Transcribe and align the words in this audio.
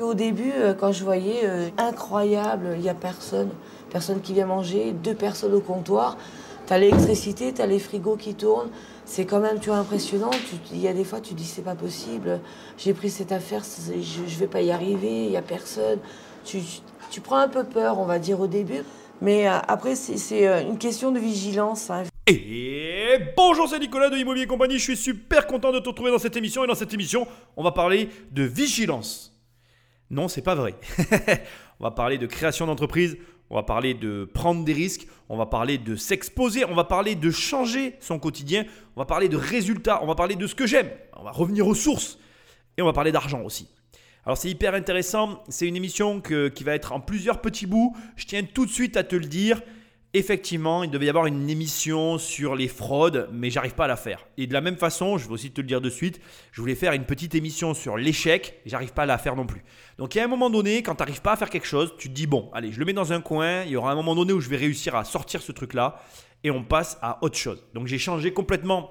Au 0.00 0.14
début, 0.14 0.52
euh, 0.56 0.72
quand 0.72 0.92
je 0.92 1.04
voyais 1.04 1.40
euh, 1.44 1.68
incroyable, 1.76 2.68
il 2.76 2.80
n'y 2.80 2.88
a 2.88 2.94
personne, 2.94 3.50
personne 3.90 4.22
qui 4.22 4.32
vient 4.32 4.46
manger, 4.46 4.92
deux 4.92 5.14
personnes 5.14 5.52
au 5.52 5.60
comptoir, 5.60 6.16
tu 6.66 6.72
as 6.72 6.78
l'électricité, 6.78 7.52
tu 7.52 7.60
as 7.60 7.66
les 7.66 7.78
frigos 7.78 8.16
qui 8.16 8.34
tournent, 8.34 8.70
c'est 9.04 9.26
quand 9.26 9.40
même 9.40 9.60
tu 9.60 9.68
vois, 9.68 9.78
impressionnant. 9.78 10.30
Il 10.72 10.80
y 10.80 10.88
a 10.88 10.94
des 10.94 11.04
fois, 11.04 11.20
tu 11.20 11.34
dis 11.34 11.44
c'est 11.44 11.60
pas 11.62 11.74
possible, 11.74 12.40
j'ai 12.78 12.94
pris 12.94 13.10
cette 13.10 13.30
affaire, 13.30 13.62
je, 13.62 13.92
je 14.26 14.38
vais 14.38 14.46
pas 14.46 14.62
y 14.62 14.70
arriver, 14.70 15.24
il 15.24 15.30
n'y 15.30 15.36
a 15.36 15.42
personne. 15.42 15.98
Tu, 16.46 16.60
tu 17.10 17.20
prends 17.20 17.36
un 17.36 17.48
peu 17.48 17.64
peur, 17.64 17.98
on 17.98 18.06
va 18.06 18.18
dire, 18.18 18.40
au 18.40 18.46
début. 18.46 18.82
Mais 19.20 19.46
euh, 19.48 19.58
après, 19.68 19.96
c'est- 19.96 20.62
une 20.66 20.78
question 20.78 21.10
de 21.12 21.18
vigilance. 21.18 21.90
hein. 21.90 22.04
Et 22.26 23.18
bonjour, 23.36 23.68
c'est 23.68 23.78
Nicolas 23.78 24.08
de 24.08 24.16
Immobilier 24.16 24.46
Compagnie. 24.46 24.78
Je 24.78 24.84
suis 24.84 24.96
super 24.96 25.46
content 25.46 25.72
de 25.72 25.78
te 25.78 25.88
retrouver 25.90 26.10
dans 26.10 26.18
cette 26.18 26.36
émission. 26.36 26.64
Et 26.64 26.66
dans 26.66 26.74
cette 26.74 26.94
émission, 26.94 27.26
on 27.56 27.62
va 27.62 27.72
parler 27.72 28.08
de 28.30 28.44
vigilance. 28.44 29.29
Non, 30.10 30.28
c'est 30.28 30.42
pas 30.42 30.54
vrai. 30.54 30.74
on 31.80 31.84
va 31.84 31.90
parler 31.92 32.18
de 32.18 32.26
création 32.26 32.66
d'entreprise. 32.66 33.16
On 33.48 33.56
va 33.56 33.62
parler 33.62 33.94
de 33.94 34.28
prendre 34.32 34.64
des 34.64 34.72
risques. 34.72 35.06
On 35.28 35.36
va 35.36 35.46
parler 35.46 35.78
de 35.78 35.96
s'exposer. 35.96 36.64
On 36.64 36.74
va 36.74 36.84
parler 36.84 37.14
de 37.14 37.30
changer 37.30 37.96
son 38.00 38.18
quotidien. 38.18 38.64
On 38.96 39.00
va 39.00 39.06
parler 39.06 39.28
de 39.28 39.36
résultats. 39.36 40.02
On 40.02 40.06
va 40.06 40.14
parler 40.14 40.36
de 40.36 40.46
ce 40.46 40.54
que 40.54 40.66
j'aime. 40.66 40.90
On 41.16 41.22
va 41.22 41.30
revenir 41.30 41.66
aux 41.66 41.74
sources. 41.74 42.18
Et 42.76 42.82
on 42.82 42.86
va 42.86 42.92
parler 42.92 43.12
d'argent 43.12 43.42
aussi. 43.42 43.68
Alors 44.24 44.36
c'est 44.36 44.50
hyper 44.50 44.74
intéressant. 44.74 45.42
C'est 45.48 45.66
une 45.66 45.76
émission 45.76 46.20
qui 46.20 46.64
va 46.64 46.74
être 46.74 46.92
en 46.92 47.00
plusieurs 47.00 47.40
petits 47.40 47.66
bouts. 47.66 47.96
Je 48.16 48.26
tiens 48.26 48.42
tout 48.42 48.66
de 48.66 48.70
suite 48.70 48.96
à 48.96 49.04
te 49.04 49.16
le 49.16 49.26
dire. 49.26 49.62
Effectivement, 50.12 50.82
il 50.82 50.90
devait 50.90 51.06
y 51.06 51.08
avoir 51.08 51.26
une 51.26 51.48
émission 51.48 52.18
sur 52.18 52.56
les 52.56 52.66
fraudes, 52.66 53.28
mais 53.32 53.48
j'arrive 53.48 53.74
pas 53.74 53.84
à 53.84 53.88
la 53.88 53.96
faire. 53.96 54.26
Et 54.36 54.48
de 54.48 54.52
la 54.52 54.60
même 54.60 54.76
façon, 54.76 55.18
je 55.18 55.28
vais 55.28 55.34
aussi 55.34 55.52
te 55.52 55.60
le 55.60 55.68
dire 55.68 55.80
de 55.80 55.88
suite, 55.88 56.20
je 56.50 56.60
voulais 56.60 56.74
faire 56.74 56.94
une 56.94 57.04
petite 57.04 57.36
émission 57.36 57.74
sur 57.74 57.96
l'échec, 57.96 58.60
j'arrive 58.66 58.92
pas 58.92 59.04
à 59.04 59.06
la 59.06 59.18
faire 59.18 59.36
non 59.36 59.46
plus. 59.46 59.62
Donc 59.98 60.14
il 60.14 60.18
y 60.18 60.20
a 60.20 60.24
un 60.24 60.28
moment 60.28 60.50
donné, 60.50 60.82
quand 60.82 60.96
tu 60.96 61.02
n'arrives 61.02 61.22
pas 61.22 61.34
à 61.34 61.36
faire 61.36 61.48
quelque 61.48 61.66
chose, 61.66 61.94
tu 61.96 62.08
te 62.08 62.14
dis 62.14 62.26
bon, 62.26 62.50
allez, 62.52 62.72
je 62.72 62.80
le 62.80 62.86
mets 62.86 62.92
dans 62.92 63.12
un 63.12 63.20
coin, 63.20 63.62
il 63.62 63.70
y 63.70 63.76
aura 63.76 63.92
un 63.92 63.94
moment 63.94 64.16
donné 64.16 64.32
où 64.32 64.40
je 64.40 64.48
vais 64.48 64.56
réussir 64.56 64.96
à 64.96 65.04
sortir 65.04 65.42
ce 65.42 65.52
truc-là, 65.52 66.02
et 66.42 66.50
on 66.50 66.64
passe 66.64 66.98
à 67.02 67.22
autre 67.22 67.38
chose. 67.38 67.64
Donc 67.74 67.86
j'ai 67.86 67.98
changé 67.98 68.32
complètement 68.32 68.90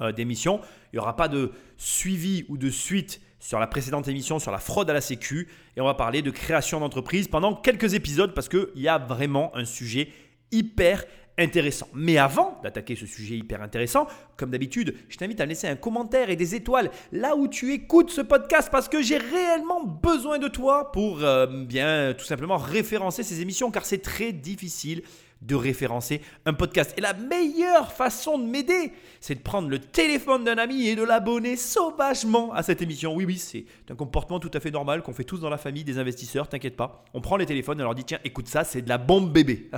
euh, 0.00 0.12
d'émission. 0.12 0.60
Il 0.92 0.96
n'y 0.96 0.98
aura 1.00 1.16
pas 1.16 1.26
de 1.26 1.50
suivi 1.76 2.44
ou 2.48 2.56
de 2.56 2.70
suite 2.70 3.20
sur 3.40 3.58
la 3.58 3.66
précédente 3.66 4.08
émission 4.08 4.38
sur 4.38 4.50
la 4.50 4.58
fraude 4.58 4.90
à 4.90 4.92
la 4.92 5.00
Sécu. 5.00 5.48
Et 5.76 5.80
on 5.80 5.84
va 5.84 5.94
parler 5.94 6.20
de 6.22 6.30
création 6.30 6.80
d'entreprise 6.80 7.28
pendant 7.28 7.54
quelques 7.54 7.94
épisodes 7.94 8.34
parce 8.34 8.48
qu'il 8.48 8.68
y 8.76 8.88
a 8.88 8.98
vraiment 8.98 9.56
un 9.56 9.64
sujet 9.64 10.10
hyper 10.52 11.04
intéressant. 11.38 11.88
Mais 11.94 12.18
avant 12.18 12.58
d'attaquer 12.62 12.96
ce 12.96 13.06
sujet 13.06 13.36
hyper 13.36 13.62
intéressant, 13.62 14.06
comme 14.36 14.50
d'habitude, 14.50 14.96
je 15.08 15.16
t'invite 15.16 15.40
à 15.40 15.46
laisser 15.46 15.68
un 15.68 15.76
commentaire 15.76 16.30
et 16.30 16.36
des 16.36 16.54
étoiles 16.54 16.90
là 17.12 17.36
où 17.36 17.48
tu 17.48 17.72
écoutes 17.72 18.10
ce 18.10 18.20
podcast 18.20 18.68
parce 18.70 18.88
que 18.88 19.02
j'ai 19.02 19.18
réellement 19.18 19.84
besoin 19.84 20.38
de 20.38 20.48
toi 20.48 20.92
pour 20.92 21.22
euh, 21.22 21.46
bien 21.46 22.14
tout 22.16 22.24
simplement 22.24 22.56
référencer 22.56 23.22
ces 23.22 23.40
émissions 23.40 23.70
car 23.70 23.84
c'est 23.84 24.02
très 24.02 24.32
difficile 24.32 25.02
de 25.42 25.54
référencer 25.54 26.22
un 26.44 26.54
podcast. 26.54 26.94
Et 26.96 27.00
la 27.00 27.12
meilleure 27.12 27.92
façon 27.92 28.38
de 28.38 28.44
m'aider, 28.44 28.92
c'est 29.20 29.34
de 29.34 29.40
prendre 29.40 29.68
le 29.68 29.78
téléphone 29.78 30.44
d'un 30.44 30.58
ami 30.58 30.88
et 30.88 30.96
de 30.96 31.02
l'abonner 31.02 31.56
sauvagement 31.56 32.52
à 32.52 32.62
cette 32.62 32.82
émission. 32.82 33.14
Oui, 33.14 33.24
oui, 33.24 33.38
c'est 33.38 33.66
un 33.90 33.94
comportement 33.94 34.40
tout 34.40 34.50
à 34.54 34.60
fait 34.60 34.70
normal 34.70 35.02
qu'on 35.02 35.12
fait 35.12 35.24
tous 35.24 35.38
dans 35.38 35.50
la 35.50 35.58
famille 35.58 35.84
des 35.84 35.98
investisseurs, 35.98 36.48
t'inquiète 36.48 36.76
pas. 36.76 37.04
On 37.14 37.20
prend 37.20 37.36
les 37.36 37.46
téléphones 37.46 37.78
et 37.78 37.82
on 37.82 37.86
leur 37.86 37.94
dit 37.94 38.04
tiens, 38.04 38.18
écoute 38.24 38.48
ça, 38.48 38.64
c'est 38.64 38.82
de 38.82 38.88
la 38.88 38.98
bombe 38.98 39.32
bébé. 39.32 39.70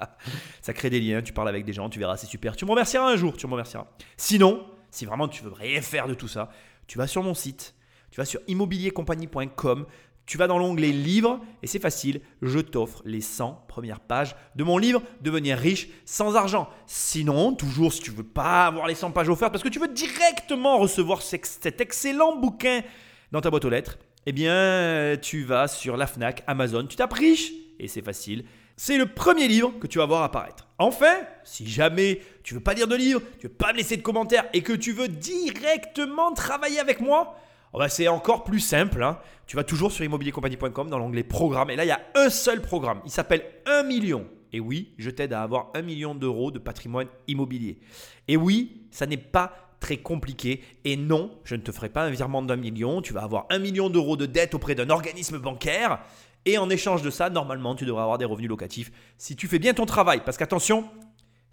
ça 0.62 0.72
crée 0.72 0.90
des 0.90 1.00
liens, 1.00 1.22
tu 1.22 1.32
parles 1.32 1.48
avec 1.48 1.64
des 1.64 1.72
gens, 1.72 1.88
tu 1.88 1.98
verras, 1.98 2.16
c'est 2.16 2.26
super. 2.26 2.56
Tu 2.56 2.64
me 2.64 2.70
remercieras 2.70 3.10
un 3.10 3.16
jour, 3.16 3.36
tu 3.36 3.46
me 3.46 3.52
remercieras. 3.52 3.86
Sinon, 4.16 4.66
si 4.90 5.04
vraiment 5.04 5.28
tu 5.28 5.42
veux 5.44 5.52
rien 5.52 5.80
faire 5.80 6.08
de 6.08 6.14
tout 6.14 6.28
ça, 6.28 6.50
tu 6.86 6.98
vas 6.98 7.06
sur 7.06 7.22
mon 7.22 7.34
site, 7.34 7.74
tu 8.10 8.20
vas 8.20 8.24
sur 8.24 8.40
immobiliercompagnie.com, 8.46 9.86
tu 10.26 10.38
vas 10.38 10.46
dans 10.46 10.58
l'onglet 10.58 10.88
livres 10.90 11.40
et 11.62 11.66
c'est 11.66 11.78
facile, 11.78 12.20
je 12.40 12.58
t'offre 12.58 13.02
les 13.04 13.20
100 13.20 13.64
premières 13.68 14.00
pages 14.00 14.34
de 14.56 14.64
mon 14.64 14.78
livre 14.78 15.02
Devenir 15.20 15.58
riche 15.58 15.88
sans 16.06 16.34
argent. 16.36 16.68
Sinon, 16.86 17.52
toujours 17.52 17.92
si 17.92 18.00
tu 18.00 18.10
veux 18.10 18.22
pas 18.24 18.66
avoir 18.66 18.86
les 18.86 18.94
100 18.94 19.10
pages 19.10 19.28
offertes 19.28 19.52
parce 19.52 19.62
que 19.64 19.68
tu 19.68 19.78
veux 19.78 19.88
directement 19.88 20.78
recevoir 20.78 21.20
ce- 21.22 21.36
cet 21.42 21.80
excellent 21.80 22.36
bouquin 22.36 22.82
dans 23.32 23.40
ta 23.40 23.50
boîte 23.50 23.64
aux 23.66 23.70
lettres, 23.70 23.98
eh 24.26 24.32
bien, 24.32 25.16
tu 25.20 25.44
vas 25.44 25.68
sur 25.68 25.96
la 25.98 26.06
Fnac, 26.06 26.42
Amazon, 26.46 26.86
tu 26.86 26.96
tapes 26.96 27.12
riche 27.12 27.52
et 27.78 27.88
c'est 27.88 28.00
facile. 28.02 28.44
C'est 28.76 28.96
le 28.96 29.06
premier 29.06 29.46
livre 29.46 29.72
que 29.78 29.86
tu 29.86 29.98
vas 29.98 30.06
voir 30.06 30.22
apparaître. 30.22 30.66
Enfin, 30.78 31.14
si 31.44 31.68
jamais 31.68 32.20
tu 32.42 32.54
veux 32.54 32.60
pas 32.60 32.74
lire 32.74 32.88
de 32.88 32.96
livre, 32.96 33.20
tu 33.38 33.46
veux 33.46 33.52
pas 33.52 33.72
me 33.72 33.76
laisser 33.78 33.96
de 33.96 34.02
commentaires 34.02 34.46
et 34.52 34.62
que 34.62 34.72
tu 34.72 34.92
veux 34.92 35.06
directement 35.08 36.32
travailler 36.32 36.80
avec 36.80 37.00
moi, 37.00 37.38
oh 37.74 37.78
bah, 37.78 37.88
c'est 37.88 38.08
encore 38.08 38.44
plus 38.44 38.60
simple. 38.60 39.02
hein. 39.02 39.18
Tu 39.46 39.56
vas 39.56 39.64
toujours 39.64 39.92
sur 39.92 40.04
immobiliercompagnie.com 40.04 40.88
dans 40.88 40.98
l'onglet 40.98 41.24
programme 41.24 41.70
et 41.70 41.76
là 41.76 41.84
il 41.84 41.88
y 41.88 41.90
a 41.90 42.00
un 42.14 42.30
seul 42.30 42.62
programme. 42.62 43.00
Il 43.04 43.10
s'appelle 43.10 43.44
1 43.66 43.82
million. 43.82 44.26
Et 44.52 44.60
oui, 44.60 44.94
je 44.98 45.10
t'aide 45.10 45.32
à 45.32 45.42
avoir 45.42 45.70
1 45.74 45.82
million 45.82 46.14
d'euros 46.14 46.52
de 46.52 46.60
patrimoine 46.60 47.08
immobilier. 47.26 47.80
Et 48.28 48.36
oui, 48.36 48.86
ça 48.92 49.04
n'est 49.04 49.16
pas 49.16 49.52
très 49.80 49.96
compliqué. 49.96 50.62
Et 50.84 50.96
non, 50.96 51.32
je 51.42 51.56
ne 51.56 51.60
te 51.60 51.72
ferai 51.72 51.88
pas 51.88 52.04
un 52.04 52.10
virement 52.10 52.40
d'un 52.40 52.56
million. 52.56 53.02
Tu 53.02 53.12
vas 53.12 53.22
avoir 53.22 53.46
1 53.50 53.58
million 53.58 53.90
d'euros 53.90 54.16
de 54.16 54.26
dette 54.26 54.54
auprès 54.54 54.76
d'un 54.76 54.90
organisme 54.90 55.38
bancaire. 55.38 55.98
Et 56.46 56.56
en 56.56 56.70
échange 56.70 57.02
de 57.02 57.10
ça, 57.10 57.30
normalement, 57.30 57.74
tu 57.74 57.84
devrais 57.84 58.02
avoir 58.02 58.16
des 58.16 58.24
revenus 58.24 58.48
locatifs 58.48 58.92
si 59.18 59.34
tu 59.34 59.48
fais 59.48 59.58
bien 59.58 59.74
ton 59.74 59.86
travail. 59.86 60.22
Parce 60.24 60.36
qu'attention, 60.36 60.84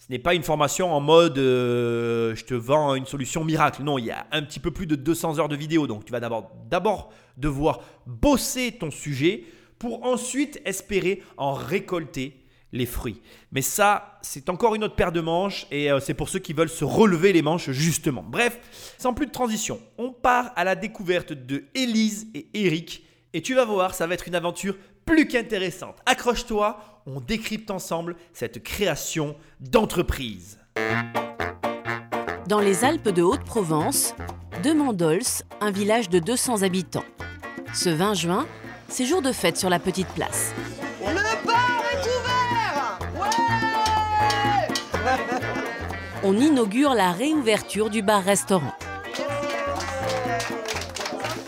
ce 0.02 0.08
n'est 0.10 0.18
pas 0.18 0.34
une 0.34 0.42
formation 0.42 0.92
en 0.92 1.00
mode 1.00 1.38
euh, 1.38 2.36
je 2.36 2.44
te 2.44 2.56
vends 2.56 2.96
une 2.96 3.06
solution 3.06 3.44
miracle. 3.44 3.84
Non, 3.84 4.00
il 4.00 4.06
y 4.06 4.12
a 4.12 4.26
un 4.32 4.42
petit 4.42 4.60
peu 4.60 4.72
plus 4.72 4.88
de 4.88 4.96
200 4.96 5.38
heures 5.38 5.48
de 5.48 5.56
vidéo. 5.56 5.86
Donc 5.86 6.06
tu 6.06 6.12
vas 6.12 6.20
d'abord, 6.20 7.12
devoir 7.38 7.82
bosser 8.08 8.72
ton 8.72 8.90
sujet 8.90 9.44
pour 9.78 10.04
ensuite 10.04 10.60
espérer 10.66 11.22
en 11.38 11.54
récolter 11.54 12.36
les 12.72 12.88
fruits. 12.88 13.22
Mais 13.52 13.62
ça, 13.62 14.18
c'est 14.24 14.50
encore 14.50 14.74
une 14.74 14.84
autre 14.84 14.96
paire 14.96 15.12
de 15.12 15.22
manches 15.22 15.68
et 15.70 15.92
euh, 15.92 16.00
c'est 16.00 16.16
pour 16.16 16.30
ceux 16.30 16.40
qui 16.40 16.54
veulent 16.54 16.68
se 16.68 16.86
relever 16.86 17.32
les 17.32 17.44
manches 17.44 17.70
justement. 17.70 18.26
Bref, 18.28 18.60
sans 18.98 19.14
plus 19.14 19.28
de 19.28 19.32
transition, 19.32 19.80
on 20.00 20.12
part 20.12 20.52
à 20.56 20.64
la 20.64 20.74
découverte 20.74 21.32
de 21.32 21.66
Élise 21.76 22.28
et 22.34 22.48
Eric 22.56 23.04
et 23.34 23.42
tu 23.42 23.54
vas 23.54 23.66
voir, 23.66 23.94
ça 23.94 24.08
va 24.08 24.14
être 24.14 24.28
une 24.28 24.36
aventure 24.36 24.76
plus 25.06 25.28
qu'intéressante. 25.28 25.98
Accroche-toi, 26.06 26.80
on 27.06 27.20
décrypte 27.20 27.72
ensemble 27.72 28.16
cette 28.34 28.64
création 28.64 29.36
d'entreprise. 29.60 30.60
Dans 32.48 32.60
les 32.60 32.84
Alpes 32.84 33.10
de 33.10 33.22
Haute-Provence, 33.22 34.14
de 34.64 34.74
Mandols, 34.74 35.22
un 35.62 35.72
village 35.72 36.10
de 36.10 36.20
200 36.20 36.64
habitants. 36.64 37.06
Ce 37.74 37.90
20 37.90 38.14
juin, 38.14 38.48
c'est 38.90 39.06
jour 39.06 39.22
de 39.22 39.32
fête 39.32 39.58
sur 39.58 39.70
la 39.70 39.80
petite 39.80 40.10
place. 40.10 40.54
Le 41.02 41.46
bar 41.46 41.82
est 41.94 42.06
ouvert 42.08 43.00
Ouais 43.16 43.30
On 46.24 46.38
inaugure 46.38 46.94
la 46.94 47.12
réouverture 47.12 47.90
du 47.90 48.02
bar-restaurant. 48.02 48.74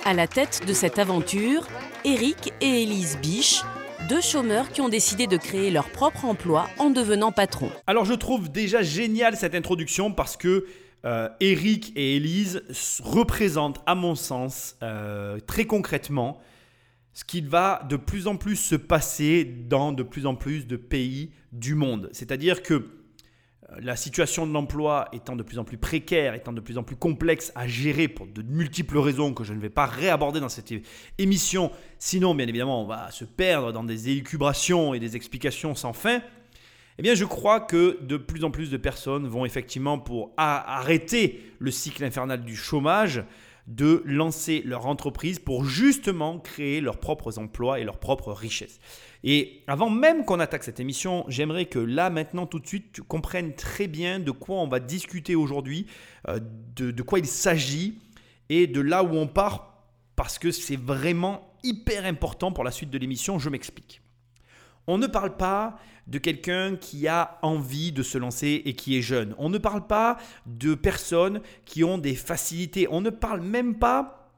À 0.06 0.14
la 0.14 0.28
tête 0.28 0.62
de 0.66 0.74
cette 0.74 1.00
aventure, 1.00 1.68
Eric 2.06 2.52
et 2.60 2.84
Élise 2.84 3.18
Biche, 3.22 3.62
deux 4.10 4.20
chômeurs 4.20 4.70
qui 4.74 4.82
ont 4.82 4.90
décidé 4.90 5.26
de 5.26 5.38
créer 5.38 5.72
leur 5.72 5.90
propre 5.90 6.26
emploi 6.26 6.68
en 6.78 6.90
devenant 6.90 7.32
patrons. 7.32 7.72
Alors 7.88 8.04
je 8.04 8.14
trouve 8.14 8.52
déjà 8.52 8.82
génial 8.82 9.38
cette 9.38 9.56
introduction 9.56 10.12
parce 10.12 10.36
que 10.36 10.66
euh, 11.06 11.30
Eric 11.40 11.94
et 11.96 12.18
Élise 12.18 12.62
représentent 13.02 13.82
à 13.86 13.96
mon 13.96 14.16
sens 14.16 14.76
euh, 14.84 15.40
très 15.48 15.64
concrètement 15.64 16.42
ce 17.14 17.24
qui 17.24 17.40
va 17.40 17.86
de 17.90 17.96
plus 17.96 18.28
en 18.28 18.36
plus 18.36 18.58
se 18.58 18.76
passer 18.76 19.46
dans 19.46 19.94
de 19.94 20.04
plus 20.04 20.26
en 20.26 20.36
plus 20.36 20.68
de 20.68 20.76
pays 20.76 21.32
du 21.54 21.74
monde. 21.74 22.10
C'est-à-dire 22.12 22.64
que 22.64 22.86
la 23.82 23.96
situation 23.96 24.48
de 24.48 24.54
l'emploi 24.54 25.08
étant 25.14 25.36
de 25.36 25.44
plus 25.44 25.60
en 25.60 25.64
plus 25.64 25.78
précaire, 25.78 26.34
étant 26.34 26.54
de 26.54 26.62
plus 26.62 26.78
en 26.78 26.84
plus 26.84 26.96
complexe 26.96 27.52
à 27.56 27.68
gérer 27.68 28.08
pour 28.08 28.28
de 28.28 28.42
multiples 28.42 28.98
raisons 28.98 29.34
que 29.34 29.44
je 29.44 29.54
ne 29.54 29.60
vais 29.60 29.70
pas 29.70 29.86
réaborder 29.86 30.40
dans 30.40 30.50
cette 30.50 30.74
émission, 31.18 31.72
sinon 32.00 32.36
bien 32.36 32.48
évidemment 32.48 32.82
on 32.82 32.88
va 32.88 33.12
se 33.12 33.26
perdre 33.26 33.72
dans 33.72 33.84
des 33.84 34.10
élucubrations 34.10 34.94
et 34.94 35.00
des 35.00 35.16
explications 35.16 35.76
sans 35.76 35.94
fin, 35.94 36.22
eh 36.98 37.02
bien 37.02 37.16
je 37.16 37.26
crois 37.26 37.60
que 37.60 38.00
de 38.02 38.18
plus 38.18 38.44
en 38.44 38.52
plus 38.52 38.70
de 38.70 38.78
personnes 38.78 39.28
vont 39.28 39.46
effectivement 39.46 39.98
pour 39.98 40.32
arrêter 40.38 41.42
le 41.60 41.72
cycle 41.72 42.04
infernal 42.04 42.44
du 42.44 42.56
chômage, 42.56 43.24
de 43.68 44.04
lancer 44.06 44.62
leur 44.66 44.88
entreprise 44.88 45.40
pour 45.40 45.64
justement 45.64 46.40
créer 46.40 46.82
leurs 46.82 47.00
propres 47.00 47.40
emplois 47.40 47.80
et 47.80 47.84
leurs 47.84 48.00
propres 48.00 48.34
richesses. 48.34 48.80
Et 49.24 49.62
avant 49.68 49.90
même 49.90 50.26
qu'on 50.26 50.42
attaque 50.42 50.66
cette 50.66 50.82
émission, 50.82 51.24
j'aimerais 51.30 51.66
que 51.66 51.80
là, 51.80 52.10
maintenant, 52.10 52.46
tout 52.46 52.60
de 52.60 52.68
suite, 52.68 52.92
tu 52.92 53.04
comprennes 53.04 53.56
très 53.56 53.88
bien 53.88 54.20
de 54.20 54.32
quoi 54.32 54.58
on 54.58 54.68
va 54.68 54.80
discuter 54.80 55.36
aujourd'hui, 55.36 55.88
euh, 56.28 56.40
de, 56.76 56.92
de 56.92 57.02
quoi 57.04 57.20
il 57.20 57.26
s'agit 57.26 58.00
et 58.50 58.68
de 58.68 58.82
là 58.82 59.04
où 59.04 59.16
on 59.16 59.28
part, 59.28 59.86
parce 60.18 60.38
que 60.38 60.52
c'est 60.52 60.76
vraiment 60.76 61.56
hyper 61.64 62.06
important 62.06 62.52
pour 62.52 62.66
la 62.66 62.72
suite 62.72 62.90
de 62.90 62.98
l'émission. 62.98 63.40
Je 63.40 63.50
m'explique. 63.50 64.03
On 64.88 64.98
ne 64.98 65.08
parle 65.08 65.38
pas 65.38 65.78
de 66.08 66.18
quelqu'un 66.18 66.76
qui 66.76 67.08
a 67.08 67.38
envie 67.42 67.92
de 67.92 68.04
se 68.04 68.18
lancer 68.18 68.62
et 68.66 68.74
qui 68.74 68.98
est 68.98 69.02
jeune. 69.02 69.34
On 69.38 69.50
ne 69.50 69.58
parle 69.58 69.88
pas 69.88 70.18
de 70.46 70.76
personnes 70.76 71.42
qui 71.66 71.84
ont 71.84 71.98
des 71.98 72.16
facilités. 72.16 72.88
On 72.92 73.02
ne 73.02 73.10
parle 73.10 73.42
même 73.42 73.76
pas 73.76 74.32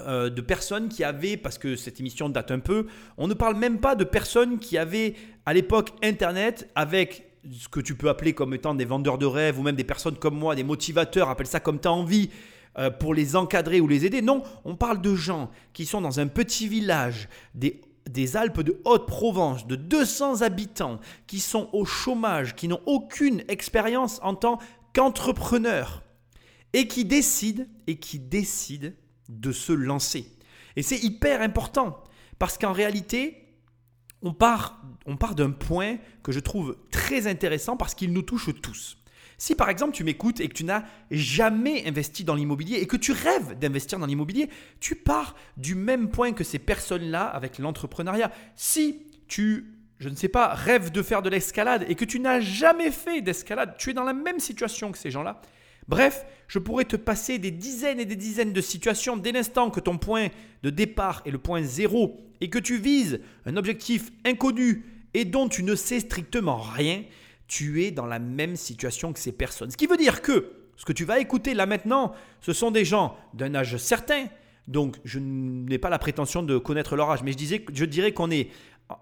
euh, 0.00 0.28
de 0.28 0.40
personnes 0.40 0.88
qui 0.88 1.04
avaient, 1.04 1.36
parce 1.36 1.58
que 1.58 1.76
cette 1.76 2.00
émission 2.00 2.28
date 2.28 2.50
un 2.50 2.58
peu, 2.58 2.86
on 3.16 3.28
ne 3.28 3.34
parle 3.34 3.56
même 3.56 3.78
pas 3.78 3.94
de 3.94 4.04
personnes 4.04 4.58
qui 4.58 4.76
avaient 4.76 5.14
à 5.46 5.54
l'époque 5.54 5.92
Internet 6.02 6.70
avec 6.74 7.30
ce 7.50 7.68
que 7.68 7.80
tu 7.80 7.94
peux 7.94 8.08
appeler 8.08 8.32
comme 8.32 8.52
étant 8.52 8.74
des 8.74 8.84
vendeurs 8.84 9.18
de 9.18 9.26
rêves 9.26 9.58
ou 9.58 9.62
même 9.62 9.76
des 9.76 9.84
personnes 9.84 10.16
comme 10.16 10.36
moi, 10.36 10.56
des 10.56 10.64
motivateurs, 10.64 11.30
appelle 11.30 11.46
ça 11.46 11.60
comme 11.60 11.80
tu 11.80 11.88
as 11.88 11.92
envie, 11.92 12.28
euh, 12.78 12.90
pour 12.90 13.14
les 13.14 13.36
encadrer 13.36 13.80
ou 13.80 13.88
les 13.88 14.04
aider. 14.04 14.20
Non, 14.20 14.42
on 14.66 14.74
parle 14.74 15.00
de 15.00 15.14
gens 15.14 15.50
qui 15.72 15.86
sont 15.86 16.02
dans 16.02 16.20
un 16.20 16.26
petit 16.26 16.68
village, 16.68 17.28
des 17.54 17.80
des 18.08 18.36
Alpes 18.36 18.60
de 18.60 18.80
Haute-Provence, 18.84 19.66
de 19.66 19.76
200 19.76 20.42
habitants, 20.42 21.00
qui 21.26 21.40
sont 21.40 21.68
au 21.72 21.84
chômage, 21.84 22.54
qui 22.54 22.68
n'ont 22.68 22.82
aucune 22.86 23.42
expérience 23.48 24.20
en 24.22 24.34
tant 24.34 24.58
qu'entrepreneurs, 24.92 26.02
et 26.72 26.88
qui 26.88 27.04
décident, 27.04 27.64
et 27.86 27.98
qui 27.98 28.18
décident 28.18 28.90
de 29.28 29.52
se 29.52 29.72
lancer. 29.72 30.30
Et 30.76 30.82
c'est 30.82 30.98
hyper 30.98 31.40
important 31.42 32.02
parce 32.38 32.58
qu'en 32.58 32.72
réalité, 32.72 33.42
on 34.22 34.32
part 34.34 34.82
d'un 35.34 35.50
point 35.50 35.96
que 36.22 36.32
je 36.32 36.40
trouve 36.40 36.76
très 36.90 37.26
intéressant 37.26 37.76
parce 37.76 37.94
qu'il 37.94 38.12
nous 38.12 38.22
touche 38.22 38.50
tous. 38.62 38.98
Si 39.38 39.54
par 39.54 39.68
exemple 39.68 39.92
tu 39.92 40.04
m'écoutes 40.04 40.40
et 40.40 40.48
que 40.48 40.54
tu 40.54 40.64
n'as 40.64 40.84
jamais 41.10 41.86
investi 41.86 42.24
dans 42.24 42.34
l'immobilier 42.34 42.78
et 42.78 42.86
que 42.86 42.96
tu 42.96 43.12
rêves 43.12 43.58
d'investir 43.58 43.98
dans 43.98 44.06
l'immobilier, 44.06 44.48
tu 44.80 44.94
pars 44.94 45.36
du 45.56 45.74
même 45.74 46.08
point 46.08 46.32
que 46.32 46.44
ces 46.44 46.58
personnes-là 46.58 47.24
avec 47.24 47.58
l'entrepreneuriat. 47.58 48.32
Si 48.54 49.02
tu, 49.28 49.74
je 49.98 50.08
ne 50.08 50.14
sais 50.14 50.28
pas, 50.28 50.54
rêves 50.54 50.90
de 50.90 51.02
faire 51.02 51.22
de 51.22 51.28
l'escalade 51.28 51.84
et 51.88 51.94
que 51.94 52.04
tu 52.04 52.20
n'as 52.20 52.40
jamais 52.40 52.90
fait 52.90 53.20
d'escalade, 53.20 53.74
tu 53.78 53.90
es 53.90 53.94
dans 53.94 54.04
la 54.04 54.14
même 54.14 54.40
situation 54.40 54.92
que 54.92 54.98
ces 54.98 55.10
gens-là, 55.10 55.40
Bref, 55.88 56.26
je 56.48 56.58
pourrais 56.58 56.84
te 56.84 56.96
passer 56.96 57.38
des 57.38 57.52
dizaines 57.52 58.00
et 58.00 58.04
des 58.04 58.16
dizaines 58.16 58.52
de 58.52 58.60
situations 58.60 59.16
dès 59.16 59.32
l'instant 59.32 59.70
que 59.70 59.80
ton 59.80 59.98
point 59.98 60.28
de 60.62 60.70
départ 60.70 61.22
est 61.24 61.30
le 61.30 61.38
point 61.38 61.62
zéro 61.62 62.20
et 62.40 62.50
que 62.50 62.58
tu 62.58 62.76
vises 62.76 63.20
un 63.44 63.56
objectif 63.56 64.10
inconnu 64.24 64.84
et 65.14 65.24
dont 65.24 65.48
tu 65.48 65.62
ne 65.62 65.74
sais 65.74 66.00
strictement 66.00 66.56
rien, 66.56 67.04
tu 67.48 67.84
es 67.84 67.90
dans 67.90 68.06
la 68.06 68.18
même 68.18 68.56
situation 68.56 69.12
que 69.12 69.18
ces 69.18 69.32
personnes. 69.32 69.70
Ce 69.70 69.76
qui 69.76 69.86
veut 69.86 69.96
dire 69.96 70.22
que 70.22 70.52
ce 70.76 70.84
que 70.84 70.92
tu 70.92 71.04
vas 71.04 71.18
écouter 71.18 71.54
là 71.54 71.66
maintenant, 71.66 72.12
ce 72.40 72.52
sont 72.52 72.70
des 72.70 72.84
gens 72.84 73.16
d'un 73.34 73.54
âge 73.54 73.76
certain. 73.78 74.26
Donc, 74.68 74.96
je 75.04 75.18
n'ai 75.18 75.78
pas 75.78 75.90
la 75.90 75.98
prétention 75.98 76.42
de 76.42 76.58
connaître 76.58 76.96
leur 76.96 77.10
âge, 77.10 77.22
mais 77.22 77.32
je, 77.32 77.36
disais, 77.36 77.64
je 77.72 77.84
dirais 77.84 78.12
qu'on 78.12 78.30
est 78.30 78.50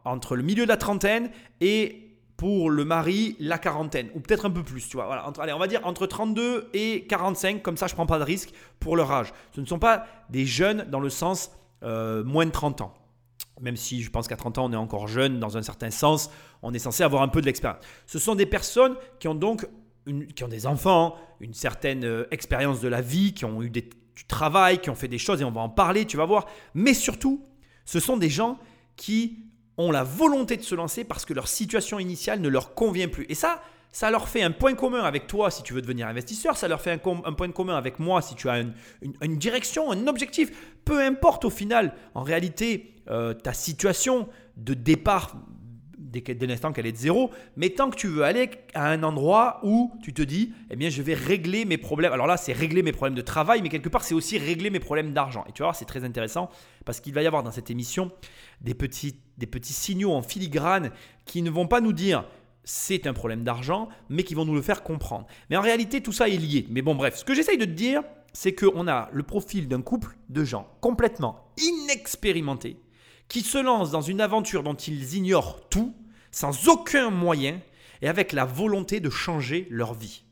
entre 0.05 0.37
le 0.37 0.43
milieu 0.43 0.64
de 0.64 0.69
la 0.69 0.76
trentaine 0.76 1.31
et 1.61 2.05
pour 2.37 2.69
le 2.69 2.85
mari, 2.85 3.37
la 3.38 3.58
quarantaine, 3.58 4.08
ou 4.14 4.20
peut-être 4.20 4.46
un 4.46 4.50
peu 4.50 4.62
plus, 4.62 4.88
tu 4.88 4.96
vois. 4.96 5.06
Voilà, 5.06 5.31
allez, 5.38 5.52
on 5.52 5.58
va 5.58 5.67
dire 5.67 5.81
entre 5.85 6.06
32 6.06 6.70
et 6.75 7.06
45, 7.08 7.62
comme 7.62 7.76
ça 7.76 7.87
je 7.87 7.93
ne 7.93 7.96
prends 7.96 8.06
pas 8.06 8.19
de 8.19 8.25
risque 8.25 8.50
pour 8.81 8.96
leur 8.96 9.11
âge. 9.11 9.32
Ce 9.55 9.61
ne 9.61 9.67
sont 9.67 9.79
pas 9.79 10.06
des 10.31 10.44
jeunes 10.44 10.85
dans 10.91 11.00
le 11.00 11.11
sens 11.11 11.52
euh, 11.82 12.25
moins 12.25 12.44
de 12.44 12.50
30 12.50 12.81
ans. 12.81 12.94
Même 13.64 13.76
si 13.76 14.02
je 14.02 14.11
pense 14.11 14.28
qu'à 14.28 14.37
30 14.37 14.58
ans, 14.58 14.66
on 14.66 14.72
est 14.72 14.76
encore 14.76 15.08
jeune 15.08 15.40
dans 15.40 15.56
un 15.56 15.62
certain 15.62 15.90
sens, 15.90 16.31
on 16.62 16.72
est 16.75 16.78
censé 16.78 17.02
avoir 17.02 17.22
un 17.22 17.28
peu 17.28 17.40
de 17.40 17.46
l'expérience. 17.46 17.82
Ce 18.06 18.19
sont 18.19 18.34
des 18.34 18.46
personnes 18.46 18.94
qui 19.19 19.26
ont 19.26 19.34
donc 19.34 19.66
qui 20.37 20.44
ont 20.44 20.49
des 20.49 20.66
enfants, 20.66 21.16
une 21.40 21.55
certaine 21.55 22.05
euh, 22.05 22.26
expérience 22.31 22.82
de 22.82 22.88
la 22.88 23.00
vie, 23.00 23.32
qui 23.32 23.46
ont 23.46 23.62
eu 23.62 23.70
du 23.70 23.82
travail, 24.28 24.78
qui 24.78 24.90
ont 24.90 24.94
fait 24.94 25.08
des 25.08 25.16
choses, 25.16 25.40
et 25.40 25.44
on 25.44 25.50
va 25.50 25.62
en 25.62 25.70
parler, 25.70 26.05
tu 26.05 26.19
vas 26.19 26.26
voir. 26.26 26.44
Mais 26.75 26.93
surtout, 26.93 27.43
ce 27.87 28.00
sont 28.00 28.19
des 28.19 28.28
gens 28.28 28.58
qui 28.96 29.38
ont 29.78 29.90
la 29.90 30.05
volonté 30.05 30.58
de 30.58 30.62
se 30.62 30.75
lancer 30.75 31.05
parce 31.05 31.25
que 31.25 31.32
leur 31.32 31.49
situation 31.49 31.99
initiale 31.99 32.40
ne 32.43 32.49
leur 32.49 32.75
convient 32.75 33.08
plus. 33.08 33.25
Et 33.31 33.34
ça, 33.34 33.62
ça 33.94 34.11
leur 34.11 34.29
fait 34.29 34.43
un 34.43 34.50
point 34.50 34.75
commun 34.75 35.05
avec 35.05 35.29
toi 35.29 35.52
si 35.52 35.62
tu 35.62 35.73
veux 35.73 35.81
devenir 35.81 36.08
investisseur, 36.08 36.56
ça 36.56 36.67
leur 36.67 36.81
fait 36.81 36.91
un, 36.91 36.99
point 36.99 37.52
commun 37.52 37.76
avec 37.76 38.00
moi 38.00 38.23
si 38.23 38.35
tu 38.35 38.49
as 38.49 38.58
une, 38.58 39.37
direction, 39.37 39.93
un 39.93 40.08
objectif. 40.08 40.50
Peu 40.85 41.00
importe 41.00 41.44
au 41.44 41.50
final, 41.50 41.94
en 42.14 42.25
réalité, 42.25 42.93
euh, 43.08 43.35
ta 43.35 43.52
situation 43.52 44.29
de 44.56 44.75
départ 44.75 45.37
dès, 45.96 46.46
l'instant 46.46 46.73
qu'elle 46.73 46.87
est 46.87 46.93
de 46.93 46.96
zéro, 46.96 47.31
mais 47.56 47.70
tant 47.70 47.88
que 47.88 47.94
tu 47.94 48.08
veux 48.08 48.25
aller 48.25 48.50
à 48.75 48.88
un 48.91 49.05
endroit 49.05 49.61
où 49.62 49.93
tu 50.02 50.12
te 50.12 50.23
dis, 50.23 50.52
eh 50.70 50.76
bien, 50.76 50.91
je 50.91 51.00
vais 51.00 51.14
régler 51.14 51.64
mes 51.64 51.79
problèmes. 51.79 52.12
Alors 52.12 52.26
là, 52.26 52.37
c'est 52.37 52.52
régler 52.52 52.82
mes 52.82 52.93
problèmes 52.93 53.14
de 53.14 53.23
travail, 53.23 53.62
mais 53.62 53.69
quelque 53.69 53.88
part, 53.88 54.02
c'est 54.02 54.14
aussi 54.14 54.38
régler 54.38 54.70
mes 54.70 54.81
problèmes 54.81 55.12
d'argent. 55.12 55.44
Et 55.49 55.52
tu 55.52 55.62
vas 55.62 55.67
voir, 55.67 55.76
c'est 55.76 55.85
très 55.85 56.02
intéressant 56.02 56.50
parce 56.85 56.99
qu'il 56.99 57.14
va 57.14 57.23
y 57.23 57.29
avoir 57.29 57.44
dans 57.44 57.52
cette 57.52 57.70
émission 57.70 58.11
des 58.61 58.75
petits, 58.75 59.20
des 59.38 59.46
petits 59.46 59.73
signaux 59.73 60.12
en 60.12 60.23
filigrane 60.23 60.91
qui 61.26 61.43
ne 61.43 61.50
vont 61.50 61.69
pas 61.69 61.81
nous 61.81 61.93
dire 61.93 62.25
c'est 62.64 63.06
un 63.06 63.12
problème 63.12 63.44
d'argent, 63.44 63.88
mais 64.08 64.25
qui 64.25 64.34
vont 64.34 64.44
nous 64.44 64.55
le 64.55 64.62
faire 64.62 64.82
comprendre. 64.82 65.26
Mais 65.50 65.56
en 65.56 65.62
réalité, 65.62 66.02
tout 66.02 66.12
ça 66.12 66.28
est 66.28 66.37
lié. 66.37 66.66
Mais 66.70 66.82
bon, 66.82 66.94
bref, 66.94 67.16
ce 67.16 67.25
que 67.25 67.34
j'essaye 67.34 67.58
de 67.58 67.64
te 67.64 67.70
dire, 67.70 68.02
c'est 68.32 68.55
qu'on 68.55 68.88
a 68.88 69.08
le 69.12 69.22
profil 69.22 69.69
d'un 69.69 69.82
couple 69.82 70.16
de 70.28 70.44
gens 70.44 70.69
complètement 70.81 71.52
inexpérimentés 71.58 72.81
qui 73.28 73.43
se 73.43 73.58
lancent 73.58 73.90
dans 73.90 74.02
une 74.02 74.20
aventure 74.20 74.62
dont 74.62 74.75
ils 74.75 75.14
ignorent 75.14 75.69
tout, 75.69 75.94
sans 76.31 76.69
aucun 76.69 77.11
moyen 77.11 77.61
et 78.02 78.08
avec 78.08 78.32
la 78.32 78.44
volonté 78.44 79.00
de 79.00 79.08
changer 79.08 79.67
leur 79.70 79.94
vie. 79.94 80.25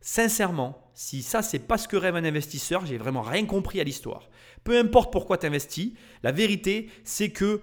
Sincèrement, 0.00 0.90
si 0.94 1.22
ça 1.22 1.42
c'est 1.42 1.58
pas 1.58 1.78
ce 1.78 1.88
que 1.88 1.96
rêve 1.96 2.14
un 2.14 2.24
investisseur, 2.24 2.86
j'ai 2.86 2.98
vraiment 2.98 3.22
rien 3.22 3.44
compris 3.46 3.80
à 3.80 3.84
l'histoire. 3.84 4.28
Peu 4.62 4.78
importe 4.78 5.12
pourquoi 5.12 5.38
tu 5.38 5.46
investis, 5.46 5.92
la 6.22 6.32
vérité 6.32 6.88
c'est 7.04 7.30
que 7.30 7.62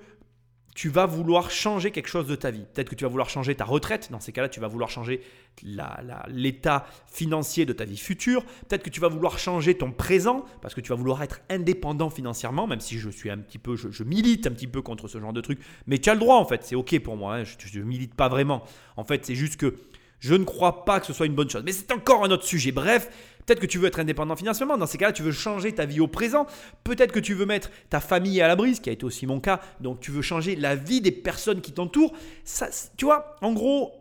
tu 0.75 0.89
vas 0.89 1.05
vouloir 1.05 1.51
changer 1.51 1.91
quelque 1.91 2.07
chose 2.07 2.27
de 2.27 2.35
ta 2.35 2.51
vie. 2.51 2.65
Peut-être 2.73 2.89
que 2.89 2.95
tu 2.95 3.03
vas 3.03 3.09
vouloir 3.09 3.29
changer 3.29 3.53
ta 3.55 3.65
retraite. 3.65 4.09
Dans 4.11 4.19
ces 4.19 4.31
cas-là, 4.31 4.49
tu 4.49 4.59
vas 4.59 4.67
vouloir 4.67 4.89
changer 4.89 5.21
l'état 5.61 6.87
financier 7.07 7.65
de 7.65 7.73
ta 7.73 7.85
vie 7.85 7.97
future. 7.97 8.43
Peut-être 8.67 8.83
que 8.83 8.89
tu 8.89 8.99
vas 8.99 9.07
vouloir 9.07 9.37
changer 9.37 9.75
ton 9.77 9.91
présent 9.91 10.45
parce 10.61 10.73
que 10.73 10.81
tu 10.81 10.89
vas 10.89 10.95
vouloir 10.95 11.21
être 11.21 11.41
indépendant 11.49 12.09
financièrement, 12.09 12.65
même 12.65 12.79
si 12.79 12.97
je 12.97 13.09
suis 13.09 13.29
un 13.29 13.37
petit 13.37 13.59
peu, 13.59 13.75
je, 13.75 14.03
milite 14.03 14.47
un 14.47 14.51
petit 14.51 14.67
peu 14.67 14.81
contre 14.81 15.07
ce 15.07 15.19
genre 15.19 15.33
de 15.33 15.41
truc. 15.41 15.59
Mais 15.85 15.99
tu 15.99 16.09
as 16.09 16.15
le 16.15 16.19
droit 16.19 16.37
en 16.37 16.45
fait, 16.45 16.63
c'est 16.63 16.75
ok 16.75 16.99
pour 16.99 17.17
moi. 17.17 17.37
Hein. 17.37 17.43
Je 17.43 17.79
ne 17.79 17.83
milite 17.83 18.15
pas 18.15 18.29
vraiment. 18.29 18.63
En 18.97 19.03
fait, 19.03 19.25
c'est 19.25 19.35
juste 19.35 19.57
que 19.57 19.75
je 20.23 20.35
ne 20.35 20.45
crois 20.45 20.85
pas 20.85 21.01
que 21.01 21.05
ce 21.05 21.11
soit 21.11 21.25
une 21.25 21.35
bonne 21.35 21.49
chose. 21.49 21.63
Mais 21.65 21.73
c'est 21.73 21.91
encore 21.91 22.23
un 22.23 22.31
autre 22.31 22.45
sujet. 22.45 22.71
Bref, 22.71 23.09
Peut-être 23.45 23.59
que 23.59 23.65
tu 23.65 23.77
veux 23.77 23.87
être 23.87 23.99
indépendant 23.99 24.37
financièrement. 24.37 24.77
Dans 24.77 24.85
ces 24.85 24.97
cas-là, 24.97 25.11
tu 25.11 25.21
veux 25.21 25.33
changer 25.33 25.73
ta 25.73 25.85
vie 25.85 25.99
au 25.99 26.07
présent. 26.07 26.47
Peut-être 26.85 27.11
que 27.11 27.19
tu 27.19 27.33
veux 27.33 27.45
mettre 27.45 27.69
ta 27.89 27.99
famille 27.99 28.41
à 28.41 28.47
l'abri, 28.47 28.75
ce 28.75 28.79
qui 28.79 28.89
a 28.89 28.93
été 28.93 29.03
aussi 29.03 29.27
mon 29.27 29.41
cas. 29.41 29.59
Donc, 29.81 29.99
tu 29.99 30.11
veux 30.11 30.21
changer 30.21 30.55
la 30.55 30.77
vie 30.77 31.01
des 31.01 31.11
personnes 31.11 31.59
qui 31.59 31.73
t'entourent. 31.73 32.13
Ça, 32.45 32.69
tu 32.95 33.03
vois, 33.03 33.35
en 33.41 33.51
gros, 33.51 33.91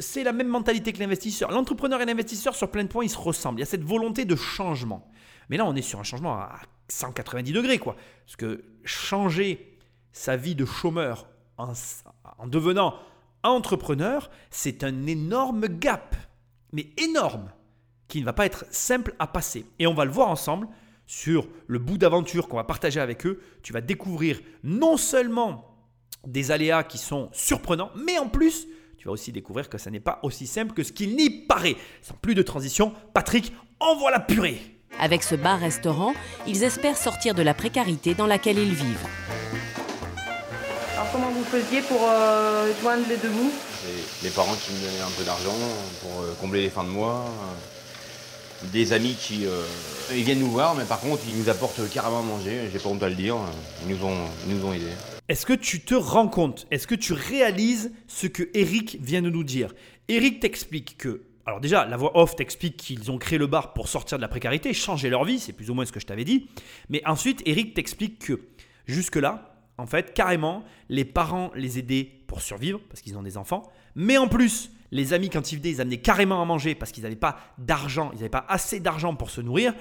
c'est 0.00 0.24
la 0.24 0.32
même 0.32 0.48
mentalité 0.48 0.92
que 0.92 0.98
l'investisseur. 0.98 1.52
L'entrepreneur 1.52 2.00
et 2.00 2.06
l'investisseur, 2.06 2.56
sur 2.56 2.72
plein 2.72 2.82
de 2.82 2.88
points, 2.88 3.04
ils 3.04 3.08
se 3.08 3.18
ressemblent. 3.18 3.60
Il 3.60 3.62
y 3.62 3.62
a 3.62 3.66
cette 3.66 3.84
volonté 3.84 4.24
de 4.24 4.34
changement. 4.34 5.08
Mais 5.48 5.58
là, 5.58 5.64
on 5.64 5.76
est 5.76 5.82
sur 5.82 6.00
un 6.00 6.04
changement 6.04 6.34
à 6.34 6.58
190 6.88 7.52
degrés, 7.52 7.78
quoi. 7.78 7.94
Parce 8.26 8.34
que 8.34 8.64
changer 8.82 9.78
sa 10.10 10.36
vie 10.36 10.56
de 10.56 10.64
chômeur 10.64 11.28
en, 11.56 11.72
en 12.38 12.48
devenant 12.48 12.96
entrepreneur, 13.42 14.30
c'est 14.50 14.84
un 14.84 15.06
énorme 15.06 15.66
gap. 15.68 16.16
Mais 16.72 16.88
énorme 16.98 17.50
qui 18.08 18.20
ne 18.20 18.24
va 18.24 18.32
pas 18.32 18.46
être 18.46 18.64
simple 18.70 19.14
à 19.18 19.26
passer. 19.26 19.64
Et 19.78 19.86
on 19.86 19.94
va 19.94 20.04
le 20.04 20.10
voir 20.10 20.28
ensemble 20.28 20.68
sur 21.06 21.48
le 21.66 21.78
bout 21.78 21.98
d'aventure 21.98 22.48
qu'on 22.48 22.56
va 22.56 22.64
partager 22.64 23.00
avec 23.00 23.26
eux. 23.26 23.40
Tu 23.62 23.72
vas 23.72 23.80
découvrir 23.80 24.40
non 24.64 24.96
seulement 24.96 25.76
des 26.26 26.50
aléas 26.50 26.84
qui 26.84 26.98
sont 26.98 27.28
surprenants, 27.32 27.90
mais 27.96 28.18
en 28.18 28.28
plus, 28.28 28.66
tu 28.98 29.06
vas 29.06 29.12
aussi 29.12 29.32
découvrir 29.32 29.68
que 29.68 29.78
ça 29.78 29.90
n'est 29.90 30.00
pas 30.00 30.18
aussi 30.22 30.46
simple 30.46 30.74
que 30.74 30.82
ce 30.82 30.92
qu'il 30.92 31.16
n'y 31.16 31.30
paraît. 31.30 31.76
Sans 32.02 32.14
plus 32.14 32.34
de 32.34 32.42
transition, 32.42 32.92
Patrick, 33.14 33.52
envoie 33.80 34.10
la 34.10 34.20
purée 34.20 34.60
Avec 34.98 35.22
ce 35.22 35.34
bar-restaurant, 35.34 36.14
ils 36.46 36.64
espèrent 36.64 36.96
sortir 36.96 37.34
de 37.34 37.42
la 37.42 37.54
précarité 37.54 38.14
dans 38.14 38.26
laquelle 38.26 38.58
ils 38.58 38.74
vivent. 38.74 39.27
Alors 41.08 41.20
comment 41.22 41.32
vous 41.32 41.44
faisiez 41.44 41.80
pour 41.80 42.02
euh, 42.02 42.70
joindre 42.82 43.04
les 43.08 43.16
deux 43.16 43.30
bouts? 43.30 43.50
Les 44.22 44.28
parents 44.28 44.54
qui 44.54 44.72
me 44.72 44.80
donnaient 44.80 45.00
un 45.00 45.10
peu 45.16 45.24
d'argent 45.24 45.56
pour 46.02 46.20
euh, 46.20 46.34
combler 46.38 46.60
les 46.60 46.68
fins 46.68 46.84
de 46.84 46.90
mois. 46.90 47.24
Des 48.64 48.92
amis 48.92 49.16
qui 49.18 49.46
euh, 49.46 49.62
ils 50.12 50.22
viennent 50.22 50.40
nous 50.40 50.50
voir, 50.50 50.74
mais 50.74 50.84
par 50.84 51.00
contre, 51.00 51.22
ils 51.26 51.38
nous 51.38 51.48
apportent 51.48 51.88
carrément 51.90 52.18
à 52.18 52.22
manger, 52.22 52.68
j'ai 52.70 52.78
pas 52.78 52.90
honte 52.90 53.02
à 53.02 53.08
le 53.08 53.14
dire, 53.14 53.36
ils 53.86 53.96
nous 53.96 54.04
ont, 54.04 54.16
nous 54.48 54.66
ont 54.66 54.72
aidés. 54.74 54.84
Est-ce 55.30 55.46
que 55.46 55.54
tu 55.54 55.80
te 55.80 55.94
rends 55.94 56.28
compte, 56.28 56.66
est-ce 56.70 56.86
que 56.86 56.94
tu 56.94 57.14
réalises 57.14 57.90
ce 58.06 58.26
que 58.26 58.50
Eric 58.52 58.98
vient 59.00 59.22
de 59.22 59.30
nous 59.30 59.44
dire? 59.44 59.74
Eric 60.08 60.40
t'explique 60.40 60.98
que, 60.98 61.22
alors 61.46 61.60
déjà, 61.60 61.86
la 61.86 61.96
voix 61.96 62.18
off 62.18 62.36
t'explique 62.36 62.76
qu'ils 62.76 63.10
ont 63.10 63.16
créé 63.16 63.38
le 63.38 63.46
bar 63.46 63.72
pour 63.72 63.88
sortir 63.88 64.18
de 64.18 64.22
la 64.22 64.28
précarité, 64.28 64.74
changer 64.74 65.08
leur 65.08 65.24
vie, 65.24 65.38
c'est 65.38 65.54
plus 65.54 65.70
ou 65.70 65.74
moins 65.74 65.86
ce 65.86 65.92
que 65.92 66.00
je 66.00 66.06
t'avais 66.06 66.24
dit, 66.24 66.48
mais 66.90 67.00
ensuite, 67.06 67.40
Eric 67.46 67.72
t'explique 67.72 68.18
que 68.18 68.40
jusque-là, 68.86 69.47
en 69.78 69.86
fait, 69.86 70.12
carrément, 70.12 70.64
les 70.88 71.04
parents 71.04 71.50
les 71.54 71.78
aidaient 71.78 72.08
pour 72.26 72.42
survivre, 72.42 72.80
parce 72.88 73.00
qu'ils 73.00 73.16
ont 73.16 73.22
des 73.22 73.38
enfants, 73.38 73.62
mais 73.94 74.18
en 74.18 74.28
plus, 74.28 74.70
les 74.90 75.12
amis, 75.12 75.30
quand 75.30 75.52
ils 75.52 75.58
venaient, 75.58 75.70
ils 75.70 75.80
amenaient 75.80 75.98
carrément 76.00 76.42
à 76.42 76.44
manger 76.44 76.74
parce 76.74 76.92
qu'ils 76.92 77.02
n'avaient 77.02 77.16
pas 77.16 77.36
d'argent, 77.58 78.10
ils 78.12 78.16
n'avaient 78.16 78.28
pas 78.28 78.46
assez 78.48 78.80
d'argent 78.80 79.14
pour 79.14 79.30
se 79.30 79.40
nourrir. 79.40 79.74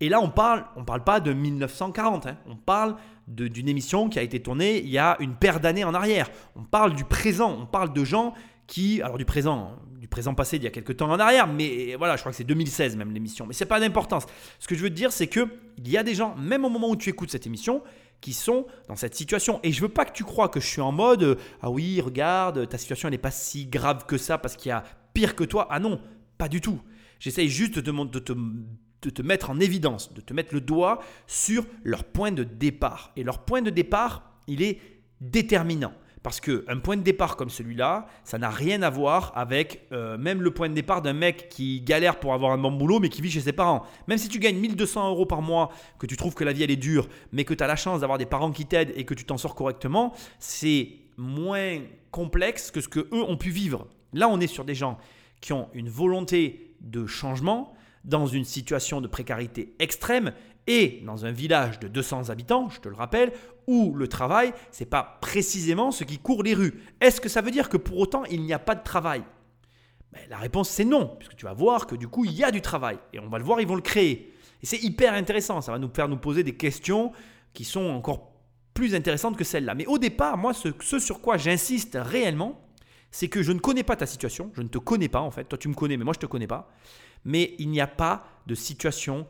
Et 0.00 0.08
là, 0.08 0.20
on 0.20 0.28
parle, 0.28 0.64
on 0.76 0.84
parle 0.84 1.04
pas 1.04 1.20
de 1.20 1.32
1940, 1.32 2.26
hein. 2.26 2.36
on 2.46 2.56
parle 2.56 2.96
d'une 3.26 3.68
émission 3.68 4.08
qui 4.08 4.18
a 4.18 4.22
été 4.22 4.40
tournée 4.40 4.78
il 4.78 4.90
y 4.90 4.98
a 4.98 5.16
une 5.20 5.34
paire 5.34 5.58
d'années 5.58 5.84
en 5.84 5.94
arrière. 5.94 6.30
On 6.54 6.64
parle 6.64 6.94
du 6.94 7.04
présent, 7.04 7.56
on 7.60 7.66
parle 7.66 7.92
de 7.92 8.04
gens 8.04 8.34
qui, 8.66 9.00
alors 9.00 9.16
du 9.16 9.24
présent, 9.24 9.76
du 9.98 10.08
présent 10.08 10.34
passé 10.34 10.58
d'il 10.58 10.64
y 10.64 10.68
a 10.68 10.70
quelques 10.70 10.96
temps 10.96 11.10
en 11.10 11.18
arrière, 11.18 11.46
mais 11.46 11.94
voilà, 11.96 12.16
je 12.16 12.20
crois 12.20 12.32
que 12.32 12.36
c'est 12.36 12.44
2016 12.44 12.96
même 12.96 13.12
l'émission. 13.12 13.46
Mais 13.46 13.54
c'est 13.54 13.64
pas 13.64 13.80
d'importance. 13.80 14.26
Ce 14.58 14.68
que 14.68 14.74
je 14.74 14.82
veux 14.82 14.90
te 14.90 14.94
dire, 14.94 15.12
c'est 15.12 15.28
que 15.28 15.48
il 15.78 15.88
y 15.88 15.96
a 15.96 16.02
des 16.02 16.14
gens, 16.14 16.34
même 16.36 16.64
au 16.64 16.68
moment 16.68 16.90
où 16.90 16.96
tu 16.96 17.08
écoutes 17.08 17.30
cette 17.30 17.46
émission, 17.46 17.82
qui 18.20 18.32
sont 18.32 18.66
dans 18.88 18.96
cette 18.96 19.14
situation. 19.14 19.60
Et 19.62 19.72
je 19.72 19.80
veux 19.80 19.88
pas 19.88 20.04
que 20.04 20.12
tu 20.12 20.24
crois 20.24 20.48
que 20.48 20.60
je 20.60 20.66
suis 20.66 20.80
en 20.80 20.92
mode 20.92 21.22
euh, 21.22 21.34
ah 21.60 21.70
oui, 21.70 22.00
regarde, 22.00 22.68
ta 22.68 22.78
situation 22.78 23.08
n'est 23.10 23.18
pas 23.18 23.30
si 23.30 23.66
grave 23.66 24.06
que 24.06 24.18
ça 24.18 24.38
parce 24.38 24.56
qu'il 24.56 24.70
y 24.70 24.72
a 24.72 24.84
pire 25.14 25.36
que 25.36 25.44
toi. 25.44 25.68
Ah 25.70 25.78
non, 25.78 26.00
pas 26.38 26.48
du 26.48 26.60
tout. 26.60 26.80
J'essaye 27.18 27.48
juste 27.48 27.78
de 27.78 27.80
te, 27.80 28.04
de 28.04 28.18
te 28.18 28.32
de 29.02 29.10
te 29.10 29.22
mettre 29.22 29.50
en 29.50 29.60
évidence, 29.60 30.12
de 30.14 30.20
te 30.20 30.32
mettre 30.32 30.54
le 30.54 30.60
doigt 30.60 31.00
sur 31.26 31.64
leur 31.84 32.04
point 32.04 32.32
de 32.32 32.42
départ. 32.42 33.12
Et 33.16 33.22
leur 33.22 33.44
point 33.44 33.62
de 33.62 33.70
départ, 33.70 34.32
il 34.46 34.62
est 34.62 34.80
déterminant. 35.20 35.92
Parce 36.26 36.40
qu'un 36.40 36.80
point 36.82 36.96
de 36.96 37.02
départ 37.02 37.36
comme 37.36 37.50
celui-là, 37.50 38.08
ça 38.24 38.36
n'a 38.36 38.50
rien 38.50 38.82
à 38.82 38.90
voir 38.90 39.30
avec 39.36 39.86
euh, 39.92 40.18
même 40.18 40.42
le 40.42 40.50
point 40.50 40.68
de 40.68 40.74
départ 40.74 41.00
d'un 41.00 41.12
mec 41.12 41.48
qui 41.48 41.82
galère 41.82 42.18
pour 42.18 42.34
avoir 42.34 42.50
un 42.50 42.58
bon 42.58 42.72
boulot 42.72 42.98
mais 42.98 43.10
qui 43.10 43.22
vit 43.22 43.30
chez 43.30 43.42
ses 43.42 43.52
parents. 43.52 43.84
Même 44.08 44.18
si 44.18 44.28
tu 44.28 44.40
gagnes 44.40 44.56
1200 44.56 45.08
euros 45.08 45.24
par 45.24 45.40
mois, 45.40 45.70
que 46.00 46.06
tu 46.06 46.16
trouves 46.16 46.34
que 46.34 46.42
la 46.42 46.52
vie 46.52 46.64
elle 46.64 46.72
est 46.72 46.74
dure, 46.74 47.08
mais 47.30 47.44
que 47.44 47.54
tu 47.54 47.62
as 47.62 47.68
la 47.68 47.76
chance 47.76 48.00
d'avoir 48.00 48.18
des 48.18 48.26
parents 48.26 48.50
qui 48.50 48.66
t'aident 48.66 48.92
et 48.96 49.04
que 49.04 49.14
tu 49.14 49.24
t'en 49.24 49.38
sors 49.38 49.54
correctement, 49.54 50.14
c'est 50.40 50.88
moins 51.16 51.78
complexe 52.10 52.72
que 52.72 52.80
ce 52.80 52.88
que 52.88 53.06
eux 53.12 53.22
ont 53.22 53.36
pu 53.36 53.50
vivre. 53.50 53.86
Là, 54.12 54.28
on 54.28 54.40
est 54.40 54.48
sur 54.48 54.64
des 54.64 54.74
gens 54.74 54.98
qui 55.40 55.52
ont 55.52 55.68
une 55.74 55.88
volonté 55.88 56.74
de 56.80 57.06
changement 57.06 57.72
dans 58.04 58.26
une 58.26 58.44
situation 58.44 59.00
de 59.00 59.06
précarité 59.06 59.76
extrême 59.78 60.32
et 60.66 61.02
dans 61.04 61.24
un 61.24 61.32
village 61.32 61.78
de 61.80 61.88
200 61.88 62.30
habitants, 62.30 62.68
je 62.70 62.80
te 62.80 62.88
le 62.88 62.94
rappelle, 62.96 63.32
où 63.66 63.94
le 63.94 64.08
travail, 64.08 64.52
c'est 64.70 64.86
pas 64.88 65.18
précisément 65.20 65.90
ce 65.90 66.04
qui 66.04 66.18
court 66.18 66.42
les 66.42 66.54
rues. 66.54 66.82
Est-ce 67.00 67.20
que 67.20 67.28
ça 67.28 67.40
veut 67.40 67.50
dire 67.50 67.68
que 67.68 67.76
pour 67.76 67.98
autant 67.98 68.24
il 68.24 68.42
n'y 68.42 68.52
a 68.52 68.58
pas 68.58 68.74
de 68.74 68.82
travail? 68.82 69.22
Ben, 70.12 70.20
La 70.28 70.38
réponse 70.38 70.68
c'est 70.68 70.84
non, 70.84 71.16
puisque 71.18 71.36
tu 71.36 71.44
vas 71.44 71.52
voir 71.52 71.86
que 71.86 71.96
du 71.96 72.08
coup 72.08 72.24
il 72.24 72.32
y 72.32 72.44
a 72.44 72.50
du 72.50 72.60
travail 72.60 72.98
et 73.12 73.20
on 73.20 73.28
va 73.28 73.38
le 73.38 73.44
voir, 73.44 73.60
ils 73.60 73.66
vont 73.66 73.74
le 73.76 73.82
créer. 73.82 74.32
Et 74.62 74.66
c'est 74.66 74.82
hyper 74.82 75.14
intéressant, 75.14 75.60
ça 75.60 75.72
va 75.72 75.78
nous 75.78 75.90
faire 75.92 76.08
nous 76.08 76.16
poser 76.16 76.42
des 76.42 76.56
questions 76.56 77.12
qui 77.52 77.64
sont 77.64 77.88
encore 77.90 78.32
plus 78.74 78.94
intéressantes 78.94 79.36
que 79.36 79.44
celles-là. 79.44 79.74
Mais 79.74 79.86
au 79.86 79.98
départ, 79.98 80.36
moi, 80.36 80.52
ce, 80.52 80.68
ce 80.80 80.98
sur 80.98 81.20
quoi 81.20 81.38
j'insiste 81.38 81.98
réellement, 82.00 82.60
c'est 83.10 83.28
que 83.28 83.42
je 83.42 83.52
ne 83.52 83.58
connais 83.58 83.82
pas 83.82 83.96
ta 83.96 84.06
situation, 84.06 84.50
je 84.54 84.62
ne 84.62 84.68
te 84.68 84.78
connais 84.78 85.08
pas 85.08 85.20
en 85.20 85.30
fait, 85.30 85.44
toi 85.44 85.58
tu 85.58 85.68
me 85.68 85.74
connais, 85.74 85.96
mais 85.96 86.04
moi 86.04 86.12
je 86.12 86.18
ne 86.18 86.22
te 86.22 86.26
connais 86.26 86.46
pas. 86.46 86.70
Mais 87.24 87.54
il 87.58 87.70
n'y 87.70 87.80
a 87.80 87.86
pas 87.86 88.26
de 88.46 88.54
situation 88.54 89.26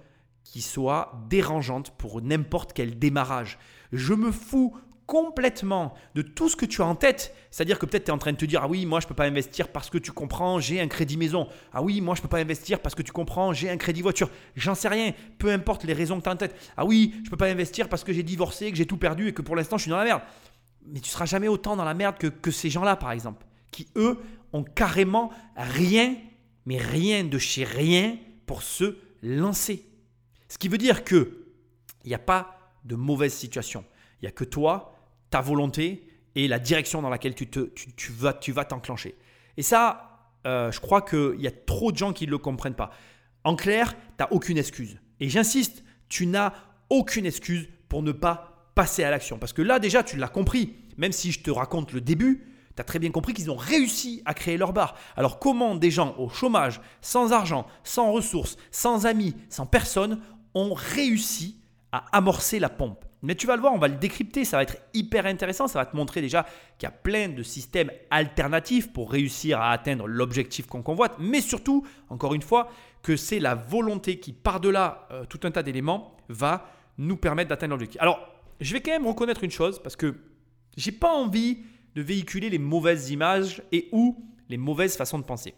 qui 0.52 0.62
soit 0.62 1.12
dérangeante 1.28 1.90
pour 1.98 2.22
n'importe 2.22 2.72
quel 2.72 2.98
démarrage. 2.98 3.58
Je 3.92 4.14
me 4.14 4.30
fous 4.30 4.76
complètement 5.06 5.94
de 6.14 6.22
tout 6.22 6.48
ce 6.48 6.56
que 6.56 6.64
tu 6.66 6.82
as 6.82 6.86
en 6.86 6.94
tête. 6.94 7.34
C'est-à-dire 7.50 7.78
que 7.78 7.86
peut-être 7.86 8.04
tu 8.04 8.10
es 8.10 8.14
en 8.14 8.18
train 8.18 8.32
de 8.32 8.36
te 8.36 8.44
dire 8.44 8.60
Ah 8.62 8.68
oui, 8.68 8.86
moi 8.86 9.00
je 9.00 9.06
ne 9.06 9.08
peux 9.08 9.14
pas 9.14 9.26
investir 9.26 9.68
parce 9.68 9.90
que 9.90 9.98
tu 9.98 10.12
comprends, 10.12 10.60
j'ai 10.60 10.80
un 10.80 10.86
crédit 10.86 11.16
maison. 11.16 11.48
Ah 11.72 11.82
oui, 11.82 12.00
moi 12.00 12.14
je 12.14 12.20
ne 12.20 12.22
peux 12.22 12.28
pas 12.28 12.38
investir 12.38 12.80
parce 12.80 12.94
que 12.94 13.02
tu 13.02 13.12
comprends, 13.12 13.52
j'ai 13.52 13.70
un 13.70 13.76
crédit 13.76 14.02
voiture. 14.02 14.30
J'en 14.54 14.74
sais 14.74 14.88
rien, 14.88 15.12
peu 15.38 15.50
importe 15.50 15.84
les 15.84 15.92
raisons 15.92 16.18
que 16.18 16.22
tu 16.22 16.28
as 16.28 16.32
en 16.32 16.36
tête. 16.36 16.54
Ah 16.76 16.84
oui, 16.84 17.12
je 17.18 17.26
ne 17.26 17.30
peux 17.30 17.36
pas 17.36 17.48
investir 17.48 17.88
parce 17.88 18.04
que 18.04 18.12
j'ai 18.12 18.22
divorcé, 18.22 18.70
que 18.70 18.76
j'ai 18.76 18.86
tout 18.86 18.98
perdu 18.98 19.28
et 19.28 19.34
que 19.34 19.42
pour 19.42 19.56
l'instant 19.56 19.78
je 19.78 19.82
suis 19.82 19.90
dans 19.90 19.98
la 19.98 20.04
merde. 20.04 20.22
Mais 20.86 21.00
tu 21.00 21.10
seras 21.10 21.26
jamais 21.26 21.48
autant 21.48 21.74
dans 21.74 21.84
la 21.84 21.94
merde 21.94 22.18
que, 22.18 22.28
que 22.28 22.52
ces 22.52 22.70
gens-là, 22.70 22.94
par 22.94 23.10
exemple, 23.10 23.44
qui 23.72 23.88
eux 23.96 24.18
ont 24.52 24.62
carrément 24.62 25.30
rien, 25.56 26.14
mais 26.66 26.78
rien 26.78 27.24
de 27.24 27.38
chez 27.38 27.64
rien 27.64 28.16
pour 28.46 28.62
se 28.62 28.96
lancer. 29.22 29.84
Ce 30.56 30.58
qui 30.58 30.68
veut 30.68 30.78
dire 30.78 31.04
que 31.04 31.44
il 32.04 32.08
n'y 32.08 32.14
a 32.14 32.18
pas 32.18 32.72
de 32.86 32.96
mauvaise 32.96 33.34
situation. 33.34 33.84
Il 34.14 34.24
n'y 34.24 34.28
a 34.28 34.30
que 34.30 34.42
toi, 34.42 34.96
ta 35.28 35.42
volonté 35.42 36.08
et 36.34 36.48
la 36.48 36.58
direction 36.58 37.02
dans 37.02 37.10
laquelle 37.10 37.34
tu, 37.34 38.12
vas 38.12 38.64
t'enclencher. 38.64 39.18
Et 39.58 39.62
ça, 39.62 40.30
euh, 40.46 40.72
je 40.72 40.80
crois 40.80 41.02
qu'il 41.02 41.38
y 41.42 41.46
a 41.46 41.50
trop 41.50 41.92
de 41.92 41.98
gens 41.98 42.14
qui 42.14 42.24
ne 42.24 42.30
le 42.30 42.38
comprennent 42.38 42.74
pas. 42.74 42.90
En 43.44 43.54
clair, 43.54 43.92
tu 43.92 43.98
n'as 44.20 44.28
aucune 44.30 44.56
excuse. 44.56 44.98
Et 45.20 45.28
j'insiste, 45.28 45.84
tu 46.08 46.26
n'as 46.26 46.54
aucune 46.88 47.26
excuse 47.26 47.68
pour 47.90 48.02
ne 48.02 48.12
pas 48.12 48.70
passer 48.74 49.04
à 49.04 49.10
l'action. 49.10 49.38
Parce 49.38 49.52
que 49.52 49.60
là, 49.60 49.78
déjà, 49.78 50.02
tu 50.02 50.16
l'as 50.16 50.28
compris. 50.28 50.74
Même 50.96 51.12
si 51.12 51.32
je 51.32 51.40
te 51.40 51.50
raconte 51.50 51.92
le 51.92 52.00
début, 52.00 52.46
tu 52.76 52.80
as 52.80 52.84
très 52.84 52.98
bien 52.98 53.10
compris 53.10 53.34
qu'ils 53.34 53.50
ont 53.50 53.56
réussi 53.56 54.22
à 54.24 54.32
créer 54.32 54.56
leur 54.56 54.72
bar. 54.72 54.96
Alors 55.16 55.38
comment 55.38 55.74
des 55.74 55.90
gens 55.90 56.14
au 56.18 56.28
chômage, 56.28 56.80
sans 57.02 57.32
argent, 57.32 57.66
sans 57.84 58.12
ressources, 58.12 58.56
sans 58.70 59.06
amis, 59.06 59.34
sans 59.48 59.66
personne, 59.66 60.20
ont 60.56 60.74
réussi 60.74 61.60
à 61.92 62.04
amorcer 62.16 62.58
la 62.58 62.68
pompe. 62.68 63.04
Mais 63.22 63.34
tu 63.34 63.46
vas 63.46 63.56
le 63.56 63.60
voir, 63.60 63.72
on 63.72 63.78
va 63.78 63.88
le 63.88 63.96
décrypter, 63.96 64.44
ça 64.44 64.56
va 64.56 64.62
être 64.62 64.76
hyper 64.94 65.26
intéressant, 65.26 65.68
ça 65.68 65.78
va 65.78 65.86
te 65.86 65.96
montrer 65.96 66.20
déjà 66.20 66.46
qu'il 66.78 66.86
y 66.86 66.92
a 66.92 66.92
plein 66.92 67.28
de 67.28 67.42
systèmes 67.42 67.90
alternatifs 68.10 68.92
pour 68.92 69.10
réussir 69.10 69.60
à 69.60 69.70
atteindre 69.70 70.06
l'objectif 70.06 70.66
qu'on 70.66 70.82
convoite, 70.82 71.16
mais 71.18 71.40
surtout, 71.40 71.86
encore 72.08 72.34
une 72.34 72.42
fois, 72.42 72.70
que 73.02 73.16
c'est 73.16 73.38
la 73.38 73.54
volonté 73.54 74.18
qui, 74.18 74.32
par-delà 74.32 75.08
euh, 75.10 75.24
tout 75.26 75.40
un 75.44 75.50
tas 75.50 75.62
d'éléments, 75.62 76.16
va 76.28 76.68
nous 76.98 77.16
permettre 77.16 77.50
d'atteindre 77.50 77.72
l'objectif. 77.72 78.00
Alors, 78.00 78.18
je 78.60 78.72
vais 78.72 78.80
quand 78.80 78.92
même 78.92 79.06
reconnaître 79.06 79.44
une 79.44 79.50
chose, 79.50 79.80
parce 79.82 79.96
que 79.96 80.14
j'ai 80.76 80.92
pas 80.92 81.12
envie 81.12 81.58
de 81.94 82.02
véhiculer 82.02 82.50
les 82.50 82.58
mauvaises 82.58 83.10
images 83.10 83.62
et 83.72 83.88
ou 83.92 84.24
les 84.48 84.56
mauvaises 84.56 84.96
façons 84.96 85.18
de 85.18 85.24
penser. 85.24 85.54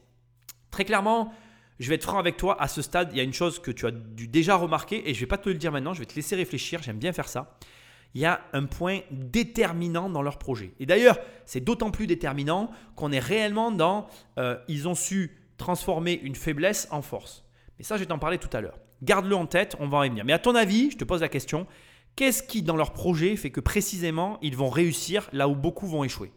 Très 0.70 0.84
clairement, 0.84 1.32
je 1.78 1.88
vais 1.88 1.94
être 1.94 2.04
franc 2.04 2.18
avec 2.18 2.36
toi, 2.36 2.60
à 2.60 2.68
ce 2.68 2.82
stade, 2.82 3.10
il 3.12 3.18
y 3.18 3.20
a 3.20 3.24
une 3.24 3.32
chose 3.32 3.60
que 3.60 3.70
tu 3.70 3.86
as 3.86 3.90
dû 3.90 4.26
déjà 4.26 4.56
remarquer 4.56 5.08
et 5.08 5.14
je 5.14 5.18
ne 5.18 5.20
vais 5.20 5.28
pas 5.28 5.38
te 5.38 5.48
le 5.48 5.54
dire 5.54 5.72
maintenant, 5.72 5.94
je 5.94 6.00
vais 6.00 6.06
te 6.06 6.14
laisser 6.14 6.34
réfléchir, 6.34 6.82
j'aime 6.82 6.98
bien 6.98 7.12
faire 7.12 7.28
ça. 7.28 7.56
Il 8.14 8.20
y 8.20 8.24
a 8.26 8.40
un 8.52 8.64
point 8.64 9.00
déterminant 9.10 10.08
dans 10.08 10.22
leur 10.22 10.38
projet. 10.38 10.72
Et 10.80 10.86
d'ailleurs, 10.86 11.18
c'est 11.44 11.60
d'autant 11.60 11.90
plus 11.90 12.06
déterminant 12.06 12.70
qu'on 12.96 13.12
est 13.12 13.18
réellement 13.18 13.70
dans, 13.70 14.08
euh, 14.38 14.56
ils 14.66 14.88
ont 14.88 14.94
su 14.94 15.36
transformer 15.56 16.18
une 16.22 16.34
faiblesse 16.34 16.88
en 16.90 17.02
force. 17.02 17.44
Mais 17.78 17.84
ça, 17.84 17.96
je 17.96 18.00
vais 18.00 18.06
t'en 18.06 18.18
parler 18.18 18.38
tout 18.38 18.54
à 18.56 18.60
l'heure. 18.60 18.78
Garde-le 19.02 19.36
en 19.36 19.46
tête, 19.46 19.76
on 19.78 19.86
va 19.88 19.98
en 19.98 20.00
revenir. 20.00 20.24
Mais 20.24 20.32
à 20.32 20.38
ton 20.38 20.54
avis, 20.54 20.90
je 20.90 20.96
te 20.96 21.04
pose 21.04 21.20
la 21.20 21.28
question, 21.28 21.66
qu'est-ce 22.16 22.42
qui 22.42 22.62
dans 22.62 22.76
leur 22.76 22.92
projet 22.92 23.36
fait 23.36 23.50
que 23.50 23.60
précisément 23.60 24.38
ils 24.42 24.56
vont 24.56 24.70
réussir 24.70 25.28
là 25.32 25.48
où 25.48 25.54
beaucoup 25.54 25.86
vont 25.86 26.02
échouer? 26.02 26.32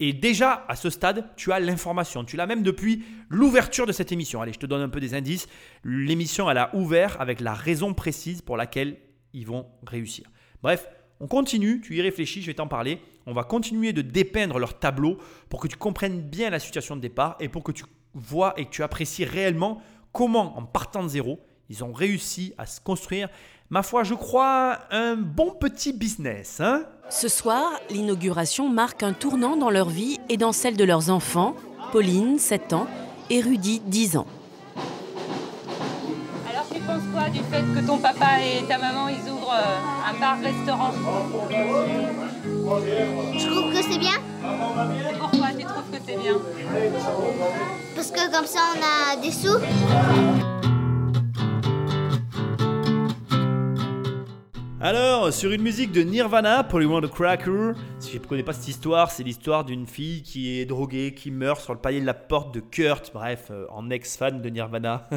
Et 0.00 0.12
déjà, 0.12 0.64
à 0.68 0.74
ce 0.74 0.90
stade, 0.90 1.30
tu 1.36 1.52
as 1.52 1.60
l'information. 1.60 2.24
Tu 2.24 2.36
l'as 2.36 2.46
même 2.46 2.62
depuis 2.62 3.04
l'ouverture 3.28 3.86
de 3.86 3.92
cette 3.92 4.10
émission. 4.10 4.42
Allez, 4.42 4.52
je 4.52 4.58
te 4.58 4.66
donne 4.66 4.82
un 4.82 4.88
peu 4.88 5.00
des 5.00 5.14
indices. 5.14 5.46
L'émission, 5.84 6.50
elle 6.50 6.58
a 6.58 6.74
ouvert 6.74 7.20
avec 7.20 7.40
la 7.40 7.54
raison 7.54 7.94
précise 7.94 8.42
pour 8.42 8.56
laquelle 8.56 8.96
ils 9.32 9.46
vont 9.46 9.66
réussir. 9.86 10.28
Bref, 10.62 10.88
on 11.20 11.28
continue, 11.28 11.80
tu 11.80 11.96
y 11.96 12.02
réfléchis, 12.02 12.42
je 12.42 12.48
vais 12.48 12.54
t'en 12.54 12.66
parler. 12.66 13.00
On 13.26 13.32
va 13.32 13.44
continuer 13.44 13.92
de 13.92 14.02
dépeindre 14.02 14.58
leur 14.58 14.78
tableau 14.78 15.18
pour 15.48 15.60
que 15.60 15.68
tu 15.68 15.76
comprennes 15.76 16.22
bien 16.22 16.50
la 16.50 16.58
situation 16.58 16.96
de 16.96 17.00
départ 17.00 17.36
et 17.38 17.48
pour 17.48 17.62
que 17.62 17.72
tu 17.72 17.84
vois 18.14 18.54
et 18.56 18.64
que 18.64 18.70
tu 18.70 18.82
apprécies 18.82 19.24
réellement 19.24 19.80
comment, 20.12 20.58
en 20.58 20.64
partant 20.64 21.02
de 21.02 21.08
zéro, 21.08 21.40
ils 21.68 21.84
ont 21.84 21.92
réussi 21.92 22.54
à 22.58 22.66
se 22.66 22.80
construire 22.80 23.28
ma 23.70 23.82
foi, 23.82 24.02
je 24.04 24.14
crois, 24.14 24.78
un 24.90 25.16
bon 25.16 25.50
petit 25.50 25.92
business. 25.92 26.60
Hein 26.60 26.84
Ce 27.10 27.28
soir, 27.28 27.72
l'inauguration 27.90 28.68
marque 28.68 29.02
un 29.02 29.12
tournant 29.12 29.56
dans 29.56 29.70
leur 29.70 29.88
vie 29.88 30.18
et 30.28 30.36
dans 30.36 30.52
celle 30.52 30.76
de 30.76 30.84
leurs 30.84 31.10
enfants, 31.10 31.54
Pauline, 31.92 32.38
7 32.38 32.72
ans, 32.72 32.86
et 33.30 33.40
Rudy, 33.40 33.80
10 33.84 34.16
ans. 34.16 34.26
Alors 36.50 36.66
tu 36.72 36.80
penses 36.80 37.02
quoi 37.12 37.28
du 37.28 37.40
fait 37.40 37.62
que 37.74 37.86
ton 37.86 37.98
papa 37.98 38.40
et 38.40 38.64
ta 38.66 38.78
maman, 38.78 39.08
ils 39.08 39.30
ouvrent 39.30 39.52
euh, 39.52 40.10
un 40.10 40.18
bar-restaurant 40.18 40.92
Je 43.36 43.46
trouve 43.46 43.72
que 43.72 43.82
c'est 43.82 43.98
bien? 43.98 44.14
Pourquoi 45.18 45.48
tu 45.58 45.64
trouves 45.64 45.90
que 45.92 45.98
c'est 46.06 46.16
bien? 46.16 46.34
Parce 47.94 48.10
que 48.10 48.30
comme 48.34 48.46
ça, 48.46 48.60
on 48.74 49.12
a 49.12 49.16
des 49.20 49.32
sous. 49.32 50.57
Alors, 54.80 55.32
sur 55.32 55.50
une 55.50 55.62
musique 55.62 55.90
de 55.90 56.02
Nirvana, 56.02 56.62
the 56.62 57.06
Cracker, 57.08 57.72
si 57.98 58.12
je 58.12 58.18
ne 58.18 58.24
connais 58.24 58.44
pas 58.44 58.52
cette 58.52 58.68
histoire, 58.68 59.10
c'est 59.10 59.24
l'histoire 59.24 59.64
d'une 59.64 59.88
fille 59.88 60.22
qui 60.22 60.56
est 60.56 60.66
droguée, 60.66 61.14
qui 61.14 61.32
meurt 61.32 61.60
sur 61.60 61.74
le 61.74 61.80
palier 61.80 62.00
de 62.00 62.06
la 62.06 62.14
porte 62.14 62.54
de 62.54 62.60
Kurt, 62.60 63.10
bref, 63.12 63.48
euh, 63.50 63.66
en 63.70 63.90
ex-fan 63.90 64.40
de 64.40 64.48
Nirvana. 64.48 65.08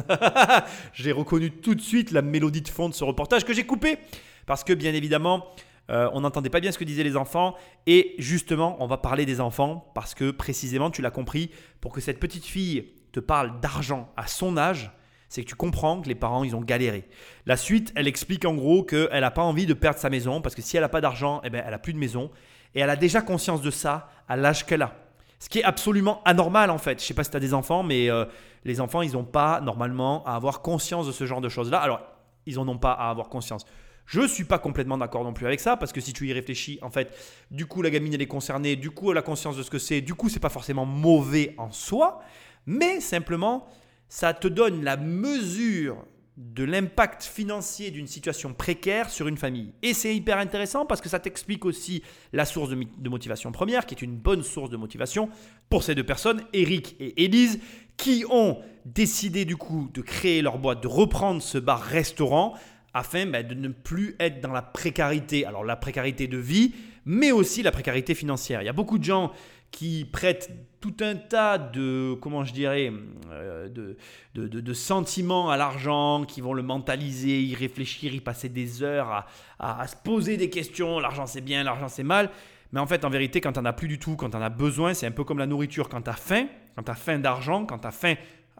j'ai 0.94 1.12
reconnu 1.12 1.52
tout 1.52 1.76
de 1.76 1.80
suite 1.80 2.10
la 2.10 2.22
mélodie 2.22 2.62
de 2.62 2.68
fond 2.68 2.88
de 2.88 2.94
ce 2.94 3.04
reportage 3.04 3.44
que 3.44 3.54
j'ai 3.54 3.64
coupé, 3.64 3.98
parce 4.46 4.64
que 4.64 4.72
bien 4.72 4.94
évidemment, 4.94 5.46
euh, 5.90 6.10
on 6.12 6.22
n'entendait 6.22 6.50
pas 6.50 6.58
bien 6.58 6.72
ce 6.72 6.78
que 6.78 6.84
disaient 6.84 7.04
les 7.04 7.16
enfants, 7.16 7.54
et 7.86 8.16
justement, 8.18 8.76
on 8.80 8.88
va 8.88 8.98
parler 8.98 9.26
des 9.26 9.40
enfants, 9.40 9.92
parce 9.94 10.14
que 10.14 10.32
précisément, 10.32 10.90
tu 10.90 11.02
l'as 11.02 11.12
compris, 11.12 11.52
pour 11.80 11.92
que 11.92 12.00
cette 12.00 12.18
petite 12.18 12.46
fille 12.46 12.88
te 13.12 13.20
parle 13.20 13.60
d'argent 13.60 14.12
à 14.16 14.26
son 14.26 14.56
âge, 14.56 14.90
c'est 15.32 15.44
que 15.44 15.48
tu 15.48 15.54
comprends 15.54 16.02
que 16.02 16.08
les 16.08 16.14
parents, 16.14 16.44
ils 16.44 16.54
ont 16.54 16.60
galéré. 16.60 17.08
La 17.46 17.56
suite, 17.56 17.90
elle 17.96 18.06
explique 18.06 18.44
en 18.44 18.52
gros 18.52 18.82
qu'elle 18.82 19.08
n'a 19.22 19.30
pas 19.30 19.40
envie 19.40 19.64
de 19.64 19.72
perdre 19.72 19.98
sa 19.98 20.10
maison 20.10 20.42
parce 20.42 20.54
que 20.54 20.60
si 20.60 20.76
elle 20.76 20.82
n'a 20.82 20.90
pas 20.90 21.00
d'argent, 21.00 21.40
eh 21.42 21.48
ben, 21.48 21.62
elle 21.64 21.70
n'a 21.70 21.78
plus 21.78 21.94
de 21.94 21.98
maison. 21.98 22.30
Et 22.74 22.80
elle 22.80 22.90
a 22.90 22.96
déjà 22.96 23.22
conscience 23.22 23.62
de 23.62 23.70
ça 23.70 24.10
à 24.28 24.36
l'âge 24.36 24.66
qu'elle 24.66 24.82
a. 24.82 24.94
Ce 25.38 25.48
qui 25.48 25.60
est 25.60 25.64
absolument 25.64 26.20
anormal 26.26 26.68
en 26.68 26.76
fait. 26.76 27.00
Je 27.00 27.06
sais 27.06 27.14
pas 27.14 27.24
si 27.24 27.30
tu 27.30 27.36
as 27.38 27.40
des 27.40 27.54
enfants, 27.54 27.82
mais 27.82 28.10
euh, 28.10 28.26
les 28.66 28.78
enfants, 28.78 29.00
ils 29.00 29.12
n'ont 29.12 29.24
pas 29.24 29.62
normalement 29.62 30.22
à 30.26 30.34
avoir 30.34 30.60
conscience 30.60 31.06
de 31.06 31.12
ce 31.12 31.24
genre 31.24 31.40
de 31.40 31.48
choses-là. 31.48 31.78
Alors, 31.78 32.02
ils 32.44 32.56
n'en 32.56 32.68
ont 32.68 32.76
pas 32.76 32.92
à 32.92 33.08
avoir 33.08 33.30
conscience. 33.30 33.64
Je 34.04 34.20
ne 34.20 34.26
suis 34.26 34.44
pas 34.44 34.58
complètement 34.58 34.98
d'accord 34.98 35.24
non 35.24 35.32
plus 35.32 35.46
avec 35.46 35.60
ça, 35.60 35.78
parce 35.78 35.94
que 35.94 36.02
si 36.02 36.12
tu 36.12 36.28
y 36.28 36.34
réfléchis, 36.34 36.78
en 36.82 36.90
fait, 36.90 37.16
du 37.50 37.64
coup, 37.64 37.80
la 37.80 37.88
gamine, 37.88 38.12
elle 38.12 38.20
est 38.20 38.26
concernée, 38.26 38.76
du 38.76 38.90
coup, 38.90 39.12
elle 39.12 39.18
a 39.18 39.22
conscience 39.22 39.56
de 39.56 39.62
ce 39.62 39.70
que 39.70 39.78
c'est, 39.78 40.02
du 40.02 40.14
coup, 40.14 40.28
c'est 40.28 40.40
pas 40.40 40.50
forcément 40.50 40.84
mauvais 40.84 41.54
en 41.56 41.72
soi. 41.72 42.20
Mais 42.66 43.00
simplement, 43.00 43.66
ça 44.12 44.34
te 44.34 44.46
donne 44.46 44.84
la 44.84 44.98
mesure 44.98 46.04
de 46.36 46.64
l'impact 46.64 47.22
financier 47.22 47.90
d'une 47.90 48.06
situation 48.06 48.52
précaire 48.52 49.08
sur 49.08 49.26
une 49.26 49.38
famille. 49.38 49.72
Et 49.82 49.94
c'est 49.94 50.14
hyper 50.14 50.36
intéressant 50.36 50.84
parce 50.84 51.00
que 51.00 51.08
ça 51.08 51.18
t'explique 51.18 51.64
aussi 51.64 52.02
la 52.34 52.44
source 52.44 52.68
de, 52.68 53.08
motivation 53.08 53.52
première, 53.52 53.86
qui 53.86 53.94
est 53.94 54.02
une 54.02 54.18
bonne 54.18 54.42
source 54.42 54.68
de 54.68 54.76
motivation 54.76 55.30
pour 55.70 55.82
ces 55.82 55.94
deux 55.94 56.04
personnes, 56.04 56.42
Eric 56.52 56.94
et 57.00 57.24
Élise, 57.24 57.58
qui 57.96 58.26
ont 58.28 58.58
décidé 58.84 59.46
du 59.46 59.56
coup 59.56 59.88
de 59.94 60.02
créer 60.02 60.42
leur 60.42 60.58
boîte, 60.58 60.82
de 60.82 60.88
reprendre 60.88 61.40
ce 61.40 61.56
bar-restaurant 61.56 62.52
afin 62.92 63.24
bah, 63.24 63.42
de 63.42 63.54
ne 63.54 63.68
plus 63.68 64.14
être 64.20 64.42
dans 64.42 64.52
la 64.52 64.60
précarité. 64.60 65.46
Alors 65.46 65.64
la 65.64 65.76
précarité 65.76 66.26
de 66.26 66.36
vie, 66.36 66.74
mais 67.06 67.32
aussi 67.32 67.62
la 67.62 67.72
précarité 67.72 68.14
financière. 68.14 68.60
Il 68.60 68.66
y 68.66 68.68
a 68.68 68.74
beaucoup 68.74 68.98
de 68.98 69.04
gens 69.04 69.32
qui 69.72 70.04
prêtent 70.04 70.50
tout 70.80 70.94
un 71.00 71.16
tas 71.16 71.58
de, 71.58 72.14
comment 72.20 72.44
je 72.44 72.52
dirais, 72.52 72.92
euh, 73.30 73.68
de, 73.68 73.96
de, 74.34 74.46
de- 74.60 74.72
sentiments 74.74 75.50
à 75.50 75.56
l'argent, 75.56 76.24
qui 76.24 76.40
vont 76.40 76.52
le 76.54 76.62
mentaliser, 76.62 77.40
y 77.42 77.54
réfléchir, 77.54 78.14
y 78.14 78.20
passer 78.20 78.48
des 78.48 78.82
heures 78.82 79.10
à, 79.10 79.26
à- 79.58 79.86
se 79.88 79.96
poser 79.96 80.36
des 80.36 80.50
questions. 80.50 81.00
L'argent 81.00 81.26
c'est 81.26 81.40
bien, 81.40 81.64
l'argent 81.64 81.88
c'est 81.88 82.02
mal. 82.04 82.30
Mais 82.72 82.80
en 82.80 82.86
fait, 82.86 83.04
en 83.04 83.10
vérité, 83.10 83.40
quand 83.40 83.56
n'en 83.56 83.64
as 83.64 83.72
plus 83.72 83.88
du 83.88 83.98
tout, 83.98 84.16
quand 84.16 84.34
en 84.34 84.40
as 84.42 84.48
besoin, 84.48 84.94
c'est 84.94 85.06
un 85.06 85.10
peu 85.10 85.24
comme 85.24 85.38
la 85.38 85.46
nourriture. 85.46 85.88
Quand 85.88 86.02
tu 86.02 86.10
as 86.10 86.14
faim, 86.14 86.46
quand 86.76 86.82
tu 86.84 86.90
as 86.90 86.94
faim 86.94 87.18
d'argent, 87.18 87.66
quand 87.66 87.78
tu 87.80 87.86
as 87.88 87.90
faim 87.92 88.14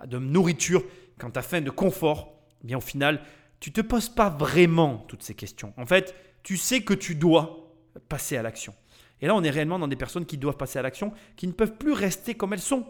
de 0.07 0.19
nourriture, 0.19 0.83
quand 1.19 1.31
tu 1.31 1.39
as 1.39 1.43
faim 1.43 1.61
de 1.61 1.71
confort, 1.71 2.35
eh 2.63 2.67
bien 2.67 2.79
au 2.79 2.83
final, 2.83 3.21
tu 3.61 3.73
te 3.73 3.81
poses 3.81 4.09
pas 4.09 4.29
vraiment 4.29 5.05
toutes 5.09 5.23
ces 5.23 5.35
questions. 5.35 5.73
En 5.77 5.87
fait, 5.87 6.15
tu 6.43 6.57
sais 6.57 6.83
que 6.83 6.95
tu 6.95 7.15
dois 7.15 7.75
passer 8.09 8.37
à 8.37 8.43
l'action. 8.43 8.75
Et 9.23 9.27
là, 9.27 9.35
on 9.35 9.43
est 9.43 9.51
réellement 9.51 9.79
dans 9.79 9.89
des 9.89 9.97
personnes 9.97 10.27
qui 10.27 10.37
doivent 10.37 10.57
passer 10.57 10.79
à 10.79 10.83
l'action, 10.83 11.13
qui 11.37 11.47
ne 11.47 11.53
peuvent 11.53 11.79
plus 11.79 11.93
rester 11.93 12.35
comme 12.35 12.53
elles 12.53 12.61
sont. 12.61 12.85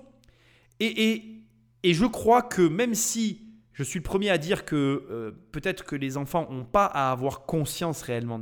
Et, 0.81 1.11
et, 1.11 1.45
et 1.83 1.95
je 1.95 2.07
crois 2.07 2.43
que 2.43 2.62
même 2.62 2.95
si 2.95 3.53
je 3.73 3.83
suis 3.83 3.99
le 3.99 4.05
premier 4.05 4.31
à 4.31 4.39
dire 4.39 4.65
que 4.65 5.07
euh, 5.11 5.31
peut-être 5.53 5.85
que 5.85 5.97
les 5.97 6.17
enfants 6.17 6.49
n'ont 6.51 6.65
pas 6.65 6.87
à 6.87 7.11
avoir 7.11 7.47
conscience 7.47 8.03
réellement, 8.03 8.41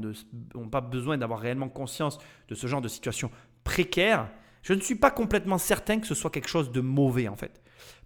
n'ont 0.55 0.69
pas 0.69 0.81
besoin 0.81 1.19
d'avoir 1.19 1.41
réellement 1.41 1.69
conscience 1.69 2.19
de 2.49 2.55
ce 2.55 2.67
genre 2.67 2.81
de 2.81 2.89
situation 2.89 3.31
précaire, 3.63 4.31
je 4.63 4.73
ne 4.73 4.81
suis 4.81 4.97
pas 4.97 5.11
complètement 5.11 5.59
certain 5.59 6.01
que 6.01 6.07
ce 6.07 6.15
soit 6.15 6.31
quelque 6.31 6.49
chose 6.49 6.71
de 6.73 6.81
mauvais 6.81 7.29
en 7.29 7.37
fait. 7.37 7.63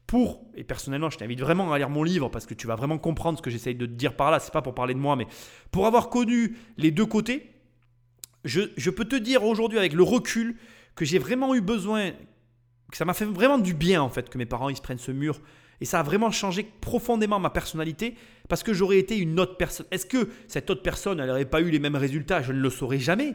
Pour, 0.06 0.44
et 0.54 0.64
personnellement, 0.64 1.08
je 1.08 1.16
t'invite 1.16 1.40
vraiment 1.40 1.72
à 1.72 1.78
lire 1.78 1.88
mon 1.88 2.02
livre 2.02 2.28
parce 2.28 2.44
que 2.44 2.52
tu 2.52 2.66
vas 2.66 2.74
vraiment 2.74 2.98
comprendre 2.98 3.38
ce 3.38 3.42
que 3.42 3.50
j'essaye 3.50 3.74
de 3.74 3.86
te 3.86 3.92
dire 3.92 4.16
par 4.16 4.30
là. 4.30 4.38
C'est 4.38 4.52
pas 4.52 4.60
pour 4.60 4.74
parler 4.74 4.92
de 4.92 4.98
moi, 4.98 5.16
mais 5.16 5.26
pour 5.70 5.86
avoir 5.86 6.10
connu 6.10 6.58
les 6.76 6.90
deux 6.90 7.06
côtés, 7.06 7.53
je, 8.44 8.90
peux 8.90 9.04
te 9.04 9.16
dire 9.16 9.44
aujourd'hui 9.44 9.78
avec 9.78 9.92
le 9.92 10.02
recul 10.02 10.56
que 10.94 11.04
j'ai 11.04 11.18
vraiment 11.18 11.54
eu 11.54 11.60
besoin, 11.60 12.12
que 12.90 12.96
ça 12.96 13.04
m'a 13.04 13.14
fait 13.14 13.24
vraiment 13.24 13.58
du 13.58 13.74
bien 13.74 14.02
en 14.02 14.08
fait 14.08 14.28
que 14.28 14.38
mes 14.38 14.46
parents 14.46 14.68
ils 14.68 14.76
se 14.76 14.82
prennent 14.82 14.98
ce 14.98 15.12
mur. 15.12 15.40
Et 15.80 15.84
ça 15.84 16.00
a 16.00 16.02
vraiment 16.02 16.30
changé 16.30 16.66
profondément 16.80 17.40
ma 17.40 17.50
personnalité 17.50 18.14
parce 18.48 18.62
que 18.62 18.72
j'aurais 18.72 18.98
été 18.98 19.18
une 19.18 19.40
autre 19.40 19.56
personne. 19.56 19.86
Est-ce 19.90 20.06
que 20.06 20.28
cette 20.46 20.70
autre 20.70 20.82
personne, 20.82 21.18
elle 21.18 21.26
n'aurait 21.26 21.44
pas 21.44 21.60
eu 21.60 21.70
les 21.70 21.80
mêmes 21.80 21.96
résultats? 21.96 22.42
Je 22.42 22.52
ne 22.52 22.60
le 22.60 22.70
saurais 22.70 23.00
jamais. 23.00 23.34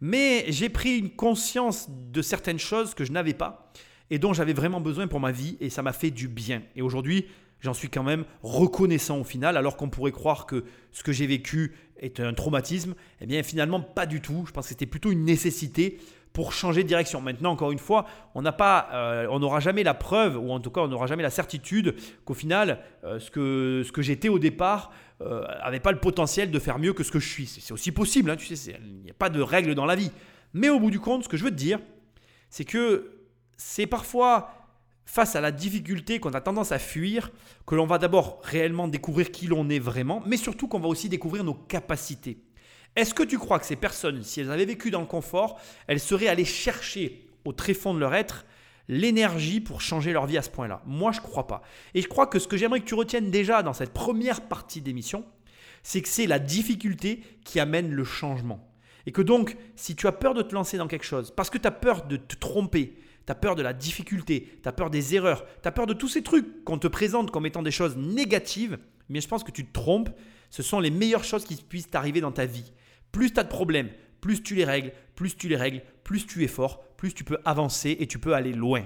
Mais 0.00 0.44
j'ai 0.48 0.68
pris 0.68 0.98
une 0.98 1.10
conscience 1.10 1.88
de 1.90 2.22
certaines 2.22 2.58
choses 2.58 2.94
que 2.94 3.04
je 3.04 3.12
n'avais 3.12 3.34
pas 3.34 3.72
et 4.10 4.18
dont 4.18 4.32
j'avais 4.32 4.52
vraiment 4.52 4.80
besoin 4.80 5.06
pour 5.06 5.20
ma 5.20 5.32
vie 5.32 5.56
et 5.60 5.70
ça 5.70 5.82
m'a 5.82 5.92
fait 5.92 6.10
du 6.10 6.28
bien. 6.28 6.62
Et 6.76 6.82
aujourd'hui, 6.82 7.26
j'en 7.60 7.72
suis 7.72 7.88
quand 7.88 8.02
même 8.02 8.24
reconnaissant 8.42 9.18
au 9.18 9.24
final, 9.24 9.56
alors 9.56 9.76
qu'on 9.76 9.88
pourrait 9.88 10.12
croire 10.12 10.46
que 10.46 10.64
ce 10.90 11.02
que 11.02 11.12
j'ai 11.12 11.26
vécu 11.26 11.74
est 12.02 12.20
un 12.20 12.34
traumatisme. 12.34 12.94
Eh 13.20 13.26
bien, 13.26 13.42
finalement, 13.42 13.80
pas 13.80 14.04
du 14.04 14.20
tout. 14.20 14.44
Je 14.46 14.52
pense 14.52 14.66
que 14.66 14.68
c'était 14.68 14.86
plutôt 14.86 15.10
une 15.10 15.24
nécessité 15.24 15.98
pour 16.32 16.52
changer 16.52 16.82
de 16.82 16.88
direction. 16.88 17.20
Maintenant, 17.20 17.52
encore 17.52 17.72
une 17.72 17.78
fois, 17.78 18.06
on 18.34 18.44
euh, 18.44 19.38
n'aura 19.38 19.60
jamais 19.60 19.82
la 19.82 19.94
preuve, 19.94 20.36
ou 20.36 20.50
en 20.50 20.60
tout 20.60 20.70
cas, 20.70 20.80
on 20.80 20.88
n'aura 20.88 21.06
jamais 21.06 21.22
la 21.22 21.30
certitude 21.30 21.94
qu'au 22.24 22.34
final, 22.34 22.80
euh, 23.04 23.18
ce 23.20 23.30
que, 23.30 23.82
ce 23.86 23.92
que 23.92 24.02
j'étais 24.02 24.28
au 24.28 24.38
départ 24.38 24.92
n'avait 25.64 25.78
pas 25.78 25.92
le 25.92 26.00
potentiel 26.00 26.50
de 26.50 26.58
faire 26.58 26.80
mieux 26.80 26.92
que 26.92 27.04
ce 27.04 27.12
que 27.12 27.20
je 27.20 27.28
suis. 27.28 27.46
C'est 27.46 27.72
aussi 27.72 27.92
possible, 27.92 28.28
hein, 28.28 28.34
tu 28.34 28.56
sais, 28.56 28.72
il 28.84 29.04
n'y 29.04 29.10
a 29.10 29.14
pas 29.14 29.28
de 29.28 29.40
règle 29.40 29.76
dans 29.76 29.86
la 29.86 29.94
vie. 29.94 30.10
Mais 30.52 30.68
au 30.68 30.80
bout 30.80 30.90
du 30.90 30.98
compte, 30.98 31.22
ce 31.22 31.28
que 31.28 31.36
je 31.36 31.44
veux 31.44 31.52
te 31.52 31.54
dire, 31.54 31.78
c'est 32.50 32.64
que 32.64 33.12
c'est 33.56 33.86
parfois 33.86 34.61
face 35.12 35.36
à 35.36 35.42
la 35.42 35.52
difficulté 35.52 36.20
qu'on 36.20 36.30
a 36.30 36.40
tendance 36.40 36.72
à 36.72 36.78
fuir 36.78 37.32
que 37.66 37.74
l'on 37.74 37.84
va 37.84 37.98
d'abord 37.98 38.40
réellement 38.44 38.88
découvrir 38.88 39.30
qui 39.30 39.46
l'on 39.46 39.68
est 39.68 39.78
vraiment, 39.78 40.22
mais 40.24 40.38
surtout 40.38 40.68
qu'on 40.68 40.80
va 40.80 40.88
aussi 40.88 41.10
découvrir 41.10 41.44
nos 41.44 41.52
capacités. 41.52 42.38
Est-ce 42.96 43.12
que 43.12 43.22
tu 43.22 43.36
crois 43.36 43.58
que 43.58 43.66
ces 43.66 43.76
personnes, 43.76 44.22
si 44.22 44.40
elles 44.40 44.50
avaient 44.50 44.64
vécu 44.64 44.90
dans 44.90 45.02
le 45.02 45.06
confort, 45.06 45.60
elles 45.86 46.00
seraient 46.00 46.28
allées 46.28 46.46
chercher 46.46 47.26
au 47.44 47.52
tréfond 47.52 47.92
de 47.92 47.98
leur 47.98 48.14
être 48.14 48.46
l'énergie 48.88 49.60
pour 49.60 49.82
changer 49.82 50.14
leur 50.14 50.24
vie 50.24 50.38
à 50.38 50.42
ce 50.42 50.48
point-là? 50.48 50.80
Moi, 50.86 51.12
je 51.12 51.20
ne 51.20 51.24
crois 51.24 51.46
pas. 51.46 51.60
Et 51.92 52.00
je 52.00 52.08
crois 52.08 52.26
que 52.26 52.38
ce 52.38 52.48
que 52.48 52.56
j'aimerais 52.56 52.80
que 52.80 52.86
tu 52.86 52.94
retiennes 52.94 53.30
déjà 53.30 53.62
dans 53.62 53.74
cette 53.74 53.92
première 53.92 54.40
partie 54.40 54.80
d'émission, 54.80 55.26
c'est 55.82 56.00
que 56.00 56.08
c'est 56.08 56.26
la 56.26 56.38
difficulté 56.38 57.22
qui 57.44 57.60
amène 57.60 57.92
le 57.92 58.04
changement. 58.04 58.66
Et 59.04 59.12
que 59.12 59.20
donc, 59.20 59.58
si 59.76 59.94
tu 59.94 60.06
as 60.06 60.12
peur 60.12 60.32
de 60.32 60.40
te 60.40 60.54
lancer 60.54 60.78
dans 60.78 60.88
quelque 60.88 61.04
chose, 61.04 61.34
parce 61.36 61.50
que 61.50 61.58
tu 61.58 61.68
as 61.68 61.72
peur 61.72 62.06
de 62.06 62.16
te 62.16 62.34
tromper, 62.34 62.96
tu 63.26 63.32
as 63.32 63.34
peur 63.34 63.54
de 63.54 63.62
la 63.62 63.72
difficulté, 63.72 64.58
tu 64.62 64.68
as 64.68 64.72
peur 64.72 64.90
des 64.90 65.14
erreurs, 65.14 65.44
tu 65.62 65.68
as 65.68 65.72
peur 65.72 65.86
de 65.86 65.94
tous 65.94 66.08
ces 66.08 66.22
trucs 66.22 66.64
qu'on 66.64 66.78
te 66.78 66.88
présente 66.88 67.30
comme 67.30 67.46
étant 67.46 67.62
des 67.62 67.70
choses 67.70 67.96
négatives, 67.96 68.78
mais 69.08 69.20
je 69.20 69.28
pense 69.28 69.44
que 69.44 69.50
tu 69.50 69.66
te 69.66 69.72
trompes, 69.72 70.10
ce 70.50 70.62
sont 70.62 70.80
les 70.80 70.90
meilleures 70.90 71.24
choses 71.24 71.44
qui 71.44 71.56
puissent 71.56 71.90
t'arriver 71.90 72.20
dans 72.20 72.32
ta 72.32 72.46
vie. 72.46 72.72
Plus 73.10 73.32
tu 73.32 73.40
as 73.40 73.44
de 73.44 73.48
problèmes, 73.48 73.90
plus 74.20 74.42
tu 74.42 74.54
les 74.54 74.64
règles, 74.64 74.92
plus 75.14 75.36
tu 75.36 75.48
les 75.48 75.56
règles, 75.56 75.82
plus 76.04 76.26
tu 76.26 76.44
es 76.44 76.48
fort, 76.48 76.82
plus 76.96 77.14
tu 77.14 77.24
peux 77.24 77.38
avancer 77.44 77.96
et 78.00 78.06
tu 78.06 78.18
peux 78.18 78.34
aller 78.34 78.52
loin. 78.52 78.84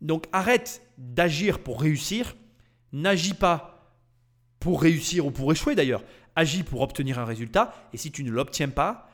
Donc 0.00 0.26
arrête 0.32 0.82
d'agir 0.98 1.60
pour 1.60 1.80
réussir, 1.80 2.36
n'agis 2.92 3.34
pas 3.34 3.76
pour 4.60 4.82
réussir 4.82 5.26
ou 5.26 5.30
pour 5.30 5.52
échouer 5.52 5.74
d'ailleurs. 5.74 6.02
Agis 6.34 6.62
pour 6.62 6.80
obtenir 6.80 7.18
un 7.18 7.24
résultat 7.24 7.74
et 7.92 7.96
si 7.96 8.12
tu 8.12 8.24
ne 8.24 8.30
l'obtiens 8.30 8.68
pas, 8.68 9.08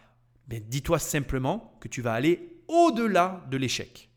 ben 0.49 0.63
dis-toi 0.67 0.99
simplement 0.99 1.77
que 1.81 1.89
tu 1.89 2.03
vas 2.03 2.15
aller 2.15 2.61
au-delà 2.69 3.45
de 3.51 3.57
l'échec. 3.57 4.12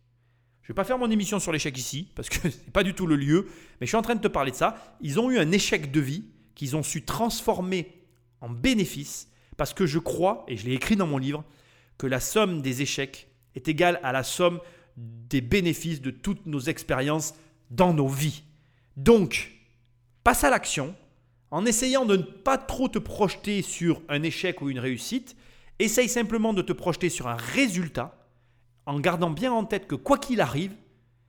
Je 0.65 0.71
ne 0.71 0.73
vais 0.73 0.77
pas 0.77 0.83
faire 0.83 0.97
mon 0.97 1.11
émission 1.11 1.39
sur 1.39 1.51
l'échec 1.51 1.77
ici 1.77 2.07
parce 2.15 2.27
que 2.27 2.39
ce 2.49 2.57
n'est 2.57 2.71
pas 2.73 2.81
du 2.81 2.95
tout 2.95 3.05
le 3.05 3.15
lieu, 3.15 3.45
mais 3.79 3.85
je 3.85 3.91
suis 3.91 3.97
en 3.97 4.01
train 4.01 4.15
de 4.15 4.21
te 4.21 4.27
parler 4.27 4.49
de 4.49 4.55
ça. 4.55 4.97
Ils 4.99 5.19
ont 5.19 5.29
eu 5.29 5.37
un 5.37 5.51
échec 5.51 5.91
de 5.91 6.01
vie 6.01 6.23
qu'ils 6.55 6.75
ont 6.75 6.81
su 6.81 7.05
transformer 7.05 8.01
en 8.41 8.49
bénéfice 8.49 9.29
parce 9.57 9.75
que 9.75 9.85
je 9.85 9.99
crois, 9.99 10.43
et 10.47 10.57
je 10.57 10.65
l'ai 10.65 10.73
écrit 10.73 10.95
dans 10.95 11.05
mon 11.05 11.19
livre, 11.19 11.43
que 11.99 12.07
la 12.07 12.19
somme 12.19 12.63
des 12.63 12.81
échecs 12.81 13.27
est 13.53 13.67
égale 13.67 13.99
à 14.01 14.11
la 14.11 14.23
somme 14.23 14.59
des 14.97 15.41
bénéfices 15.41 16.01
de 16.01 16.09
toutes 16.09 16.47
nos 16.47 16.61
expériences 16.61 17.35
dans 17.69 17.93
nos 17.93 18.07
vies. 18.07 18.41
Donc, 18.97 19.51
passe 20.23 20.43
à 20.43 20.49
l'action 20.49 20.95
en 21.51 21.63
essayant 21.67 22.05
de 22.05 22.17
ne 22.17 22.23
pas 22.23 22.57
trop 22.57 22.89
te 22.89 22.97
projeter 22.97 23.61
sur 23.61 24.01
un 24.09 24.23
échec 24.23 24.63
ou 24.63 24.71
une 24.71 24.79
réussite. 24.79 25.35
Essaye 25.77 26.09
simplement 26.09 26.53
de 26.53 26.63
te 26.63 26.73
projeter 26.73 27.09
sur 27.09 27.27
un 27.27 27.35
résultat 27.35 28.24
en 28.85 28.99
gardant 28.99 29.29
bien 29.29 29.51
en 29.51 29.65
tête 29.65 29.87
que 29.87 29.95
quoi 29.95 30.17
qu'il 30.17 30.41
arrive, 30.41 30.75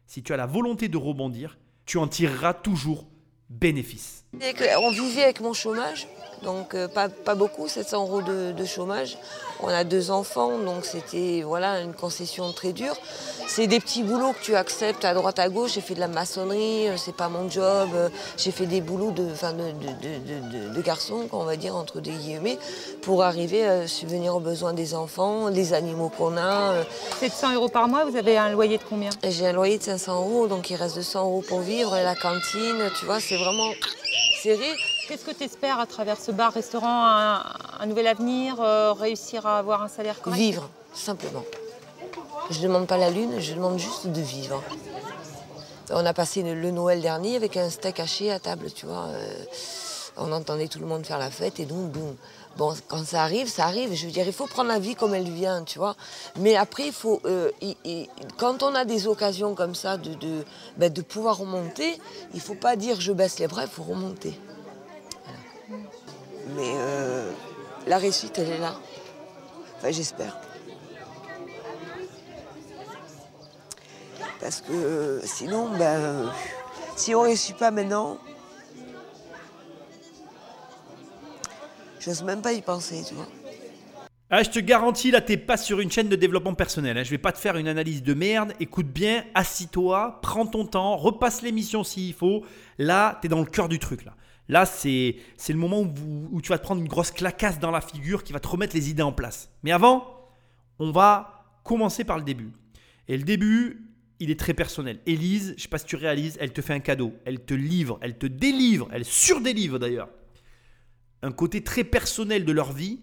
si 0.07 0.23
tu 0.23 0.33
as 0.33 0.37
la 0.37 0.47
volonté 0.47 0.89
de 0.89 0.97
rebondir, 0.97 1.59
tu 1.85 1.99
en 1.99 2.09
tireras 2.09 2.55
toujours 2.55 3.07
bénéfice. 3.49 4.25
On 4.35 4.91
vivait 4.91 5.25
avec 5.25 5.41
mon 5.41 5.53
chômage, 5.53 6.07
donc 6.47 6.75
euh, 6.75 6.87
pas, 6.89 7.09
pas 7.09 7.35
beaucoup, 7.35 7.67
700 7.69 8.03
euros 8.07 8.23
de, 8.23 8.53
de 8.53 8.65
chômage. 8.65 9.19
On 9.61 9.69
a 9.69 9.85
deux 9.85 10.11
enfants, 10.11 10.59
donc 10.59 10.85
c'était 10.85 11.43
voilà 11.45 11.81
une 11.81 11.93
concession 11.93 12.53
très 12.53 12.73
dure. 12.73 12.95
C'est 13.49 13.67
des 13.67 13.81
petits 13.81 14.03
boulots 14.05 14.33
que 14.33 14.43
tu 14.43 14.55
acceptes 14.55 15.05
à 15.05 15.13
droite 15.15 15.39
à 15.41 15.49
gauche. 15.49 15.73
J'ai 15.75 15.81
fait 15.81 15.95
de 15.95 16.01
la 16.01 16.09
maçonnerie, 16.09 16.89
euh, 16.89 16.97
c'est 16.97 17.15
pas 17.17 17.29
mon 17.29 17.51
job. 17.51 17.89
euh, 17.95 18.09
J'ai 18.37 18.53
fait 18.53 18.67
des 18.67 18.81
boulots 18.81 19.11
de, 19.11 19.27
enfin 19.33 19.53
de, 19.53 19.65
de, 19.65 19.89
de, 19.89 20.69
de- 20.69 20.75
de 20.75 20.81
garçons, 20.83 21.27
on 21.33 21.45
va 21.45 21.57
dire 21.57 21.75
entre 21.75 22.01
des 22.01 22.13
guillemets, 22.13 22.59
pour 23.03 23.23
arriver 23.25 23.67
à 23.67 23.89
subvenir 23.89 24.37
aux 24.37 24.41
besoins 24.41 24.73
des 24.73 24.95
enfants, 24.95 25.51
des 25.51 25.73
animaux 25.73 26.11
qu'on 26.17 26.37
a. 26.37 26.73
euh. 26.75 26.85
700 27.21 27.55
euros 27.55 27.69
par 27.69 27.89
mois, 27.89 28.05
vous 28.05 28.17
avez 28.17 28.39
un 28.39 28.51
loyer 28.51 28.79
de 28.79 28.85
combien? 28.89 29.11
J'ai 29.29 29.49
un 29.49 29.53
loyer 29.53 29.79
de 29.79 29.83
500 29.83 30.15
euros, 30.21 30.47
donc 30.47 30.71
il 30.71 30.77
reste 30.77 30.95
200 30.95 31.23
euros 31.25 31.45
pour 31.49 31.61
vivre, 31.61 31.97
et 31.97 32.05
la 32.05 32.15
cantine, 32.15 32.89
tu 33.01 33.05
vois, 33.07 33.19
c'est 33.21 33.37
vraiment 33.37 33.71
serré. 34.43 34.71
Qu'est-ce 35.09 35.25
que 35.25 35.31
tu 35.31 35.45
espères 35.45 35.79
à 35.79 35.87
travers 35.87 36.19
ce 36.21 36.33
bar-restaurant 36.33 37.05
un, 37.07 37.45
un 37.81 37.87
nouvel 37.87 38.09
avenir, 38.09 38.61
euh, 38.61 38.93
réussir 38.93 39.47
à 39.47 39.59
avoir 39.59 39.83
un 39.83 39.89
salaire 39.89 40.21
correct? 40.21 40.39
Vivre, 40.39 40.69
simplement. 40.95 41.45
Je 42.51 42.59
ne 42.59 42.65
demande 42.65 42.87
pas 42.87 42.97
la 42.97 43.11
lune, 43.11 43.39
je 43.39 43.55
demande 43.55 43.79
juste 43.79 44.09
de 44.09 44.21
vivre. 44.21 44.63
On 45.91 46.05
a 46.05 46.13
passé 46.13 46.43
le, 46.43 46.71
Noël 46.73 47.01
dernier 47.01 47.37
avec 47.37 47.57
un 47.57 47.71
steak 47.71 48.01
haché 48.01 48.33
à 48.33 48.41
table, 48.41 48.73
tu 48.73 48.87
vois. 48.87 49.07
euh, 49.11 49.45
on 50.17 50.33
entendait 50.33 50.67
tout 50.67 50.79
le 50.81 50.87
monde 50.87 51.05
faire 51.07 51.19
la 51.19 51.31
fête 51.31 51.61
et 51.61 51.67
donc, 51.67 51.91
boum. 51.91 52.17
Bon, 52.57 52.75
quand 52.89 53.05
ça 53.05 53.23
arrive, 53.23 53.49
ça 53.49 53.67
arrive. 53.67 53.93
Je 53.95 54.07
veux 54.07 54.13
dire, 54.13 54.27
il 54.27 54.33
faut 54.33 54.47
prendre 54.47 54.71
la 54.71 54.79
vie 54.79 54.95
comme 54.95 55.15
elle 55.15 55.29
vient, 55.31 55.63
tu 55.63 55.79
vois. 55.79 55.95
Mais 56.39 56.57
après, 56.57 56.87
il 56.87 56.93
faut, 56.93 57.21
euh, 57.27 57.51
quand 58.39 58.63
on 58.63 58.75
a 58.75 58.85
des 58.87 59.07
occasions 59.07 59.55
comme 59.55 59.75
ça 59.75 59.99
de, 59.99 60.15
de, 60.15 60.45
ben, 60.79 60.91
de 60.93 61.03
pouvoir 61.03 61.37
remonter, 61.37 62.01
il 62.35 62.41
faut 62.41 62.55
pas 62.55 62.75
dire 62.77 62.99
je 63.01 63.13
baisse 63.13 63.39
les 63.39 63.47
bras, 63.47 63.63
il 63.65 63.69
faut 63.69 63.83
remonter. 63.85 64.41
Mais 66.57 66.73
euh, 66.77 67.31
la 67.87 67.99
réussite, 67.99 68.39
elle 68.39 68.51
est 68.51 68.59
là. 68.59 68.75
Enfin, 69.77 69.91
j'espère. 69.91 70.39
Parce 74.41 74.61
que 74.63 74.73
euh, 74.73 75.21
sinon, 75.25 75.71
ben, 75.77 76.33
Si 76.97 77.15
on 77.15 77.23
réussit 77.23 77.57
pas 77.57 77.71
maintenant, 77.71 78.19
j'ose 82.01 82.23
même 82.23 82.41
pas 82.41 82.53
y 82.53 82.63
penser, 82.63 83.03
tu 83.07 83.15
vois. 83.15 83.27
Ah, 84.31 84.43
je 84.43 84.51
te 84.51 84.59
garantis, 84.59 85.11
là, 85.11 85.21
t'es 85.21 85.37
pas 85.37 85.57
sur 85.57 85.79
une 85.79 85.91
chaîne 85.91 86.09
de 86.09 86.17
développement 86.17 86.55
personnel. 86.55 86.97
hein. 86.99 87.05
Je 87.05 87.11
vais 87.11 87.19
pas 87.19 87.33
te 87.33 87.39
faire 87.39 87.57
une 87.57 87.69
analyse 87.69 88.03
de 88.03 88.15
merde. 88.15 88.55
Écoute 88.59 88.87
bien, 88.87 89.25
assis-toi, 89.35 90.19
prends 90.23 90.47
ton 90.47 90.65
temps, 90.67 90.97
repasse 90.97 91.43
l'émission 91.43 91.85
s'il 91.85 92.15
faut. 92.15 92.43
Là, 92.79 93.19
t'es 93.23 93.29
dans 93.29 93.39
le 93.41 93.47
cœur 93.47 93.69
du 93.69 93.79
truc, 93.79 94.05
là. 94.05 94.15
Là, 94.49 94.65
c'est 94.65 95.17
le 95.49 95.57
moment 95.57 95.81
où, 95.81 96.41
tu 96.41 96.51
vas 96.51 96.59
te 96.59 96.63
prendre 96.63 96.81
une 96.81 96.89
grosse 96.89 97.11
clacasse 97.11 97.59
dans 97.59 97.71
la 97.71 97.81
figure 97.81 98.23
qui 98.23 98.33
va 98.33 98.41
te 98.41 98.49
remettre 98.49 98.77
les 98.77 98.91
idées 98.91 99.03
en 99.03 99.13
place. 99.13 99.51
Mais 99.63 99.73
avant, 99.73 100.31
on 100.79 100.93
va 100.93 101.45
commencer 101.65 102.05
par 102.05 102.19
le 102.19 102.25
début. 102.25 102.53
Et 103.09 103.17
le 103.17 103.25
début, 103.25 103.87
il 104.21 104.31
est 104.31 104.39
très 104.39 104.55
personnel. 104.55 105.01
Élise, 105.07 105.55
je 105.57 105.63
sais 105.63 105.69
pas 105.69 105.79
si 105.79 105.87
tu 105.87 105.97
réalises, 105.97 106.37
elle 106.41 106.53
te 106.53 106.61
fait 106.61 106.75
un 106.75 106.81
cadeau. 106.81 107.15
Elle 107.25 107.45
te 107.45 107.55
livre, 107.55 107.99
elle 108.03 108.19
te 108.19 108.27
délivre, 108.27 108.89
elle 108.93 109.05
surdélivre 109.05 109.79
d'ailleurs. 109.79 110.09
Un 111.23 111.33
côté 111.33 111.63
très 111.65 111.85
personnel 111.85 112.45
de 112.45 112.53
leur 112.53 112.73
vie 112.73 113.01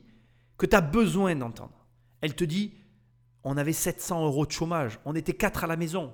que 0.58 0.66
tu 0.66 0.76
as 0.76 0.82
besoin 0.82 1.36
d'entendre. 1.36 1.88
Elle 2.22 2.36
te 2.36 2.44
dit, 2.46 2.74
on 3.44 3.58
avait 3.58 3.74
700 3.74 4.26
euros 4.26 4.46
de 4.46 4.52
chômage, 4.52 5.00
on 5.04 5.16
était 5.16 5.34
4 5.34 5.66
à 5.66 5.68
la 5.68 5.76
maison. 5.76 6.14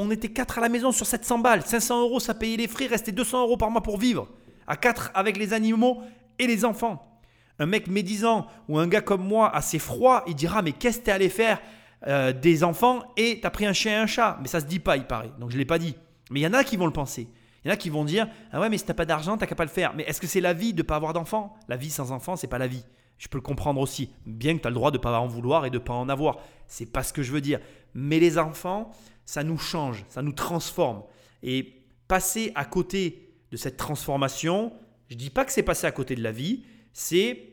On 0.00 0.12
était 0.12 0.28
4 0.28 0.58
à 0.58 0.60
la 0.60 0.68
maison 0.68 0.92
sur 0.92 1.06
700 1.06 1.40
balles. 1.40 1.62
500 1.62 2.02
euros, 2.02 2.20
ça 2.20 2.32
payait 2.32 2.56
les 2.56 2.68
frais, 2.68 2.86
restait 2.86 3.10
200 3.10 3.42
euros 3.42 3.56
par 3.56 3.68
mois 3.68 3.82
pour 3.82 3.98
vivre. 3.98 4.28
À 4.68 4.76
4 4.76 5.10
avec 5.12 5.36
les 5.36 5.52
animaux 5.52 6.02
et 6.38 6.46
les 6.46 6.64
enfants. 6.64 7.20
Un 7.58 7.66
mec 7.66 7.88
médisant 7.88 8.46
ou 8.68 8.78
un 8.78 8.86
gars 8.86 9.00
comme 9.00 9.26
moi, 9.26 9.52
assez 9.52 9.80
froid, 9.80 10.22
il 10.28 10.36
dira 10.36 10.62
Mais 10.62 10.70
qu'est-ce 10.70 11.00
que 11.00 11.06
t'es 11.06 11.10
allé 11.10 11.28
faire 11.28 11.60
euh, 12.06 12.32
des 12.32 12.62
enfants 12.62 13.02
et 13.16 13.40
t'as 13.42 13.50
pris 13.50 13.66
un 13.66 13.72
chien 13.72 13.94
et 13.94 13.96
un 13.96 14.06
chat 14.06 14.38
Mais 14.40 14.46
ça 14.46 14.60
se 14.60 14.66
dit 14.66 14.78
pas, 14.78 14.96
il 14.96 15.04
paraît. 15.04 15.32
Donc 15.40 15.50
je 15.50 15.58
l'ai 15.58 15.64
pas 15.64 15.80
dit. 15.80 15.96
Mais 16.30 16.38
il 16.38 16.42
y 16.44 16.46
en 16.46 16.54
a 16.54 16.62
qui 16.62 16.76
vont 16.76 16.86
le 16.86 16.92
penser. 16.92 17.28
Il 17.64 17.68
y 17.68 17.70
en 17.72 17.74
a 17.74 17.76
qui 17.76 17.90
vont 17.90 18.04
dire 18.04 18.28
Ah 18.52 18.60
ouais, 18.60 18.68
mais 18.68 18.78
si 18.78 18.84
t'as 18.84 18.94
pas 18.94 19.04
d'argent, 19.04 19.36
t'as 19.36 19.46
qu'à 19.46 19.56
pas 19.56 19.64
le 19.64 19.70
faire. 19.70 19.94
Mais 19.96 20.04
est-ce 20.04 20.20
que 20.20 20.28
c'est 20.28 20.40
la 20.40 20.52
vie 20.52 20.74
de 20.74 20.82
pas 20.82 20.94
avoir 20.94 21.12
d'enfants? 21.12 21.56
La 21.66 21.76
vie 21.76 21.90
sans 21.90 22.12
enfants, 22.12 22.36
c'est 22.36 22.46
pas 22.46 22.58
la 22.58 22.68
vie. 22.68 22.84
Je 23.18 23.26
peux 23.26 23.38
le 23.38 23.42
comprendre 23.42 23.80
aussi. 23.80 24.12
Bien 24.26 24.56
que 24.56 24.62
tu 24.62 24.68
le 24.68 24.74
droit 24.74 24.92
de 24.92 24.98
pas 24.98 25.18
en 25.18 25.26
vouloir 25.26 25.66
et 25.66 25.70
de 25.70 25.78
pas 25.78 25.92
en 25.92 26.08
avoir. 26.08 26.36
C'est 26.68 26.86
pas 26.86 27.02
ce 27.02 27.12
que 27.12 27.24
je 27.24 27.32
veux 27.32 27.40
dire. 27.40 27.58
Mais 27.94 28.20
les 28.20 28.38
enfants, 28.38 28.92
ça 29.24 29.44
nous 29.44 29.58
change, 29.58 30.04
ça 30.08 30.22
nous 30.22 30.32
transforme. 30.32 31.02
Et 31.42 31.82
passer 32.08 32.52
à 32.54 32.64
côté 32.64 33.30
de 33.50 33.56
cette 33.56 33.76
transformation, 33.76 34.72
je 35.08 35.16
dis 35.16 35.30
pas 35.30 35.44
que 35.44 35.52
c'est 35.52 35.62
passer 35.62 35.86
à 35.86 35.92
côté 35.92 36.14
de 36.14 36.22
la 36.22 36.32
vie, 36.32 36.64
c'est 36.92 37.48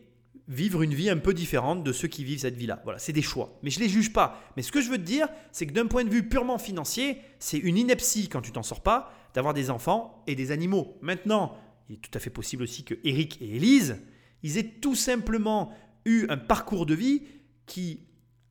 vivre 0.48 0.84
une 0.84 0.93
vie 0.93 1.10
un 1.10 1.17
peu 1.17 1.34
différente 1.34 1.84
de 1.84 1.91
ceux 1.91 2.08
qui 2.08 2.24
vivent 2.24 2.39
cette 2.39 2.56
vie-là. 2.56 2.82
Voilà, 2.84 3.00
c'est 3.00 3.13
des 3.13 3.21
choix. 3.21 3.58
Mais 3.63 3.69
je 3.69 3.80
les 3.80 3.89
juge 3.89 4.13
pas. 4.13 4.41
Mais 4.56 4.62
ce 4.62 4.71
que 4.71 4.82
je 4.82 4.89
veux 4.89 4.98
te 4.98 5.04
dire, 5.04 5.28
c'est 5.52 5.65
que 5.65 5.74
d'un 5.74 5.88
point 5.88 6.04
de 6.04 6.10
vue 6.10 6.28
purement 6.28 6.58
financier, 6.58 7.17
c'est 7.39 7.58
une 7.58 7.78
ineptie 7.78 8.30
quand 8.30 8.41
tu 8.41 8.52
t'en 8.52 8.63
sors 8.63 8.84
pas 8.84 9.12
d'avoir 9.34 9.54
des 9.54 9.69
enfants 9.69 10.24
et 10.28 10.36
des 10.36 10.52
animaux. 10.52 10.98
Maintenant, 11.02 11.58
il 11.89 11.95
est 11.95 12.00
tout 12.00 12.12
à 12.13 12.19
fait 12.19 12.30
possible 12.30 12.63
aussi 12.63 12.84
que 12.84 12.95
Eric 13.04 13.41
et 13.41 13.56
Élise, 13.56 14.02
ils 14.43 14.58
aient 14.58 14.80
tout 14.82 14.95
simplement 14.95 15.71
eu 16.06 16.28
un 16.30 16.38
parcours 16.38 16.86
de 16.86 16.93
vie 16.93 17.24
qui 17.65 18.02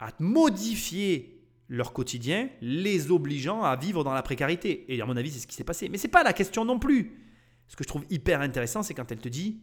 a 0.01 0.11
modifié 0.19 1.34
leur 1.69 1.93
quotidien, 1.93 2.49
les 2.61 3.11
obligeant 3.11 3.63
à 3.63 3.77
vivre 3.77 4.05
dans 4.05 4.13
la 4.13 4.23
précarité. 4.23 4.85
Et 4.95 5.01
à 5.01 5.07
mon 5.07 5.17
avis, 5.17 5.31
c'est 5.31 5.41
ce 5.41 5.47
qui 5.47 5.55
s'est 5.55 5.65
passé. 5.65 5.89
Mais 5.89 5.99
c'est 5.99 6.09
pas 6.09 6.23
la 6.23 6.33
question 6.33 6.65
non 6.65 6.79
plus. 6.79 7.21
Ce 7.69 7.77
que 7.77 7.85
je 7.85 7.89
trouve 7.89 8.05
hyper 8.11 8.41
intéressant, 8.41 8.83
c'est 8.83 8.95
quand 8.95 9.11
elle 9.11 9.19
te 9.19 9.29
dit 9.29 9.63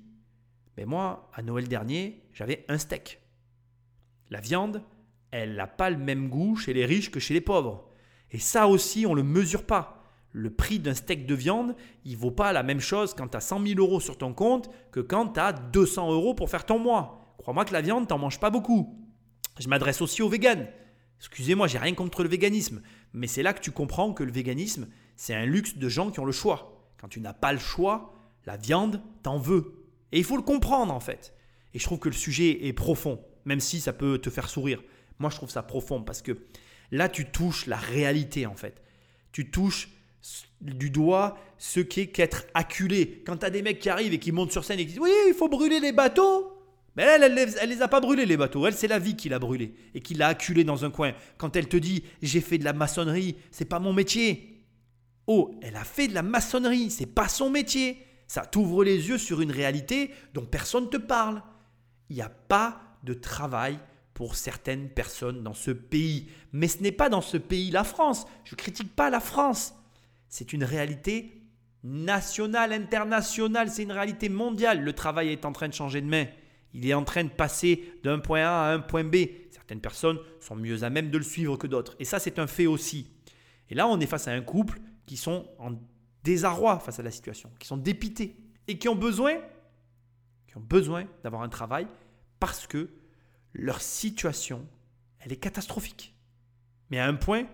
Mais 0.78 0.86
moi, 0.86 1.30
à 1.34 1.42
Noël 1.42 1.68
dernier, 1.68 2.24
j'avais 2.34 2.66
un 2.68 2.78
steak. 2.78 3.22
La 4.30 4.42
viande, 4.42 4.84
elle 5.30 5.56
n'a 5.56 5.68
pas 5.68 5.90
le 5.90 5.98
même 5.98 6.30
goût 6.30 6.56
chez 6.56 6.74
les 6.74 6.86
riches 6.86 7.12
que 7.12 7.20
chez 7.20 7.34
les 7.34 7.42
pauvres. 7.42 7.88
Et 8.32 8.40
ça 8.40 8.68
aussi, 8.68 9.06
on 9.06 9.12
ne 9.12 9.18
le 9.18 9.24
mesure 9.24 9.66
pas. 9.66 9.98
Le 10.32 10.50
prix 10.50 10.80
d'un 10.80 10.94
steak 10.94 11.26
de 11.26 11.36
viande, 11.36 11.76
il 12.06 12.16
vaut 12.16 12.32
pas 12.32 12.54
la 12.54 12.64
même 12.64 12.80
chose 12.80 13.14
quand 13.14 13.28
tu 13.28 13.38
as 13.38 13.42
100 13.42 13.66
000 13.68 13.80
euros 13.80 14.00
sur 14.00 14.18
ton 14.18 14.34
compte 14.34 14.70
que 14.92 15.02
quand 15.02 15.28
tu 15.34 15.40
as 15.40 15.52
200 15.52 16.14
euros 16.14 16.34
pour 16.34 16.50
faire 16.50 16.66
ton 16.66 16.80
mois. 16.80 17.36
Crois-moi 17.38 17.66
que 17.66 17.74
la 17.74 17.82
viande, 17.82 18.08
t'en 18.08 18.18
manges 18.18 18.40
pas 18.40 18.50
beaucoup. 18.50 18.98
Je 19.60 19.68
m'adresse 19.68 20.02
aussi 20.02 20.22
aux 20.22 20.30
véganes. 20.30 20.68
Excusez-moi, 21.22 21.68
j'ai 21.68 21.78
rien 21.78 21.94
contre 21.94 22.24
le 22.24 22.30
véganisme, 22.30 22.82
mais 23.14 23.28
c'est 23.28 23.44
là 23.44 23.54
que 23.54 23.62
tu 23.62 23.72
comprends 23.72 24.12
que 24.12 24.24
le 24.24 24.32
véganisme, 24.32 24.88
c'est 25.16 25.36
un 25.36 25.46
luxe 25.46 25.78
de 25.78 25.88
gens 25.88 26.10
qui 26.10 26.20
ont 26.20 26.26
le 26.26 26.32
choix. 26.32 26.92
Quand 27.00 27.08
tu 27.08 27.22
n'as 27.22 27.34
pas 27.34 27.54
le 27.54 27.60
choix, 27.60 28.14
la 28.48 28.58
viande, 28.58 29.04
t'en 29.22 29.38
veux. 29.38 29.86
Et 30.12 30.18
il 30.18 30.24
faut 30.24 30.36
le 30.36 30.42
comprendre 30.42 30.92
en 30.92 31.00
fait. 31.00 31.36
Et 31.76 31.80
je 31.80 31.84
trouve 31.84 32.00
que 32.00 32.10
le 32.10 32.16
sujet 32.16 32.66
est 32.66 32.74
profond, 32.74 33.24
même 33.46 33.60
si 33.60 33.80
ça 33.80 33.94
peut 33.94 34.18
te 34.18 34.32
faire 34.32 34.50
sourire. 34.50 34.82
Moi, 35.20 35.30
je 35.30 35.36
trouve 35.36 35.52
ça 35.52 35.62
profond 35.62 36.02
parce 36.02 36.24
que 36.24 36.40
là, 36.90 37.08
tu 37.08 37.26
touches 37.26 37.68
la 37.68 37.78
réalité 37.78 38.48
en 38.48 38.56
fait. 38.56 38.82
Tu 39.32 39.52
touches 39.52 39.90
du 40.60 40.90
doigt 40.90 41.38
ce 41.60 41.80
qu'est 41.80 42.08
qu'être 42.08 42.46
acculé. 42.56 43.22
Quand 43.28 43.38
tu 43.38 43.46
as 43.46 43.52
des 43.52 43.62
mecs 43.62 43.80
qui 43.80 43.90
arrivent 43.90 44.14
et 44.14 44.20
qui 44.20 44.32
montent 44.32 44.52
sur 44.52 44.64
scène 44.64 44.80
et 44.80 44.86
qui 44.86 44.94
disent 44.94 45.00
Oui, 45.00 45.14
il 45.28 45.36
faut 45.36 45.50
brûler 45.50 45.80
les 45.80 45.92
bateaux. 45.92 46.51
Mais 46.96 47.04
elle, 47.04 47.24
elle, 47.24 47.70
les- 47.70 47.82
a 47.82 47.88
pas 47.88 48.02
brûlés 48.02 48.26
les 48.26 48.38
bateaux. 48.38 48.66
Elle, 48.68 48.74
c'est 48.74 48.88
la 48.88 49.00
vie 49.00 49.16
qui 49.16 49.30
l'a 49.30 49.40
brûlé 49.40 49.74
et 49.94 50.02
qui 50.02 50.14
l'a 50.14 50.28
acculé 50.28 50.64
dans 50.64 50.84
un 50.84 50.92
coin. 50.92 51.14
Quand 51.38 51.56
elle 51.56 51.70
te 51.70 51.78
dit 51.78 52.04
J'ai 52.22 52.42
fait 52.42 52.58
de 52.58 52.66
la 52.66 52.74
maçonnerie, 52.74 53.38
c'est 53.52 53.66
pas 53.66 53.80
mon 53.80 53.94
métier. 53.94 54.66
Oh, 55.28 55.56
elle 55.62 55.76
a 55.78 55.84
fait 55.84 56.08
de 56.08 56.14
la 56.14 56.24
maçonnerie, 56.24 56.92
c'est 56.92 57.06
pas 57.06 57.30
son 57.30 57.50
métier. 57.50 58.06
Ça 58.28 58.46
t'ouvre 58.46 58.84
les 58.84 59.08
yeux 59.10 59.18
sur 59.18 59.42
une 59.42 59.52
réalité 59.52 60.12
dont 60.34 60.46
personne 60.46 60.86
ne 60.86 60.90
te 60.90 60.98
parle. 60.98 61.42
Il 62.10 62.16
n'y 62.16 62.22
a 62.22 62.30
pas 62.30 62.82
de 63.04 63.14
travail 63.14 63.80
pour 64.14 64.36
certaines 64.36 64.90
personnes 64.90 65.44
dans 65.44 65.54
ce 65.54 65.72
pays. 65.72 66.28
Mais 66.52 66.68
ce 66.68 66.82
n'est 66.84 66.92
pas 66.92 67.10
dans 67.10 67.22
ce 67.22 67.38
pays 67.38 67.72
la 67.72 67.84
France. 67.84 68.26
Je 68.44 68.54
ne 68.54 68.58
critique 68.58 68.96
pas 68.96 69.10
la 69.10 69.20
France. 69.20 69.74
C'est 70.28 70.54
une 70.54 70.64
réalité 70.64 71.42
nationale, 71.84 72.74
internationale, 72.74 73.70
c'est 73.70 73.84
une 73.84 73.92
réalité 73.92 74.30
mondiale. 74.30 74.82
Le 74.82 74.94
travail 74.94 75.30
est 75.30 75.46
en 75.46 75.52
train 75.52 75.68
de 75.68 75.74
changer 75.74 76.02
de 76.02 76.08
main. 76.08 76.26
Il 76.74 76.88
est 76.88 76.94
en 76.94 77.04
train 77.04 77.24
de 77.24 77.30
passer 77.30 77.94
d'un 78.04 78.20
point 78.20 78.42
A 78.42 78.70
à 78.70 78.74
un 78.74 78.80
point 78.80 79.04
B. 79.04 79.16
Certaines 79.52 79.82
personnes 79.82 80.20
sont 80.40 80.56
mieux 80.56 80.84
à 80.84 80.90
même 80.90 81.10
de 81.10 81.18
le 81.18 81.24
suivre 81.24 81.58
que 81.58 81.68
d'autres. 81.68 81.96
Et 82.00 82.06
ça, 82.06 82.20
c'est 82.20 82.40
un 82.40 82.48
fait 82.48 82.68
aussi. 82.68 83.12
Et 83.70 83.76
là, 83.76 83.88
on 83.88 84.00
est 84.00 84.06
face 84.06 84.28
à 84.28 84.32
un 84.32 84.42
couple 84.42 84.80
qui 85.06 85.18
sont 85.18 85.48
en 85.60 85.74
désarroi 86.24 86.80
face 86.80 87.00
à 87.00 87.04
la 87.04 87.12
situation, 87.12 87.50
qui 87.60 87.68
sont 87.68 87.78
dépités 87.78 88.36
et 88.68 88.78
qui 88.78 88.88
ont 88.88 88.96
besoin, 88.96 89.36
qui 90.48 90.58
ont 90.58 90.62
besoin 90.62 91.06
d'avoir 91.24 91.42
un 91.42 91.50
travail 91.50 91.88
parce 92.40 92.68
que 92.68 92.90
leur 93.54 93.82
situation, 93.82 94.68
elle 95.20 95.34
est 95.34 95.38
catastrophique. 95.38 96.16
Mais 96.90 97.00
à 97.00 97.08
un 97.08 97.16
point 97.16 97.46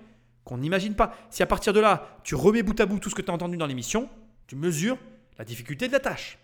qu'on 0.48 0.58
n'imagine 0.58 0.96
pas. 0.96 1.14
Si 1.30 1.44
à 1.44 1.46
partir 1.46 1.74
de 1.74 1.82
là, 1.82 2.20
tu 2.24 2.34
remets 2.34 2.64
bout 2.64 2.80
à 2.80 2.86
bout 2.86 3.00
tout 3.00 3.10
ce 3.10 3.16
que 3.16 3.22
tu 3.22 3.30
as 3.30 3.34
entendu 3.34 3.58
dans 3.58 3.66
l'émission, 3.66 4.10
tu 4.48 4.56
mesures 4.56 4.98
la 5.38 5.44
difficulté 5.44 5.88
de 5.88 5.92
la 5.92 6.00
tâche. 6.00 6.40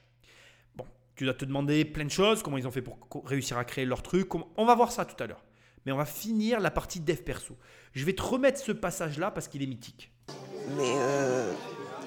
Tu 1.15 1.26
dois 1.26 1.34
te 1.34 1.45
demander 1.45 1.86
plein 1.86 2.06
de 2.06 2.12
choses, 2.12 2.41
comment 2.41 2.58
ils 2.58 2.67
ont 2.67 2.71
fait 2.71 2.82
pour 2.82 2.97
réussir 3.26 3.58
à 3.58 3.65
créer 3.65 3.86
leur 3.86 4.02
truc. 4.02 4.30
On 4.36 4.65
va 4.65 4.76
voir 4.76 4.91
ça 4.91 5.06
tout 5.06 5.21
à 5.21 5.28
l'heure. 5.28 5.43
Mais 5.86 5.91
on 5.91 5.97
va 5.97 6.06
finir 6.06 6.60
la 6.60 6.71
partie 6.71 6.99
dev 6.99 7.17
perso. 7.17 7.58
Je 7.93 8.06
vais 8.06 8.13
te 8.13 8.21
remettre 8.21 8.60
ce 8.60 8.71
passage-là 8.71 9.32
parce 9.32 9.47
qu'il 9.47 9.62
est 9.62 9.67
mythique. 9.67 10.12
Mais 10.78 10.93
euh, 10.95 11.54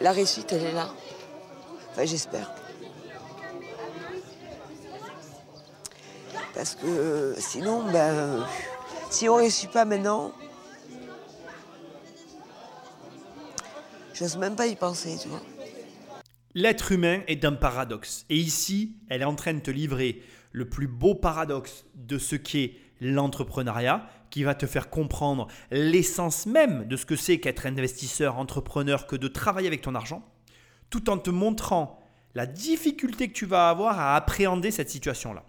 la 0.01 0.13
réussite, 0.13 0.53
elle 0.53 0.65
est 0.65 0.73
là. 0.73 0.89
Enfin, 1.91 2.05
j'espère. 2.05 2.53
Parce 6.55 6.75
que 6.75 7.35
sinon, 7.39 7.85
ben, 7.93 8.47
si 9.11 9.29
on 9.29 9.37
réussit 9.37 9.71
pas 9.71 9.85
maintenant, 9.85 10.33
j'ose 14.15 14.39
même 14.39 14.57
pas 14.57 14.67
y 14.67 14.75
penser, 14.75 15.19
tu 15.21 15.29
vois. 15.29 15.43
L'être 16.57 16.91
humain 16.91 17.21
est 17.27 17.45
un 17.45 17.53
paradoxe. 17.53 18.25
Et 18.31 18.37
ici, 18.37 18.97
elle 19.11 19.21
est 19.21 19.27
en 19.27 19.35
train 19.35 19.53
de 19.53 19.61
te 19.61 19.71
livrer 19.71 20.23
le 20.53 20.67
plus 20.67 20.87
beau 20.87 21.15
paradoxe 21.15 21.85
de 21.95 22.17
ce 22.17 22.35
qu'est 22.35 22.73
l'entrepreneuriat, 23.03 24.09
qui 24.31 24.43
va 24.43 24.55
te 24.55 24.65
faire 24.65 24.89
comprendre 24.89 25.49
l'essence 25.71 26.47
même 26.47 26.89
de 26.89 26.97
ce 26.97 27.05
que 27.05 27.15
c'est 27.15 27.41
qu'être 27.41 27.67
investisseur, 27.67 28.39
entrepreneur, 28.39 29.07
que 29.07 29.17
de 29.17 29.29
travailler 29.29 29.67
avec 29.67 29.83
ton 29.83 29.95
argent, 29.95 30.27
tout 30.89 31.11
en 31.11 31.19
te 31.19 31.29
montrant 31.29 32.01
la 32.35 32.47
difficulté 32.47 33.29
que 33.29 33.35
tu 33.35 33.45
vas 33.45 33.69
avoir 33.69 34.01
à 34.01 34.17
appréhender 34.17 34.71
cette 34.71 34.89
situation-là. 34.89 35.45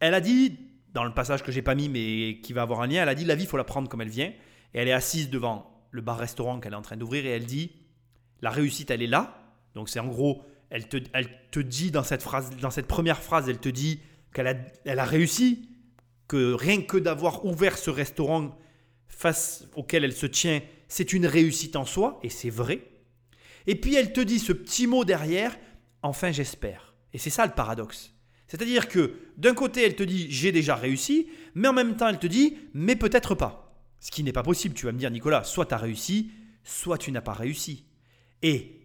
Elle 0.00 0.14
a 0.14 0.20
dit, 0.20 0.58
dans 0.92 1.04
le 1.04 1.14
passage 1.14 1.44
que 1.44 1.52
j'ai 1.52 1.62
pas 1.62 1.76
mis 1.76 1.88
mais 1.88 2.40
qui 2.42 2.52
va 2.52 2.62
avoir 2.62 2.80
un 2.80 2.88
lien, 2.88 3.04
elle 3.04 3.08
a 3.08 3.14
dit 3.14 3.24
la 3.24 3.36
vie, 3.36 3.44
il 3.44 3.48
faut 3.48 3.56
la 3.56 3.62
prendre 3.62 3.88
comme 3.88 4.00
elle 4.00 4.08
vient. 4.08 4.32
Et 4.74 4.78
elle 4.80 4.88
est 4.88 4.92
assise 4.92 5.30
devant 5.30 5.70
le 5.92 6.02
bar-restaurant 6.02 6.58
qu'elle 6.58 6.72
est 6.72 6.76
en 6.76 6.82
train 6.82 6.96
d'ouvrir 6.96 7.26
et 7.26 7.30
elle 7.30 7.46
dit 7.46 7.70
la 8.42 8.50
réussite, 8.50 8.90
elle 8.90 9.02
est 9.02 9.06
là. 9.06 9.39
Donc 9.74 9.88
c'est 9.88 10.00
en 10.00 10.08
gros, 10.08 10.42
elle 10.70 10.88
te, 10.88 10.98
elle 11.12 11.28
te 11.50 11.60
dit 11.60 11.90
dans 11.90 12.02
cette, 12.02 12.22
phrase, 12.22 12.50
dans 12.60 12.70
cette 12.70 12.86
première 12.86 13.22
phrase, 13.22 13.48
elle 13.48 13.58
te 13.58 13.68
dit 13.68 14.00
qu'elle 14.32 14.46
a, 14.46 14.54
elle 14.84 14.98
a 14.98 15.04
réussi, 15.04 15.68
que 16.28 16.52
rien 16.52 16.82
que 16.82 16.96
d'avoir 16.96 17.44
ouvert 17.44 17.76
ce 17.76 17.90
restaurant 17.90 18.56
face 19.08 19.66
auquel 19.74 20.04
elle 20.04 20.12
se 20.12 20.26
tient, 20.26 20.60
c'est 20.88 21.12
une 21.12 21.26
réussite 21.26 21.76
en 21.76 21.84
soi, 21.84 22.20
et 22.22 22.30
c'est 22.30 22.50
vrai. 22.50 22.82
Et 23.66 23.74
puis 23.74 23.94
elle 23.94 24.12
te 24.12 24.20
dit 24.20 24.38
ce 24.38 24.52
petit 24.52 24.86
mot 24.86 25.04
derrière, 25.04 25.56
enfin 26.02 26.32
j'espère. 26.32 26.94
Et 27.12 27.18
c'est 27.18 27.30
ça 27.30 27.46
le 27.46 27.52
paradoxe. 27.52 28.14
C'est-à-dire 28.46 28.88
que 28.88 29.14
d'un 29.36 29.54
côté, 29.54 29.84
elle 29.84 29.94
te 29.94 30.02
dit 30.02 30.30
j'ai 30.30 30.52
déjà 30.52 30.74
réussi, 30.74 31.28
mais 31.54 31.68
en 31.68 31.72
même 31.72 31.96
temps, 31.96 32.08
elle 32.08 32.18
te 32.18 32.26
dit 32.26 32.56
mais 32.74 32.96
peut-être 32.96 33.34
pas. 33.34 33.84
Ce 34.00 34.10
qui 34.10 34.24
n'est 34.24 34.32
pas 34.32 34.42
possible, 34.42 34.74
tu 34.74 34.86
vas 34.86 34.92
me 34.92 34.98
dire 34.98 35.10
Nicolas, 35.10 35.44
soit 35.44 35.66
tu 35.66 35.74
as 35.74 35.78
réussi, 35.78 36.30
soit 36.64 36.98
tu 36.98 37.12
n'as 37.12 37.20
pas 37.20 37.34
réussi. 37.34 37.84
Et 38.42 38.79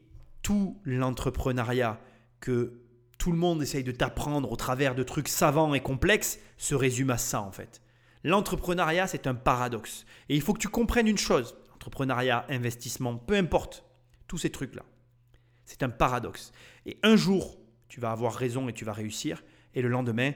tout 0.46 0.80
l'entrepreneuriat 0.84 2.00
que 2.40 2.80
tout 3.18 3.32
le 3.32 3.38
monde 3.38 3.64
essaye 3.64 3.84
de 3.84 3.92
t'apprendre 3.92 4.52
au 4.52 4.56
travers 4.56 4.94
de 4.94 5.02
trucs 5.02 5.28
savants 5.28 5.74
et 5.74 5.80
complexes 5.80 6.38
se 6.58 6.76
résume 6.76 7.10
à 7.10 7.18
ça 7.18 7.42
en 7.42 7.52
fait. 7.52 7.82
L'entrepreneuriat, 8.24 9.08
c'est 9.08 9.26
un 9.26 9.34
paradoxe. 9.34 10.06
Et 10.30 10.36
il 10.36 10.42
faut 10.44 10.54
que 10.54 10.60
tu 10.60 10.68
comprennes 10.68 11.08
une 11.08 11.18
chose. 11.18 11.58
Entrepreneuriat, 11.74 12.46
investissement, 12.48 13.16
peu 13.18 13.34
importe. 13.34 13.86
Tous 14.28 14.38
ces 14.38 14.52
trucs-là. 14.52 14.84
C'est 15.66 15.82
un 15.82 15.90
paradoxe. 15.90 16.52
Et 16.86 17.00
un 17.02 17.16
jour, 17.16 17.58
tu 17.88 18.00
vas 18.00 18.12
avoir 18.12 18.36
raison 18.36 18.70
et 18.70 18.74
tu 18.74 18.86
vas 18.86 18.94
réussir. 18.94 19.44
Et 19.74 19.82
le 19.82 19.90
lendemain, 19.90 20.34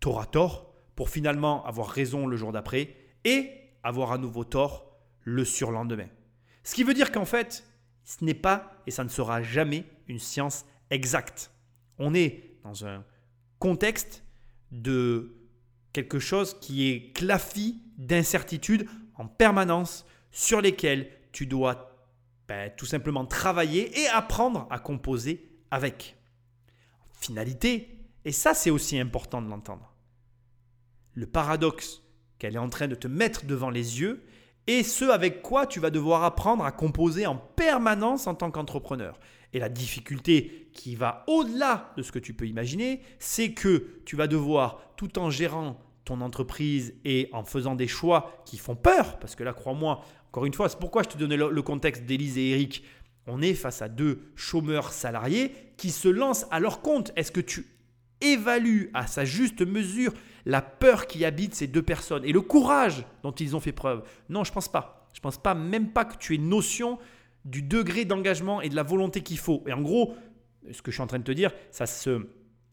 tu 0.00 0.08
auras 0.08 0.24
tort 0.24 0.72
pour 0.96 1.10
finalement 1.10 1.66
avoir 1.66 1.88
raison 1.88 2.26
le 2.26 2.38
jour 2.38 2.50
d'après 2.50 2.96
et 3.24 3.50
avoir 3.82 4.12
à 4.12 4.16
nouveau 4.16 4.44
tort 4.44 4.90
le 5.22 5.44
surlendemain. 5.44 6.08
Ce 6.64 6.74
qui 6.74 6.82
veut 6.82 6.94
dire 6.94 7.12
qu'en 7.12 7.26
fait, 7.26 7.69
ce 8.10 8.24
n'est 8.24 8.34
pas 8.34 8.72
et 8.86 8.90
ça 8.90 9.04
ne 9.04 9.08
sera 9.08 9.40
jamais 9.40 9.84
une 10.08 10.18
science 10.18 10.64
exacte. 10.90 11.52
On 11.98 12.12
est 12.12 12.56
dans 12.64 12.84
un 12.84 13.04
contexte 13.60 14.24
de 14.72 15.36
quelque 15.92 16.18
chose 16.18 16.58
qui 16.60 16.88
est 16.88 17.12
claffi 17.14 17.80
d'incertitudes 17.98 18.88
en 19.14 19.26
permanence 19.26 20.04
sur 20.32 20.60
lesquelles 20.60 21.08
tu 21.30 21.46
dois 21.46 22.08
ben, 22.48 22.72
tout 22.76 22.86
simplement 22.86 23.24
travailler 23.26 23.96
et 24.00 24.08
apprendre 24.08 24.66
à 24.70 24.80
composer 24.80 25.48
avec. 25.70 26.16
finalité, 27.12 27.96
et 28.24 28.32
ça 28.32 28.54
c'est 28.54 28.70
aussi 28.70 28.98
important 28.98 29.40
de 29.40 29.48
l'entendre, 29.48 29.94
le 31.14 31.26
paradoxe 31.26 32.02
qu'elle 32.38 32.56
est 32.56 32.58
en 32.58 32.70
train 32.70 32.88
de 32.88 32.96
te 32.96 33.06
mettre 33.06 33.44
devant 33.44 33.70
les 33.70 34.00
yeux 34.00 34.24
et 34.70 34.84
ce 34.84 35.04
avec 35.04 35.42
quoi 35.42 35.66
tu 35.66 35.80
vas 35.80 35.90
devoir 35.90 36.22
apprendre 36.22 36.64
à 36.64 36.70
composer 36.70 37.26
en 37.26 37.34
permanence 37.34 38.28
en 38.28 38.36
tant 38.36 38.52
qu'entrepreneur. 38.52 39.18
Et 39.52 39.58
la 39.58 39.68
difficulté 39.68 40.68
qui 40.72 40.94
va 40.94 41.24
au-delà 41.26 41.92
de 41.96 42.04
ce 42.04 42.12
que 42.12 42.20
tu 42.20 42.34
peux 42.34 42.46
imaginer, 42.46 43.00
c'est 43.18 43.52
que 43.52 44.00
tu 44.04 44.14
vas 44.14 44.28
devoir, 44.28 44.80
tout 44.94 45.18
en 45.18 45.28
gérant 45.28 45.80
ton 46.04 46.20
entreprise 46.20 46.94
et 47.04 47.28
en 47.32 47.42
faisant 47.42 47.74
des 47.74 47.88
choix 47.88 48.44
qui 48.46 48.58
font 48.58 48.76
peur, 48.76 49.18
parce 49.18 49.34
que 49.34 49.42
là, 49.42 49.52
crois-moi, 49.52 50.04
encore 50.28 50.46
une 50.46 50.54
fois, 50.54 50.68
c'est 50.68 50.78
pourquoi 50.78 51.02
je 51.02 51.08
te 51.08 51.18
donnais 51.18 51.36
le 51.36 51.62
contexte 51.62 52.04
d'Élise 52.04 52.38
et 52.38 52.50
Eric. 52.50 52.84
On 53.26 53.42
est 53.42 53.54
face 53.54 53.82
à 53.82 53.88
deux 53.88 54.30
chômeurs 54.36 54.92
salariés 54.92 55.52
qui 55.78 55.90
se 55.90 56.06
lancent 56.06 56.46
à 56.52 56.60
leur 56.60 56.80
compte. 56.80 57.10
Est-ce 57.16 57.32
que 57.32 57.40
tu 57.40 57.66
évalues 58.20 58.90
à 58.94 59.06
sa 59.06 59.24
juste 59.24 59.62
mesure 59.62 60.12
la 60.46 60.62
peur 60.62 61.06
qui 61.06 61.24
habite 61.24 61.54
ces 61.54 61.66
deux 61.66 61.82
personnes 61.82 62.24
et 62.24 62.32
le 62.32 62.40
courage 62.40 63.04
dont 63.22 63.32
ils 63.32 63.54
ont 63.56 63.60
fait 63.60 63.72
preuve 63.72 64.02
Non, 64.28 64.44
je 64.44 64.52
pense 64.52 64.68
pas. 64.68 65.08
Je 65.12 65.20
pense 65.20 65.38
pas 65.38 65.54
même 65.54 65.90
pas 65.90 66.04
que 66.04 66.16
tu 66.16 66.34
aies 66.34 66.38
notion 66.38 66.98
du 67.44 67.62
degré 67.62 68.04
d'engagement 68.04 68.60
et 68.60 68.68
de 68.68 68.76
la 68.76 68.82
volonté 68.82 69.22
qu'il 69.22 69.38
faut. 69.38 69.62
Et 69.66 69.72
en 69.72 69.80
gros, 69.80 70.14
ce 70.70 70.82
que 70.82 70.90
je 70.90 70.96
suis 70.96 71.02
en 71.02 71.06
train 71.06 71.18
de 71.18 71.24
te 71.24 71.32
dire, 71.32 71.52
ça 71.70 71.86
se, 71.86 72.26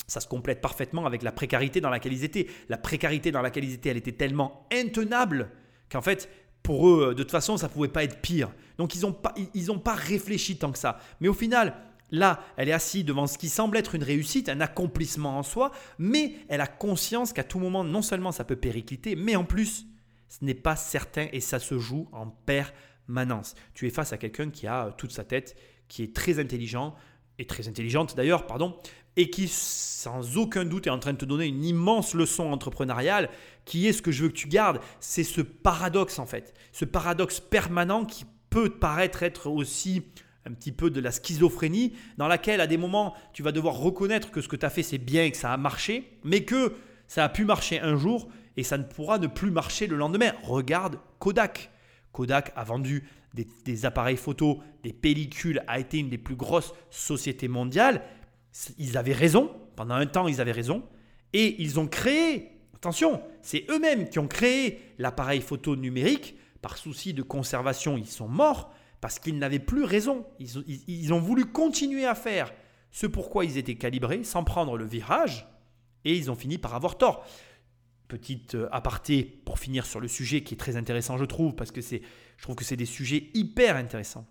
ça 0.07 0.19
se 0.19 0.27
complète 0.27 0.61
parfaitement 0.61 1.05
avec 1.05 1.23
la 1.23 1.31
précarité 1.31 1.81
dans 1.81 1.89
laquelle 1.89 2.13
ils 2.13 2.23
étaient. 2.23 2.47
La 2.69 2.77
précarité 2.77 3.31
dans 3.31 3.41
laquelle 3.41 3.63
ils 3.63 3.73
étaient, 3.73 3.89
elle 3.89 3.97
était 3.97 4.11
tellement 4.11 4.67
intenable 4.71 5.51
qu'en 5.89 6.01
fait, 6.01 6.29
pour 6.63 6.89
eux, 6.89 7.15
de 7.15 7.23
toute 7.23 7.31
façon, 7.31 7.57
ça 7.57 7.67
ne 7.67 7.71
pouvait 7.71 7.87
pas 7.87 8.03
être 8.03 8.21
pire. 8.21 8.51
Donc, 8.77 8.93
ils 8.93 9.01
n'ont 9.01 9.13
pas, 9.13 9.33
ils 9.53 9.79
pas 9.79 9.93
réfléchi 9.93 10.57
tant 10.57 10.71
que 10.71 10.77
ça. 10.77 10.99
Mais 11.21 11.29
au 11.29 11.33
final, 11.33 11.75
Là, 12.11 12.39
elle 12.55 12.69
est 12.69 12.73
assise 12.73 13.05
devant 13.05 13.27
ce 13.27 13.37
qui 13.37 13.49
semble 13.49 13.77
être 13.77 13.95
une 13.95 14.03
réussite, 14.03 14.49
un 14.49 14.61
accomplissement 14.61 15.37
en 15.37 15.43
soi, 15.43 15.71
mais 15.97 16.35
elle 16.47 16.61
a 16.61 16.67
conscience 16.67 17.33
qu'à 17.33 17.43
tout 17.43 17.59
moment, 17.59 17.83
non 17.83 18.01
seulement 18.01 18.31
ça 18.31 18.45
peut 18.45 18.55
péricliter, 18.55 19.15
mais 19.15 19.35
en 19.35 19.43
plus, 19.43 19.87
ce 20.29 20.45
n'est 20.45 20.53
pas 20.53 20.75
certain 20.75 21.27
et 21.33 21.41
ça 21.41 21.59
se 21.59 21.77
joue 21.79 22.07
en 22.11 22.27
permanence. 22.27 23.55
Tu 23.73 23.87
es 23.87 23.89
face 23.89 24.13
à 24.13 24.17
quelqu'un 24.17 24.49
qui 24.49 24.67
a 24.67 24.93
toute 24.97 25.11
sa 25.11 25.23
tête, 25.23 25.57
qui 25.87 26.03
est 26.03 26.15
très 26.15 26.39
intelligent, 26.39 26.95
et 27.39 27.45
très 27.45 27.67
intelligente 27.67 28.15
d'ailleurs, 28.15 28.47
pardon, 28.47 28.77
et 29.15 29.29
qui 29.29 29.47
sans 29.47 30.37
aucun 30.37 30.65
doute 30.65 30.87
est 30.87 30.91
en 30.91 30.99
train 30.99 31.13
de 31.13 31.17
te 31.17 31.25
donner 31.25 31.45
une 31.45 31.63
immense 31.63 32.13
leçon 32.13 32.51
entrepreneuriale, 32.51 33.29
qui 33.65 33.87
est 33.87 33.93
ce 33.93 34.01
que 34.01 34.11
je 34.11 34.23
veux 34.23 34.29
que 34.29 34.35
tu 34.35 34.47
gardes, 34.47 34.79
c'est 34.99 35.23
ce 35.23 35.41
paradoxe 35.41 36.19
en 36.19 36.25
fait, 36.25 36.53
ce 36.71 36.85
paradoxe 36.85 37.39
permanent 37.39 38.05
qui 38.05 38.25
peut 38.49 38.69
paraître 38.69 39.23
être 39.23 39.47
aussi 39.47 40.03
un 40.47 40.53
petit 40.53 40.71
peu 40.71 40.89
de 40.89 40.99
la 40.99 41.11
schizophrénie, 41.11 41.93
dans 42.17 42.27
laquelle 42.27 42.61
à 42.61 42.67
des 42.67 42.77
moments 42.77 43.13
tu 43.33 43.43
vas 43.43 43.51
devoir 43.51 43.75
reconnaître 43.75 44.31
que 44.31 44.41
ce 44.41 44.47
que 44.47 44.55
tu 44.55 44.65
as 44.65 44.69
fait 44.69 44.83
c'est 44.83 44.97
bien 44.97 45.23
et 45.23 45.31
que 45.31 45.37
ça 45.37 45.51
a 45.51 45.57
marché, 45.57 46.17
mais 46.23 46.43
que 46.43 46.73
ça 47.07 47.23
a 47.23 47.29
pu 47.29 47.45
marcher 47.45 47.79
un 47.79 47.95
jour 47.95 48.29
et 48.55 48.63
ça 48.63 48.77
ne 48.77 48.83
pourra 48.83 49.19
ne 49.19 49.27
plus 49.27 49.51
marcher 49.51 49.87
le 49.87 49.95
lendemain. 49.97 50.33
Regarde 50.43 50.99
Kodak. 51.19 51.69
Kodak 52.11 52.51
a 52.55 52.63
vendu 52.63 53.07
des, 53.65 53.85
appareils 53.85 54.17
photo, 54.17 54.61
des 54.83 54.93
pellicules, 54.93 55.63
a 55.67 55.79
été 55.79 55.99
une 55.99 56.09
des 56.09 56.17
plus 56.17 56.35
grosses 56.35 56.73
sociétés 56.89 57.47
mondiales. 57.47 58.01
Ils 58.79 58.97
avaient 58.97 59.13
raison, 59.13 59.51
pendant 59.75 59.93
un 59.93 60.07
temps 60.07 60.27
ils 60.27 60.41
avaient 60.41 60.51
raison, 60.51 60.83
et 61.33 61.61
ils 61.61 61.79
ont 61.79 61.87
créé, 61.87 62.51
attention, 62.75 63.21
c'est 63.43 63.65
eux-mêmes 63.69 64.09
qui 64.09 64.17
ont 64.17 64.27
créé 64.27 64.81
l'appareil 64.97 65.41
photo 65.41 65.75
numérique, 65.75 66.35
par 66.63 66.77
souci 66.77 67.13
de 67.13 67.21
conservation 67.21 67.97
ils 67.97 68.07
sont 68.07 68.27
morts, 68.27 68.73
parce 69.01 69.19
qu'ils 69.19 69.37
n'avaient 69.37 69.59
plus 69.59 69.83
raison. 69.83 70.25
Ils, 70.39 71.13
ont 71.13 71.19
voulu 71.19 71.45
continuer 71.45 72.05
à 72.05 72.15
faire 72.15 72.51
ce 72.91 73.05
pourquoi 73.05 73.45
ils 73.45 73.57
étaient 73.57 73.75
calibrés 73.75 74.23
sans 74.23 74.43
prendre 74.43 74.77
le 74.77 74.85
virage, 74.85 75.47
et 76.05 76.15
ils 76.15 76.31
ont 76.31 76.35
fini 76.35 76.57
par 76.57 76.73
avoir 76.73 76.97
tort. 76.97 77.25
Petite 78.07 78.55
euh, 78.55 78.69
aparté 78.71 79.23
pour 79.23 79.59
finir 79.59 79.85
sur 79.85 79.99
le 79.99 80.07
sujet 80.07 80.41
qui 80.41 80.53
est 80.53 80.57
très 80.57 80.77
intéressant, 80.77 81.17
je 81.17 81.25
trouve, 81.25 81.55
parce 81.55 81.71
que 81.71 81.81
c'est, 81.81 82.01
je 82.37 82.43
trouve 82.43 82.55
que 82.55 82.63
c'est 82.63 82.77
des 82.77 82.85
sujets 82.85 83.29
hyper 83.33 83.75
intéressants. 83.75 84.25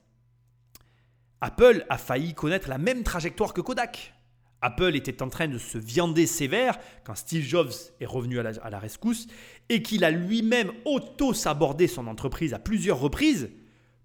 Apple 1.43 1.85
a 1.91 1.99
failli 1.99 2.33
connaître 2.33 2.71
la 2.71 2.79
même 2.79 3.03
trajectoire 3.03 3.53
que 3.53 3.61
Kodak. 3.61 4.15
Apple 4.63 4.97
était 4.97 5.23
en 5.23 5.29
train 5.29 5.49
de 5.49 5.59
se 5.59 5.77
viander 5.77 6.27
sévère 6.27 6.79
quand 7.05 7.15
Steve 7.15 7.45
Jobs 7.45 7.73
est 8.01 8.07
revenu 8.07 8.39
à 8.39 8.43
la, 8.43 8.53
à 8.63 8.71
la 8.71 8.79
rescousse 8.79 9.27
et 9.69 9.83
qu'il 9.83 10.03
a 10.03 10.11
lui-même 10.11 10.73
auto-sabordé 10.87 11.87
son 11.87 12.07
entreprise 12.07 12.55
à 12.55 12.59
plusieurs 12.59 12.99
reprises 12.99 13.51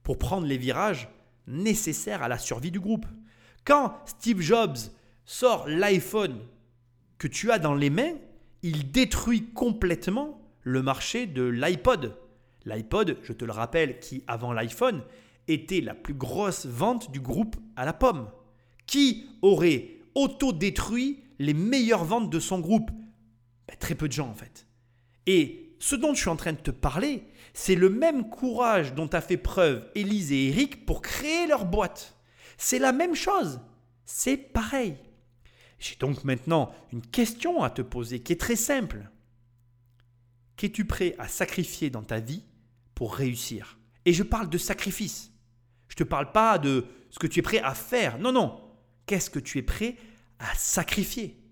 pour 0.04 0.18
prendre 0.18 0.48
les 0.48 0.58
virages 0.58 1.10
nécessaires 1.48 2.24
à 2.24 2.28
la 2.28 2.38
survie 2.38 2.72
du 2.72 2.80
groupe. 2.80 3.06
Quand 3.66 3.96
Steve 4.06 4.42
Jobs 4.42 4.78
sort 5.26 5.68
l'iPhone 5.68 6.40
que 7.18 7.28
tu 7.28 7.52
as 7.52 7.60
dans 7.60 7.76
les 7.76 7.90
mains, 7.90 8.14
il 8.64 8.92
détruit 8.92 9.52
complètement 9.54 10.42
le 10.64 10.82
marché 10.82 11.26
de 11.28 11.44
l'iPod. 11.44 12.16
L'iPod, 12.66 13.18
je 13.24 13.34
te 13.34 13.46
le 13.46 13.52
rappelle, 13.52 14.00
qui 14.00 14.24
avant 14.28 14.54
l'iPhone 14.54 15.02
était 15.48 15.82
la 15.82 15.96
plus 15.96 16.14
grosse 16.14 16.66
vente 16.66 17.12
du 17.12 17.20
groupe 17.20 17.56
à 17.76 17.86
la 17.86 17.94
pomme. 17.94 18.30
Qui 18.86 19.30
aurait 19.42 19.98
auto-détruit 20.16 21.24
les 21.40 21.54
meilleures 21.54 22.06
ventes 22.06 22.30
de 22.30 22.40
son 22.40 22.60
groupe? 22.60 22.92
Ben, 23.68 23.76
Très 23.80 23.96
peu 23.96 24.08
de 24.08 24.14
gens 24.14 24.30
en 24.30 24.36
fait. 24.36 24.68
Et 25.26 25.71
ce 25.82 25.96
dont 25.96 26.14
je 26.14 26.22
suis 26.22 26.30
en 26.30 26.36
train 26.36 26.54
de 26.54 26.60
te 26.60 26.70
parler, 26.70 27.24
c'est 27.56 27.74
le 27.74 27.90
même 27.90 28.30
courage 28.30 28.94
dont 28.94 29.08
a 29.08 29.20
fait 29.20 29.36
preuve 29.36 29.90
Élise 29.96 30.32
et 30.32 30.50
Eric 30.50 30.86
pour 30.86 31.02
créer 31.02 31.48
leur 31.48 31.66
boîte. 31.66 32.16
C'est 32.56 32.78
la 32.78 32.92
même 32.92 33.16
chose. 33.16 33.60
C'est 34.06 34.38
pareil. 34.38 34.96
J'ai 35.80 35.96
donc 35.96 36.24
maintenant 36.24 36.72
une 36.94 37.02
question 37.02 37.64
à 37.64 37.72
te 37.72 37.82
poser 37.82 38.22
qui 38.22 38.34
est 38.34 38.40
très 38.40 38.56
simple. 38.56 39.10
Qu'es-tu 40.56 40.86
prêt 40.86 41.16
à 41.18 41.28
sacrifier 41.28 41.90
dans 41.90 42.04
ta 42.04 42.20
vie 42.20 42.44
pour 42.94 43.16
réussir? 43.16 43.80
Et 44.06 44.14
je 44.14 44.22
parle 44.22 44.50
de 44.50 44.60
sacrifice. 44.60 45.32
Je 45.88 45.96
ne 45.96 45.98
te 45.98 46.04
parle 46.04 46.32
pas 46.32 46.60
de 46.60 46.86
ce 47.10 47.18
que 47.18 47.26
tu 47.26 47.40
es 47.40 47.42
prêt 47.42 47.60
à 47.60 47.74
faire. 47.74 48.20
Non, 48.20 48.32
non. 48.32 48.62
Qu'est-ce 49.08 49.32
que 49.32 49.40
tu 49.40 49.58
es 49.58 49.64
prêt 49.64 49.96
à 50.38 50.54
sacrifier? 50.54 51.44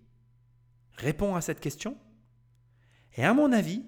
Réponds 0.98 1.36
à 1.36 1.42
cette 1.42 1.62
question. 1.62 1.98
Et 3.16 3.24
à 3.24 3.34
mon 3.34 3.52
avis, 3.52 3.84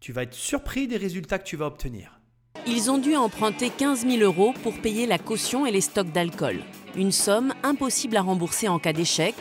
tu 0.00 0.12
vas 0.12 0.22
être 0.22 0.34
surpris 0.34 0.86
des 0.86 0.96
résultats 0.96 1.38
que 1.38 1.44
tu 1.46 1.56
vas 1.56 1.66
obtenir. 1.66 2.20
Ils 2.66 2.90
ont 2.90 2.98
dû 2.98 3.16
emprunter 3.16 3.70
15 3.70 4.06
000 4.06 4.22
euros 4.22 4.52
pour 4.62 4.74
payer 4.80 5.06
la 5.06 5.18
caution 5.18 5.66
et 5.66 5.70
les 5.70 5.80
stocks 5.80 6.12
d'alcool. 6.12 6.60
Une 6.96 7.12
somme 7.12 7.54
impossible 7.62 8.16
à 8.16 8.22
rembourser 8.22 8.68
en 8.68 8.78
cas 8.78 8.92
d'échec, 8.92 9.34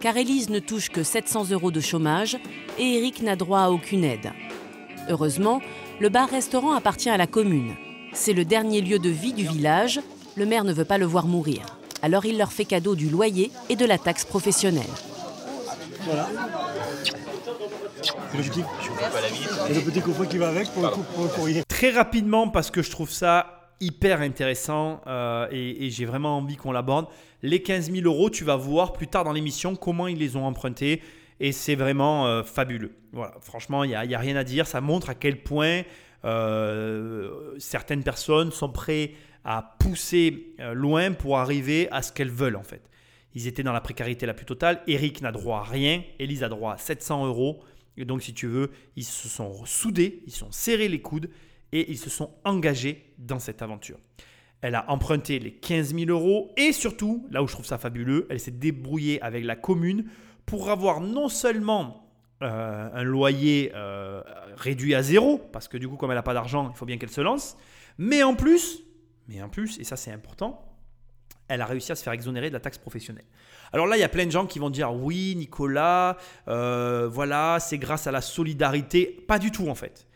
car 0.00 0.16
Élise 0.16 0.50
ne 0.50 0.58
touche 0.58 0.90
que 0.90 1.02
700 1.02 1.50
euros 1.50 1.70
de 1.70 1.80
chômage 1.80 2.36
et 2.78 2.98
Eric 2.98 3.22
n'a 3.22 3.36
droit 3.36 3.60
à 3.60 3.70
aucune 3.70 4.04
aide. 4.04 4.32
Heureusement, 5.08 5.60
le 6.00 6.08
bar-restaurant 6.08 6.72
appartient 6.72 7.10
à 7.10 7.16
la 7.16 7.26
commune. 7.26 7.74
C'est 8.12 8.32
le 8.32 8.44
dernier 8.44 8.80
lieu 8.80 8.98
de 8.98 9.10
vie 9.10 9.32
du 9.32 9.46
village. 9.46 10.00
Le 10.36 10.46
maire 10.46 10.64
ne 10.64 10.72
veut 10.72 10.84
pas 10.84 10.98
le 10.98 11.06
voir 11.06 11.26
mourir. 11.26 11.78
Alors 12.02 12.26
il 12.26 12.38
leur 12.38 12.52
fait 12.52 12.64
cadeau 12.64 12.94
du 12.96 13.08
loyer 13.08 13.50
et 13.68 13.76
de 13.76 13.86
la 13.86 13.98
taxe 13.98 14.24
professionnelle. 14.24 14.84
Voilà. 16.02 16.28
Le 18.34 19.80
petit 19.80 20.00
coffret 20.00 20.26
qui 20.26 20.38
va 20.38 20.48
avec 20.48 20.68
pour, 20.68 20.82
le, 20.82 21.28
courrier. 21.28 21.62
Très 21.68 21.90
rapidement, 21.90 22.48
parce 22.48 22.70
que 22.70 22.82
je 22.82 22.90
trouve 22.90 23.10
ça 23.10 23.72
hyper 23.80 24.20
intéressant 24.20 25.00
euh, 25.06 25.48
et, 25.50 25.90
j'ai 25.90 26.04
vraiment 26.04 26.38
envie 26.38 26.56
qu'on 26.56 26.72
l'aborde. 26.72 27.06
Les 27.42 27.62
15 27.62 27.90
000 27.92 28.06
euros, 28.06 28.30
tu 28.30 28.44
vas 28.44 28.56
voir 28.56 28.92
plus 28.92 29.08
tard 29.08 29.24
dans 29.24 29.32
l'émission 29.32 29.76
comment 29.76 30.06
ils 30.06 30.18
les 30.18 30.36
ont 30.36 30.46
empruntés 30.46 31.02
et 31.40 31.52
c'est 31.52 31.74
vraiment 31.74 32.26
euh, 32.26 32.42
fabuleux. 32.42 32.92
Voilà, 33.12 33.34
franchement, 33.40 33.84
il 33.84 33.88
n'y 33.88 33.94
a, 33.94 34.00
a, 34.00 34.20
rien 34.20 34.36
à 34.36 34.44
dire. 34.44 34.66
Ça 34.66 34.80
montre 34.80 35.10
à 35.10 35.14
quel 35.14 35.42
point 35.42 35.82
Euh, 36.24 37.54
certaines 37.58 38.02
personnes 38.02 38.50
sont 38.50 38.70
prêtes 38.70 39.12
à 39.44 39.76
pousser 39.78 40.54
euh, 40.58 40.72
loin 40.72 41.12
pour 41.12 41.38
arriver 41.38 41.88
à 41.90 42.00
ce 42.00 42.12
qu'elles 42.12 42.30
veulent 42.30 42.56
en 42.56 42.62
fait. 42.62 42.80
Ils 43.34 43.46
étaient 43.46 43.62
dans 43.62 43.72
la 43.72 43.80
précarité 43.80 44.24
la 44.24 44.32
plus 44.32 44.46
totale. 44.46 44.80
Eric 44.86 45.20
n'a 45.20 45.32
droit 45.32 45.58
à 45.58 45.64
rien. 45.64 46.02
Elise 46.18 46.42
a 46.42 46.48
droit 46.48 46.74
à 46.74 46.78
700 46.78 47.26
euros. 47.26 47.62
Et 47.96 48.04
donc, 48.04 48.22
si 48.22 48.34
tu 48.34 48.46
veux, 48.46 48.70
ils 48.96 49.04
se 49.04 49.28
sont 49.28 49.64
soudés, 49.64 50.22
ils 50.26 50.32
se 50.32 50.40
sont 50.40 50.52
serrés 50.52 50.88
les 50.88 51.00
coudes 51.00 51.30
et 51.72 51.90
ils 51.90 51.98
se 51.98 52.10
sont 52.10 52.30
engagés 52.44 53.14
dans 53.18 53.38
cette 53.38 53.62
aventure. 53.62 53.98
Elle 54.60 54.74
a 54.74 54.90
emprunté 54.90 55.38
les 55.38 55.52
15 55.52 55.94
000 55.94 56.10
euros 56.10 56.52
et 56.56 56.72
surtout, 56.72 57.26
là 57.30 57.42
où 57.42 57.46
je 57.46 57.52
trouve 57.52 57.66
ça 57.66 57.78
fabuleux, 57.78 58.26
elle 58.30 58.40
s'est 58.40 58.50
débrouillée 58.50 59.20
avec 59.22 59.44
la 59.44 59.56
commune 59.56 60.06
pour 60.46 60.70
avoir 60.70 61.00
non 61.00 61.28
seulement 61.28 62.04
euh, 62.42 62.88
un 62.92 63.02
loyer 63.04 63.72
euh, 63.74 64.22
réduit 64.56 64.94
à 64.94 65.02
zéro, 65.02 65.38
parce 65.52 65.68
que 65.68 65.76
du 65.76 65.88
coup, 65.88 65.96
comme 65.96 66.10
elle 66.10 66.16
n'a 66.16 66.22
pas 66.22 66.34
d'argent, 66.34 66.70
il 66.70 66.76
faut 66.76 66.86
bien 66.86 66.98
qu'elle 66.98 67.10
se 67.10 67.20
lance, 67.20 67.56
mais 67.96 68.22
en 68.22 68.34
plus, 68.34 68.82
mais 69.28 69.40
en 69.40 69.48
plus, 69.48 69.78
et 69.78 69.84
ça 69.84 69.96
c'est 69.96 70.10
important, 70.10 70.73
elle 71.48 71.60
a 71.60 71.66
réussi 71.66 71.92
à 71.92 71.94
se 71.94 72.02
faire 72.02 72.12
exonérer 72.12 72.48
de 72.48 72.54
la 72.54 72.60
taxe 72.60 72.78
professionnelle. 72.78 73.24
Alors 73.72 73.86
là, 73.86 73.96
il 73.96 74.00
y 74.00 74.04
a 74.04 74.08
plein 74.08 74.26
de 74.26 74.30
gens 74.30 74.46
qui 74.46 74.58
vont 74.58 74.70
dire 74.70 74.94
oui, 74.94 75.34
Nicolas, 75.36 76.16
euh, 76.48 77.08
voilà, 77.10 77.58
c'est 77.60 77.78
grâce 77.78 78.06
à 78.06 78.12
la 78.12 78.20
solidarité. 78.20 79.24
Pas 79.26 79.38
du 79.38 79.50
tout 79.50 79.68
en 79.68 79.74
fait. 79.74 80.06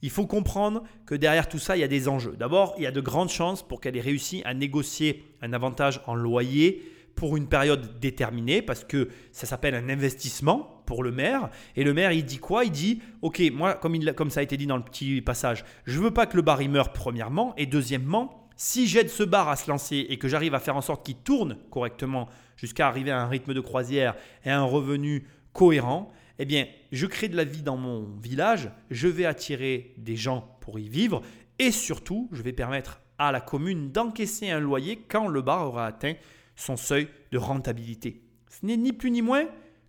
Il 0.00 0.10
faut 0.10 0.26
comprendre 0.26 0.84
que 1.06 1.14
derrière 1.14 1.48
tout 1.48 1.58
ça, 1.58 1.76
il 1.76 1.80
y 1.80 1.84
a 1.84 1.88
des 1.88 2.08
enjeux. 2.08 2.36
D'abord, 2.38 2.74
il 2.78 2.84
y 2.84 2.86
a 2.86 2.92
de 2.92 3.00
grandes 3.00 3.30
chances 3.30 3.66
pour 3.66 3.80
qu'elle 3.80 3.96
ait 3.96 4.00
réussi 4.00 4.42
à 4.44 4.54
négocier 4.54 5.24
un 5.42 5.52
avantage 5.52 6.00
en 6.06 6.14
loyer 6.14 6.92
pour 7.16 7.36
une 7.36 7.48
période 7.48 7.98
déterminée, 7.98 8.62
parce 8.62 8.84
que 8.84 9.08
ça 9.32 9.44
s'appelle 9.44 9.74
un 9.74 9.88
investissement 9.88 10.84
pour 10.86 11.02
le 11.02 11.10
maire. 11.10 11.50
Et 11.74 11.82
le 11.82 11.92
maire, 11.92 12.12
il 12.12 12.24
dit 12.24 12.38
quoi? 12.38 12.64
Il 12.64 12.70
dit, 12.70 13.02
OK, 13.22 13.42
moi, 13.52 13.74
comme, 13.74 13.98
comme 14.12 14.30
ça 14.30 14.38
a 14.38 14.44
été 14.44 14.56
dit 14.56 14.68
dans 14.68 14.76
le 14.76 14.84
petit 14.84 15.20
passage, 15.20 15.64
je 15.84 15.98
veux 15.98 16.12
pas 16.12 16.26
que 16.26 16.36
le 16.36 16.42
bar 16.42 16.60
meure 16.68 16.92
premièrement, 16.92 17.54
et 17.56 17.66
deuxièmement, 17.66 18.47
si 18.58 18.88
j'aide 18.88 19.08
ce 19.08 19.22
bar 19.22 19.48
à 19.48 19.56
se 19.56 19.70
lancer 19.70 20.04
et 20.08 20.18
que 20.18 20.26
j'arrive 20.26 20.52
à 20.52 20.58
faire 20.58 20.76
en 20.76 20.82
sorte 20.82 21.06
qu'il 21.06 21.16
tourne 21.16 21.56
correctement 21.70 22.28
jusqu'à 22.56 22.88
arriver 22.88 23.12
à 23.12 23.22
un 23.22 23.28
rythme 23.28 23.54
de 23.54 23.60
croisière 23.60 24.16
et 24.44 24.50
à 24.50 24.58
un 24.58 24.64
revenu 24.64 25.26
cohérent, 25.52 26.12
eh 26.40 26.44
bien, 26.44 26.66
je 26.90 27.06
crée 27.06 27.28
de 27.28 27.36
la 27.36 27.44
vie 27.44 27.62
dans 27.62 27.76
mon 27.76 28.02
village, 28.20 28.68
je 28.90 29.06
vais 29.06 29.26
attirer 29.26 29.94
des 29.96 30.16
gens 30.16 30.58
pour 30.60 30.80
y 30.80 30.88
vivre 30.88 31.22
et 31.60 31.70
surtout, 31.70 32.28
je 32.32 32.42
vais 32.42 32.52
permettre 32.52 33.00
à 33.16 33.30
la 33.30 33.40
commune 33.40 33.92
d'encaisser 33.92 34.50
un 34.50 34.60
loyer 34.60 35.04
quand 35.08 35.28
le 35.28 35.40
bar 35.40 35.68
aura 35.68 35.86
atteint 35.86 36.14
son 36.56 36.76
seuil 36.76 37.08
de 37.30 37.38
rentabilité. 37.38 38.22
Ce 38.50 38.66
n'est 38.66 38.76
ni 38.76 38.92
plus 38.92 39.12
ni 39.12 39.22
moins 39.22 39.44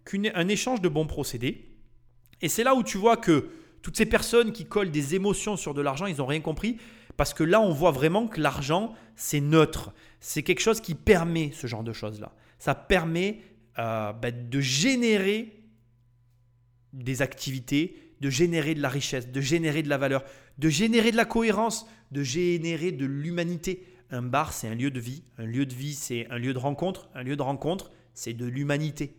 qu'un 0.06 0.48
échange 0.48 0.80
de 0.80 0.90
bons 0.90 1.08
procédés. 1.08 1.72
Et 2.44 2.50
c'est 2.50 2.64
là 2.64 2.76
où 2.76 2.84
tu 2.84 3.00
vois 3.00 3.18
que 3.18 3.50
toutes 3.82 3.98
ces 3.98 4.06
personnes 4.06 4.52
qui 4.52 4.66
collent 4.66 4.92
des 4.92 5.16
émotions 5.16 5.58
sur 5.58 5.74
de 5.74 5.82
l'argent, 5.82 6.06
ils 6.06 6.18
n'ont 6.18 6.28
rien 6.28 6.42
compris. 6.42 6.78
Parce 7.20 7.34
que 7.34 7.44
là, 7.44 7.60
on 7.60 7.74
voit 7.74 7.92
vraiment 7.92 8.30
que 8.30 8.40
l'argent, 8.40 8.94
c'est 9.18 9.42
neutre. 9.42 9.92
C'est 10.22 10.42
quelque 10.42 10.62
chose 10.62 10.80
qui 10.80 10.96
permet 10.96 11.52
ce 11.52 11.68
genre 11.68 11.84
de 11.84 11.92
choses-là. 11.92 12.32
Ça 12.60 12.76
permet 12.76 13.42
euh, 13.78 14.14
bah, 14.14 14.32
de 14.32 14.62
générer 14.62 15.66
des 16.94 17.22
activités, 17.22 18.14
de 18.22 18.30
générer 18.30 18.74
de 18.74 18.82
la 18.82 18.88
richesse, 18.88 19.28
de 19.28 19.42
générer 19.42 19.84
de 19.84 19.90
la 19.90 19.98
valeur, 19.98 20.24
de 20.60 20.70
générer 20.70 21.12
de 21.12 21.18
la 21.18 21.26
cohérence, 21.26 21.88
de 22.12 22.24
générer 22.24 22.94
de 22.94 23.06
l'humanité. 23.06 23.86
Un 24.12 24.22
bar, 24.22 24.54
c'est 24.54 24.70
un 24.70 24.76
lieu 24.76 24.90
de 24.90 25.02
vie. 25.02 25.26
Un 25.38 25.46
lieu 25.46 25.66
de 25.66 25.74
vie, 25.74 25.96
c'est 25.96 26.26
un 26.30 26.38
lieu 26.38 26.54
de 26.54 26.58
rencontre. 26.58 27.10
Un 27.16 27.24
lieu 27.24 27.36
de 27.36 27.42
rencontre, 27.42 27.92
c'est 28.14 28.32
de 28.32 28.46
l'humanité. 28.46 29.18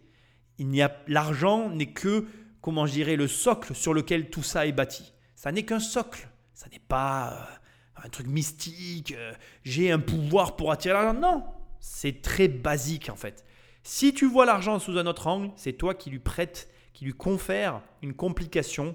Il 0.57 0.69
n'y 0.69 0.81
a 0.81 0.97
l'argent 1.07 1.69
n'est 1.69 1.93
que 1.93 2.25
comment 2.63 2.87
je 2.87 2.95
dirais 2.95 3.17
le 3.17 3.29
socle 3.29 3.75
sur 3.75 3.93
lequel 3.93 4.31
tout 4.31 4.43
ça 4.43 4.67
est 4.67 4.73
bâti. 4.73 5.13
Ça 5.35 5.53
n'est 5.53 5.65
qu'un 5.65 5.81
socle. 5.81 6.31
Ça 6.55 6.67
n'est 6.73 6.81
pas 6.89 7.33
euh, 7.33 7.60
un 8.05 8.09
truc 8.09 8.27
mystique, 8.27 9.13
euh, 9.13 9.33
j'ai 9.65 9.91
un 9.91 9.99
pouvoir 9.99 10.57
pour 10.57 10.73
attirer 10.73 10.95
l'argent. 10.95 11.19
Non, 11.19 11.45
c'est 11.81 12.23
très 12.23 12.49
basique 12.49 13.09
en 13.11 13.17
fait. 13.17 13.45
Si 13.83 14.13
tu 14.13 14.27
vois 14.27 14.47
l'argent 14.47 14.79
sous 14.79 14.99
un 14.99 15.07
autre 15.07 15.27
angle, 15.27 15.51
c'est 15.57 15.73
toi 15.73 15.95
qui 15.95 16.11
lui 16.11 16.19
prête, 16.19 16.71
qui 16.93 17.05
lui 17.05 17.13
confère 17.13 17.83
une 18.03 18.15
complication 18.15 18.95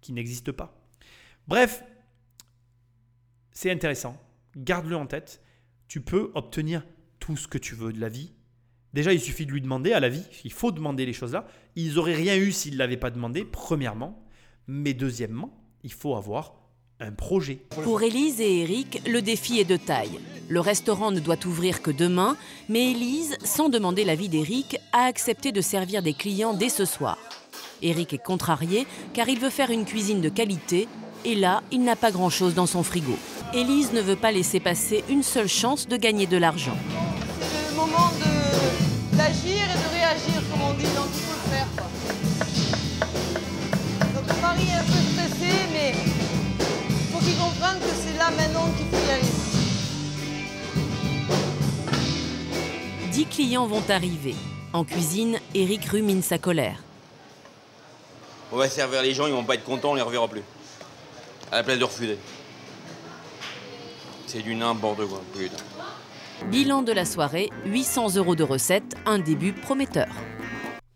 qui 0.00 0.12
n'existe 0.12 0.52
pas. 0.52 0.80
Bref, 1.46 1.84
c'est 3.52 3.70
intéressant. 3.70 4.20
Garde-le 4.56 4.96
en 4.96 5.06
tête. 5.06 5.42
Tu 5.88 6.00
peux 6.00 6.30
obtenir 6.34 6.84
tout 7.20 7.36
ce 7.36 7.48
que 7.48 7.58
tu 7.58 7.74
veux 7.74 7.92
de 7.92 8.00
la 8.00 8.08
vie. 8.08 8.32
Déjà, 8.94 9.12
il 9.12 9.20
suffit 9.20 9.44
de 9.44 9.52
lui 9.52 9.60
demander 9.60 9.92
à 9.92 10.00
la 10.00 10.08
vie. 10.08 10.26
Il 10.44 10.52
faut 10.52 10.72
demander 10.72 11.04
les 11.04 11.12
choses-là. 11.12 11.46
Ils 11.74 11.94
n'auraient 11.94 12.14
rien 12.14 12.36
eu 12.36 12.52
s'ils 12.52 12.74
ne 12.74 12.78
l'avaient 12.78 12.96
pas 12.96 13.10
demandé, 13.10 13.44
premièrement. 13.44 14.24
Mais 14.66 14.94
deuxièmement, 14.94 15.62
il 15.82 15.92
faut 15.92 16.16
avoir 16.16 16.63
un 17.00 17.12
projet. 17.12 17.58
Pour 17.82 18.02
Élise 18.02 18.40
et 18.40 18.60
Eric, 18.62 19.02
le 19.06 19.20
défi 19.20 19.58
est 19.58 19.64
de 19.64 19.76
taille. 19.76 20.18
Le 20.48 20.60
restaurant 20.60 21.10
ne 21.10 21.20
doit 21.20 21.44
ouvrir 21.46 21.82
que 21.82 21.90
demain, 21.90 22.36
mais 22.68 22.92
Élise, 22.92 23.36
sans 23.44 23.68
demander 23.68 24.04
l'avis 24.04 24.28
d'Eric, 24.28 24.78
a 24.92 25.04
accepté 25.04 25.52
de 25.52 25.60
servir 25.60 26.02
des 26.02 26.12
clients 26.14 26.54
dès 26.54 26.68
ce 26.68 26.84
soir. 26.84 27.18
Eric 27.82 28.12
est 28.12 28.22
contrarié 28.22 28.86
car 29.12 29.28
il 29.28 29.38
veut 29.40 29.50
faire 29.50 29.70
une 29.70 29.84
cuisine 29.84 30.20
de 30.20 30.28
qualité 30.28 30.86
et 31.24 31.34
là, 31.34 31.62
il 31.72 31.82
n'a 31.82 31.96
pas 31.96 32.10
grand-chose 32.10 32.54
dans 32.54 32.66
son 32.66 32.82
frigo. 32.82 33.16
Élise 33.54 33.92
ne 33.92 34.00
veut 34.00 34.16
pas 34.16 34.32
laisser 34.32 34.60
passer 34.60 35.02
une 35.08 35.22
seule 35.22 35.48
chance 35.48 35.86
de 35.88 35.96
gagner 35.96 36.26
de 36.26 36.36
l'argent. 36.36 36.76
C'est 37.40 37.70
le 37.70 37.76
moment 37.76 38.10
de- 38.20 39.16
d'agir 39.16 39.62
et 39.64 39.78
de 39.78 39.94
réagir, 39.94 40.42
comme 40.50 40.62
on 40.62 40.74
dit, 40.74 40.84
là 48.24 48.36
maintenant 48.36 48.70
qu'il 48.76 48.86
faut 48.86 49.06
y 49.06 49.10
aller. 49.10 49.22
Dix 53.12 53.26
clients 53.26 53.66
vont 53.66 53.82
arriver. 53.88 54.34
En 54.72 54.84
cuisine, 54.84 55.38
Eric 55.54 55.84
rumine 55.84 56.22
sa 56.22 56.38
colère. 56.38 56.82
On 58.52 58.56
va 58.56 58.68
servir 58.68 59.02
les 59.02 59.14
gens, 59.14 59.26
ils 59.26 59.32
vont 59.32 59.44
pas 59.44 59.54
être 59.54 59.64
contents, 59.64 59.92
on 59.92 59.94
les 59.94 60.02
reverra 60.02 60.28
plus. 60.28 60.42
À 61.52 61.56
la 61.56 61.62
place 61.62 61.78
de 61.78 61.84
refuser. 61.84 62.18
C'est 64.26 64.42
du 64.42 64.54
n'importe 64.54 65.06
quoi, 65.06 65.22
putain. 65.32 65.56
Bilan 66.50 66.82
de 66.82 66.92
la 66.92 67.04
soirée, 67.04 67.50
800 67.66 68.16
euros 68.16 68.34
de 68.34 68.42
recettes, 68.42 68.96
un 69.06 69.18
début 69.18 69.52
prometteur. 69.52 70.08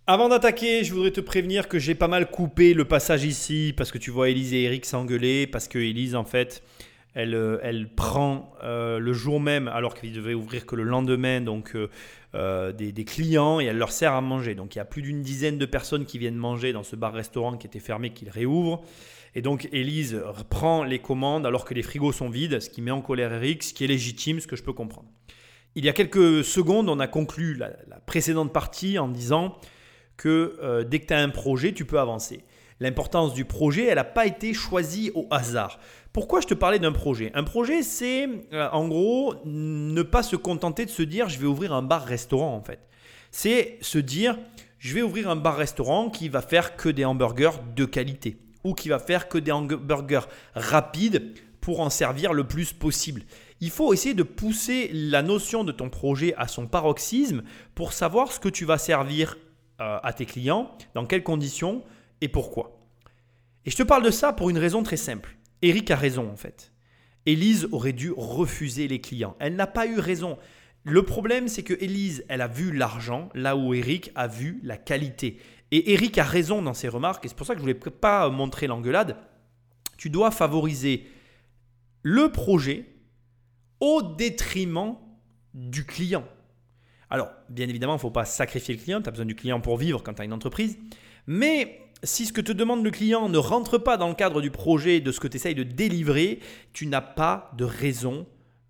Avant 0.06 0.28
d'attaquer, 0.28 0.84
je 0.84 0.94
voudrais 0.94 1.10
te 1.10 1.20
prévenir 1.20 1.68
que 1.68 1.78
j'ai 1.78 1.94
pas 1.94 2.08
mal 2.08 2.30
coupé 2.30 2.72
le 2.72 2.86
passage 2.86 3.24
ici 3.24 3.74
parce 3.76 3.92
que 3.92 3.98
tu 3.98 4.10
vois 4.10 4.30
Elise 4.30 4.54
et 4.54 4.62
Eric 4.62 4.86
s'engueuler 4.86 5.46
parce 5.46 5.68
que 5.68 5.78
Elise 5.78 6.16
en 6.16 6.24
fait 6.24 6.62
elle, 7.18 7.34
euh, 7.34 7.58
elle 7.64 7.92
prend 7.92 8.54
euh, 8.62 9.00
le 9.00 9.12
jour 9.12 9.40
même 9.40 9.66
alors 9.66 9.94
qu'il 9.94 10.12
devait 10.12 10.34
ouvrir 10.34 10.66
que 10.66 10.76
le 10.76 10.84
lendemain 10.84 11.40
donc 11.40 11.76
euh, 12.34 12.72
des, 12.72 13.04
clients 13.04 13.58
et 13.58 13.64
elle 13.64 13.76
leur 13.76 13.90
sert 13.90 14.12
à 14.12 14.20
manger. 14.20 14.54
Donc 14.54 14.76
il 14.76 14.78
y 14.78 14.80
a 14.80 14.84
plus 14.84 15.02
d'une 15.02 15.20
dizaine 15.20 15.58
de 15.58 15.66
personnes 15.66 16.04
qui 16.04 16.18
viennent 16.18 16.36
manger 16.36 16.72
dans 16.72 16.84
ce 16.84 16.94
bar-restaurant 16.94 17.56
qui 17.56 17.66
était 17.66 17.80
fermé 17.80 18.10
qu'il 18.10 18.30
réouvre. 18.30 18.84
Et 19.34 19.42
donc 19.42 19.68
Elise 19.72 20.22
prend 20.48 20.84
les 20.84 21.00
commandes 21.00 21.44
alors 21.44 21.64
que 21.64 21.74
les 21.74 21.82
frigos 21.82 22.12
sont 22.12 22.30
vides, 22.30 22.60
ce 22.60 22.70
qui 22.70 22.82
met 22.82 22.92
en 22.92 23.00
colère 23.00 23.32
Eric, 23.32 23.64
ce 23.64 23.74
qui 23.74 23.82
est 23.82 23.88
légitime, 23.88 24.38
ce 24.38 24.46
que 24.46 24.54
je 24.54 24.62
peux 24.62 24.72
comprendre. 24.72 25.08
Il 25.74 25.84
y 25.84 25.88
a 25.88 25.92
quelques 25.92 26.44
secondes, 26.44 26.88
on 26.88 27.00
a 27.00 27.08
conclu 27.08 27.54
la, 27.54 27.70
précédente 28.06 28.52
partie 28.52 28.96
en 28.96 29.08
disant 29.08 29.56
que 30.16 30.84
dès 30.88 31.00
que 31.00 31.06
tu 31.06 31.14
as 31.14 31.18
un 31.18 31.28
projet, 31.28 31.72
tu 31.72 31.84
peux 31.84 31.98
avancer. 31.98 32.44
L'importance 32.80 33.34
du 33.34 33.44
projet, 33.44 33.86
elle 33.86 33.96
n'a 33.96 34.04
pas 34.04 34.26
été 34.26 34.54
choisie 34.54 35.10
au 35.14 35.26
hasard. 35.30 35.80
Pourquoi 36.12 36.40
je 36.40 36.46
te 36.46 36.54
parlais 36.54 36.78
d'un 36.78 36.92
projet? 36.92 37.30
Un 37.34 37.44
projet, 37.44 37.82
c'est 37.82 38.28
euh, 38.52 38.68
en 38.72 38.88
gros 38.88 39.34
ne 39.44 40.02
pas 40.02 40.22
se 40.22 40.36
contenter 40.36 40.84
de 40.84 40.90
se 40.90 41.02
dire 41.02 41.28
je 41.28 41.38
vais 41.38 41.46
ouvrir 41.46 41.72
un 41.72 41.82
bar-restaurant 41.82 42.54
en 42.54 42.62
fait. 42.62 42.80
C'est 43.30 43.78
se 43.80 43.98
dire 43.98 44.38
je 44.78 44.94
vais 44.94 45.02
ouvrir 45.02 45.28
un 45.28 45.36
bar-restaurant 45.36 46.08
qui 46.08 46.28
va 46.28 46.40
faire 46.40 46.76
que 46.76 46.88
des 46.88 47.04
hamburgers 47.04 47.58
de 47.76 47.84
qualité 47.84 48.38
ou 48.64 48.74
qui 48.74 48.88
va 48.88 48.98
faire 48.98 49.28
que 49.28 49.38
des 49.38 49.52
hamburgers 49.52 50.28
rapides 50.54 51.34
pour 51.60 51.80
en 51.80 51.90
servir 51.90 52.32
le 52.32 52.44
plus 52.44 52.72
possible. 52.72 53.22
Il 53.60 53.70
faut 53.70 53.92
essayer 53.92 54.14
de 54.14 54.22
pousser 54.22 54.90
la 54.92 55.22
notion 55.22 55.64
de 55.64 55.72
ton 55.72 55.90
projet 55.90 56.34
à 56.36 56.48
son 56.48 56.66
paroxysme 56.66 57.42
pour 57.74 57.92
savoir 57.92 58.32
ce 58.32 58.40
que 58.40 58.48
tu 58.48 58.64
vas 58.64 58.78
servir 58.78 59.36
euh, 59.80 59.98
à 60.02 60.12
tes 60.12 60.26
clients, 60.26 60.70
dans 60.94 61.06
quelles 61.06 61.22
conditions 61.22 61.82
et 62.20 62.28
pourquoi. 62.28 62.78
Et 63.64 63.70
je 63.70 63.76
te 63.76 63.82
parle 63.82 64.02
de 64.02 64.10
ça 64.10 64.32
pour 64.32 64.50
une 64.50 64.58
raison 64.58 64.82
très 64.82 64.96
simple. 64.96 65.37
Eric 65.62 65.90
a 65.90 65.96
raison 65.96 66.30
en 66.30 66.36
fait. 66.36 66.72
Élise 67.26 67.68
aurait 67.72 67.92
dû 67.92 68.12
refuser 68.16 68.88
les 68.88 69.00
clients. 69.00 69.36
Elle 69.38 69.56
n'a 69.56 69.66
pas 69.66 69.86
eu 69.86 69.98
raison. 69.98 70.38
Le 70.84 71.02
problème, 71.02 71.48
c'est 71.48 71.62
que 71.62 71.74
Élise, 71.74 72.24
elle 72.28 72.40
a 72.40 72.48
vu 72.48 72.72
l'argent 72.72 73.28
là 73.34 73.56
où 73.56 73.74
Eric 73.74 74.10
a 74.14 74.26
vu 74.26 74.60
la 74.62 74.78
qualité. 74.78 75.38
Et 75.70 75.92
Eric 75.92 76.16
a 76.16 76.24
raison 76.24 76.62
dans 76.62 76.72
ses 76.72 76.88
remarques, 76.88 77.24
et 77.26 77.28
c'est 77.28 77.36
pour 77.36 77.46
ça 77.46 77.54
que 77.54 77.60
je 77.60 77.66
ne 77.66 77.72
voulais 77.74 77.90
pas 77.90 78.30
montrer 78.30 78.66
l'engueulade. 78.66 79.18
Tu 79.98 80.08
dois 80.08 80.30
favoriser 80.30 81.06
le 82.02 82.32
projet 82.32 82.86
au 83.80 84.00
détriment 84.00 84.96
du 85.52 85.84
client. 85.84 86.24
Alors, 87.10 87.28
bien 87.50 87.68
évidemment, 87.68 87.94
il 87.94 87.96
ne 87.96 88.00
faut 88.00 88.10
pas 88.10 88.24
sacrifier 88.24 88.74
le 88.74 88.80
client, 88.80 89.02
tu 89.02 89.08
as 89.08 89.12
besoin 89.12 89.26
du 89.26 89.34
client 89.34 89.60
pour 89.60 89.76
vivre 89.76 90.02
quand 90.02 90.14
tu 90.14 90.22
as 90.22 90.24
une 90.24 90.32
entreprise, 90.32 90.78
mais 91.26 91.87
si 92.02 92.26
ce 92.26 92.32
que 92.32 92.40
te 92.40 92.52
demande 92.52 92.84
le 92.84 92.90
client 92.90 93.28
ne 93.28 93.38
rentre 93.38 93.78
pas 93.78 93.96
dans 93.96 94.08
le 94.08 94.14
cadre 94.14 94.40
du 94.40 94.50
projet, 94.50 95.00
de 95.00 95.12
ce 95.12 95.20
que 95.20 95.28
tu 95.28 95.36
essayes 95.36 95.54
de 95.54 95.62
délivrer, 95.62 96.40
tu 96.72 96.86
n'as 96.86 97.00
pas 97.00 97.50
de 97.56 97.64
raison 97.64 98.26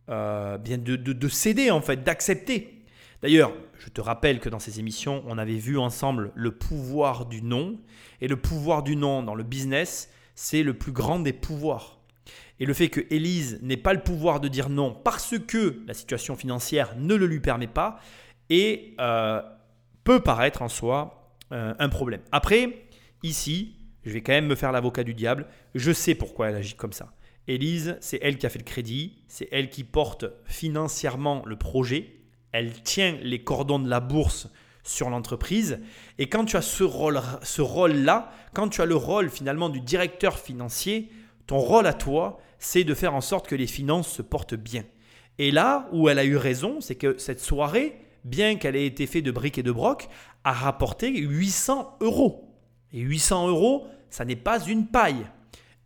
euh, 0.09 0.57
bien 0.59 0.79
de, 0.79 0.97
de 0.97 1.29
céder 1.29 1.70
en 1.70 1.81
fait, 1.81 2.03
d'accepter. 2.03 2.83
D'ailleurs, 3.22 3.53
je 3.79 3.89
te 3.89 4.01
rappelle 4.01 4.41
que 4.41 4.49
dans 4.49 4.59
ces 4.59 4.81
émissions, 4.81 5.22
on 5.26 5.39
avait 5.39 5.57
vu 5.57 5.76
ensemble 5.79 6.31
le 6.35 6.53
pouvoir 6.53 7.26
du 7.26 7.43
non. 7.43 7.79
Et 8.20 8.29
le 8.29 8.37
pouvoir 8.37 8.83
du 8.83 8.97
non 8.97 9.22
dans 9.22 9.35
le 9.35 9.45
business, 9.45 10.11
c'est 10.35 10.62
le 10.62 10.74
plus 10.74 10.93
grand 10.93 11.18
des 11.18 11.33
pouvoirs. 11.33 11.99
Et 12.61 12.66
le 12.66 12.74
fait 12.74 12.89
que 12.89 13.01
Élise 13.11 13.59
n'ait 13.62 13.76
pas 13.76 13.93
le 13.93 14.03
pouvoir 14.03 14.41
de 14.41 14.49
dire 14.49 14.68
non 14.68 14.93
parce 14.93 15.35
que 15.39 15.81
la 15.87 15.95
situation 15.95 16.37
financière 16.37 16.95
ne 16.97 17.14
le 17.14 17.26
lui 17.26 17.41
permet 17.41 17.68
pas, 17.68 18.01
et 18.51 18.95
euh, 19.01 19.43
peut 20.05 20.20
paraître 20.20 20.62
en 20.62 20.68
soi 20.68 21.35
euh, 21.53 21.74
un 21.79 21.89
problème. 21.89 22.20
Après, 22.33 22.88
ici, 23.23 23.77
je 24.05 24.11
vais 24.11 24.23
quand 24.23 24.33
même 24.33 24.47
me 24.47 24.55
faire 24.55 24.73
l'avocat 24.73 25.05
du 25.05 25.14
diable. 25.14 25.47
Je 25.75 25.93
sais 25.93 26.14
pourquoi 26.14 26.49
elle 26.49 26.57
agit 26.57 26.75
comme 26.75 26.93
ça. 26.93 27.12
Élise, 27.47 27.97
c'est 28.01 28.19
elle 28.23 28.39
qui 28.39 28.47
a 28.47 28.51
fait 28.51 28.59
le 28.59 28.64
crédit, 28.64 29.23
c'est 29.27 29.49
elle 29.51 29.71
qui 29.71 29.83
porte 29.85 30.27
financièrement 30.45 31.43
le 31.47 31.57
projet, 31.57 32.19
elle 32.53 32.83
tient 32.83 33.16
les 33.23 33.43
cordons 33.43 33.79
de 33.79 33.89
la 33.89 34.01
bourse 34.01 34.49
sur 34.83 35.11
l'entreprise. 35.11 35.81
Et 36.19 36.29
quand 36.29 36.45
tu 36.45 36.57
as 36.57 36.62
ce 36.62 36.85
rôle, 36.85 37.21
ce 37.43 37.62
rôle-là, 37.62 38.31
quand 38.55 38.69
tu 38.69 38.83
as 38.83 38.87
le 38.87 38.97
rôle 38.97 39.31
finalement 39.31 39.69
du 39.69 39.81
directeur 39.81 40.39
financier, 40.39 41.11
ton 41.47 41.59
rôle 41.59 41.87
à 41.87 41.95
toi, 41.95 42.39
c'est 42.59 42.85
de 42.85 42.95
faire 42.95 43.14
en 43.14 43.21
sorte 43.21 43.47
que 43.47 43.55
les 43.55 43.66
finances 43.66 44.09
se 44.09 44.23
portent 44.23 44.55
bien. 44.55 44.85
Et 45.39 45.51
là 45.51 45.89
où 45.93 46.09
elle 46.09 46.19
a 46.19 46.25
eu 46.25 46.37
raison, 46.37 46.81
c'est 46.81 46.97
que 46.97 47.16
cette 47.19 47.41
soirée, 47.41 47.97
bien 48.25 48.57
qu'elle 48.57 48.77
ait 48.77 48.87
été 48.87 49.07
faite 49.07 49.25
de 49.25 49.31
briques 49.31 49.59
et 49.59 49.62
de 49.62 49.73
broc, 49.73 50.09
a 50.45 50.53
rapporté 50.53 51.16
800 51.16 51.99
euros. 52.01 52.47
Et 52.93 53.01
800 53.01 53.49
euros, 53.49 53.86
ça 54.11 54.24
n'est 54.24 54.36
pas 54.36 54.61
une 54.64 54.86
paille. 54.86 55.26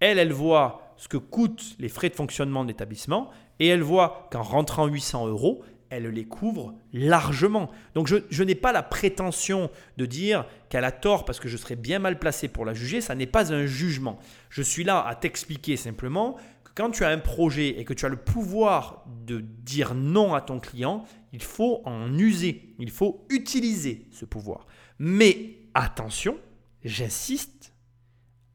Elle, 0.00 0.18
elle 0.18 0.32
voit 0.32 0.94
ce 0.96 1.08
que 1.08 1.16
coûtent 1.16 1.74
les 1.78 1.88
frais 1.88 2.08
de 2.08 2.14
fonctionnement 2.14 2.62
de 2.62 2.68
l'établissement 2.68 3.30
et 3.58 3.68
elle 3.68 3.82
voit 3.82 4.28
qu'en 4.30 4.42
rentrant 4.42 4.86
800 4.86 5.26
euros, 5.28 5.62
elle 5.92 6.06
les 6.06 6.24
couvre 6.24 6.74
largement. 6.92 7.70
Donc 7.94 8.06
je, 8.06 8.42
n'ai 8.42 8.54
pas 8.54 8.72
la 8.72 8.82
prétention 8.82 9.70
de 9.98 10.06
dire 10.06 10.46
qu'elle 10.70 10.84
a 10.84 10.90
tort 10.90 11.24
parce 11.26 11.38
que 11.38 11.48
je 11.48 11.56
serais 11.58 11.76
bien 11.76 11.98
mal 11.98 12.18
placé 12.18 12.48
pour 12.48 12.64
la 12.64 12.72
juger, 12.72 13.02
ça 13.02 13.14
n'est 13.14 13.26
pas 13.26 13.52
un 13.52 13.66
jugement. 13.66 14.18
Je 14.48 14.62
suis 14.62 14.84
là 14.84 15.06
à 15.06 15.14
t'expliquer 15.14 15.76
simplement 15.76 16.36
que 16.64 16.70
quand 16.74 16.90
tu 16.90 17.04
as 17.04 17.10
un 17.10 17.18
projet 17.18 17.78
et 17.78 17.84
que 17.84 17.92
tu 17.92 18.06
as 18.06 18.08
le 18.08 18.16
pouvoir 18.16 19.04
de 19.26 19.40
dire 19.40 19.94
non 19.94 20.32
à 20.32 20.40
ton 20.40 20.60
client, 20.60 21.04
il 21.34 21.42
faut 21.42 21.82
en 21.84 22.16
user, 22.18 22.74
il 22.78 22.90
faut 22.90 23.26
utiliser 23.28 24.06
ce 24.12 24.24
pouvoir. 24.24 24.66
Mais 24.98 25.58
attention, 25.74 26.38
j'insiste, 26.84 27.72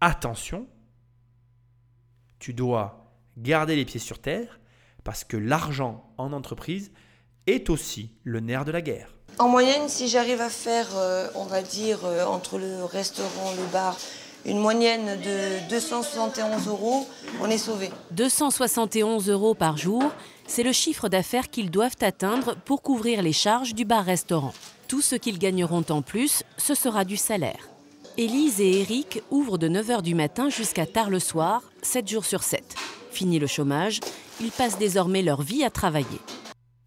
attention, 0.01 0.67
tu 2.39 2.53
dois 2.53 3.13
garder 3.37 3.75
les 3.75 3.85
pieds 3.85 3.99
sur 3.99 4.19
terre 4.19 4.59
parce 5.03 5.23
que 5.23 5.37
l'argent 5.37 6.11
en 6.17 6.33
entreprise, 6.33 6.91
est 7.47 7.69
aussi 7.69 8.11
le 8.23 8.41
nerf 8.41 8.65
de 8.65 8.71
la 8.71 8.81
guerre. 8.81 9.13
En 9.39 9.47
moyenne, 9.47 9.87
si 9.87 10.07
j'arrive 10.07 10.41
à 10.41 10.49
faire, 10.49 10.87
euh, 10.95 11.29
on 11.35 11.45
va 11.45 11.61
dire, 11.61 11.99
euh, 12.03 12.25
entre 12.25 12.57
le 12.57 12.83
restaurant, 12.83 13.53
le 13.55 13.71
bar, 13.71 13.95
une 14.45 14.59
moyenne 14.59 15.19
de 15.21 15.69
271 15.69 16.67
euros, 16.67 17.07
on 17.41 17.49
est 17.49 17.57
sauvé. 17.57 17.89
271 18.11 19.29
euros 19.29 19.53
par 19.53 19.77
jour, 19.77 20.03
c'est 20.45 20.63
le 20.63 20.71
chiffre 20.71 21.09
d'affaires 21.09 21.49
qu'ils 21.49 21.71
doivent 21.71 21.95
atteindre 22.01 22.55
pour 22.65 22.81
couvrir 22.81 23.21
les 23.21 23.33
charges 23.33 23.73
du 23.73 23.85
bar-restaurant. 23.85 24.53
Tout 24.87 25.01
ce 25.01 25.15
qu'ils 25.15 25.39
gagneront 25.39 25.85
en 25.89 26.01
plus, 26.01 26.43
ce 26.57 26.75
sera 26.75 27.05
du 27.05 27.17
salaire. 27.17 27.69
Élise 28.19 28.59
et 28.61 28.81
Eric 28.81 29.21
ouvrent 29.29 29.59
de 29.59 29.69
9h 29.69 30.01
du 30.01 30.15
matin 30.15 30.49
jusqu'à 30.49 30.87
tard 30.87 31.11
le 31.11 31.19
soir, 31.19 31.61
7 31.83 32.09
jours 32.09 32.25
sur 32.25 32.41
7. 32.41 32.73
Fini 33.11 33.37
le 33.37 33.45
chômage, 33.45 33.99
ils 34.41 34.49
passent 34.49 34.79
désormais 34.79 35.21
leur 35.21 35.43
vie 35.43 35.63
à 35.63 35.69
travailler. 35.69 36.17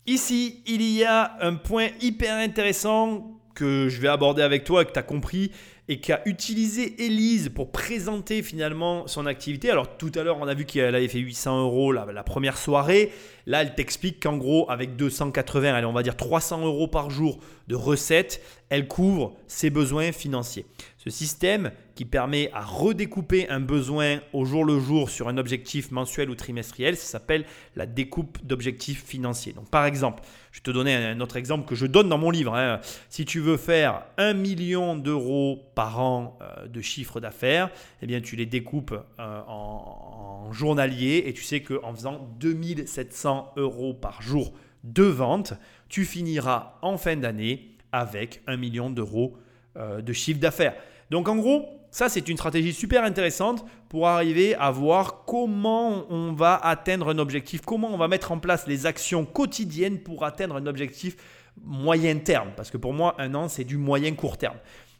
Ici, 0.08 0.60
il 0.66 0.82
y 0.82 1.04
a 1.04 1.36
un 1.40 1.54
point 1.54 1.90
hyper 2.00 2.34
intéressant 2.34 3.38
que 3.54 3.88
je 3.88 4.00
vais 4.00 4.08
aborder 4.08 4.42
avec 4.42 4.64
toi, 4.64 4.84
que 4.84 4.92
tu 4.92 4.98
as 4.98 5.04
compris, 5.04 5.52
et 5.90 6.00
qu'a 6.00 6.20
utilisé 6.24 7.04
Elise 7.04 7.48
pour 7.48 7.72
présenter 7.72 8.42
finalement 8.42 9.08
son 9.08 9.26
activité. 9.26 9.70
Alors 9.70 9.96
tout 9.96 10.12
à 10.14 10.22
l'heure, 10.22 10.38
on 10.40 10.46
a 10.46 10.54
vu 10.54 10.64
qu'elle 10.64 10.94
avait 10.94 11.08
fait 11.08 11.18
800 11.18 11.62
euros 11.62 11.90
la, 11.90 12.06
la 12.06 12.22
première 12.22 12.56
soirée. 12.56 13.12
Là, 13.46 13.62
elle 13.62 13.74
t'explique 13.74 14.22
qu'en 14.22 14.36
gros, 14.36 14.70
avec 14.70 14.94
280, 14.94 15.74
allez, 15.74 15.86
on 15.86 15.92
va 15.92 16.04
dire 16.04 16.16
300 16.16 16.64
euros 16.64 16.86
par 16.86 17.10
jour 17.10 17.38
de 17.66 17.74
recettes, 17.74 18.40
elle 18.68 18.86
couvre 18.86 19.34
ses 19.48 19.70
besoins 19.70 20.12
financiers. 20.12 20.64
Ce 21.02 21.08
système 21.08 21.72
qui 21.94 22.04
permet 22.04 22.50
à 22.52 22.60
redécouper 22.60 23.48
un 23.48 23.58
besoin 23.58 24.20
au 24.34 24.44
jour 24.44 24.66
le 24.66 24.78
jour 24.78 25.08
sur 25.08 25.28
un 25.28 25.38
objectif 25.38 25.90
mensuel 25.92 26.28
ou 26.28 26.34
trimestriel, 26.34 26.94
ça 26.94 27.06
s'appelle 27.06 27.46
la 27.74 27.86
découpe 27.86 28.36
d'objectifs 28.44 29.02
financiers. 29.02 29.54
Donc 29.54 29.70
par 29.70 29.86
exemple, 29.86 30.22
je 30.52 30.58
vais 30.58 30.62
te 30.62 30.70
donner 30.70 30.94
un 30.94 31.18
autre 31.20 31.38
exemple 31.38 31.66
que 31.66 31.74
je 31.74 31.86
donne 31.86 32.10
dans 32.10 32.18
mon 32.18 32.30
livre. 32.30 32.54
Hein. 32.54 32.80
Si 33.08 33.24
tu 33.24 33.40
veux 33.40 33.56
faire 33.56 34.02
1 34.18 34.34
million 34.34 34.94
d'euros 34.94 35.70
par 35.74 36.00
an 36.00 36.38
euh, 36.42 36.66
de 36.66 36.82
chiffre 36.82 37.18
d'affaires, 37.18 37.70
eh 38.02 38.06
bien 38.06 38.20
tu 38.20 38.36
les 38.36 38.44
découpes 38.44 38.92
euh, 38.92 39.40
en, 39.48 40.48
en 40.48 40.52
journalier 40.52 41.22
et 41.24 41.32
tu 41.32 41.44
sais 41.44 41.62
qu'en 41.62 41.94
faisant 41.94 42.28
2700 42.40 43.54
euros 43.56 43.94
par 43.94 44.20
jour 44.20 44.52
de 44.84 45.04
vente, 45.04 45.54
tu 45.88 46.04
finiras 46.04 46.74
en 46.82 46.98
fin 46.98 47.16
d'année 47.16 47.70
avec 47.90 48.42
1 48.46 48.58
million 48.58 48.90
d'euros 48.90 49.38
de 49.76 50.12
chiffre 50.12 50.40
d'affaires. 50.40 50.74
Donc 51.10 51.28
en 51.28 51.36
gros, 51.36 51.80
ça, 51.90 52.08
c'est 52.08 52.28
une 52.28 52.36
stratégie 52.36 52.72
super 52.72 53.02
intéressante 53.02 53.64
pour 53.88 54.06
arriver 54.06 54.54
à 54.54 54.70
voir 54.70 55.24
comment 55.24 56.06
on 56.08 56.32
va 56.32 56.54
atteindre 56.54 57.08
un 57.08 57.18
objectif, 57.18 57.62
comment 57.62 57.92
on 57.92 57.96
va 57.96 58.06
mettre 58.06 58.30
en 58.30 58.38
place 58.38 58.66
les 58.68 58.86
actions 58.86 59.24
quotidiennes 59.24 59.98
pour 59.98 60.24
atteindre 60.24 60.56
un 60.56 60.66
objectif 60.66 61.16
moyen 61.60 62.16
terme. 62.18 62.50
Parce 62.56 62.70
que 62.70 62.76
pour 62.76 62.92
moi, 62.92 63.16
un 63.18 63.34
an, 63.34 63.48
c'est 63.48 63.64
du 63.64 63.76
moyen 63.76 64.14
court 64.14 64.38
terme. 64.38 64.56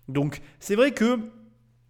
Donc 0.08 0.40
c'est 0.58 0.74
vrai 0.74 0.90
que 0.90 1.20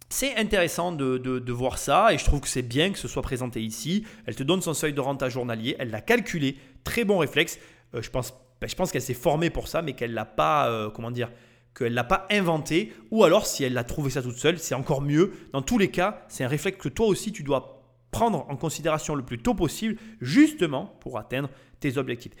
c'est 0.09 0.35
intéressant 0.35 0.91
de, 0.91 1.51
voir 1.51 1.79
ça 1.79 2.13
et 2.13 2.19
je 2.19 2.25
trouve 2.25 2.41
que 2.41 2.47
c'est 2.47 2.61
bien 2.61 2.91
que 2.91 2.99
ce 2.99 3.07
soit 3.07 3.23
présenté 3.23 3.61
ici. 3.61 4.05
Elle 4.27 4.35
te 4.35 4.43
donne 4.43 4.61
son 4.61 4.75
seuil 4.75 4.93
de 4.93 5.01
rente 5.01 5.23
à 5.23 5.29
journalier, 5.29 5.75
elle 5.79 5.89
l'a 5.89 6.01
calculé, 6.01 6.57
très 6.83 7.05
bon 7.05 7.17
réflexe. 7.17 7.57
Euh, 7.95 8.03
je 8.03 8.09
pense, 8.11 8.33
ben, 8.59 8.69
pense 8.77 8.91
qu'elle 8.91 9.01
s'est 9.01 9.15
formée 9.15 9.49
pour 9.49 9.67
ça, 9.67 9.81
mais 9.81 9.93
qu'elle 9.93 10.13
l'a 10.13 10.25
pas, 10.25 10.69
euh, 10.69 10.91
comment 10.91 11.09
dire, 11.09 11.31
qu'elle 11.75 11.93
l'a 11.93 12.03
pas 12.03 12.27
inventé, 12.29 12.93
ou 13.11 13.23
alors 13.23 13.45
si 13.45 13.63
elle 13.63 13.77
a 13.77 13.83
trouvé 13.83 14.09
ça 14.09 14.21
toute 14.21 14.37
seule, 14.37 14.59
c'est 14.59 14.75
encore 14.75 15.01
mieux. 15.01 15.31
Dans 15.53 15.61
tous 15.61 15.77
les 15.77 15.89
cas, 15.89 16.25
c'est 16.27 16.43
un 16.43 16.47
réflexe 16.47 16.77
que 16.77 16.89
toi 16.89 17.07
aussi 17.07 17.31
tu 17.31 17.43
dois 17.43 17.81
prendre 18.11 18.45
en 18.49 18.57
considération 18.57 19.15
le 19.15 19.23
plus 19.23 19.39
tôt 19.39 19.53
possible, 19.53 19.97
justement 20.19 20.97
pour 20.99 21.17
atteindre 21.17 21.49
tes 21.79 21.97
objectifs. 21.97 22.33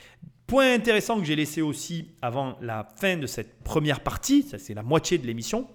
Point 0.47 0.73
intéressant 0.73 1.17
que 1.17 1.25
j'ai 1.25 1.37
laissé 1.37 1.61
aussi 1.61 2.11
avant 2.21 2.57
la 2.61 2.85
fin 2.97 3.15
de 3.15 3.25
cette 3.25 3.63
première 3.63 4.01
partie, 4.01 4.43
ça 4.43 4.57
c'est 4.59 4.73
la 4.73 4.83
moitié 4.83 5.17
de 5.17 5.25
l'émission, 5.25 5.67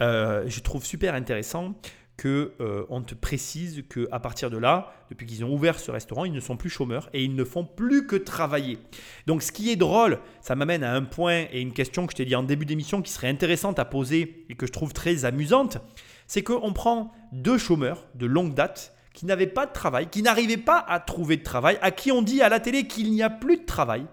euh, 0.00 0.44
je 0.46 0.60
trouve 0.60 0.84
super 0.84 1.14
intéressant 1.14 1.74
que 2.16 2.52
euh, 2.60 2.84
on 2.90 3.02
te 3.02 3.14
précise 3.14 3.84
que 3.88 4.08
à 4.12 4.20
partir 4.20 4.50
de 4.50 4.56
là, 4.56 4.92
depuis 5.10 5.26
qu'ils 5.26 5.44
ont 5.44 5.52
ouvert 5.52 5.78
ce 5.78 5.90
restaurant, 5.90 6.24
ils 6.24 6.32
ne 6.32 6.40
sont 6.40 6.56
plus 6.56 6.70
chômeurs 6.70 7.08
et 7.12 7.24
ils 7.24 7.34
ne 7.34 7.44
font 7.44 7.64
plus 7.64 8.06
que 8.06 8.16
travailler. 8.16 8.78
Donc 9.26 9.42
ce 9.42 9.52
qui 9.52 9.70
est 9.70 9.76
drôle, 9.76 10.20
ça 10.40 10.54
m'amène 10.54 10.84
à 10.84 10.94
un 10.94 11.02
point 11.02 11.46
et 11.52 11.60
une 11.60 11.72
question 11.72 12.06
que 12.06 12.12
je 12.12 12.16
t'ai 12.16 12.24
dit 12.24 12.36
en 12.36 12.44
début 12.44 12.66
d'émission 12.66 13.02
qui 13.02 13.10
serait 13.10 13.28
intéressante 13.28 13.78
à 13.78 13.84
poser 13.84 14.46
et 14.48 14.54
que 14.54 14.66
je 14.66 14.72
trouve 14.72 14.92
très 14.92 15.24
amusante, 15.24 15.78
c'est 16.26 16.42
qu'on 16.42 16.72
prend 16.72 17.12
deux 17.32 17.58
chômeurs 17.58 18.06
de 18.14 18.26
longue 18.26 18.54
date 18.54 18.94
qui 19.12 19.26
n'avaient 19.26 19.46
pas 19.46 19.66
de 19.66 19.72
travail, 19.72 20.08
qui 20.08 20.22
n'arrivaient 20.22 20.56
pas 20.56 20.78
à 20.78 21.00
trouver 21.00 21.36
de 21.36 21.42
travail, 21.42 21.78
à 21.82 21.90
qui 21.90 22.12
on 22.12 22.22
dit 22.22 22.42
à 22.42 22.48
la 22.48 22.60
télé 22.60 22.86
qu'il 22.86 23.10
n'y 23.10 23.22
a 23.22 23.30
plus 23.30 23.58
de 23.58 23.64
travail 23.64 24.06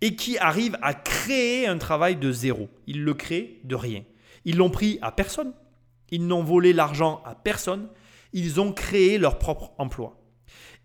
et 0.00 0.16
qui 0.16 0.38
arrivent 0.38 0.78
à 0.82 0.92
créer 0.94 1.66
un 1.66 1.78
travail 1.78 2.16
de 2.16 2.30
zéro. 2.30 2.68
Ils 2.86 3.02
le 3.02 3.14
créent 3.14 3.60
de 3.64 3.74
rien. 3.74 4.02
Ils 4.44 4.56
l'ont 4.56 4.70
pris 4.70 4.98
à 5.02 5.12
personne 5.12 5.52
ils 6.10 6.26
n'ont 6.26 6.42
volé 6.42 6.72
l'argent 6.72 7.22
à 7.24 7.34
personne. 7.34 7.88
Ils 8.32 8.60
ont 8.60 8.72
créé 8.72 9.18
leur 9.18 9.38
propre 9.38 9.72
emploi. 9.78 10.20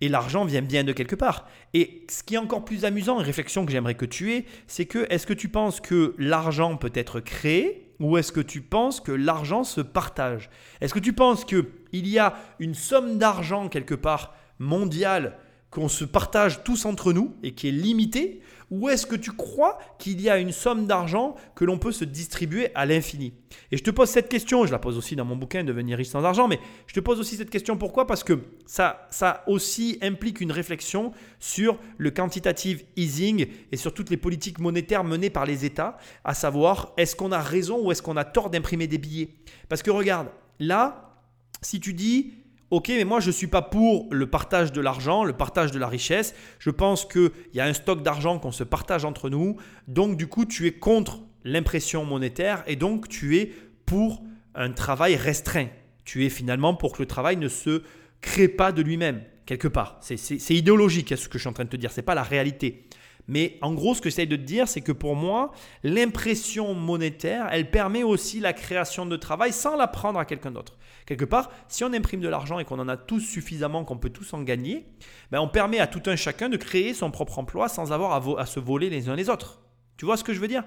Et 0.01 0.07
l'argent 0.07 0.45
vient 0.45 0.61
bien 0.61 0.83
de 0.83 0.93
quelque 0.93 1.15
part. 1.15 1.47
Et 1.73 2.05
ce 2.09 2.23
qui 2.23 2.35
est 2.35 2.37
encore 2.37 2.63
plus 2.63 2.85
amusant, 2.85 3.19
une 3.19 3.25
réflexion 3.25 3.65
que 3.65 3.71
j'aimerais 3.71 3.95
que 3.95 4.05
tu 4.05 4.33
aies, 4.33 4.45
c'est 4.67 4.85
que 4.85 5.05
est-ce 5.09 5.27
que 5.27 5.33
tu 5.33 5.49
penses 5.49 5.81
que 5.81 6.15
l'argent 6.17 6.77
peut 6.77 6.91
être 6.93 7.19
créé 7.19 7.93
ou 7.99 8.17
est-ce 8.17 8.31
que 8.31 8.39
tu 8.39 8.61
penses 8.61 9.01
que 9.01 9.11
l'argent 9.11 9.63
se 9.63 9.81
partage? 9.81 10.49
Est-ce 10.79 10.93
que 10.93 10.99
tu 10.99 11.13
penses 11.13 11.43
qu'il 11.43 11.67
y 11.91 12.17
a 12.17 12.35
une 12.59 12.75
somme 12.75 13.17
d'argent 13.17 13.67
quelque 13.67 13.95
part 13.95 14.35
mondiale 14.57 15.37
qu'on 15.69 15.89
se 15.89 16.05
partage 16.05 16.63
tous 16.63 16.85
entre 16.85 17.11
nous 17.11 17.35
et 17.43 17.53
qui 17.53 17.67
est 17.67 17.73
limitée? 17.73 18.41
Ou 18.71 18.89
est-ce 18.89 19.05
que 19.05 19.15
tu 19.15 19.31
crois 19.31 19.79
qu'il 19.97 20.21
y 20.21 20.29
a 20.29 20.37
une 20.37 20.51
somme 20.51 20.85
d'argent 20.85 21.35
que 21.55 21.65
l'on 21.65 21.77
peut 21.77 21.91
se 21.91 22.05
distribuer 22.05 22.69
à 22.75 22.85
l'infini? 22.85 23.33
Et 23.71 23.77
je 23.77 23.83
te 23.83 23.91
pose 23.91 24.09
cette 24.09 24.29
question, 24.29 24.65
je 24.65 24.71
la 24.71 24.79
pose 24.79 24.97
aussi 24.97 25.15
dans 25.15 25.25
mon 25.25 25.35
bouquin 25.35 25.63
Devenir 25.63 25.97
riche 25.97 26.09
sans 26.09 26.23
argent, 26.23 26.47
mais 26.47 26.59
je 26.87 26.93
te 26.93 26.99
pose 26.99 27.19
aussi 27.19 27.35
cette 27.35 27.49
question 27.49 27.77
pourquoi? 27.77 28.07
Parce 28.07 28.23
que 28.23 28.39
ça, 28.65 29.07
ça 29.09 29.43
aussi 29.47 29.97
implique 30.01 30.41
une 30.41 30.51
réflexion 30.51 31.11
sur 31.39 31.77
le 31.97 32.11
quantitative 32.11 32.83
easing 32.95 33.47
et 33.71 33.77
sur 33.77 33.93
toutes 33.93 34.09
les 34.09 34.17
politiques 34.17 34.59
monétaires 34.59 35.03
menées 35.03 35.29
par 35.29 35.45
les 35.45 35.65
États, 35.65 35.97
à 36.23 36.33
savoir 36.33 36.93
est-ce 36.97 37.15
qu'on 37.15 37.31
a 37.31 37.39
raison 37.39 37.85
ou 37.85 37.91
est-ce 37.91 38.01
qu'on 38.01 38.17
a 38.17 38.25
tort 38.25 38.49
d'imprimer 38.49 38.87
des 38.87 38.97
billets? 38.97 39.29
Parce 39.67 39.81
que 39.81 39.91
regarde, 39.91 40.27
Là, 40.59 41.15
si 41.61 41.79
tu 41.79 41.93
dis, 41.93 42.33
ok, 42.71 42.89
mais 42.89 43.03
moi 43.03 43.19
je 43.19 43.27
ne 43.27 43.31
suis 43.31 43.47
pas 43.47 43.61
pour 43.61 44.07
le 44.11 44.29
partage 44.29 44.71
de 44.71 44.81
l'argent, 44.81 45.23
le 45.23 45.33
partage 45.33 45.71
de 45.71 45.79
la 45.79 45.87
richesse, 45.87 46.35
je 46.59 46.69
pense 46.69 47.05
qu'il 47.05 47.31
y 47.53 47.59
a 47.59 47.65
un 47.65 47.73
stock 47.73 48.03
d'argent 48.03 48.39
qu'on 48.39 48.51
se 48.51 48.63
partage 48.63 49.05
entre 49.05 49.29
nous, 49.29 49.57
donc 49.87 50.17
du 50.17 50.27
coup 50.27 50.45
tu 50.45 50.67
es 50.67 50.71
contre 50.71 51.19
l'impression 51.43 52.05
monétaire 52.05 52.63
et 52.67 52.75
donc 52.75 53.07
tu 53.07 53.37
es 53.37 53.51
pour 53.85 54.23
un 54.55 54.71
travail 54.71 55.15
restreint. 55.15 55.67
Tu 56.05 56.25
es 56.25 56.29
finalement 56.29 56.73
pour 56.73 56.93
que 56.93 57.01
le 57.01 57.07
travail 57.07 57.37
ne 57.37 57.47
se 57.47 57.83
crée 58.21 58.47
pas 58.47 58.71
de 58.71 58.81
lui-même, 58.81 59.21
quelque 59.45 59.67
part. 59.67 59.99
C'est 60.01 60.55
idéologique 60.55 61.13
ce 61.15 61.29
que 61.29 61.37
je 61.37 61.43
suis 61.43 61.49
en 61.49 61.53
train 61.53 61.65
de 61.65 61.69
te 61.69 61.77
dire, 61.77 61.91
ce 61.91 61.97
n'est 61.97 62.05
pas 62.05 62.15
la 62.15 62.23
réalité. 62.23 62.87
Mais 63.27 63.59
en 63.61 63.75
gros, 63.75 63.93
ce 63.93 64.01
que 64.01 64.09
j'essaie 64.09 64.25
de 64.25 64.35
te 64.35 64.41
dire, 64.41 64.67
c'est 64.67 64.81
que 64.81 64.91
pour 64.91 65.15
moi, 65.15 65.51
l'impression 65.83 66.73
monétaire, 66.73 67.47
elle 67.51 67.69
permet 67.69 68.01
aussi 68.01 68.39
la 68.39 68.53
création 68.53 69.05
de 69.05 69.15
travail 69.17 69.53
sans 69.53 69.75
la 69.77 69.85
prendre 69.87 70.17
à 70.17 70.25
quelqu'un 70.25 70.49
d'autre. 70.49 70.78
Quelque 71.09 71.25
part, 71.25 71.49
si 71.67 71.83
on 71.83 71.91
imprime 71.91 72.21
de 72.21 72.27
l'argent 72.27 72.59
et 72.59 72.65
qu'on 72.65 72.77
en 72.77 72.87
a 72.87 72.95
tous 72.95 73.19
suffisamment, 73.19 73.83
qu'on 73.83 73.97
peut 73.97 74.11
tous 74.11 74.31
en 74.35 74.43
gagner, 74.43 74.85
ben 75.31 75.39
on 75.39 75.47
permet 75.47 75.79
à 75.79 75.87
tout 75.87 76.03
un 76.05 76.15
chacun 76.15 76.49
de 76.49 76.55
créer 76.55 76.93
son 76.93 77.09
propre 77.09 77.39
emploi 77.39 77.67
sans 77.67 77.91
avoir 77.91 78.11
à, 78.11 78.41
à 78.41 78.45
se 78.45 78.59
voler 78.59 78.91
les 78.91 79.09
uns 79.09 79.15
les 79.15 79.27
autres. 79.27 79.59
Tu 79.97 80.05
vois 80.05 80.17
ce 80.17 80.23
que 80.23 80.35
je 80.35 80.39
veux 80.39 80.47
dire? 80.47 80.63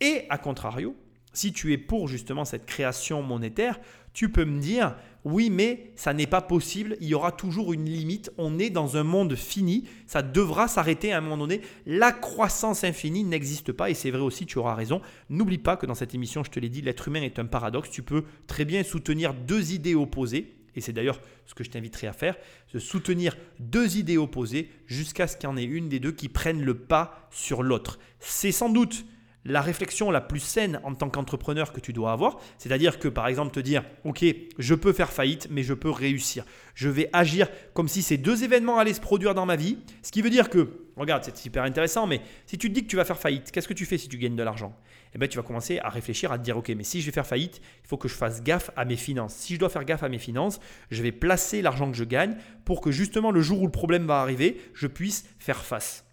Et 0.00 0.24
à 0.30 0.38
contrario, 0.38 0.96
si 1.34 1.52
tu 1.52 1.72
es 1.72 1.78
pour 1.78 2.08
justement 2.08 2.44
cette 2.44 2.64
création 2.64 3.22
monétaire, 3.22 3.78
tu 4.14 4.30
peux 4.30 4.44
me 4.44 4.60
dire, 4.60 4.96
oui, 5.24 5.50
mais 5.50 5.90
ça 5.96 6.12
n'est 6.12 6.28
pas 6.28 6.40
possible, 6.40 6.96
il 7.00 7.08
y 7.08 7.14
aura 7.14 7.32
toujours 7.32 7.72
une 7.72 7.86
limite, 7.86 8.30
on 8.38 8.58
est 8.58 8.70
dans 8.70 8.96
un 8.96 9.02
monde 9.02 9.34
fini, 9.34 9.84
ça 10.06 10.22
devra 10.22 10.68
s'arrêter 10.68 11.12
à 11.12 11.18
un 11.18 11.20
moment 11.20 11.38
donné, 11.38 11.62
la 11.84 12.12
croissance 12.12 12.84
infinie 12.84 13.24
n'existe 13.24 13.72
pas, 13.72 13.90
et 13.90 13.94
c'est 13.94 14.10
vrai 14.10 14.20
aussi, 14.20 14.46
tu 14.46 14.58
auras 14.58 14.74
raison, 14.74 15.02
n'oublie 15.30 15.58
pas 15.58 15.76
que 15.76 15.86
dans 15.86 15.94
cette 15.94 16.14
émission, 16.14 16.44
je 16.44 16.50
te 16.50 16.60
l'ai 16.60 16.68
dit, 16.68 16.80
l'être 16.80 17.08
humain 17.08 17.22
est 17.22 17.38
un 17.38 17.46
paradoxe, 17.46 17.90
tu 17.90 18.02
peux 18.02 18.24
très 18.46 18.64
bien 18.64 18.84
soutenir 18.84 19.34
deux 19.34 19.72
idées 19.72 19.96
opposées, 19.96 20.54
et 20.76 20.80
c'est 20.80 20.92
d'ailleurs 20.92 21.20
ce 21.46 21.54
que 21.54 21.64
je 21.64 21.70
t'inviterai 21.70 22.06
à 22.06 22.12
faire, 22.12 22.36
de 22.72 22.78
soutenir 22.78 23.36
deux 23.58 23.96
idées 23.96 24.18
opposées 24.18 24.70
jusqu'à 24.86 25.26
ce 25.26 25.36
qu'il 25.36 25.48
y 25.48 25.52
en 25.52 25.56
ait 25.56 25.64
une 25.64 25.88
des 25.88 26.00
deux 26.00 26.12
qui 26.12 26.28
prenne 26.28 26.62
le 26.62 26.74
pas 26.74 27.28
sur 27.30 27.62
l'autre. 27.62 27.98
C'est 28.20 28.52
sans 28.52 28.68
doute 28.68 29.04
la 29.44 29.60
réflexion 29.60 30.10
la 30.10 30.20
plus 30.20 30.40
saine 30.40 30.80
en 30.84 30.94
tant 30.94 31.10
qu'entrepreneur 31.10 31.72
que 31.72 31.80
tu 31.80 31.92
dois 31.92 32.12
avoir. 32.12 32.38
C'est-à-dire 32.58 32.98
que 32.98 33.08
par 33.08 33.28
exemple 33.28 33.52
te 33.52 33.60
dire, 33.60 33.84
ok, 34.04 34.24
je 34.58 34.74
peux 34.74 34.92
faire 34.92 35.12
faillite, 35.12 35.48
mais 35.50 35.62
je 35.62 35.74
peux 35.74 35.90
réussir. 35.90 36.44
Je 36.74 36.88
vais 36.88 37.10
agir 37.12 37.48
comme 37.74 37.88
si 37.88 38.02
ces 38.02 38.16
deux 38.16 38.44
événements 38.44 38.78
allaient 38.78 38.94
se 38.94 39.00
produire 39.00 39.34
dans 39.34 39.46
ma 39.46 39.56
vie. 39.56 39.78
Ce 40.02 40.10
qui 40.10 40.22
veut 40.22 40.30
dire 40.30 40.48
que, 40.48 40.86
regarde, 40.96 41.24
c'est 41.24 41.36
super 41.36 41.62
intéressant, 41.64 42.06
mais 42.06 42.20
si 42.46 42.58
tu 42.58 42.68
te 42.68 42.74
dis 42.74 42.82
que 42.82 42.88
tu 42.88 42.96
vas 42.96 43.04
faire 43.04 43.18
faillite, 43.18 43.50
qu'est-ce 43.50 43.68
que 43.68 43.74
tu 43.74 43.86
fais 43.86 43.98
si 43.98 44.08
tu 44.08 44.18
gagnes 44.18 44.36
de 44.36 44.42
l'argent? 44.42 44.74
Eh 45.14 45.18
bien, 45.18 45.28
tu 45.28 45.36
vas 45.36 45.44
commencer 45.44 45.78
à 45.78 45.90
réfléchir, 45.90 46.32
à 46.32 46.38
te 46.38 46.42
dire, 46.42 46.56
ok, 46.56 46.70
mais 46.76 46.82
si 46.82 47.00
je 47.00 47.06
vais 47.06 47.12
faire 47.12 47.26
faillite, 47.26 47.60
il 47.84 47.86
faut 47.86 47.96
que 47.96 48.08
je 48.08 48.14
fasse 48.14 48.42
gaffe 48.42 48.70
à 48.76 48.84
mes 48.84 48.96
finances. 48.96 49.34
Si 49.34 49.54
je 49.54 49.60
dois 49.60 49.68
faire 49.68 49.84
gaffe 49.84 50.02
à 50.02 50.08
mes 50.08 50.18
finances, 50.18 50.58
je 50.90 51.02
vais 51.02 51.12
placer 51.12 51.62
l'argent 51.62 51.90
que 51.90 51.96
je 51.96 52.04
gagne 52.04 52.36
pour 52.64 52.80
que 52.80 52.90
justement 52.90 53.30
le 53.30 53.40
jour 53.40 53.60
où 53.60 53.66
le 53.66 53.72
problème 53.72 54.06
va 54.06 54.20
arriver, 54.20 54.60
je 54.74 54.88
puisse 54.88 55.24
faire 55.38 55.64
face. 55.64 56.04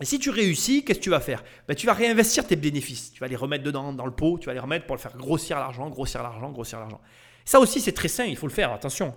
Et 0.00 0.04
si 0.06 0.18
tu 0.18 0.30
réussis, 0.30 0.84
qu'est-ce 0.84 0.98
que 0.98 1.04
tu 1.04 1.10
vas 1.10 1.20
faire? 1.20 1.44
Ben, 1.68 1.74
Tu 1.74 1.86
vas 1.86 1.92
réinvestir 1.92 2.46
tes 2.46 2.56
bénéfices. 2.56 3.12
Tu 3.12 3.20
vas 3.20 3.28
les 3.28 3.36
remettre 3.36 3.64
dedans, 3.64 3.92
dans 3.92 4.06
le 4.06 4.12
pot, 4.12 4.38
tu 4.38 4.46
vas 4.46 4.54
les 4.54 4.60
remettre 4.60 4.86
pour 4.86 4.96
le 4.96 5.00
faire 5.00 5.16
grossir 5.16 5.58
l'argent, 5.58 5.88
grossir 5.90 6.22
l'argent, 6.22 6.50
grossir 6.50 6.80
l'argent. 6.80 7.00
Ça 7.44 7.60
aussi, 7.60 7.80
c'est 7.80 7.92
très 7.92 8.08
sain, 8.08 8.24
il 8.24 8.36
faut 8.36 8.46
le 8.46 8.52
faire, 8.52 8.72
attention. 8.72 9.14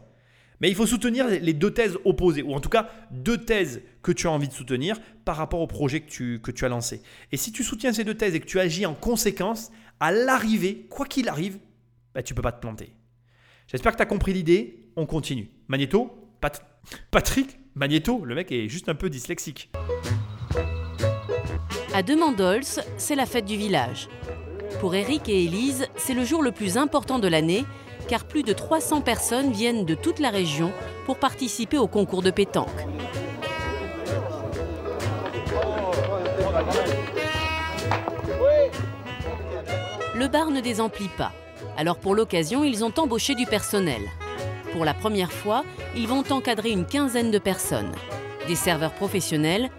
Mais 0.60 0.70
il 0.70 0.76
faut 0.76 0.86
soutenir 0.86 1.28
les 1.28 1.54
deux 1.54 1.72
thèses 1.72 1.98
opposées, 2.06 2.42
ou 2.42 2.54
en 2.54 2.60
tout 2.60 2.70
cas 2.70 2.90
deux 3.12 3.38
thèses 3.38 3.82
que 4.02 4.12
tu 4.12 4.28
as 4.28 4.32
envie 4.32 4.48
de 4.48 4.54
soutenir 4.54 5.00
par 5.26 5.36
rapport 5.36 5.60
au 5.62 5.68
projet 5.68 6.02
que 6.02 6.10
tu, 6.10 6.40
que 6.42 6.52
tu 6.52 6.64
as 6.66 6.70
lancé. 6.70 7.02
Et 7.32 7.38
si 7.38 7.52
tu 7.52 7.64
soutiens 7.64 7.92
ces 7.94 8.04
deux 8.04 8.16
thèses 8.16 8.36
et 8.36 8.40
que 8.40 8.46
tu 8.46 8.60
agis 8.60 8.86
en 8.86 8.94
conséquence, 8.94 9.72
à 10.00 10.12
l'arrivée, 10.12 10.86
quoi 10.90 11.06
qu'il 11.06 11.28
arrive, 11.28 11.60
ben, 12.14 12.24
tu 12.24 12.34
ne 12.34 12.36
peux 12.36 12.42
pas 12.42 12.52
te 12.52 12.62
planter. 12.62 12.94
J'espère 13.68 13.94
que 13.94 13.98
tu 13.98 14.04
as 14.04 14.08
compris 14.08 14.34
l'idée. 14.34 14.90
On 14.96 15.06
continue. 15.06 15.50
Magnéto 15.68 16.20
Patrick 17.12 17.58
Magnéto, 17.76 18.24
le 18.26 18.36
mec 18.36 18.52
est 18.52 18.68
juste 18.68 18.90
un 18.90 18.96
peu 18.96 19.10
dyslexique. 19.10 19.72
À 21.96 22.02
Demandols, 22.02 22.64
c'est 22.98 23.14
la 23.14 23.28
fête 23.28 23.46
du 23.46 23.56
village. 23.56 24.10
Pour 24.80 24.96
Eric 24.96 25.30
et 25.30 25.44
Élise, 25.44 25.86
c'est 25.96 26.16
le 26.16 26.26
jour 26.26 26.42
le 26.42 26.52
plus 26.52 26.76
important 26.76 27.20
de 27.20 27.28
l'année 27.28 27.66
car 28.08 28.26
plus 28.26 28.42
de 28.42 28.52
300 28.52 29.02
personnes 29.02 29.52
viennent 29.52 29.86
de 29.86 29.94
toute 29.94 30.18
la 30.18 30.32
région 30.32 30.72
pour 31.06 31.18
participer 31.18 31.78
au 31.78 31.86
concours 31.86 32.24
de 32.24 32.32
pétanque. 32.32 32.68
Le 40.16 40.28
bar 40.28 40.50
ne 40.50 40.62
désemplit 40.62 41.12
pas. 41.16 41.32
Alors 41.78 41.98
pour 41.98 42.16
l'occasion, 42.16 42.64
ils 42.64 42.84
ont 42.84 42.94
embauché 42.98 43.36
du 43.36 43.46
personnel. 43.46 44.02
Pour 44.72 44.84
la 44.84 44.96
première 44.96 45.32
fois, 45.32 45.64
ils 45.96 46.08
vont 46.08 46.24
encadrer 46.32 46.72
une 46.72 46.88
quinzaine 46.88 47.30
de 47.30 47.38
personnes. 47.38 47.92
Des 48.48 48.56
serveurs 48.56 48.94
professionnels, 48.94 49.70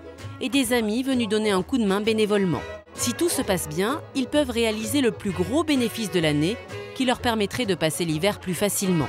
et 0.40 0.48
des 0.48 0.72
amis 0.72 1.02
venus 1.02 1.28
donner 1.28 1.50
un 1.50 1.62
coup 1.62 1.78
de 1.78 1.84
main 1.84 2.00
bénévolement. 2.00 2.62
Si 2.94 3.12
tout 3.12 3.28
se 3.28 3.42
passe 3.42 3.68
bien, 3.68 4.00
ils 4.14 4.26
peuvent 4.26 4.50
réaliser 4.50 5.00
le 5.00 5.10
plus 5.10 5.30
gros 5.30 5.64
bénéfice 5.64 6.10
de 6.10 6.20
l'année 6.20 6.56
qui 6.94 7.04
leur 7.04 7.20
permettrait 7.20 7.66
de 7.66 7.74
passer 7.74 8.04
l'hiver 8.04 8.40
plus 8.40 8.54
facilement. 8.54 9.08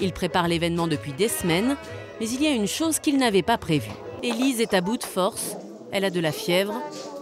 Ils 0.00 0.12
préparent 0.12 0.48
l'événement 0.48 0.86
depuis 0.86 1.12
des 1.12 1.28
semaines, 1.28 1.76
mais 2.20 2.28
il 2.28 2.42
y 2.42 2.46
a 2.46 2.52
une 2.52 2.68
chose 2.68 3.00
qu'ils 3.00 3.18
n'avaient 3.18 3.42
pas 3.42 3.58
prévue. 3.58 3.90
Élise 4.22 4.60
est 4.60 4.74
à 4.74 4.80
bout 4.80 4.96
de 4.96 5.04
force, 5.04 5.56
elle 5.90 6.04
a 6.04 6.10
de 6.10 6.20
la 6.20 6.32
fièvre, 6.32 6.74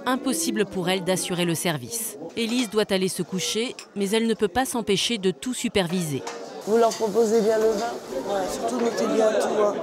impossible 0.05 0.67
pour 0.67 0.89
elle 0.89 1.05
d'assurer 1.05 1.45
le 1.45 1.55
service. 1.55 2.19
Élise 2.37 2.71
doit 2.71 2.91
aller 2.91 3.09
se 3.09 3.23
coucher, 3.23 3.75
mais 3.95 4.11
elle 4.11 4.27
ne 4.27 4.35
peut 4.35 4.49
pas 4.49 4.65
s'empêcher 4.65 5.19
de 5.19 5.31
tout 5.31 5.55
superviser. 5.55 6.23
Vous 6.67 6.79
leur 6.79 6.91
proposez 6.91 7.41
bien 7.43 7.59
le 7.59 7.71
vin 7.71 8.35
ouais, 8.35 8.47
Surtout 8.51 8.81
notez 8.81 9.07
bien 9.15 9.29
tout. 9.41 9.63
Hein. 9.63 9.75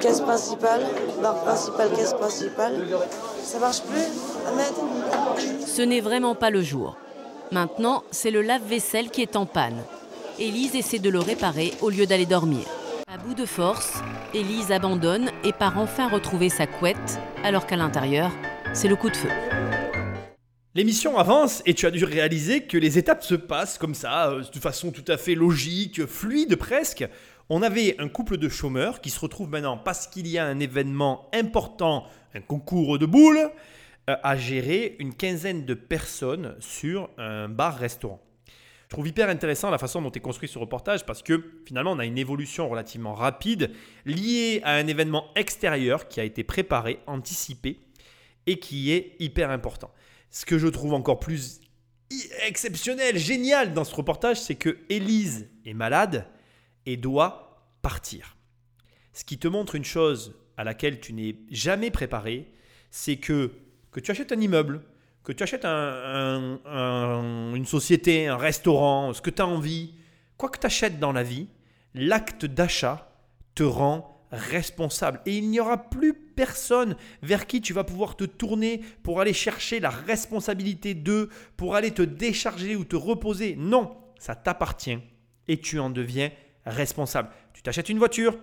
Caisse 0.00 0.20
principale, 0.20 0.82
barre 1.22 1.42
principale, 1.42 1.90
caisse 1.92 2.14
principale. 2.14 2.86
Ça 3.44 3.58
marche 3.58 3.82
plus, 3.82 4.08
Ahmed? 4.48 5.66
Ce 5.66 5.82
n'est 5.82 6.00
vraiment 6.00 6.34
pas 6.34 6.50
le 6.50 6.62
jour. 6.62 6.96
Maintenant, 7.52 8.02
c'est 8.10 8.30
le 8.30 8.42
lave-vaisselle 8.42 9.10
qui 9.10 9.22
est 9.22 9.36
en 9.36 9.46
panne. 9.46 9.82
Élise 10.38 10.74
essaie 10.74 10.98
de 10.98 11.10
le 11.10 11.20
réparer 11.20 11.74
au 11.80 11.90
lieu 11.90 12.06
d'aller 12.06 12.26
dormir. 12.26 12.66
À 13.12 13.18
bout 13.18 13.34
de 13.34 13.46
force, 13.46 13.94
Élise 14.34 14.72
abandonne 14.72 15.30
et 15.44 15.52
part 15.52 15.78
enfin 15.78 16.08
retrouver 16.08 16.48
sa 16.48 16.66
couette, 16.66 17.18
alors 17.44 17.66
qu'à 17.66 17.76
l'intérieur, 17.76 18.30
c'est 18.72 18.88
le 18.88 18.96
coup 18.96 19.10
de 19.10 19.16
feu. 19.16 19.28
L'émission 20.76 21.18
avance 21.18 21.64
et 21.66 21.74
tu 21.74 21.84
as 21.86 21.90
dû 21.90 22.04
réaliser 22.04 22.60
que 22.62 22.78
les 22.78 22.96
étapes 22.96 23.24
se 23.24 23.34
passent 23.34 23.76
comme 23.76 23.96
ça, 23.96 24.30
euh, 24.30 24.44
de 24.44 24.58
façon 24.60 24.92
tout 24.92 25.04
à 25.08 25.16
fait 25.16 25.34
logique, 25.34 26.06
fluide 26.06 26.54
presque. 26.54 27.04
On 27.48 27.62
avait 27.62 27.96
un 27.98 28.08
couple 28.08 28.36
de 28.36 28.48
chômeurs 28.48 29.00
qui 29.00 29.10
se 29.10 29.18
retrouvent 29.18 29.50
maintenant 29.50 29.76
parce 29.76 30.06
qu'il 30.06 30.28
y 30.28 30.38
a 30.38 30.46
un 30.46 30.60
événement 30.60 31.28
important, 31.34 32.06
un 32.34 32.40
concours 32.40 33.00
de 33.00 33.06
boules, 33.06 33.50
euh, 34.08 34.16
à 34.22 34.36
gérer 34.36 34.94
une 35.00 35.12
quinzaine 35.12 35.66
de 35.66 35.74
personnes 35.74 36.54
sur 36.60 37.10
un 37.18 37.48
bar-restaurant. 37.48 38.22
Je 38.84 38.90
trouve 38.90 39.08
hyper 39.08 39.28
intéressant 39.28 39.70
la 39.70 39.78
façon 39.78 40.00
dont 40.00 40.12
est 40.12 40.20
construit 40.20 40.48
ce 40.48 40.60
reportage 40.60 41.04
parce 41.04 41.24
que 41.24 41.42
finalement 41.66 41.92
on 41.92 41.98
a 41.98 42.04
une 42.06 42.18
évolution 42.18 42.68
relativement 42.68 43.14
rapide 43.14 43.72
liée 44.06 44.60
à 44.62 44.74
un 44.74 44.86
événement 44.86 45.32
extérieur 45.34 46.06
qui 46.06 46.20
a 46.20 46.24
été 46.24 46.44
préparé, 46.44 47.00
anticipé 47.08 47.80
et 48.46 48.60
qui 48.60 48.92
est 48.92 49.16
hyper 49.18 49.50
important. 49.50 49.90
Ce 50.30 50.44
que 50.44 50.58
je 50.58 50.68
trouve 50.68 50.94
encore 50.94 51.18
plus 51.18 51.60
exceptionnel, 52.46 53.18
génial 53.18 53.72
dans 53.72 53.84
ce 53.84 53.94
reportage, 53.94 54.40
c'est 54.40 54.54
que 54.54 54.78
Élise 54.88 55.48
est 55.64 55.74
malade 55.74 56.26
et 56.86 56.96
doit 56.96 57.66
partir. 57.82 58.36
Ce 59.12 59.24
qui 59.24 59.38
te 59.38 59.48
montre 59.48 59.74
une 59.74 59.84
chose 59.84 60.36
à 60.56 60.64
laquelle 60.64 61.00
tu 61.00 61.12
n'es 61.12 61.36
jamais 61.50 61.90
préparé, 61.90 62.52
c'est 62.90 63.16
que 63.16 63.52
que 63.90 63.98
tu 63.98 64.12
achètes 64.12 64.30
un 64.30 64.40
immeuble, 64.40 64.82
que 65.24 65.32
tu 65.32 65.42
achètes 65.42 65.64
une 65.64 67.66
société, 67.66 68.28
un 68.28 68.36
restaurant, 68.36 69.12
ce 69.12 69.20
que 69.20 69.30
tu 69.30 69.42
as 69.42 69.46
envie, 69.46 69.94
quoi 70.36 70.48
que 70.48 70.58
tu 70.58 70.66
achètes 70.66 71.00
dans 71.00 71.12
la 71.12 71.24
vie, 71.24 71.48
l'acte 71.94 72.46
d'achat 72.46 73.12
te 73.54 73.64
rend 73.64 74.24
responsable. 74.30 75.20
Et 75.26 75.36
il 75.36 75.50
n'y 75.50 75.58
aura 75.58 75.90
plus 75.90 76.14
personne 76.40 76.96
vers 77.20 77.46
qui 77.46 77.60
tu 77.60 77.74
vas 77.74 77.84
pouvoir 77.84 78.16
te 78.16 78.24
tourner 78.24 78.80
pour 79.02 79.20
aller 79.20 79.34
chercher 79.34 79.78
la 79.78 79.90
responsabilité 79.90 80.94
d'eux, 80.94 81.28
pour 81.58 81.76
aller 81.76 81.90
te 81.90 82.00
décharger 82.00 82.76
ou 82.76 82.84
te 82.84 82.96
reposer. 82.96 83.56
Non, 83.58 83.94
ça 84.18 84.34
t'appartient 84.34 84.98
et 85.48 85.60
tu 85.60 85.78
en 85.78 85.90
deviens 85.90 86.30
responsable. 86.64 87.28
Tu 87.52 87.60
t'achètes 87.60 87.90
une 87.90 87.98
voiture, 87.98 88.38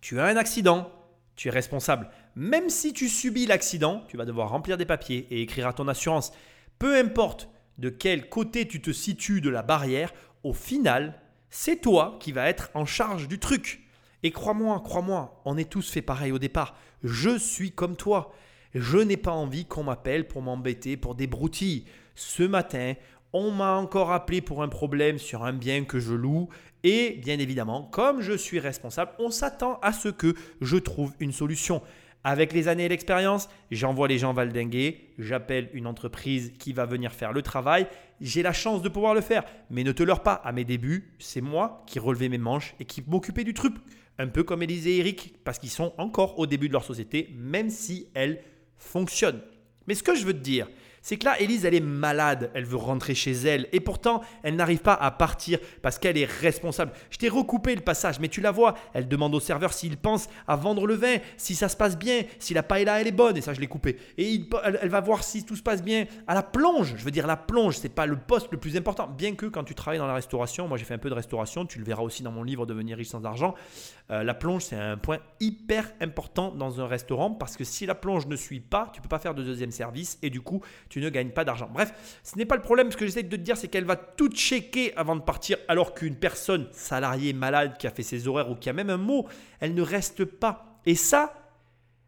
tu 0.00 0.18
as 0.18 0.24
un 0.24 0.36
accident, 0.36 0.90
tu 1.36 1.46
es 1.46 1.52
responsable. 1.52 2.10
Même 2.34 2.68
si 2.68 2.92
tu 2.92 3.08
subis 3.08 3.46
l'accident, 3.46 4.02
tu 4.08 4.16
vas 4.16 4.24
devoir 4.24 4.48
remplir 4.48 4.76
des 4.76 4.84
papiers 4.84 5.28
et 5.30 5.40
écrire 5.40 5.68
à 5.68 5.72
ton 5.72 5.86
assurance. 5.86 6.32
Peu 6.80 6.96
importe 6.96 7.48
de 7.78 7.90
quel 7.90 8.28
côté 8.28 8.66
tu 8.66 8.82
te 8.82 8.90
situes 8.90 9.40
de 9.40 9.50
la 9.50 9.62
barrière, 9.62 10.12
au 10.42 10.52
final, 10.52 11.14
c'est 11.48 11.80
toi 11.80 12.16
qui 12.18 12.32
vas 12.32 12.48
être 12.48 12.70
en 12.74 12.86
charge 12.86 13.28
du 13.28 13.38
truc. 13.38 13.86
Et 14.24 14.32
crois-moi, 14.32 14.80
crois-moi, 14.84 15.40
on 15.44 15.56
est 15.56 15.70
tous 15.70 15.90
fait 15.90 16.02
pareil 16.02 16.32
au 16.32 16.38
départ. 16.38 16.74
Je 17.02 17.38
suis 17.38 17.72
comme 17.72 17.96
toi. 17.96 18.32
Je 18.74 18.98
n'ai 18.98 19.16
pas 19.16 19.32
envie 19.32 19.64
qu'on 19.64 19.84
m'appelle 19.84 20.28
pour 20.28 20.42
m'embêter 20.42 20.96
pour 20.96 21.14
des 21.14 21.26
broutilles. 21.26 21.84
Ce 22.14 22.42
matin, 22.42 22.94
On 23.32 23.52
m'a 23.52 23.74
encore 23.74 24.10
appelé 24.10 24.40
pour 24.40 24.62
un 24.62 24.68
problème 24.68 25.18
sur 25.18 25.44
un 25.44 25.52
bien 25.52 25.84
que 25.84 26.00
je 26.00 26.14
loue. 26.14 26.48
Et 26.82 27.20
bien 27.22 27.38
évidemment, 27.38 27.82
comme 27.84 28.22
je 28.22 28.32
suis 28.32 28.58
responsable, 28.58 29.12
on 29.18 29.30
s'attend 29.30 29.78
à 29.82 29.92
ce 29.92 30.08
que 30.08 30.34
je 30.60 30.76
trouve 30.76 31.12
une 31.20 31.32
solution. 31.32 31.80
Avec 32.24 32.52
les 32.52 32.68
années 32.68 32.86
et 32.86 32.88
l'expérience, 32.88 33.48
j'envoie 33.70 34.08
les 34.08 34.18
gens 34.18 34.32
valdinguer, 34.34 35.12
j'appelle 35.18 35.70
une 35.72 35.86
entreprise 35.86 36.52
qui 36.58 36.72
va 36.72 36.84
venir 36.84 37.12
faire 37.12 37.32
le 37.32 37.40
travail. 37.40 37.86
J'ai 38.20 38.42
la 38.42 38.52
chance 38.52 38.82
de 38.82 38.90
pouvoir 38.90 39.14
le 39.14 39.22
faire, 39.22 39.44
mais 39.70 39.84
ne 39.84 39.92
te 39.92 40.02
leurre 40.02 40.22
pas. 40.22 40.34
À 40.34 40.52
mes 40.52 40.64
débuts, 40.64 41.14
c'est 41.18 41.40
moi 41.40 41.82
qui 41.86 41.98
relevais 41.98 42.28
mes 42.28 42.36
manches 42.36 42.74
et 42.80 42.84
qui 42.84 43.02
m'occupais 43.06 43.44
du 43.44 43.54
truc. 43.54 43.74
Un 44.20 44.28
peu 44.28 44.42
comme 44.42 44.62
Élise 44.62 44.86
et 44.86 44.98
Eric, 44.98 45.32
parce 45.44 45.58
qu'ils 45.58 45.70
sont 45.70 45.94
encore 45.96 46.38
au 46.38 46.46
début 46.46 46.68
de 46.68 46.74
leur 46.74 46.84
société, 46.84 47.30
même 47.38 47.70
si 47.70 48.08
elle 48.12 48.42
fonctionne. 48.76 49.40
Mais 49.86 49.94
ce 49.94 50.02
que 50.02 50.14
je 50.14 50.26
veux 50.26 50.34
te 50.34 50.38
dire, 50.38 50.68
c'est 51.02 51.16
que 51.16 51.24
là, 51.24 51.40
Elise, 51.40 51.64
elle 51.64 51.74
est 51.74 51.80
malade, 51.80 52.50
elle 52.54 52.64
veut 52.64 52.76
rentrer 52.76 53.14
chez 53.14 53.32
elle, 53.32 53.68
et 53.72 53.80
pourtant, 53.80 54.20
elle 54.42 54.56
n'arrive 54.56 54.80
pas 54.80 54.94
à 54.94 55.10
partir 55.10 55.58
parce 55.82 55.98
qu'elle 55.98 56.18
est 56.18 56.30
responsable. 56.30 56.92
Je 57.10 57.16
t'ai 57.16 57.28
recoupé 57.28 57.74
le 57.74 57.80
passage, 57.80 58.20
mais 58.20 58.28
tu 58.28 58.40
la 58.40 58.50
vois, 58.50 58.74
elle 58.92 59.08
demande 59.08 59.34
au 59.34 59.40
serveur 59.40 59.72
s'il 59.72 59.96
pense 59.96 60.28
à 60.46 60.56
vendre 60.56 60.86
le 60.86 60.94
vin, 60.94 61.16
si 61.38 61.54
ça 61.54 61.68
se 61.68 61.76
passe 61.76 61.98
bien, 61.98 62.22
si 62.38 62.52
la 62.52 62.62
paella 62.62 63.00
elle 63.00 63.06
est 63.06 63.12
bonne, 63.12 63.36
et 63.36 63.40
ça 63.40 63.54
je 63.54 63.60
l'ai 63.60 63.66
coupé. 63.66 63.96
Et 64.18 64.42
elle, 64.62 64.88
va 64.90 65.00
voir 65.00 65.24
si 65.24 65.44
tout 65.44 65.56
se 65.56 65.62
passe 65.62 65.82
bien 65.82 66.04
à 66.26 66.34
la 66.34 66.42
plonge. 66.42 66.94
Je 66.96 67.04
veux 67.04 67.10
dire, 67.10 67.26
la 67.26 67.36
plonge, 67.36 67.78
c'est 67.78 67.88
pas 67.88 68.06
le 68.06 68.16
poste 68.16 68.48
le 68.52 68.58
plus 68.58 68.76
important, 68.76 69.08
bien 69.08 69.34
que 69.34 69.46
quand 69.46 69.64
tu 69.64 69.74
travailles 69.74 69.98
dans 69.98 70.06
la 70.06 70.14
restauration, 70.14 70.68
moi 70.68 70.76
j'ai 70.76 70.84
fait 70.84 70.94
un 70.94 70.98
peu 70.98 71.10
de 71.10 71.14
restauration, 71.14 71.64
tu 71.64 71.78
le 71.78 71.84
verras 71.84 72.02
aussi 72.02 72.22
dans 72.22 72.32
mon 72.32 72.42
livre 72.42 72.66
Devenir 72.66 72.98
riche 72.98 73.08
sans 73.08 73.24
argent. 73.24 73.54
Euh, 74.10 74.24
la 74.24 74.34
plonge, 74.34 74.62
c'est 74.62 74.76
un 74.76 74.96
point 74.96 75.18
hyper 75.38 75.92
important 76.00 76.50
dans 76.50 76.80
un 76.80 76.86
restaurant 76.86 77.30
parce 77.30 77.56
que 77.56 77.62
si 77.62 77.86
la 77.86 77.94
plonge 77.94 78.26
ne 78.26 78.34
suit 78.34 78.60
pas, 78.60 78.90
tu 78.92 79.00
peux 79.00 79.08
pas 79.08 79.20
faire 79.20 79.34
de 79.34 79.42
deuxième 79.44 79.70
service 79.70 80.18
et 80.22 80.30
du 80.30 80.40
coup, 80.40 80.62
tu 80.88 81.00
ne 81.00 81.08
gagnes 81.08 81.30
pas 81.30 81.44
d'argent. 81.44 81.70
Bref, 81.72 82.20
ce 82.24 82.36
n'est 82.36 82.44
pas 82.44 82.56
le 82.56 82.62
problème. 82.62 82.90
Ce 82.90 82.96
que 82.96 83.06
j'essaie 83.06 83.22
de 83.22 83.36
te 83.36 83.40
dire, 83.40 83.56
c'est 83.56 83.68
qu'elle 83.68 83.84
va 83.84 83.96
tout 83.96 84.28
checker 84.28 84.96
avant 84.96 85.14
de 85.14 85.22
partir, 85.22 85.58
alors 85.68 85.94
qu'une 85.94 86.16
personne 86.16 86.66
salariée 86.72 87.32
malade 87.32 87.76
qui 87.78 87.86
a 87.86 87.90
fait 87.90 88.02
ses 88.02 88.26
horaires 88.26 88.50
ou 88.50 88.56
qui 88.56 88.68
a 88.68 88.72
même 88.72 88.90
un 88.90 88.96
mot, 88.96 89.28
elle 89.60 89.74
ne 89.74 89.82
reste 89.82 90.24
pas. 90.24 90.80
Et 90.86 90.96
ça, 90.96 91.34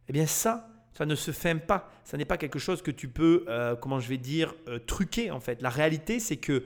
eh 0.09 0.13
bien 0.13 0.27
ça, 0.27 0.69
ça 0.95 1.07
ne 1.07 1.15
se 1.15 1.31
fait 1.31 1.55
pas. 1.55 1.89
Ça 2.05 2.17
n'est 2.17 2.25
pas 2.25 2.37
quelque 2.37 2.59
chose 2.59 2.83
que 2.83 2.91
tu 2.91 3.09
peux, 3.09 3.45
euh, 3.49 3.77
comment 3.77 4.01
je 4.01 4.09
vais 4.09 4.19
dire, 4.19 4.55
euh, 4.67 4.79
truquer 4.79 5.31
en 5.31 5.41
fait. 5.41 5.63
La 5.63 5.71
réalité, 5.71 6.19
c'est 6.19 6.37
que 6.37 6.65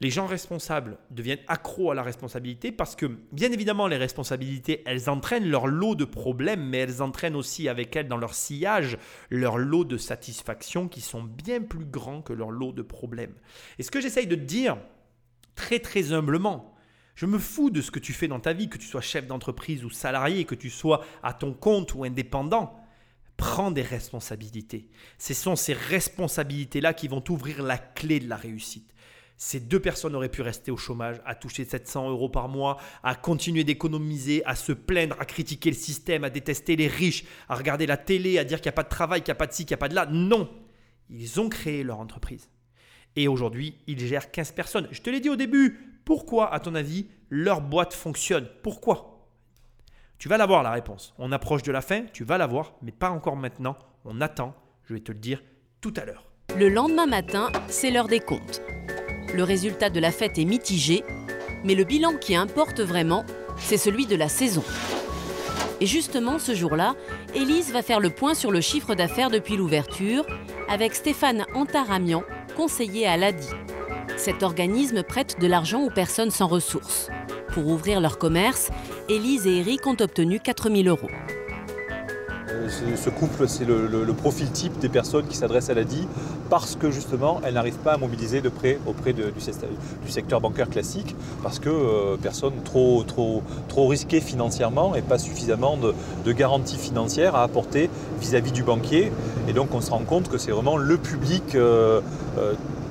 les 0.00 0.10
gens 0.10 0.26
responsables 0.26 0.98
deviennent 1.10 1.38
accros 1.46 1.90
à 1.90 1.94
la 1.94 2.02
responsabilité 2.02 2.72
parce 2.72 2.96
que, 2.96 3.06
bien 3.32 3.52
évidemment, 3.52 3.86
les 3.86 3.96
responsabilités, 3.96 4.82
elles 4.86 5.08
entraînent 5.08 5.48
leur 5.48 5.66
lot 5.66 5.94
de 5.94 6.04
problèmes, 6.04 6.68
mais 6.68 6.78
elles 6.78 7.00
entraînent 7.00 7.36
aussi 7.36 7.68
avec 7.68 7.94
elles 7.94 8.08
dans 8.08 8.16
leur 8.16 8.34
sillage 8.34 8.98
leur 9.30 9.56
lot 9.56 9.84
de 9.84 9.96
satisfaction 9.96 10.88
qui 10.88 11.00
sont 11.00 11.22
bien 11.22 11.62
plus 11.62 11.84
grands 11.84 12.22
que 12.22 12.32
leur 12.32 12.50
lot 12.50 12.72
de 12.72 12.82
problèmes. 12.82 13.34
Et 13.78 13.82
ce 13.82 13.90
que 13.90 14.00
j'essaye 14.00 14.26
de 14.26 14.34
te 14.34 14.40
dire, 14.40 14.76
très 15.54 15.78
très 15.78 16.12
humblement, 16.12 16.74
je 17.14 17.26
me 17.26 17.38
fous 17.38 17.70
de 17.70 17.80
ce 17.80 17.92
que 17.92 18.00
tu 18.00 18.12
fais 18.12 18.28
dans 18.28 18.40
ta 18.40 18.52
vie, 18.52 18.68
que 18.68 18.78
tu 18.78 18.88
sois 18.88 19.00
chef 19.00 19.26
d'entreprise 19.26 19.84
ou 19.84 19.90
salarié, 19.90 20.44
que 20.44 20.56
tu 20.56 20.70
sois 20.70 21.04
à 21.22 21.32
ton 21.32 21.54
compte 21.54 21.94
ou 21.94 22.02
indépendant. 22.02 22.80
Prends 23.36 23.70
des 23.70 23.82
responsabilités. 23.82 24.88
Ce 25.18 25.34
sont 25.34 25.56
ces 25.56 25.72
responsabilités-là 25.72 26.94
qui 26.94 27.08
vont 27.08 27.20
t'ouvrir 27.20 27.62
la 27.62 27.78
clé 27.78 28.20
de 28.20 28.28
la 28.28 28.36
réussite. 28.36 28.93
Ces 29.46 29.60
deux 29.60 29.78
personnes 29.78 30.16
auraient 30.16 30.30
pu 30.30 30.40
rester 30.40 30.70
au 30.70 30.78
chômage, 30.78 31.20
à 31.26 31.34
toucher 31.34 31.66
700 31.66 32.08
euros 32.08 32.30
par 32.30 32.48
mois, 32.48 32.78
à 33.02 33.14
continuer 33.14 33.62
d'économiser, 33.62 34.42
à 34.46 34.54
se 34.54 34.72
plaindre, 34.72 35.16
à 35.20 35.26
critiquer 35.26 35.68
le 35.68 35.76
système, 35.76 36.24
à 36.24 36.30
détester 36.30 36.76
les 36.76 36.86
riches, 36.86 37.26
à 37.50 37.54
regarder 37.54 37.84
la 37.84 37.98
télé, 37.98 38.38
à 38.38 38.44
dire 38.44 38.62
qu'il 38.62 38.70
n'y 38.70 38.74
a 38.74 38.76
pas 38.76 38.84
de 38.84 38.88
travail, 38.88 39.20
qu'il 39.20 39.32
n'y 39.32 39.36
a 39.36 39.38
pas 39.38 39.46
de 39.46 39.52
ci, 39.52 39.66
qu'il 39.66 39.74
n'y 39.74 39.80
a 39.80 39.84
pas 39.84 39.90
de 39.90 39.94
là. 39.94 40.06
Non, 40.06 40.48
ils 41.10 41.42
ont 41.42 41.50
créé 41.50 41.82
leur 41.82 42.00
entreprise. 42.00 42.48
Et 43.16 43.28
aujourd'hui, 43.28 43.76
ils 43.86 43.98
gèrent 43.98 44.30
15 44.30 44.52
personnes. 44.52 44.88
Je 44.90 45.02
te 45.02 45.10
l'ai 45.10 45.20
dit 45.20 45.28
au 45.28 45.36
début, 45.36 46.00
pourquoi, 46.06 46.50
à 46.50 46.58
ton 46.58 46.74
avis, 46.74 47.08
leur 47.28 47.60
boîte 47.60 47.92
fonctionne? 47.92 48.48
Pourquoi? 48.62 49.28
Tu 50.16 50.30
vas 50.30 50.38
l'avoir 50.38 50.62
la 50.62 50.70
réponse. 50.70 51.12
On 51.18 51.32
approche 51.32 51.62
de 51.64 51.70
la 51.70 51.82
fin, 51.82 52.06
tu 52.14 52.24
vas 52.24 52.38
l'avoir, 52.38 52.76
mais 52.80 52.92
pas 52.92 53.10
encore 53.10 53.36
maintenant. 53.36 53.76
On 54.06 54.22
attend, 54.22 54.54
je 54.84 54.94
vais 54.94 55.00
te 55.00 55.12
le 55.12 55.18
dire 55.18 55.42
tout 55.82 55.92
à 55.98 56.06
l'heure. 56.06 56.30
Le 56.56 56.70
lendemain 56.70 57.06
matin, 57.06 57.52
c'est 57.68 57.90
l'heure 57.90 58.08
des 58.08 58.20
comptes. 58.20 58.62
Le 59.34 59.42
résultat 59.42 59.90
de 59.90 59.98
la 59.98 60.12
fête 60.12 60.38
est 60.38 60.44
mitigé, 60.44 61.02
mais 61.64 61.74
le 61.74 61.82
bilan 61.82 62.12
qui 62.20 62.36
importe 62.36 62.78
vraiment, 62.80 63.24
c'est 63.58 63.76
celui 63.76 64.06
de 64.06 64.14
la 64.14 64.28
saison. 64.28 64.62
Et 65.80 65.86
justement, 65.86 66.38
ce 66.38 66.54
jour-là, 66.54 66.94
Élise 67.34 67.72
va 67.72 67.82
faire 67.82 67.98
le 67.98 68.10
point 68.10 68.34
sur 68.34 68.52
le 68.52 68.60
chiffre 68.60 68.94
d'affaires 68.94 69.30
depuis 69.30 69.56
l'ouverture 69.56 70.24
avec 70.68 70.94
Stéphane 70.94 71.46
Antaramian, 71.52 72.22
conseiller 72.56 73.08
à 73.08 73.16
l'ADI. 73.16 73.48
Cet 74.16 74.44
organisme 74.44 75.02
prête 75.02 75.40
de 75.40 75.48
l'argent 75.48 75.82
aux 75.82 75.90
personnes 75.90 76.30
sans 76.30 76.46
ressources. 76.46 77.08
Pour 77.52 77.66
ouvrir 77.66 78.00
leur 78.00 78.18
commerce, 78.18 78.70
Élise 79.08 79.48
et 79.48 79.58
Eric 79.58 79.84
ont 79.88 79.96
obtenu 79.98 80.38
4000 80.38 80.86
euros. 80.86 81.10
Euh, 82.54 82.96
ce 82.96 83.10
couple, 83.10 83.48
c'est 83.48 83.64
le, 83.64 84.12
profil 84.14 84.50
type 84.50 84.78
des 84.78 84.88
personnes 84.88 85.26
qui 85.26 85.36
s'adressent 85.36 85.70
à 85.70 85.74
l'ADI 85.74 86.06
parce 86.50 86.76
que 86.76 86.90
justement, 86.90 87.40
elles 87.44 87.54
n'arrivent 87.54 87.78
pas 87.78 87.94
à 87.94 87.96
mobiliser 87.96 88.40
de 88.40 88.48
prêts 88.48 88.78
auprès 88.86 89.12
du, 89.12 89.22
secteur 90.08 90.40
bancaire 90.40 90.68
classique 90.68 91.14
parce 91.42 91.58
que 91.58 91.68
euh, 91.68 92.16
personne 92.20 92.54
trop, 92.64 93.02
trop, 93.04 93.42
risquée 93.88 94.20
financièrement 94.20 94.94
et 94.94 95.02
pas 95.02 95.18
suffisamment 95.18 95.76
de, 95.76 96.32
garanties 96.32 96.78
financières 96.78 97.34
à 97.34 97.42
apporter 97.42 97.90
vis-à-vis 98.20 98.52
du 98.52 98.62
banquier. 98.62 99.12
Et 99.48 99.52
donc, 99.52 99.74
on 99.74 99.80
se 99.80 99.90
rend 99.90 100.04
compte 100.04 100.28
que 100.28 100.38
c'est 100.38 100.50
vraiment 100.50 100.76
le 100.76 100.96
public 100.96 101.54
euh, 101.54 102.00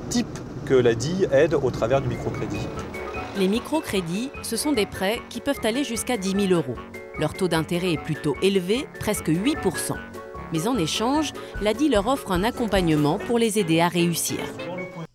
type 0.08 0.38
que 0.66 0.74
l'ADI 0.74 1.26
aide 1.32 1.54
au 1.54 1.70
travers 1.70 2.00
du 2.00 2.08
microcrédit. 2.08 2.66
Les 3.36 3.48
microcrédits, 3.48 4.30
ce 4.42 4.56
sont 4.56 4.72
des 4.72 4.86
prêts 4.86 5.20
qui 5.28 5.40
peuvent 5.40 5.60
aller 5.64 5.84
jusqu'à 5.84 6.16
10 6.16 6.48
000 6.48 6.52
euros. 6.52 6.76
Leur 7.18 7.32
taux 7.32 7.48
d'intérêt 7.48 7.92
est 7.92 8.02
plutôt 8.02 8.36
élevé, 8.42 8.86
presque 8.98 9.28
8%. 9.28 9.96
Mais 10.52 10.66
en 10.66 10.76
échange, 10.76 11.32
l'ADI 11.60 11.88
leur 11.88 12.08
offre 12.08 12.32
un 12.32 12.42
accompagnement 12.42 13.18
pour 13.18 13.38
les 13.38 13.58
aider 13.58 13.80
à 13.80 13.88
réussir. 13.88 14.38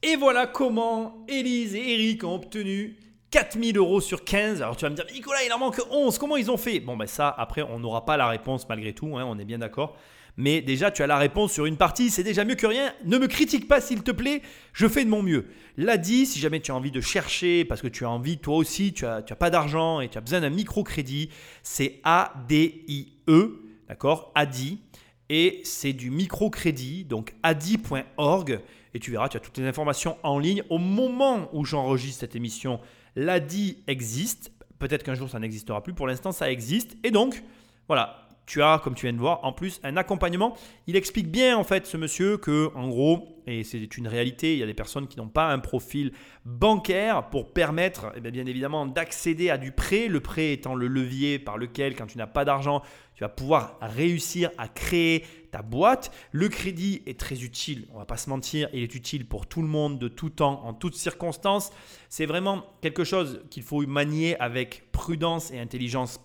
Et 0.02 0.16
voilà 0.16 0.48
comment 0.48 1.26
Élise 1.28 1.76
et 1.76 1.94
Eric 1.94 2.24
ont 2.24 2.36
obtenu 2.36 2.98
4000 3.32 3.78
euros 3.78 4.00
sur 4.00 4.24
15. 4.24 4.62
Alors 4.62 4.78
tu 4.78 4.86
vas 4.86 4.90
me 4.90 4.96
dire, 4.96 5.06
Nicolas, 5.14 5.44
il 5.46 5.52
en 5.52 5.60
manque 5.60 5.82
11. 5.92 6.18
Comment 6.18 6.38
ils 6.38 6.50
ont 6.50 6.58
fait? 6.58 6.80
Bon, 6.80 6.96
ben 6.96 7.06
ça, 7.06 7.34
après, 7.38 7.62
on 7.62 7.80
n'aura 7.80 8.06
pas 8.06 8.16
la 8.16 8.28
réponse 8.28 8.68
malgré 8.70 8.94
tout. 8.94 9.18
Hein, 9.18 9.26
on 9.28 9.38
est 9.38 9.46
bien 9.46 9.60
d'accord. 9.60 9.98
Mais 10.40 10.62
déjà, 10.62 10.90
tu 10.90 11.04
as 11.04 11.08
la 11.08 11.18
réponse 11.18 11.52
sur 11.52 11.66
une 11.66 11.76
partie, 11.76 12.10
c'est 12.10 12.24
déjà 12.24 12.46
mieux 12.46 12.56
que 12.56 12.66
rien. 12.66 12.94
Ne 13.04 13.18
me 13.18 13.28
critique 13.28 13.68
pas, 13.68 13.82
s'il 13.82 14.04
te 14.04 14.12
plaît, 14.12 14.42
je 14.72 14.88
fais 14.88 15.04
de 15.04 15.10
mon 15.10 15.22
mieux. 15.22 15.48
L'ADI, 15.76 16.26
si 16.26 16.40
jamais 16.40 16.62
tu 16.62 16.72
as 16.72 16.76
envie 16.76 16.92
de 16.92 17.02
chercher, 17.02 17.66
parce 17.66 17.82
que 17.82 17.90
tu 17.90 18.06
as 18.06 18.10
envie, 18.10 18.38
toi 18.38 18.56
aussi, 18.56 18.94
tu 18.94 19.04
n'as 19.04 19.22
tu 19.22 19.34
as 19.34 19.36
pas 19.36 19.50
d'argent 19.50 20.00
et 20.00 20.08
tu 20.08 20.18
as 20.18 20.22
besoin 20.22 20.40
d'un 20.40 20.50
microcrédit, 20.50 21.30
c'est 21.62 22.00
A-D-I-E, 22.06 23.66
d'accord 23.90 24.32
ADI. 24.34 24.80
Et 25.28 25.60
c'est 25.66 25.92
du 25.92 26.10
microcrédit, 26.10 27.04
donc 27.04 27.36
adi.org. 27.44 28.62
Et 28.94 29.00
tu 29.00 29.12
verras, 29.12 29.28
tu 29.28 29.36
as 29.36 29.42
toutes 29.42 29.58
les 29.58 29.66
informations 29.66 30.16
en 30.24 30.40
ligne. 30.40 30.64
Au 30.70 30.78
moment 30.78 31.50
où 31.52 31.66
j'enregistre 31.66 32.22
cette 32.22 32.38
émission, 32.38 32.80
l'ADI 33.18 33.84
existe. 33.88 34.54
Peut-être 34.80 35.04
qu'un 35.04 35.16
jour 35.16 35.30
ça 35.30 35.40
n'existera 35.40 35.84
plus. 35.84 35.94
Pour 35.94 36.08
l'instant, 36.08 36.32
ça 36.32 36.50
existe. 36.50 36.96
Et 37.04 37.12
donc, 37.12 37.44
voilà, 37.90 38.29
tu 38.50 38.64
as, 38.64 38.82
comme 38.84 38.96
tu 38.96 39.06
viens 39.06 39.14
de 39.14 39.20
voir, 39.20 39.40
en 39.44 39.54
plus 39.54 39.80
un 39.84 39.96
accompagnement. 39.96 40.58
Il 40.88 40.96
explique 40.96 41.30
bien 41.30 41.56
en 41.56 41.64
fait 41.64 41.86
ce 41.86 41.98
monsieur 41.98 42.38
que, 42.38 42.72
en 42.74 42.90
gros, 42.90 43.28
et 43.46 43.64
c'est 43.64 43.96
une 43.96 44.08
réalité, 44.08 44.54
il 44.54 44.60
y 44.60 44.64
a 44.64 44.66
des 44.66 44.74
personnes 44.74 45.08
qui 45.08 45.18
n'ont 45.18 45.30
pas 45.30 45.52
un 45.52 45.60
profil 45.60 46.12
bancaire 46.46 47.30
pour 47.30 47.54
permettre, 47.54 48.12
eh 48.16 48.22
bien, 48.22 48.46
évidemment, 48.48 48.88
d'accéder 48.88 49.52
à 49.52 49.58
du 49.60 49.72
prêt. 49.72 50.08
Le 50.08 50.20
prêt 50.20 50.54
étant 50.54 50.74
le 50.74 50.88
levier 50.88 51.38
par 51.38 51.58
lequel, 51.60 51.96
quand 51.96 52.08
tu 52.08 52.18
n'as 52.18 52.28
pas 52.28 52.44
d'argent, 52.44 52.82
tu 53.14 53.24
vas 53.24 53.30
pouvoir 53.30 53.78
réussir 53.82 54.50
à 54.58 54.68
créer 54.68 55.26
ta 55.52 55.62
boîte. 55.62 56.12
Le 56.32 56.50
crédit 56.50 57.04
est 57.06 57.20
très 57.20 57.44
utile, 57.44 57.88
on 57.94 58.00
va 58.00 58.06
pas 58.06 58.18
se 58.18 58.32
mentir, 58.32 58.68
il 58.74 58.82
est 58.82 58.96
utile 58.96 59.28
pour 59.28 59.46
tout 59.46 59.62
le 59.62 59.68
monde, 59.68 60.00
de 60.00 60.08
tout 60.08 60.32
temps, 60.32 60.66
en 60.66 60.74
toutes 60.74 60.96
circonstances. 60.96 61.72
C'est 62.08 62.26
vraiment 62.26 62.64
quelque 62.82 63.04
chose 63.04 63.44
qu'il 63.52 63.64
faut 63.64 63.86
manier 63.86 64.40
avec 64.40 64.92
prudence 64.92 65.52
et 65.52 65.60
intelligence 65.60 66.20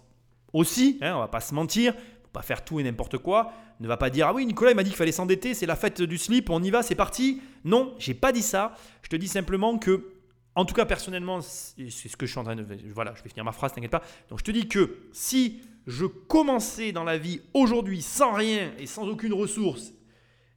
aussi, 0.55 0.99
hein, 1.03 1.15
on 1.17 1.19
va 1.19 1.29
pas 1.29 1.41
se 1.41 1.53
mentir 1.53 1.95
pas 2.35 2.43
faire 2.43 2.65
tout 2.65 2.79
et 2.81 2.83
n'importe 2.83 3.17
quoi. 3.17 3.53
Ne 3.81 3.89
va 3.89 3.97
pas 3.97 4.11
dire 4.11 4.27
Ah 4.29 4.35
oui, 4.35 4.45
Nicolas, 4.45 4.73
il 4.73 4.75
m'a 4.75 4.83
dit 4.83 4.91
qu'il 4.91 4.99
fallait 4.99 5.13
s'endetter, 5.13 5.55
c'est 5.55 5.65
la 5.65 5.77
fête 5.77 6.03
du 6.03 6.19
slip, 6.19 6.51
on 6.51 6.63
y 6.63 6.71
va, 6.71 6.83
c'est 6.83 6.95
parti. 6.95 7.41
Non, 7.65 7.95
j'ai 7.99 8.13
pas 8.13 8.33
dit 8.33 8.43
ça. 8.43 8.75
Je 9.03 9.09
te 9.09 9.17
dis 9.17 9.29
simplement 9.29 9.79
que, 9.79 10.13
en 10.55 10.67
tout 10.67 10.75
cas, 10.75 10.85
personnellement, 10.85 11.41
c'est 11.41 11.89
ce 11.91 12.17
que 12.17 12.27
je 12.27 12.33
suis 12.33 12.41
en 12.41 12.45
train 12.45 12.57
de. 12.57 12.67
Voilà, 12.93 13.15
je 13.17 13.23
vais 13.23 13.31
finir 13.31 13.45
ma 13.45 13.53
phrase, 13.53 13.73
t'inquiète 13.73 13.91
pas. 13.91 14.03
Donc, 14.29 14.41
je 14.41 14.45
te 14.45 14.51
dis 14.51 14.69
que 14.69 14.99
si 15.13 15.63
je 15.87 16.05
commençais 16.05 16.93
dans 16.93 17.05
la 17.05 17.17
vie 17.17 17.41
aujourd'hui 17.55 18.03
sans 18.03 18.33
rien 18.35 18.73
et 18.79 18.87
sans 18.87 19.07
aucune 19.09 19.33
ressource, 19.33 19.95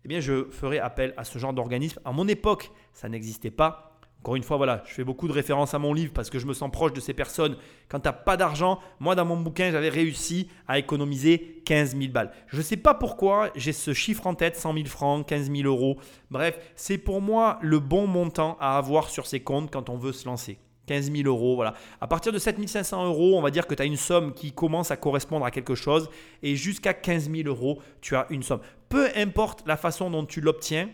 eh 0.03 0.07
bien, 0.07 0.19
je 0.19 0.49
ferais 0.51 0.79
appel 0.79 1.13
à 1.15 1.23
ce 1.23 1.37
genre 1.39 1.53
d'organisme. 1.53 2.01
À 2.03 2.11
mon 2.11 2.27
époque, 2.27 2.71
ça 2.93 3.07
n'existait 3.07 3.51
pas. 3.51 3.86
Encore 4.27 4.35
une 4.35 4.43
fois, 4.43 4.57
voilà, 4.57 4.83
je 4.85 4.93
fais 4.93 5.05
beaucoup 5.05 5.29
de 5.29 5.31
références 5.31 5.73
à 5.73 5.79
mon 5.79 5.93
livre 5.93 6.11
parce 6.11 6.29
que 6.29 6.37
je 6.37 6.45
me 6.47 6.53
sens 6.53 6.69
proche 6.69 6.91
de 6.91 6.99
ces 6.99 7.13
personnes. 7.13 7.55
Quand 7.87 8.01
tu 8.01 8.09
n'as 8.09 8.11
pas 8.11 8.35
d'argent, 8.35 8.77
moi 8.99 9.15
dans 9.15 9.23
mon 9.23 9.37
bouquin, 9.37 9.71
j'avais 9.71 9.87
réussi 9.87 10.49
à 10.67 10.77
économiser 10.77 11.61
15 11.65 11.95
000 11.95 12.11
balles. 12.11 12.33
Je 12.47 12.57
ne 12.57 12.61
sais 12.61 12.75
pas 12.75 12.93
pourquoi 12.93 13.51
j'ai 13.55 13.71
ce 13.71 13.93
chiffre 13.93 14.27
en 14.27 14.35
tête, 14.35 14.57
100 14.57 14.73
000 14.73 14.85
francs, 14.87 15.25
15 15.25 15.49
000 15.49 15.65
euros. 15.65 15.95
Bref, 16.29 16.59
c'est 16.75 16.97
pour 16.97 17.21
moi 17.21 17.57
le 17.61 17.79
bon 17.79 18.05
montant 18.05 18.57
à 18.59 18.77
avoir 18.77 19.09
sur 19.09 19.27
ses 19.27 19.39
comptes 19.39 19.71
quand 19.71 19.89
on 19.89 19.95
veut 19.95 20.11
se 20.11 20.27
lancer. 20.27 20.59
15 20.87 21.09
000 21.09 21.25
euros, 21.25 21.55
voilà. 21.55 21.73
À 22.01 22.07
partir 22.07 22.33
de 22.33 22.37
7 22.37 22.67
500 22.67 23.05
euros, 23.05 23.37
on 23.37 23.41
va 23.41 23.49
dire 23.49 23.65
que 23.65 23.75
tu 23.75 23.81
as 23.81 23.85
une 23.85 23.95
somme 23.95 24.33
qui 24.33 24.51
commence 24.51 24.91
à 24.91 24.97
correspondre 24.97 25.45
à 25.45 25.51
quelque 25.51 25.73
chose. 25.73 26.09
Et 26.43 26.57
jusqu'à 26.57 26.93
15 26.93 27.31
000 27.31 27.47
euros, 27.47 27.79
tu 28.01 28.17
as 28.17 28.27
une 28.29 28.43
somme. 28.43 28.59
Peu 28.89 29.07
importe 29.15 29.63
la 29.65 29.77
façon 29.77 30.09
dont 30.09 30.25
tu 30.25 30.41
l'obtiens, 30.41 30.89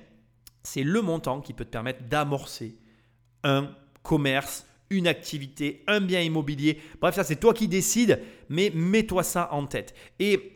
c'est 0.62 0.84
le 0.84 1.02
montant 1.02 1.42
qui 1.42 1.54
peut 1.54 1.66
te 1.66 1.72
permettre 1.72 2.04
d'amorcer 2.04 2.78
un 3.44 3.70
commerce, 4.02 4.66
une 4.90 5.08
activité, 5.08 5.84
un 5.88 6.02
bien 6.02 6.22
immobilier. 6.22 6.80
Bref, 7.02 7.16
ça 7.16 7.24
c'est 7.24 7.38
toi 7.38 7.54
qui 7.54 7.68
décides, 7.68 8.22
mais 8.50 8.72
mets-toi 8.76 9.24
ça 9.24 9.50
en 9.52 9.66
tête. 9.66 9.94
Et 10.20 10.54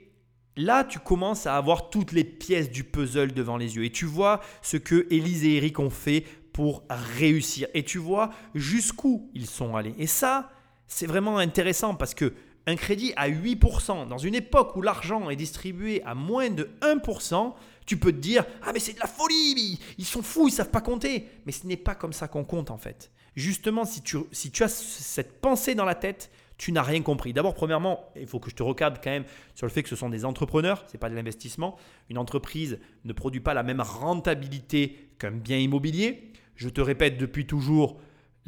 là, 0.57 0.83
tu 0.83 0.99
commences 0.99 1.45
à 1.45 1.55
avoir 1.55 1.89
toutes 1.89 2.11
les 2.11 2.23
pièces 2.23 2.69
du 2.69 2.83
puzzle 2.83 3.33
devant 3.33 3.57
les 3.57 3.75
yeux. 3.75 3.85
Et 3.85 3.91
tu 3.91 4.05
vois 4.05 4.41
ce 4.61 4.77
que 4.77 5.07
Élise 5.09 5.45
et 5.45 5.55
Eric 5.55 5.79
ont 5.79 5.89
fait 5.89 6.25
pour 6.51 6.83
réussir. 6.89 7.67
Et 7.73 7.83
tu 7.83 7.99
vois 7.99 8.31
jusqu'où 8.55 9.29
ils 9.33 9.45
sont 9.45 9.75
allés. 9.75 9.93
Et 9.97 10.07
ça, 10.07 10.49
c'est 10.87 11.05
vraiment 11.05 11.37
intéressant 11.37 11.95
parce 11.95 12.13
que 12.13 12.33
un 12.65 12.75
crédit 12.75 13.13
à 13.15 13.29
8%, 13.29 14.09
dans 14.09 14.17
une 14.17 14.35
époque 14.35 14.75
où 14.75 14.81
l'argent 14.81 15.29
est 15.29 15.37
distribué 15.37 16.03
à 16.03 16.15
moins 16.15 16.49
de 16.49 16.69
1%, 16.81 17.53
tu 17.87 17.97
peux 17.97 18.11
te 18.11 18.17
dire 18.17 18.45
Ah, 18.61 18.71
mais 18.71 18.79
c'est 18.79 18.93
de 18.93 18.99
la 18.99 19.07
folie, 19.07 19.79
ils 19.97 20.05
sont 20.05 20.21
fous, 20.21 20.47
ils 20.47 20.51
savent 20.51 20.69
pas 20.69 20.81
compter. 20.81 21.27
Mais 21.47 21.51
ce 21.51 21.65
n'est 21.65 21.77
pas 21.77 21.95
comme 21.95 22.13
ça 22.13 22.27
qu'on 22.27 22.43
compte 22.43 22.69
en 22.69 22.77
fait. 22.77 23.11
Justement, 23.35 23.85
si 23.85 24.01
tu, 24.01 24.17
as 24.63 24.67
cette 24.67 25.41
pensée 25.41 25.73
dans 25.73 25.85
la 25.85 25.95
tête, 25.95 26.31
tu 26.57 26.71
n'as 26.71 26.81
rien 26.81 27.01
compris. 27.01 27.33
D'abord, 27.33 27.53
premièrement, 27.53 28.11
il 28.15 28.27
faut 28.27 28.39
que 28.39 28.49
je 28.49 28.55
te 28.55 28.63
recadre 28.63 28.99
quand 29.01 29.11
même 29.11 29.25
sur 29.55 29.65
le 29.67 29.71
fait 29.71 29.83
que 29.83 29.89
ce 29.89 29.95
sont 29.95 30.09
des 30.09 30.25
entrepreneurs, 30.25 30.83
ce 30.87 30.93
n'est 30.93 30.99
pas 30.99 31.09
de 31.09 31.15
l'investissement. 31.15 31.77
Une 32.09 32.17
entreprise 32.17 32.79
ne 33.05 33.13
produit 33.13 33.41
pas 33.41 33.53
la 33.53 33.63
même 33.63 33.81
rentabilité 33.81 35.11
qu'un 35.19 35.31
bien 35.31 35.57
immobilier. 35.57 36.31
Je 36.55 36.69
te 36.69 36.81
répète 36.81 37.17
depuis 37.17 37.45
toujours, 37.45 37.99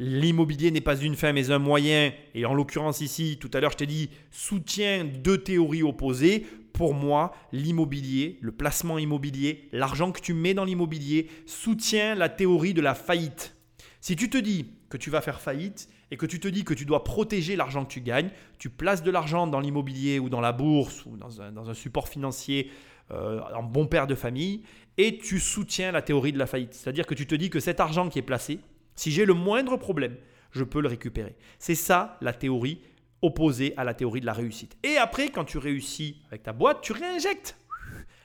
L'immobilier 0.02 0.70
n'est 0.70 0.80
pas 0.80 0.96
une 0.96 1.14
fin 1.14 1.34
mais 1.34 1.50
un 1.50 1.58
moyen. 1.58 2.10
Et 2.34 2.46
en 2.46 2.54
l'occurrence 2.54 3.02
ici, 3.02 3.36
tout 3.38 3.50
à 3.52 3.60
l'heure, 3.60 3.72
je 3.72 3.76
t'ai 3.76 3.86
dit, 3.86 4.08
soutien 4.30 5.04
deux 5.04 5.36
théories 5.36 5.82
opposées. 5.82 6.46
Pour 6.80 6.94
moi, 6.94 7.34
l'immobilier, 7.52 8.38
le 8.40 8.52
placement 8.52 8.96
immobilier, 8.96 9.68
l'argent 9.70 10.12
que 10.12 10.20
tu 10.22 10.32
mets 10.32 10.54
dans 10.54 10.64
l'immobilier 10.64 11.28
soutient 11.44 12.14
la 12.14 12.30
théorie 12.30 12.72
de 12.72 12.80
la 12.80 12.94
faillite. 12.94 13.54
Si 14.00 14.16
tu 14.16 14.30
te 14.30 14.38
dis 14.38 14.64
que 14.88 14.96
tu 14.96 15.10
vas 15.10 15.20
faire 15.20 15.42
faillite 15.42 15.90
et 16.10 16.16
que 16.16 16.24
tu 16.24 16.40
te 16.40 16.48
dis 16.48 16.64
que 16.64 16.72
tu 16.72 16.86
dois 16.86 17.04
protéger 17.04 17.54
l'argent 17.54 17.84
que 17.84 17.92
tu 17.92 18.00
gagnes, 18.00 18.30
tu 18.58 18.70
places 18.70 19.02
de 19.02 19.10
l'argent 19.10 19.46
dans 19.46 19.60
l'immobilier 19.60 20.18
ou 20.18 20.30
dans 20.30 20.40
la 20.40 20.52
bourse 20.52 21.04
ou 21.04 21.18
dans 21.18 21.42
un, 21.42 21.74
support 21.74 22.08
financier 22.08 22.70
euh, 23.10 23.42
en 23.54 23.62
bon 23.62 23.86
père 23.86 24.06
de 24.06 24.14
famille 24.14 24.62
et 24.96 25.18
tu 25.18 25.38
soutiens 25.38 25.92
la 25.92 26.00
théorie 26.00 26.32
de 26.32 26.38
la 26.38 26.46
faillite. 26.46 26.72
C'est-à-dire 26.72 27.06
que 27.06 27.12
tu 27.12 27.26
te 27.26 27.34
dis 27.34 27.50
que 27.50 27.60
cet 27.60 27.80
argent 27.80 28.08
qui 28.08 28.18
est 28.18 28.22
placé, 28.22 28.58
si 28.94 29.10
j'ai 29.10 29.26
le 29.26 29.34
moindre 29.34 29.76
problème, 29.76 30.16
je 30.52 30.64
peux 30.64 30.80
le 30.80 30.88
récupérer. 30.88 31.36
C'est 31.58 31.74
ça 31.74 32.16
la 32.22 32.32
théorie 32.32 32.80
opposée 33.22 33.74
à 33.76 33.84
la 33.84 33.94
théorie 33.94 34.20
de 34.20 34.26
la 34.26 34.32
réussite. 34.32 34.76
Et 34.82 34.96
après, 34.96 35.30
quand 35.30 35.44
tu 35.44 35.58
réussis 35.58 36.22
avec 36.28 36.42
ta 36.42 36.52
boîte, 36.52 36.80
tu 36.80 36.92
réinjectes. 36.92 37.56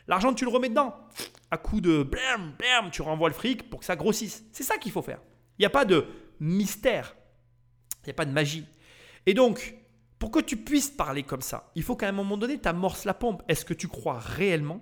L'argent, 0.08 0.34
tu 0.34 0.46
le 0.46 0.52
remets 0.52 0.70
dedans. 0.70 0.96
À 1.52 1.58
coup 1.58 1.82
de 1.82 2.04
blam, 2.04 2.54
blam, 2.58 2.92
tu 2.92 3.02
renvoies 3.02 3.30
le 3.30 3.36
fric 3.36 3.70
pour 3.70 3.80
que 3.80 3.86
ça 3.86 3.96
grossisse. 3.96 4.46
C'est 4.52 4.64
ça 4.64 4.78
qu'il 4.78 4.92
faut 4.92 5.02
faire. 5.02 5.20
Il 5.58 5.62
n'y 5.62 5.66
a 5.66 5.72
pas 5.72 5.86
de 5.86 6.06
mystère. 6.40 7.16
Il 8.04 8.08
n'y 8.08 8.12
a 8.12 8.16
pas 8.16 8.26
de 8.26 8.32
magie. 8.32 8.66
Et 9.26 9.34
donc, 9.34 9.76
pour 10.20 10.32
que 10.32 10.40
tu 10.40 10.58
puisses 10.58 10.90
parler 10.90 11.24
comme 11.24 11.42
ça, 11.42 11.72
il 11.76 11.84
faut 11.84 11.96
qu'à 11.96 12.08
un 12.08 12.14
moment 12.14 12.38
donné, 12.38 12.60
tu 12.60 12.68
amorces 12.68 13.06
la 13.06 13.14
pompe. 13.14 13.44
Est-ce 13.48 13.66
que 13.66 13.74
tu 13.74 13.88
crois 13.88 14.20
réellement 14.20 14.82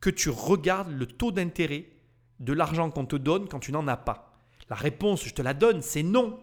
que 0.00 0.10
tu 0.10 0.30
regardes 0.30 0.92
le 0.92 1.06
taux 1.06 1.32
d'intérêt 1.32 1.86
de 2.38 2.52
l'argent 2.52 2.90
qu'on 2.90 3.06
te 3.06 3.16
donne 3.16 3.48
quand 3.48 3.60
tu 3.60 3.72
n'en 3.72 3.88
as 3.88 3.96
pas? 3.96 4.38
La 4.68 4.76
réponse, 4.76 5.24
je 5.24 5.34
te 5.34 5.42
la 5.42 5.54
donne, 5.54 5.82
c'est 5.82 6.02
non. 6.02 6.38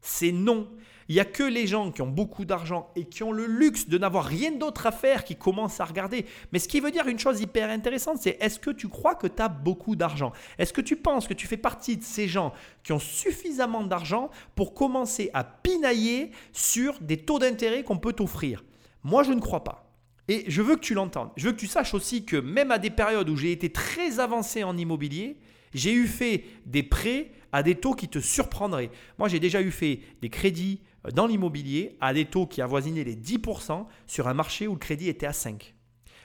C'est 0.00 0.32
non. 0.32 0.68
Il 1.10 1.14
n'y 1.14 1.20
a 1.20 1.24
que 1.24 1.42
les 1.42 1.66
gens 1.66 1.90
qui 1.90 2.02
ont 2.02 2.06
beaucoup 2.06 2.44
d'argent 2.44 2.88
et 2.94 3.04
qui 3.04 3.24
ont 3.24 3.32
le 3.32 3.44
luxe 3.44 3.88
de 3.88 3.98
n'avoir 3.98 4.24
rien 4.24 4.52
d'autre 4.52 4.86
à 4.86 4.92
faire 4.92 5.24
qui 5.24 5.34
commencent 5.34 5.80
à 5.80 5.84
regarder. 5.84 6.24
Mais 6.52 6.60
ce 6.60 6.68
qui 6.68 6.78
veut 6.78 6.92
dire 6.92 7.08
une 7.08 7.18
chose 7.18 7.40
hyper 7.40 7.68
intéressante, 7.68 8.18
c'est 8.20 8.38
est-ce 8.40 8.60
que 8.60 8.70
tu 8.70 8.86
crois 8.86 9.16
que 9.16 9.26
tu 9.26 9.42
as 9.42 9.48
beaucoup 9.48 9.96
d'argent? 9.96 10.30
Est-ce 10.56 10.72
que 10.72 10.80
tu 10.80 10.94
penses 10.94 11.26
que 11.26 11.34
tu 11.34 11.48
fais 11.48 11.56
partie 11.56 11.96
de 11.96 12.04
ces 12.04 12.28
gens 12.28 12.52
qui 12.84 12.92
ont 12.92 13.00
suffisamment 13.00 13.82
d'argent 13.82 14.30
pour 14.54 14.72
commencer 14.72 15.30
à 15.34 15.42
pinailler 15.42 16.30
sur 16.52 16.96
des 17.00 17.16
taux 17.16 17.40
d'intérêt 17.40 17.82
qu'on 17.82 17.98
peut 17.98 18.12
t'offrir? 18.12 18.62
Moi, 19.02 19.24
je 19.24 19.32
ne 19.32 19.40
crois 19.40 19.64
pas. 19.64 19.92
Et 20.28 20.44
je 20.46 20.62
veux 20.62 20.76
que 20.76 20.80
tu 20.80 20.94
l'entendes. 20.94 21.30
Je 21.36 21.46
veux 21.46 21.52
que 21.52 21.58
tu 21.58 21.66
saches 21.66 21.92
aussi 21.92 22.24
que 22.24 22.36
même 22.36 22.70
à 22.70 22.78
des 22.78 22.90
périodes 22.90 23.28
où 23.28 23.36
j'ai 23.36 23.50
été 23.50 23.72
très 23.72 24.20
avancé 24.20 24.62
en 24.62 24.78
immobilier, 24.78 25.38
j'ai 25.74 25.92
eu 25.92 26.06
fait 26.06 26.44
des 26.66 26.84
prêts 26.84 27.32
à 27.50 27.64
des 27.64 27.74
taux 27.74 27.94
qui 27.94 28.06
te 28.06 28.20
surprendraient. 28.20 28.92
Moi, 29.18 29.26
j'ai 29.26 29.40
déjà 29.40 29.60
eu 29.60 29.72
fait 29.72 29.98
des 30.22 30.28
crédits 30.28 30.80
dans 31.12 31.26
l'immobilier 31.26 31.96
à 32.00 32.12
des 32.12 32.26
taux 32.26 32.46
qui 32.46 32.62
avoisinaient 32.62 33.04
les 33.04 33.16
10% 33.16 33.86
sur 34.06 34.28
un 34.28 34.34
marché 34.34 34.66
où 34.66 34.72
le 34.72 34.78
crédit 34.78 35.08
était 35.08 35.26
à 35.26 35.32
5. 35.32 35.74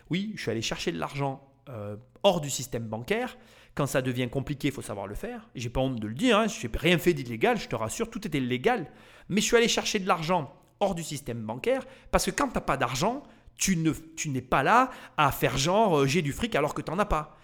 Oui, 0.09 0.34
je 0.36 0.41
suis 0.41 0.51
allé 0.51 0.61
chercher 0.61 0.91
de 0.91 0.99
l'argent 0.99 1.47
euh, 1.69 1.95
hors 2.23 2.41
du 2.41 2.49
système 2.49 2.84
bancaire. 2.84 3.38
Quand 3.73 3.88
ça 3.88 4.01
devient 4.01 4.30
compliqué, 4.30 4.69
il 4.69 4.73
faut 4.73 4.82
savoir 4.82 5.07
le 5.07 5.15
faire. 5.15 5.49
J'ai 5.55 5.69
pas 5.69 5.82
honte 5.82 5.99
de 5.99 6.07
le 6.07 6.13
dire, 6.13 6.38
hein, 6.38 6.47
je 6.47 6.67
n'ai 6.67 6.78
rien 6.78 6.97
fait 6.97 7.13
d'illégal, 7.13 7.57
je 7.57 7.67
te 7.67 7.76
rassure, 7.76 8.09
tout 8.09 8.26
était 8.26 8.39
légal. 8.39 8.88
Mais 9.30 9.41
je 9.41 9.45
suis 9.45 9.57
allé 9.57 9.67
chercher 9.67 9.99
de 9.99 10.07
l'argent 10.07 10.53
hors 10.80 10.95
du 10.95 11.03
système 11.03 11.41
bancaire 11.41 11.86
parce 12.11 12.26
que 12.26 12.32
quand 12.32 12.47
tu 12.49 12.55
n'as 12.55 12.61
pas 12.61 12.78
d'argent, 12.78 13.23
tu, 13.55 13.78
ne, 13.78 13.91
tu 13.91 14.30
n'es 14.30 14.41
pas 14.41 14.63
là 14.63 14.91
à 15.17 15.32
faire 15.32 15.57
genre 15.57 15.99
euh, 15.99 16.07
j'ai 16.07 16.21
du 16.21 16.34
fric 16.34 16.55
alors 16.55 16.73
que 16.73 16.82
tu 16.82 16.91
n'en 16.91 16.99
as 16.99 17.05
pas 17.05 17.38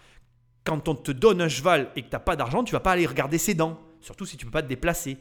quand 0.64 0.88
on 0.88 0.96
te 0.96 1.12
donne 1.12 1.42
un 1.42 1.50
cheval 1.50 1.92
et 1.96 2.04
que 2.04 2.10
tu 2.10 2.16
n'as 2.16 2.20
pas 2.20 2.36
d'argent, 2.36 2.64
tu 2.64 2.74
vas 2.74 2.80
pas 2.80 2.92
aller 2.92 3.06
regarder 3.06 3.38
ses 3.38 3.54
dents. 3.54 3.80
Surtout 4.02 4.26
si 4.26 4.36
tu 4.36 4.46
ne 4.46 4.50
peux 4.50 4.54
pas 4.54 4.64
te 4.64 4.68
déplacer. 4.68 5.18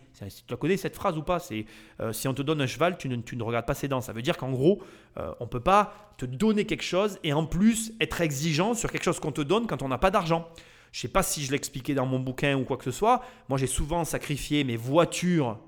Tu 0.47 0.57
connais 0.57 0.77
cette 0.77 0.97
phrase 0.97 1.17
ou 1.17 1.23
pas 1.23 1.39
C'est 1.39 1.67
euh, 2.01 2.13
si 2.13 2.29
on 2.29 2.35
te 2.35 2.43
donne 2.43 2.61
un 2.63 2.67
cheval, 2.67 2.97
tu 2.97 3.09
ne, 3.09 3.43
regardes 3.43 3.67
pas 3.67 3.75
ses 3.75 3.89
dents. 3.89 4.01
Ça 4.01 4.13
veut 4.13 4.23
dire 4.23 4.37
qu'en 4.37 4.51
gros, 4.51 4.83
euh, 5.19 5.33
on 5.39 5.45
ne 5.45 5.51
peut 5.51 5.61
pas 5.61 6.15
te 6.17 6.25
donner 6.25 6.65
quelque 6.65 6.83
chose 6.83 7.19
et 7.23 7.33
en 7.33 7.45
plus 7.45 7.93
être 8.01 8.21
exigeant 8.21 8.75
sur 8.75 8.91
quelque 8.91 9.05
chose 9.05 9.21
qu'on 9.21 9.33
te 9.33 9.43
donne 9.43 9.67
quand 9.67 9.83
on 9.83 9.89
n'a 9.89 9.99
pas 9.99 10.11
d'argent. 10.11 10.49
Je 10.93 10.99
ne 10.99 11.03
sais 11.03 11.09
pas 11.09 11.23
si 11.23 11.45
je 11.45 11.53
l'expliquais 11.53 11.95
dans 11.95 12.07
mon 12.07 12.19
bouquin 12.19 12.57
ou 12.57 12.65
quoi 12.65 12.77
que 12.77 12.85
ce 12.85 12.91
soit. 12.91 13.23
Moi, 13.49 13.59
j'ai 13.59 13.67
souvent 13.67 14.05
sacrifié 14.05 14.65
mes 14.65 14.77
voitures 14.77 15.59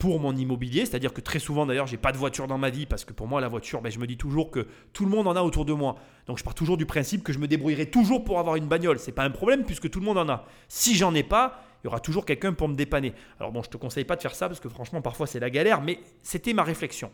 pour 0.00 0.18
mon 0.18 0.34
immobilier. 0.34 0.86
C'est-à-dire 0.86 1.12
que 1.12 1.20
très 1.20 1.38
souvent, 1.38 1.66
d'ailleurs, 1.66 1.86
j'ai 1.86 1.98
pas 1.98 2.10
de 2.10 2.16
voiture 2.16 2.48
dans 2.48 2.58
ma 2.58 2.70
vie 2.70 2.86
parce 2.86 3.04
que 3.04 3.12
pour 3.12 3.28
moi, 3.28 3.40
la 3.40 3.48
voiture, 3.48 3.82
ben, 3.82 3.92
je 3.92 4.00
me 4.00 4.06
dis 4.06 4.16
toujours 4.16 4.50
que 4.50 4.66
tout 4.92 5.04
le 5.04 5.10
monde 5.10 5.28
en 5.28 5.36
a 5.36 5.42
autour 5.42 5.64
de 5.64 5.74
moi. 5.74 5.96
Donc, 6.26 6.38
je 6.38 6.42
pars 6.42 6.54
toujours 6.54 6.78
du 6.78 6.86
principe 6.86 7.22
que 7.22 7.32
je 7.32 7.38
me 7.38 7.46
débrouillerai 7.46 7.86
toujours 7.86 8.24
pour 8.24 8.40
avoir 8.40 8.56
une 8.56 8.66
bagnole. 8.66 8.98
C'est 8.98 9.12
pas 9.12 9.24
un 9.24 9.30
problème 9.30 9.64
puisque 9.64 9.90
tout 9.90 10.00
le 10.00 10.06
monde 10.06 10.18
en 10.18 10.28
a. 10.28 10.46
Si 10.68 10.96
j'en 10.96 11.14
ai 11.14 11.22
pas, 11.22 11.62
il 11.82 11.86
y 11.86 11.88
aura 11.88 12.00
toujours 12.00 12.24
quelqu'un 12.24 12.54
pour 12.54 12.68
me 12.68 12.74
dépanner. 12.74 13.12
Alors 13.38 13.52
bon, 13.52 13.62
je 13.62 13.68
te 13.68 13.76
conseille 13.76 14.04
pas 14.04 14.16
de 14.16 14.22
faire 14.22 14.34
ça 14.34 14.48
parce 14.48 14.58
que 14.58 14.70
franchement, 14.70 15.02
parfois 15.02 15.26
c'est 15.26 15.40
la 15.40 15.50
galère, 15.50 15.82
mais 15.82 16.00
c'était 16.22 16.54
ma 16.54 16.62
réflexion. 16.62 17.10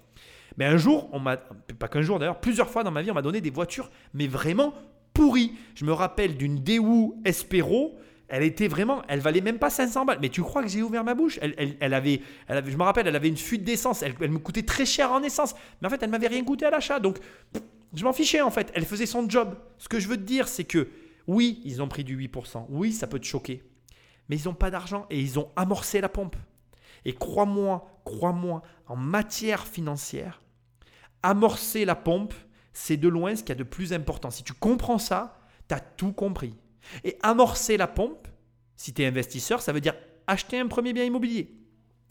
Mais 0.56 0.64
un 0.64 0.76
jour, 0.76 1.08
on 1.12 1.18
m'a, 1.18 1.36
pas 1.36 1.88
qu'un 1.88 2.02
jour 2.02 2.20
d'ailleurs, 2.20 2.40
plusieurs 2.40 2.70
fois 2.70 2.84
dans 2.84 2.92
ma 2.92 3.02
vie, 3.02 3.10
on 3.10 3.14
m'a 3.14 3.22
donné 3.22 3.40
des 3.40 3.50
voitures, 3.50 3.90
mais 4.14 4.28
vraiment 4.28 4.74
pourries. 5.12 5.52
Je 5.74 5.84
me 5.84 5.92
rappelle 5.92 6.36
d'une 6.36 6.62
Daewoo 6.62 7.20
Espero 7.24 7.96
elle 8.28 8.42
était 8.42 8.68
vraiment, 8.68 9.02
elle 9.08 9.20
valait 9.20 9.40
même 9.40 9.58
pas 9.58 9.70
500 9.70 10.04
balles. 10.04 10.18
Mais 10.20 10.28
tu 10.28 10.42
crois 10.42 10.62
que 10.62 10.68
j'ai 10.68 10.82
ouvert 10.82 11.04
ma 11.04 11.14
bouche? 11.14 11.38
Elle, 11.40 11.94
avait, 11.94 12.20
je 12.48 12.76
me 12.76 12.82
rappelle, 12.82 13.06
elle 13.06 13.16
avait 13.16 13.28
une 13.28 13.36
fuite 13.36 13.62
d'essence. 13.62 14.02
Elle, 14.02 14.30
me 14.30 14.38
coûtait 14.38 14.62
très 14.62 14.84
cher 14.84 15.12
en 15.12 15.22
essence. 15.22 15.54
Mais 15.80 15.86
en 15.86 15.90
fait, 15.90 16.02
elle 16.02 16.10
m'avait 16.10 16.26
rien 16.26 16.44
coûté 16.44 16.66
à 16.66 16.70
l'achat. 16.70 16.98
Donc, 16.98 17.18
je 17.94 18.04
m'en 18.04 18.12
fichais 18.12 18.40
en 18.40 18.50
fait. 18.50 18.72
Elle 18.74 18.84
faisait 18.84 19.06
son 19.06 19.28
job. 19.28 19.56
Ce 19.78 19.88
que 19.88 20.00
je 20.00 20.08
veux 20.08 20.16
te 20.16 20.22
dire, 20.22 20.48
c'est 20.48 20.64
que 20.64 20.88
oui, 21.26 21.60
ils 21.64 21.82
ont 21.82 21.88
pris 21.88 22.04
du 22.04 22.16
8%. 22.18 22.66
Oui, 22.68 22.92
ça 22.92 23.06
peut 23.06 23.20
te 23.20 23.26
choquer. 23.26 23.62
Mais 24.28 24.36
ils 24.36 24.46
n'ont 24.46 24.54
pas 24.54 24.70
d'argent 24.70 25.06
et 25.08 25.20
ils 25.20 25.38
ont 25.38 25.50
amorcé 25.54 26.00
la 26.00 26.08
pompe. 26.08 26.36
Et 27.04 27.12
crois-moi, 27.12 28.00
crois-moi, 28.04 28.62
en 28.88 28.96
matière 28.96 29.66
financière, 29.66 30.42
amorcer 31.22 31.84
la 31.84 31.94
pompe, 31.94 32.34
c'est 32.72 32.96
de 32.96 33.08
loin 33.08 33.36
ce 33.36 33.42
qu'il 33.42 33.50
y 33.50 33.52
a 33.52 33.54
de 33.56 33.62
plus 33.62 33.92
important. 33.92 34.30
Si 34.30 34.42
tu 34.42 34.52
comprends 34.52 34.98
ça, 34.98 35.38
tu 35.68 35.74
as 35.74 35.80
tout 35.80 36.12
compris. 36.12 36.54
Et 37.04 37.16
amorcer 37.22 37.76
la 37.76 37.86
pompe, 37.86 38.28
si 38.76 38.92
tu 38.92 39.02
es 39.02 39.06
investisseur, 39.06 39.62
ça 39.62 39.72
veut 39.72 39.80
dire 39.80 39.94
acheter 40.26 40.58
un 40.58 40.66
premier 40.66 40.92
bien 40.92 41.04
immobilier. 41.04 41.54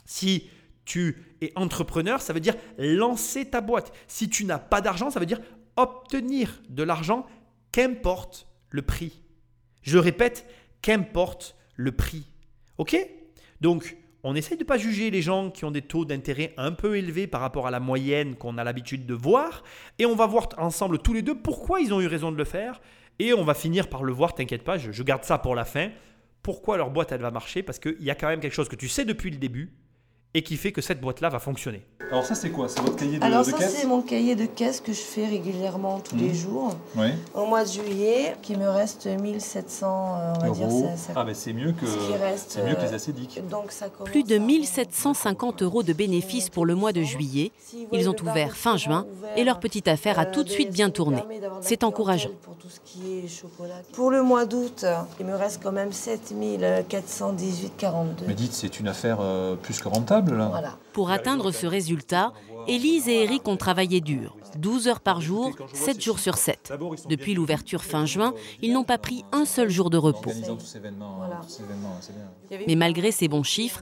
Si 0.05 0.49
tu 0.86 1.36
es 1.41 1.51
entrepreneur, 1.55 2.21
ça 2.21 2.34
veut 2.34 2.39
dire 2.39 2.55
lancer 2.78 3.49
ta 3.49 3.61
boîte. 3.61 3.91
Si 4.07 4.30
tu 4.30 4.45
n'as 4.45 4.59
pas 4.59 4.82
d'argent, 4.82 5.09
ça 5.09 5.19
veut 5.19 5.26
dire 5.26 5.41
obtenir 5.76 6.61
de 6.69 6.84
l'argent, 6.84 7.26
qu'importe 7.71 8.47
le 8.69 8.82
prix. 8.82 9.21
Je 9.82 9.97
répète, 9.97 10.47
qu'importe 10.82 11.55
le 11.76 11.91
prix. 11.91 12.26
OK? 12.78 12.97
Donc, 13.61 13.97
on 14.23 14.34
essaye 14.36 14.57
de 14.57 14.63
ne 14.63 14.67
pas 14.67 14.78
juger 14.78 15.11
les 15.11 15.21
gens 15.21 15.51
qui 15.51 15.65
ont 15.65 15.71
des 15.71 15.84
taux 15.84 16.03
d'intérêt 16.03 16.53
un 16.57 16.71
peu 16.71 16.97
élevés 16.97 17.28
par 17.28 17.41
rapport 17.41 17.67
à 17.67 17.71
la 17.71 17.80
moyenne 17.80 18.36
qu'on 18.36 18.57
a 18.57 18.63
l'habitude 18.63 19.05
de 19.05 19.13
voir. 19.13 19.63
Et 19.99 20.05
on 20.05 20.15
va 20.15 20.26
voir 20.26 20.49
ensemble 20.57 20.97
tous 20.97 21.13
les 21.13 21.21
deux 21.21 21.36
pourquoi 21.36 21.80
ils 21.80 21.93
ont 21.93 22.01
eu 22.01 22.07
raison 22.07 22.32
de 22.32 22.38
le 22.38 22.43
faire 22.43 22.82
et 23.20 23.34
on 23.34 23.43
va 23.43 23.53
finir 23.53 23.89
par 23.89 24.03
le 24.03 24.11
voir, 24.11 24.34
t'inquiète 24.34 24.63
pas, 24.63 24.78
je, 24.78 25.03
garde 25.03 25.24
ça 25.24 25.38
pour 25.38 25.55
la 25.55 25.66
fin. 25.66 25.89
pourquoi 26.41 26.78
leur 26.78 26.91
boîte 26.91 27.11
elle 27.11 27.22
va 27.22 27.32
marcher? 27.32 27.63
Parce 27.63 27.80
qu'il 27.80 28.01
y 28.01 28.09
a 28.09 28.16
quand 28.16 28.28
même 28.28 28.39
quelque 28.39 28.53
chose 28.53 28.70
que 28.70 28.76
tu 28.76 28.88
sais 28.88 29.05
depuis 29.05 29.32
le 29.32 29.38
début 29.38 29.74
et 30.36 30.44
qui 30.44 30.58
fait 30.58 30.72
que 30.74 30.82
cette 30.82 31.00
boîte-là 31.02 31.30
va 31.30 31.40
fonctionner. 31.40 31.82
Alors 32.12 32.24
ça 32.26 32.36
c'est 32.36 32.50
quoi? 32.52 32.68
C'est 32.70 32.82
votre 32.82 32.98
cahier 32.98 33.18
de, 33.18 33.24
Alors 33.24 33.44
de 33.46 33.50
ça, 33.52 33.58
caisse? 33.58 33.78
c'est 33.80 33.88
mon 33.88 34.02
cahier 34.02 34.36
de 34.36 34.46
caisse 34.46 34.80
que 34.82 34.92
je 34.94 35.00
fais 35.00 35.26
régulièrement 35.26 36.00
tous 36.02 36.16
les 36.18 36.28
Mhm. 36.28 36.34
jours. 36.36 36.76
Oui. 36.98 37.08
Au 37.34 37.46
mois 37.46 37.64
de 37.64 37.70
juillet, 37.70 38.36
qui 38.44 38.56
me 38.58 38.68
reste 38.68 39.08
1700, 39.08 40.18
euh, 40.20 40.34
on 40.36 40.40
va 40.46 40.50
dire, 40.52 40.68
Euros. 40.68 40.88
ça, 40.92 40.98
ça- 40.98 41.14
Ah 41.16 41.24
ben 41.24 41.34
c'est 41.34 41.54
mieux 41.54 41.72
que 41.72 41.88
ce 41.88 42.12
reste, 42.22 42.60
mieux 42.64 42.76
que 42.76 42.82
euh, 42.82 42.88
les 42.88 42.94
acédiques. 42.94 43.42
donc 43.50 43.72
ça 43.72 43.88
Plus 44.04 44.24
de 44.24 44.36
à- 44.36 44.40
1750 44.40 45.62
euros 45.64 45.82
de 45.84 45.94
bénéfices 45.94 46.50
pour 46.50 46.66
le 46.66 46.76
mois 46.76 46.92
de 46.92 47.02
juillet. 47.02 47.52
Ils 47.94 48.10
ont 48.10 48.16
ouvert 48.22 48.56
fin 48.58 48.76
juin 48.78 49.06
ouvert, 49.18 49.38
et 49.38 49.44
leur 49.46 49.60
petite 49.60 49.88
affaire 49.88 50.20
a 50.20 50.26
euh, 50.26 50.32
tout 50.32 50.44
de 50.44 50.50
suite 50.50 50.72
bien 50.72 50.90
tourné. 50.90 51.24
C'est 51.62 51.84
encourageant. 51.84 52.30
Pour 52.44 52.56
tout 52.58 52.68
ce 52.70 52.80
qui 52.84 53.20
est 53.20 53.28
chocolat. 53.28 53.82
Pour 53.94 54.12
le 54.12 54.22
mois 54.22 54.46
d'août, 54.46 54.86
il 55.20 55.26
me 55.26 55.36
reste 55.36 55.62
quand 55.64 55.72
même 55.72 55.92
7418,42. 55.94 58.26
Mais 58.28 58.34
dites, 58.34 58.54
c'est 58.54 58.80
une 58.80 58.88
affaire 58.88 59.18
euh, 59.22 59.56
plus 59.56 59.80
que 59.80 59.88
rentable 59.88 60.24
là. 60.34 60.47
Voilà. 60.49 60.78
Pour 60.93 61.11
atteindre 61.11 61.51
ce 61.51 61.67
résultat, 61.67 62.34
Élise 62.67 63.07
et 63.07 63.23
Eric 63.23 63.47
ont 63.47 63.57
travaillé 63.57 64.01
dur, 64.01 64.36
12 64.57 64.88
heures 64.88 64.99
par 65.01 65.21
jour, 65.21 65.51
7 65.73 66.01
jours 66.01 66.19
sur 66.19 66.38
7. 66.38 66.73
Depuis 67.07 67.34
l'ouverture 67.34 67.84
fin 67.84 68.05
juin, 68.05 68.34
ils 68.61 68.73
n'ont 68.73 68.84
pas 68.84 68.97
pris 68.97 69.23
un 69.32 69.45
seul 69.45 69.69
jour 69.69 69.89
de 69.89 69.97
repos. 69.97 70.32
Mais 72.67 72.76
malgré 72.76 73.11
ces 73.11 73.28
bons 73.28 73.43
chiffres, 73.43 73.82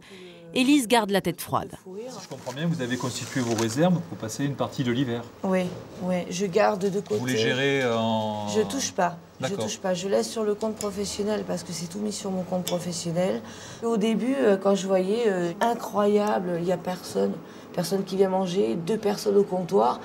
Élise 0.56 0.88
garde 0.88 1.10
la 1.10 1.22
tête 1.22 1.42
froide. 1.42 1.72
Si 2.10 2.24
je 2.24 2.28
comprends 2.30 2.54
bien, 2.54 2.68
vous 2.68 2.82
avez 2.84 2.96
constitué 2.96 3.40
vos 3.42 3.56
réserves 3.56 4.00
pour 4.08 4.18
passer 4.20 4.46
une 4.46 4.54
partie 4.54 4.84
de 4.84 4.92
l'hiver. 4.92 5.24
Oui, 5.44 5.62
oui, 6.04 6.18
je 6.30 6.46
garde 6.46 6.92
de 6.92 7.00
côté. 7.00 7.18
Vous 7.20 7.26
les 7.26 7.38
gérez 7.38 7.84
en. 7.86 8.48
Je 8.50 8.62
touche 8.62 8.92
pas. 8.92 9.18
Je 9.42 9.56
touche 9.56 9.80
pas. 9.80 9.96
Je 9.96 10.08
laisse 10.08 10.30
sur 10.30 10.44
le 10.44 10.54
compte 10.54 10.76
professionnel 10.76 11.44
parce 11.48 11.64
que 11.64 11.74
c'est 11.74 11.88
tout 11.88 11.98
mis 11.98 12.12
sur 12.12 12.30
mon 12.30 12.44
compte 12.44 12.66
professionnel. 12.66 13.42
Au 13.82 13.98
début, 13.98 14.36
euh, 14.38 14.56
quand 14.56 14.76
je 14.76 14.86
voyais 14.86 15.24
euh, 15.26 15.52
incroyable, 15.60 16.60
il 16.60 16.66
y 16.66 16.72
a 16.72 16.78
personne, 16.78 17.34
personne 17.74 18.04
qui 18.04 18.16
vient 18.16 18.30
manger, 18.30 18.76
deux 18.76 18.98
personnes 18.98 19.38
au 19.38 19.44
comptoir. 19.44 20.00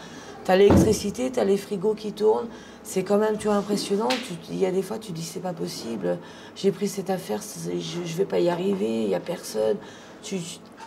T'as 0.45 0.57
l'électricité, 0.57 1.31
t'as 1.31 1.45
les 1.45 1.59
frigos 1.59 1.95
qui 1.95 2.13
tournent. 2.15 2.49
C'est 2.83 3.03
quand 3.03 3.19
même, 3.19 3.37
tu 3.37 3.49
vois, 3.49 3.57
impressionnant. 3.57 4.09
Il 4.51 4.59
y 4.59 4.65
a 4.65 4.71
des 4.71 4.81
fois, 4.81 4.99
tu 4.99 5.13
dis 5.13 5.23
c'est 5.23 5.41
pas 5.41 5.53
possible. 5.53 6.19
J'ai 6.57 6.73
pris 6.73 6.89
cette 6.89 7.11
affaire, 7.11 7.43
je, 7.43 7.99
je 8.03 8.17
vais 8.17 8.25
pas 8.25 8.39
y 8.41 8.49
arriver. 8.49 9.03
Il 9.03 9.11
y 9.11 9.15
a 9.15 9.21
personne. 9.21 9.77
Tu, 10.29 10.37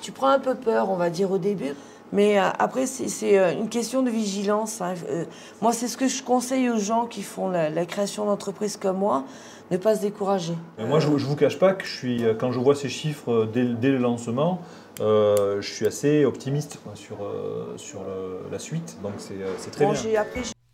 tu 0.01 0.11
prends 0.11 0.29
un 0.29 0.39
peu 0.39 0.55
peur, 0.55 0.89
on 0.89 0.95
va 0.95 1.09
dire 1.09 1.31
au 1.31 1.37
début. 1.37 1.73
Mais 2.13 2.37
euh, 2.39 2.43
après, 2.59 2.85
c'est- 2.87 3.39
euh, 3.39 3.53
une 3.53 3.69
question 3.69 4.03
de 4.03 4.09
vigilance. 4.09 4.81
hein. 4.81 4.95
Euh, 5.09 5.23
moi, 5.61 5.71
c'est 5.71 5.87
ce 5.87 5.95
que 5.95 6.07
je 6.09 6.21
conseille 6.23 6.69
aux 6.69 6.77
gens 6.79 7.05
qui 7.05 7.23
font 7.23 7.49
la, 7.49 7.69
la 7.69 7.85
création 7.85 8.25
d'entreprise 8.25 8.75
comme 8.75 8.97
moi, 8.97 9.23
ne 9.71 9.77
pas 9.77 9.95
se 9.95 10.01
décourager. 10.01 10.53
Mais 10.77 10.85
moi, 10.85 10.99
je 10.99 11.07
ne 11.07 11.15
vous 11.15 11.35
cache 11.37 11.57
pas 11.57 11.73
que 11.73 11.85
je 11.85 11.95
suis, 11.95 12.23
quand 12.37 12.51
je 12.51 12.59
vois 12.59 12.75
ces 12.75 12.89
chiffres 12.89 13.47
dès, 13.53 13.63
dès 13.63 13.89
le 13.91 13.97
lancement, 13.99 14.59
euh, 14.99 15.61
je 15.61 15.71
suis 15.71 15.87
assez 15.87 16.25
optimiste 16.25 16.79
quoi, 16.83 16.91
sur, 16.95 17.23
euh, 17.23 17.77
sur 17.77 18.01
le- 18.03 18.51
la 18.51 18.59
suite. 18.59 18.97
Donc 19.01 19.13
c'est 19.17 19.71
très 19.71 19.85
Bon, 19.85 19.93
bien. 19.93 20.23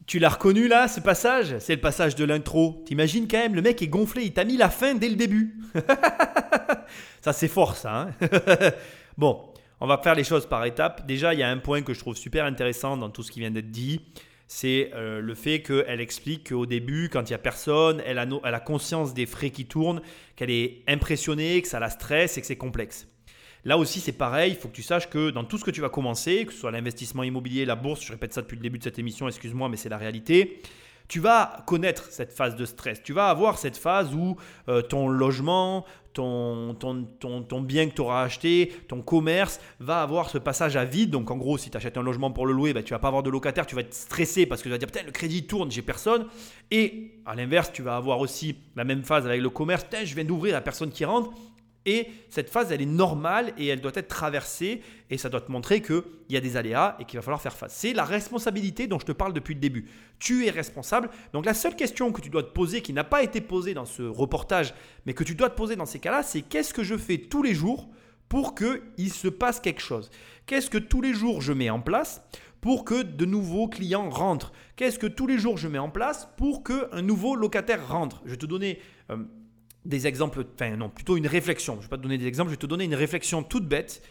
Tu 0.07 0.18
l'as 0.20 0.30
reconnu 0.30 0.68
là, 0.68 0.88
ce 0.88 1.01
passage? 1.01 1.55
C'est 1.59 1.76
le 1.76 1.82
passage 1.82 2.15
de 2.15 2.24
l'intro. 2.26 2.82
T'imagines 2.86 3.28
quand 3.28 3.38
même, 3.38 3.53
le 3.55 3.61
mec 3.61 3.82
est 3.82 3.88
gonflé, 3.89 4.24
il 4.24 4.34
t'a 4.34 4.45
mis 4.45 4.57
la 4.57 4.70
fin 4.70 4.95
dès 4.95 5.09
le 5.09 5.15
début. 5.18 5.55
ça 7.28 7.34
c'est 7.34 7.49
fort 7.49 7.75
ça. 7.75 8.07
hein. 8.07 8.11
bon, 9.17 9.41
on 9.82 9.88
va 9.88 9.97
faire 9.97 10.15
les 10.15 10.23
choses 10.23 10.45
par 10.47 10.63
étapes. 10.63 11.05
Déjà, 11.05 11.34
il 11.34 11.41
y 11.41 11.43
a 11.43 11.49
un 11.49 11.57
point 11.57 11.82
que 11.82 11.93
je 11.93 11.99
trouve 11.99 12.15
super 12.15 12.45
intéressant 12.45 12.95
dans 12.95 13.09
tout 13.09 13.21
ce 13.21 13.32
qui 13.32 13.41
vient 13.41 13.51
d'être 13.51 13.69
dit. 13.69 13.99
C'est 14.47 14.91
euh, 14.95 15.19
le 15.19 15.36
fait 15.36 15.61
qu'elle 15.61 15.99
explique 15.99 16.49
qu'au 16.49 16.65
début, 16.65 17.09
quand 17.09 17.23
il 17.23 17.32
n'y 17.32 17.36
a 17.36 17.38
personne, 17.39 18.01
elle 18.05 18.17
a, 18.17 18.25
no- 18.25 18.39
elle 18.45 18.55
a 18.55 18.61
conscience 18.61 19.13
des 19.13 19.25
frais 19.25 19.49
qui 19.49 19.65
tournent, 19.65 20.01
qu'elle 20.38 20.51
est 20.51 20.84
impressionnée, 20.88 21.61
que 21.61 21.67
ça 21.67 21.82
la 21.82 21.89
stresse 21.89 22.38
et 22.38 22.41
que 22.41 22.47
c'est 22.47 22.55
complexe. 22.55 23.09
Là 23.65 23.78
aussi, 23.78 23.99
c'est 23.99 24.13
pareil. 24.13 24.53
Il 24.53 24.57
faut 24.57 24.69
que 24.69 24.75
tu 24.75 24.84
saches 24.84 25.09
que 25.09 25.32
dans 25.32 25.43
tout 25.43 25.57
ce 25.57 25.65
que 25.65 25.71
tu 25.71 25.82
vas 25.82 25.89
commencer, 25.89 26.45
que 26.45 26.53
ce 26.53 26.59
soit 26.59 26.71
l'investissement 26.71 27.23
immobilier, 27.23 27.65
la 27.65 27.75
bourse, 27.75 28.05
je 28.05 28.13
répète 28.13 28.32
ça 28.34 28.41
depuis 28.41 28.55
le 28.55 28.61
début 28.61 28.78
de 28.78 28.84
cette 28.86 28.99
émission, 28.99 29.28
excuse-moi, 29.28 29.67
mais 29.67 29.75
c'est 29.75 29.89
la 29.89 29.97
réalité. 29.97 30.61
Tu 31.08 31.20
vas 31.20 31.64
connaître 31.66 32.05
cette 32.12 32.34
phase 32.34 32.55
de 32.55 32.66
stress. 32.66 33.01
Tu 33.01 33.14
vas 33.14 33.30
avoir 33.30 33.58
cette 33.58 33.78
phase 33.78 34.14
où 34.14 34.36
euh, 34.68 34.82
ton 34.82 35.08
logement, 35.08 35.86
ton, 36.18 36.74
ton, 36.74 37.03
ton, 37.20 37.43
ton 37.43 37.62
bien 37.62 37.88
que 37.88 37.93
tu 37.93 38.01
auras 38.01 38.24
acheté, 38.24 38.74
ton 38.88 39.01
commerce 39.01 39.60
va 39.80 40.01
avoir 40.01 40.30
ce 40.30 40.38
passage 40.38 40.76
à 40.76 40.84
vide. 40.84 41.12
Donc 41.12 41.30
en 41.30 41.38
gros, 41.38 41.58
si 41.58 41.70
tu 41.70 41.78
achètes 41.78 41.97
un 41.97 42.03
logement 42.03 42.32
pour 42.32 42.47
le 42.47 42.53
louer, 42.53 42.74
bah, 42.74 42.84
tu 42.84 42.93
vas 42.93 42.99
pas 42.99 43.08
avoir 43.08 43.24
de 43.24 43.30
locataire, 43.30 43.66
tu 43.66 43.76
vas 43.76 43.82
être 43.82 43.93
stressé 43.93 44.45
parce 44.45 44.62
que 44.62 44.68
tu 44.68 44.72
vas 44.72 44.80
dire 44.80 44.88
putain 44.88 45.05
le 45.05 45.12
crédit 45.12 45.45
tourne, 45.45 45.72
j'ai 45.72 45.82
personne. 45.84 46.26
Et 46.72 47.14
à 47.26 47.36
l'inverse, 47.36 47.72
tu 47.72 47.84
vas 47.84 47.95
avoir 47.95 48.20
aussi 48.20 48.55
la 48.76 48.84
même 48.84 49.03
phase 49.03 49.26
avec 49.26 49.41
le 49.41 49.49
commerce, 49.49 49.84
putain 49.84 50.03
je 50.03 50.16
viens 50.16 50.26
d'ouvrir 50.26 50.53
la 50.53 50.62
personne 50.62 50.89
qui 50.89 51.05
rentre. 51.05 51.32
Et 51.90 52.10
cette 52.30 52.50
phase, 52.50 52.74
elle 52.74 52.82
est 52.82 52.86
normale 52.86 53.54
et 53.58 53.68
elle 53.68 53.80
doit 53.80 53.94
être 53.96 54.10
traversée 54.10 54.82
et 55.10 55.18
ça 55.18 55.30
doit 55.30 55.40
te 55.40 55.50
montrer 55.50 55.82
qu'il 55.82 56.04
y 56.28 56.36
a 56.36 56.42
des 56.42 56.58
aléas 56.58 56.98
et 57.00 57.06
qu'il 57.06 57.18
va 57.18 57.24
falloir 57.24 57.42
faire 57.42 57.56
face. 57.56 57.74
C'est 57.74 57.94
la 57.94 58.04
responsabilité 58.04 58.88
dont 58.88 59.00
je 59.00 59.06
te 59.06 59.14
parle 59.14 59.32
depuis 59.32 59.54
le 59.54 59.62
début. 59.62 59.90
Tu 60.20 60.46
es 60.46 60.50
responsable. 60.50 61.10
Donc 61.32 61.46
la 61.46 61.54
seule 61.54 61.78
question 61.78 62.12
que 62.12 62.20
tu 62.20 62.30
dois 62.30 62.44
te 62.44 62.52
poser, 62.52 62.82
qui 62.82 62.92
n'a 62.92 63.06
pas 63.06 63.24
été 63.24 63.40
posée 63.40 63.74
dans 63.74 63.86
ce 63.86 64.04
reportage, 64.04 64.74
mais 65.06 65.14
que 65.14 65.24
tu 65.24 65.34
dois 65.34 65.50
te 65.50 65.56
poser 65.56 65.78
dans 65.78 65.86
ces 65.86 66.00
cas-là, 66.00 66.24
c'est 66.24 66.42
qu'est-ce 66.42 66.74
que 66.74 66.84
je 66.84 66.98
fais 66.98 67.20
tous 67.20 67.42
les 67.42 67.54
jours 67.54 67.88
pour 68.28 68.54
qu'il 68.54 69.14
se 69.14 69.30
passe 69.30 69.62
quelque 69.62 69.82
chose? 69.82 70.12
Qu'est-ce 70.46 70.70
que 70.70 70.78
tous 70.78 71.02
les 71.02 71.14
jours 71.14 71.42
je 71.42 71.54
mets 71.54 71.70
en 71.70 71.80
place 71.80 72.22
pour 72.60 72.84
que 72.84 73.02
de 73.02 73.24
nouveaux 73.24 73.70
clients 73.70 74.10
rentrent? 74.10 74.52
Qu'est-ce 74.76 75.00
que 75.00 75.08
tous 75.08 75.26
les 75.26 75.38
jours 75.38 75.58
je 75.58 75.70
mets 75.70 75.80
en 75.80 75.90
place 75.90 76.28
pour 76.36 76.66
qu'un 76.66 77.02
nouveau 77.02 77.38
locataire 77.38 77.88
rentre? 77.88 78.22
Je 78.26 78.32
vais 78.32 78.38
te 78.38 78.46
donner... 78.46 78.82
euh, 79.10 79.24
des 79.88 80.06
exemples, 80.06 80.46
enfin 80.54 80.76
non, 80.76 80.90
plutôt 80.90 81.18
une 81.18 81.28
réflexion. 81.28 81.74
Je 81.76 81.78
ne 81.80 81.84
vais 81.84 81.90
pas 81.90 81.98
te 81.98 82.04
donner 82.04 82.18
des 82.18 82.28
exemples, 82.28 82.50
je 82.50 82.56
vais 82.56 82.60
te 82.60 82.66
donner 82.66 82.86
une 82.86 82.96
réflexion 82.96 83.44
toute 83.44 83.68
bête 83.68 84.04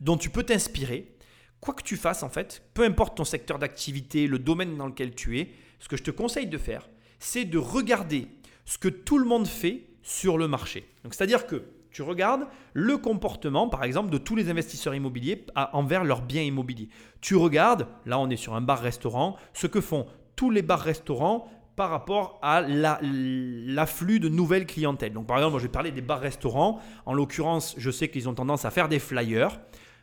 dont 0.00 0.16
tu 0.16 0.30
peux 0.30 0.42
t'inspirer. 0.42 1.16
Quoi 1.60 1.74
que 1.74 1.82
tu 1.82 1.96
fasses 1.96 2.22
en 2.22 2.28
fait, 2.28 2.62
peu 2.74 2.84
importe 2.84 3.16
ton 3.16 3.24
secteur 3.24 3.58
d'activité, 3.58 4.26
le 4.26 4.38
domaine 4.38 4.76
dans 4.76 4.86
lequel 4.86 5.14
tu 5.14 5.38
es, 5.38 5.50
ce 5.78 5.88
que 5.88 5.96
je 5.96 6.02
te 6.02 6.10
conseille 6.10 6.46
de 6.46 6.58
faire, 6.58 6.88
c'est 7.18 7.44
de 7.44 7.58
regarder 7.58 8.26
ce 8.64 8.76
que 8.76 8.88
tout 8.88 9.18
le 9.18 9.24
monde 9.24 9.46
fait 9.46 9.86
sur 10.02 10.36
le 10.36 10.48
marché. 10.48 10.86
C'est-à-dire 11.04 11.46
que 11.46 11.64
tu 11.90 12.02
regardes 12.02 12.46
le 12.72 12.98
comportement, 12.98 13.68
par 13.68 13.84
exemple, 13.84 14.10
de 14.10 14.18
tous 14.18 14.34
les 14.34 14.50
investisseurs 14.50 14.94
immobiliers 14.94 15.46
envers 15.72 16.04
leurs 16.04 16.22
biens 16.22 16.42
immobiliers. 16.42 16.88
Tu 17.20 17.36
regardes, 17.36 17.86
là 18.04 18.18
on 18.18 18.28
est 18.30 18.36
sur 18.36 18.54
un 18.54 18.60
bar-restaurant, 18.60 19.36
ce 19.52 19.66
que 19.66 19.80
font 19.80 20.06
tous 20.34 20.50
les 20.50 20.62
bars-restaurants 20.62 21.48
par 21.76 21.90
rapport 21.90 22.38
à 22.42 22.60
la- 22.60 23.00
l'afflux 23.02 24.20
de 24.20 24.28
nouvelles 24.28 24.66
clientèles. 24.66 25.12
Donc 25.12 25.26
par 25.26 25.38
exemple, 25.38 25.52
moi, 25.52 25.60
je 25.60 25.66
vais 25.66 25.72
parler 25.72 25.90
des 25.90 26.00
bars-restaurants. 26.00 26.80
En 27.06 27.14
l'occurrence, 27.14 27.74
je 27.78 27.90
sais 27.90 28.08
qu'ils 28.08 28.28
ont 28.28 28.34
tendance 28.34 28.64
à 28.64 28.70
faire 28.70 28.88
des 28.88 28.98
flyers. 28.98 29.60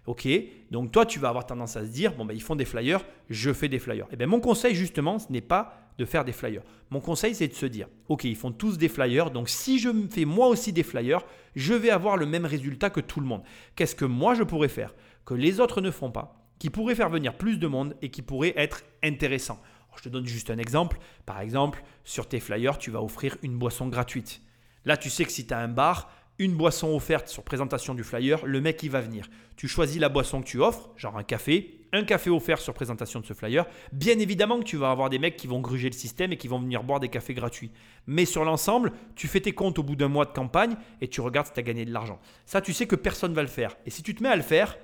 Ok, 0.08 0.28
donc 0.72 0.92
toi, 0.92 1.06
tu 1.06 1.20
vas 1.20 1.30
avoir 1.30 1.46
tendance 1.46 1.78
à 1.78 1.86
se 1.86 1.92
dire, 1.92 2.14
bon, 2.16 2.26
ben, 2.26 2.34
ils 2.34 2.42
font 2.42 2.56
des 2.56 2.66
flyers, 2.66 3.06
je 3.30 3.54
fais 3.54 3.68
des 3.68 3.78
flyers. 3.78 4.08
Et 4.12 4.16
bien, 4.16 4.26
mon 4.26 4.40
conseil, 4.40 4.74
justement, 4.74 5.20
ce 5.20 5.32
n'est 5.32 5.42
pas 5.42 5.78
de 6.00 6.06
faire 6.06 6.26
des 6.26 6.32
flyers. 6.32 6.64
Mon 6.90 7.00
conseil, 7.00 7.36
c'est 7.36 7.48
de 7.48 7.54
se 7.54 7.68
dire, 7.68 7.88
ok, 8.10 8.24
ils 8.24 8.36
font 8.36 8.52
tous 8.52 8.80
des 8.80 8.90
flyers, 8.90 9.30
donc 9.30 9.48
si 9.48 9.78
je 9.78 9.90
fais 10.10 10.26
moi 10.26 10.48
aussi 10.48 10.74
des 10.74 10.82
flyers, 10.82 11.22
je 11.56 11.76
vais 11.76 11.92
avoir 11.92 12.18
le 12.18 12.26
même 12.26 12.46
résultat 12.46 12.90
que 12.90 13.00
tout 13.00 13.20
le 13.20 13.28
monde. 13.28 13.44
Qu'est-ce 13.76 13.96
que 13.96 14.06
moi, 14.06 14.34
je 14.34 14.42
pourrais 14.42 14.70
faire 14.70 14.96
que 15.24 15.36
les 15.36 15.60
autres 15.60 15.82
ne 15.82 15.92
font 15.92 16.10
pas, 16.10 16.48
qui 16.58 16.72
pourrait 16.72 16.96
faire 16.96 17.10
venir 17.10 17.36
plus 17.36 17.60
de 17.60 17.68
monde 17.68 17.96
et 18.02 18.10
qui 18.10 18.24
pourrait 18.24 18.56
être 18.58 18.82
intéressant 19.04 19.62
Je 19.98 20.04
te 20.04 20.10
donne 20.10 20.26
juste 20.26 20.50
un 20.50 20.58
exemple. 20.58 20.98
Par 21.26 21.42
exemple, 21.42 21.84
sur 22.04 22.28
tes 22.28 22.40
flyers, 22.40 22.78
tu 22.78 22.92
vas 22.92 23.02
offrir 23.02 23.38
une 23.44 23.58
boisson 23.58 23.88
gratuite. 23.88 24.42
Là, 24.86 24.98
tu 24.98 25.10
sais 25.10 25.26
que 25.26 25.32
si 25.32 25.46
tu 25.46 25.54
as 25.54 25.60
un 25.60 25.68
bar, 25.68 26.10
une 26.40 26.56
boisson 26.56 26.96
offerte 26.96 27.28
sur 27.28 27.44
présentation 27.44 27.94
du 27.94 28.04
flyer, 28.04 28.44
le 28.46 28.62
mec 28.62 28.82
il 28.82 28.90
va 28.90 29.00
venir. 29.00 29.30
Tu 29.58 29.68
choisis 29.68 30.00
la 30.02 30.10
boisson 30.10 30.42
que 30.42 30.48
tu 30.48 30.60
offres, 30.60 30.90
genre 30.96 31.16
un 31.18 31.24
café, 31.24 31.86
un 31.94 32.04
café 32.04 32.32
offert 32.32 32.60
sur 32.60 32.74
présentation 32.74 33.20
de 33.20 33.26
ce 33.28 33.34
flyer. 33.34 33.66
Bien 33.92 34.18
évidemment 34.18 34.58
que 34.60 34.64
tu 34.64 34.76
vas 34.78 34.90
avoir 34.90 35.12
des 35.12 35.20
mecs 35.20 35.38
qui 35.38 35.46
vont 35.46 35.60
gruger 35.60 35.88
le 35.88 35.96
système 35.96 36.32
et 36.32 36.38
qui 36.38 36.48
vont 36.48 36.60
venir 36.60 36.84
boire 36.84 37.00
des 37.00 37.10
cafés 37.10 37.36
gratuits. 37.36 37.70
Mais 38.08 38.26
sur 38.26 38.44
l'ensemble, 38.44 38.92
tu 39.16 39.28
fais 39.28 39.42
tes 39.42 39.52
comptes 39.52 39.78
au 39.78 39.84
bout 39.84 39.96
d'un 39.96 40.08
mois 40.08 40.26
de 40.26 40.32
campagne 40.32 40.76
et 41.00 41.08
tu 41.08 41.22
regardes 41.22 41.48
si 41.48 41.54
tu 41.54 41.60
as 41.60 41.64
gagné 41.64 41.86
de 41.86 41.94
l'argent. 41.94 42.20
Ça, 42.46 42.60
tu 42.60 42.74
sais 42.74 42.88
que 42.88 42.96
personne 42.96 43.34
va 43.34 43.44
le 43.44 43.48
faire. 43.48 43.76
Et 43.86 43.92
si 43.92 44.02
tu 44.02 44.16
te 44.16 44.24
mets 44.24 44.30
à 44.30 44.36
le 44.36 44.42
faire, 44.42 44.78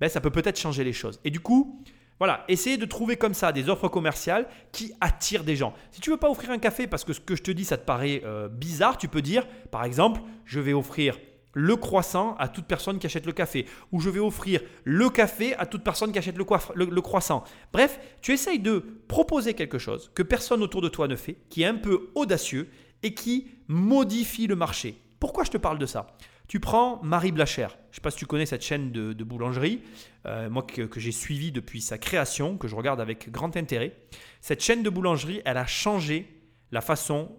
ben, 0.00 0.08
ça 0.08 0.20
peut 0.20 0.30
peut-être 0.30 0.60
changer 0.60 0.84
les 0.84 0.92
choses. 0.92 1.18
Et 1.24 1.30
du 1.30 1.40
coup, 1.40 1.82
voilà, 2.18 2.44
essayez 2.48 2.76
de 2.76 2.84
trouver 2.84 3.16
comme 3.16 3.34
ça 3.34 3.52
des 3.52 3.68
offres 3.68 3.88
commerciales 3.88 4.46
qui 4.72 4.92
attirent 5.00 5.44
des 5.44 5.56
gens. 5.56 5.74
Si 5.90 6.00
tu 6.00 6.10
veux 6.10 6.16
pas 6.16 6.30
offrir 6.30 6.50
un 6.50 6.58
café 6.58 6.86
parce 6.86 7.04
que 7.04 7.12
ce 7.12 7.20
que 7.20 7.34
je 7.34 7.42
te 7.42 7.50
dis, 7.50 7.64
ça 7.64 7.76
te 7.76 7.84
paraît 7.84 8.22
euh, 8.24 8.48
bizarre, 8.48 8.98
tu 8.98 9.08
peux 9.08 9.22
dire, 9.22 9.46
par 9.70 9.84
exemple, 9.84 10.20
je 10.44 10.60
vais 10.60 10.72
offrir 10.72 11.18
le 11.54 11.76
croissant 11.76 12.34
à 12.38 12.48
toute 12.48 12.66
personne 12.66 12.98
qui 12.98 13.06
achète 13.06 13.26
le 13.26 13.32
café. 13.32 13.66
Ou 13.92 14.00
je 14.00 14.10
vais 14.10 14.20
offrir 14.20 14.60
le 14.84 15.08
café 15.08 15.54
à 15.56 15.66
toute 15.66 15.82
personne 15.82 16.12
qui 16.12 16.18
achète 16.18 16.36
le, 16.36 16.44
le 16.84 17.00
croissant. 17.00 17.44
Bref, 17.72 17.98
tu 18.20 18.32
essayes 18.32 18.58
de 18.58 18.84
proposer 19.08 19.54
quelque 19.54 19.78
chose 19.78 20.10
que 20.14 20.22
personne 20.22 20.62
autour 20.62 20.82
de 20.82 20.88
toi 20.88 21.08
ne 21.08 21.16
fait, 21.16 21.38
qui 21.50 21.62
est 21.62 21.66
un 21.66 21.76
peu 21.76 22.10
audacieux 22.14 22.68
et 23.02 23.14
qui 23.14 23.48
modifie 23.68 24.46
le 24.46 24.56
marché. 24.56 25.00
Pourquoi 25.20 25.44
je 25.44 25.50
te 25.50 25.58
parle 25.58 25.78
de 25.78 25.86
ça? 25.86 26.08
Tu 26.48 26.60
prends 26.60 27.00
Marie 27.02 27.32
Blachère. 27.32 27.70
Je 27.70 27.74
ne 27.90 27.94
sais 27.94 28.00
pas 28.00 28.10
si 28.10 28.18
tu 28.18 28.26
connais 28.26 28.46
cette 28.46 28.62
chaîne 28.62 28.92
de, 28.92 29.24
boulangerie, 29.24 29.82
euh, 30.26 30.50
moi 30.50 30.62
que, 30.62 30.82
que 30.82 31.00
j'ai 31.00 31.12
suivie 31.12 31.52
depuis 31.52 31.80
sa 31.80 31.98
création, 31.98 32.58
que 32.58 32.68
je 32.68 32.76
regarde 32.76 33.00
avec 33.00 33.30
grand 33.30 33.56
intérêt. 33.56 33.96
Cette 34.40 34.62
chaîne 34.62 34.82
de 34.82 34.90
boulangerie, 34.90 35.40
elle 35.44 35.56
a 35.56 35.66
changé 35.66 36.42
la 36.70 36.80
façon 36.80 37.30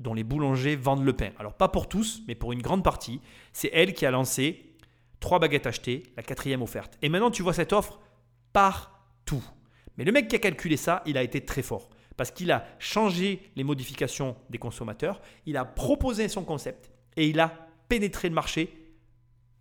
dont 0.00 0.14
les 0.14 0.24
boulangers 0.24 0.76
vendent 0.76 1.04
le 1.04 1.12
pain. 1.12 1.30
Alors 1.38 1.54
pas 1.54 1.68
pour 1.68 1.88
tous, 1.88 2.22
mais 2.26 2.34
pour 2.34 2.52
une 2.52 2.62
grande 2.62 2.84
partie. 2.84 3.20
C'est 3.52 3.70
elle 3.72 3.94
qui 3.94 4.06
a 4.06 4.10
lancé 4.10 4.76
trois 5.20 5.38
baguettes 5.38 5.66
achetées, 5.66 6.04
la 6.16 6.22
quatrième 6.22 6.62
offerte. 6.62 6.96
Et 7.02 7.08
maintenant 7.08 7.30
tu 7.30 7.42
vois 7.42 7.52
cette 7.52 7.72
offre 7.72 8.00
partout. 8.52 9.44
Mais 9.96 10.04
le 10.04 10.12
mec 10.12 10.28
qui 10.28 10.36
a 10.36 10.38
calculé 10.38 10.76
ça, 10.76 11.02
il 11.06 11.18
a 11.18 11.22
été 11.22 11.44
très 11.44 11.62
fort. 11.62 11.90
Parce 12.16 12.30
qu'il 12.30 12.50
a 12.50 12.66
changé 12.78 13.50
les 13.56 13.64
modifications 13.64 14.36
des 14.50 14.58
consommateurs, 14.58 15.20
il 15.46 15.56
a 15.56 15.64
proposé 15.64 16.28
son 16.28 16.44
concept 16.44 16.90
et 17.16 17.28
il 17.28 17.38
a 17.40 17.67
pénétré 17.88 18.28
le 18.28 18.34
marché 18.34 18.74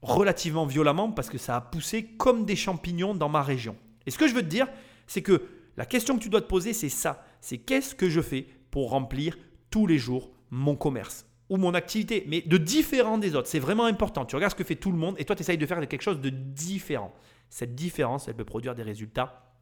relativement 0.01 0.65
violemment 0.65 1.11
parce 1.11 1.30
que 1.30 1.38
ça 1.38 1.55
a 1.55 1.61
poussé 1.61 2.03
comme 2.03 2.45
des 2.45 2.55
champignons 2.55 3.15
dans 3.15 3.30
ma 3.30 3.41
région. 3.41 3.75
Et 4.05 4.11
ce 4.11 4.17
que 4.17 4.28
je 4.28 4.34
veux 4.34 4.41
te 4.41 4.47
dire, 4.47 4.67
c'est 5.07 5.21
que 5.21 5.43
la 5.75 5.86
question 5.86 6.17
que 6.17 6.23
tu 6.23 6.30
dois 6.30 6.41
te 6.41 6.47
poser, 6.47 6.73
c'est 6.73 6.89
ça. 6.89 7.25
C'est 7.41 7.57
qu'est-ce 7.57 7.95
que 7.95 8.09
je 8.09 8.21
fais 8.21 8.47
pour 8.71 8.91
remplir 8.91 9.38
tous 9.69 9.88
les 9.88 9.97
jours 9.97 10.32
mon 10.49 10.75
commerce 10.75 11.25
ou 11.49 11.57
mon 11.57 11.73
activité, 11.73 12.25
mais 12.28 12.41
de 12.41 12.57
différent 12.57 13.17
des 13.17 13.36
autres. 13.36 13.47
C'est 13.47 13.59
vraiment 13.59 13.86
important. 13.86 14.25
Tu 14.25 14.36
regardes 14.36 14.51
ce 14.51 14.57
que 14.57 14.63
fait 14.63 14.75
tout 14.75 14.91
le 14.91 14.97
monde 14.97 15.15
et 15.17 15.25
toi, 15.25 15.36
tu 15.36 15.41
essayes 15.41 15.57
de 15.57 15.65
faire 15.65 15.80
quelque 15.88 16.01
chose 16.01 16.19
de 16.19 16.30
différent. 16.30 17.13
Cette 17.49 17.75
différence, 17.75 18.28
elle 18.28 18.36
peut 18.36 18.43
produire 18.43 18.75
des 18.75 18.84
résultats 18.84 19.53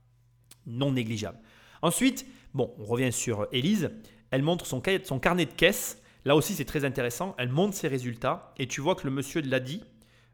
non 0.66 0.91
négligeables. 0.91 1.39
Ensuite, 1.82 2.26
bon, 2.53 2.74
on 2.80 2.86
revient 2.86 3.11
sur 3.11 3.47
Elise. 3.51 3.91
Elle 4.32 4.41
montre 4.41 4.66
son, 4.66 4.82
son 5.03 5.20
carnet 5.20 5.45
de 5.45 5.53
caisse. 5.53 6.01
Là 6.26 6.36
aussi, 6.36 6.55
c'est 6.55 6.65
très 6.65 6.86
intéressant. 6.86 7.36
Elle 7.38 7.49
montre 7.49 7.76
ses 7.76 7.88
résultats 7.88 8.53
et 8.57 8.67
tu 8.67 8.82
vois 8.82 8.95
que 8.95 9.05
le 9.05 9.11
monsieur 9.13 9.41
l'a 9.41 9.59
dit, 9.59 9.84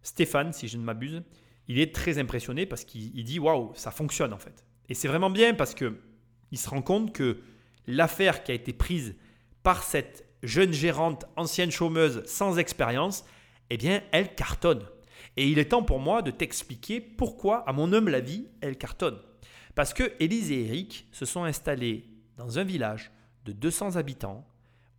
Stéphane, 0.01 0.53
si 0.53 0.67
je 0.67 0.77
ne 0.77 0.83
m'abuse, 0.83 1.21
il 1.67 1.79
est 1.79 1.93
très 1.93 2.17
impressionné 2.17 2.65
parce 2.65 2.85
qu'il 2.85 3.23
dit 3.23 3.39
waouh, 3.39 3.71
ça 3.75 3.91
fonctionne 3.91 4.33
en 4.33 4.37
fait. 4.37 4.65
Et 4.89 4.93
c'est 4.93 5.07
vraiment 5.07 5.29
bien 5.29 5.53
parce 5.53 5.75
que 5.75 5.99
il 6.51 6.57
se 6.57 6.69
rend 6.69 6.81
compte 6.81 7.13
que 7.13 7.39
l'affaire 7.87 8.43
qui 8.43 8.51
a 8.51 8.55
été 8.55 8.73
prise 8.73 9.15
par 9.63 9.83
cette 9.83 10.25
jeune 10.43 10.73
gérante 10.73 11.25
ancienne 11.35 11.71
chômeuse 11.71 12.23
sans 12.25 12.57
expérience, 12.57 13.25
eh 13.69 13.77
bien, 13.77 14.01
elle 14.11 14.33
cartonne. 14.35 14.83
Et 15.37 15.47
il 15.47 15.59
est 15.59 15.69
temps 15.69 15.83
pour 15.83 15.99
moi 15.99 16.21
de 16.21 16.31
t'expliquer 16.31 16.99
pourquoi, 16.99 17.59
à 17.69 17.73
mon 17.73 17.93
humble 17.93 18.15
avis, 18.15 18.47
elle 18.59 18.77
cartonne. 18.77 19.19
Parce 19.75 19.93
que 19.93 20.11
Élise 20.19 20.51
et 20.51 20.65
Eric 20.65 21.07
se 21.11 21.25
sont 21.25 21.43
installés 21.43 22.09
dans 22.37 22.59
un 22.59 22.63
village 22.63 23.11
de 23.45 23.53
200 23.53 23.95
habitants 23.95 24.45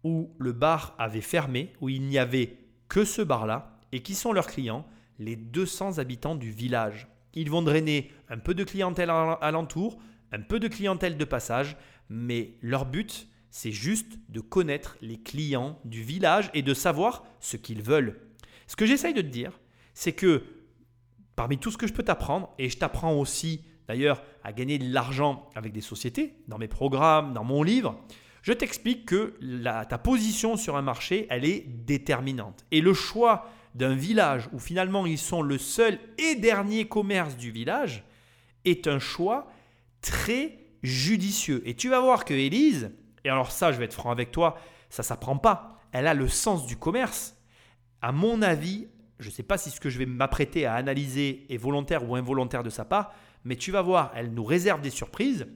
où 0.04 0.34
le 0.38 0.52
bar 0.52 0.94
avait 0.98 1.20
fermé, 1.20 1.72
où 1.80 1.88
il 1.88 2.02
n'y 2.02 2.18
avait 2.18 2.58
que 2.88 3.04
ce 3.04 3.22
bar-là, 3.22 3.78
et 3.92 4.00
qui 4.00 4.14
sont 4.14 4.32
leurs 4.32 4.46
clients? 4.46 4.86
Les 5.18 5.36
200 5.36 5.98
habitants 5.98 6.34
du 6.34 6.50
village. 6.50 7.08
Ils 7.34 7.50
vont 7.50 7.62
drainer 7.62 8.10
un 8.28 8.38
peu 8.38 8.54
de 8.54 8.64
clientèle 8.64 9.10
alentour, 9.10 9.98
un 10.32 10.40
peu 10.40 10.58
de 10.58 10.68
clientèle 10.68 11.16
de 11.16 11.24
passage, 11.24 11.76
mais 12.08 12.54
leur 12.60 12.86
but, 12.86 13.28
c'est 13.50 13.72
juste 13.72 14.18
de 14.28 14.40
connaître 14.40 14.96
les 15.02 15.20
clients 15.20 15.78
du 15.84 16.02
village 16.02 16.50
et 16.54 16.62
de 16.62 16.74
savoir 16.74 17.24
ce 17.40 17.56
qu'ils 17.56 17.82
veulent. 17.82 18.20
Ce 18.66 18.76
que 18.76 18.86
j'essaye 18.86 19.14
de 19.14 19.22
te 19.22 19.26
dire, 19.26 19.60
c'est 19.94 20.12
que 20.12 20.42
parmi 21.36 21.58
tout 21.58 21.70
ce 21.70 21.76
que 21.76 21.86
je 21.86 21.92
peux 21.92 22.02
t'apprendre, 22.02 22.52
et 22.58 22.68
je 22.68 22.78
t'apprends 22.78 23.14
aussi 23.14 23.62
d'ailleurs 23.88 24.22
à 24.42 24.52
gagner 24.52 24.78
de 24.78 24.92
l'argent 24.92 25.50
avec 25.54 25.72
des 25.72 25.80
sociétés, 25.80 26.36
dans 26.48 26.58
mes 26.58 26.68
programmes, 26.68 27.34
dans 27.34 27.44
mon 27.44 27.62
livre, 27.62 28.02
je 28.42 28.52
t'explique 28.52 29.06
que 29.06 29.34
ta 29.88 29.98
position 29.98 30.56
sur 30.56 30.76
un 30.76 30.82
marché, 30.82 31.26
elle 31.30 31.44
est 31.44 31.64
déterminante. 31.68 32.66
Et 32.72 32.80
le 32.80 32.92
choix 32.92 33.48
d'un 33.74 33.94
village 33.94 34.48
où 34.52 34.58
finalement 34.58 35.06
ils 35.06 35.18
sont 35.18 35.42
le 35.42 35.58
seul 35.58 35.98
et 36.18 36.34
dernier 36.34 36.86
commerce 36.86 37.36
du 37.36 37.50
village 37.50 38.04
est 38.64 38.86
un 38.86 38.98
choix 38.98 39.50
très 40.02 40.58
judicieux. 40.82 41.62
Et 41.64 41.74
tu 41.74 41.88
vas 41.88 42.00
voir 42.00 42.24
que 42.24 42.34
Élise, 42.34 42.90
et 43.24 43.30
alors 43.30 43.52
ça, 43.52 43.72
je 43.72 43.78
vais 43.78 43.84
être 43.84 43.94
franc 43.94 44.10
avec 44.10 44.32
toi, 44.32 44.58
ça 44.90 45.02
s'apprend 45.02 45.36
pas. 45.36 45.80
Elle 45.92 46.06
a 46.06 46.14
le 46.14 46.28
sens 46.28 46.66
du 46.66 46.76
commerce. 46.76 47.36
À 48.00 48.12
mon 48.12 48.42
avis, 48.42 48.88
je 49.20 49.28
ne 49.28 49.32
sais 49.32 49.42
pas 49.44 49.56
si 49.56 49.70
ce 49.70 49.80
que 49.80 49.88
je 49.88 49.98
vais 49.98 50.06
m'apprêter 50.06 50.66
à 50.66 50.74
analyser 50.74 51.46
est 51.48 51.56
volontaire 51.56 52.08
ou 52.08 52.16
involontaire 52.16 52.64
de 52.64 52.70
sa 52.70 52.84
part, 52.84 53.14
mais 53.44 53.56
tu 53.56 53.70
vas 53.70 53.82
voir, 53.82 54.12
elle 54.16 54.32
nous 54.34 54.44
réserve 54.44 54.80
des 54.80 54.90
surprises. 54.90 55.46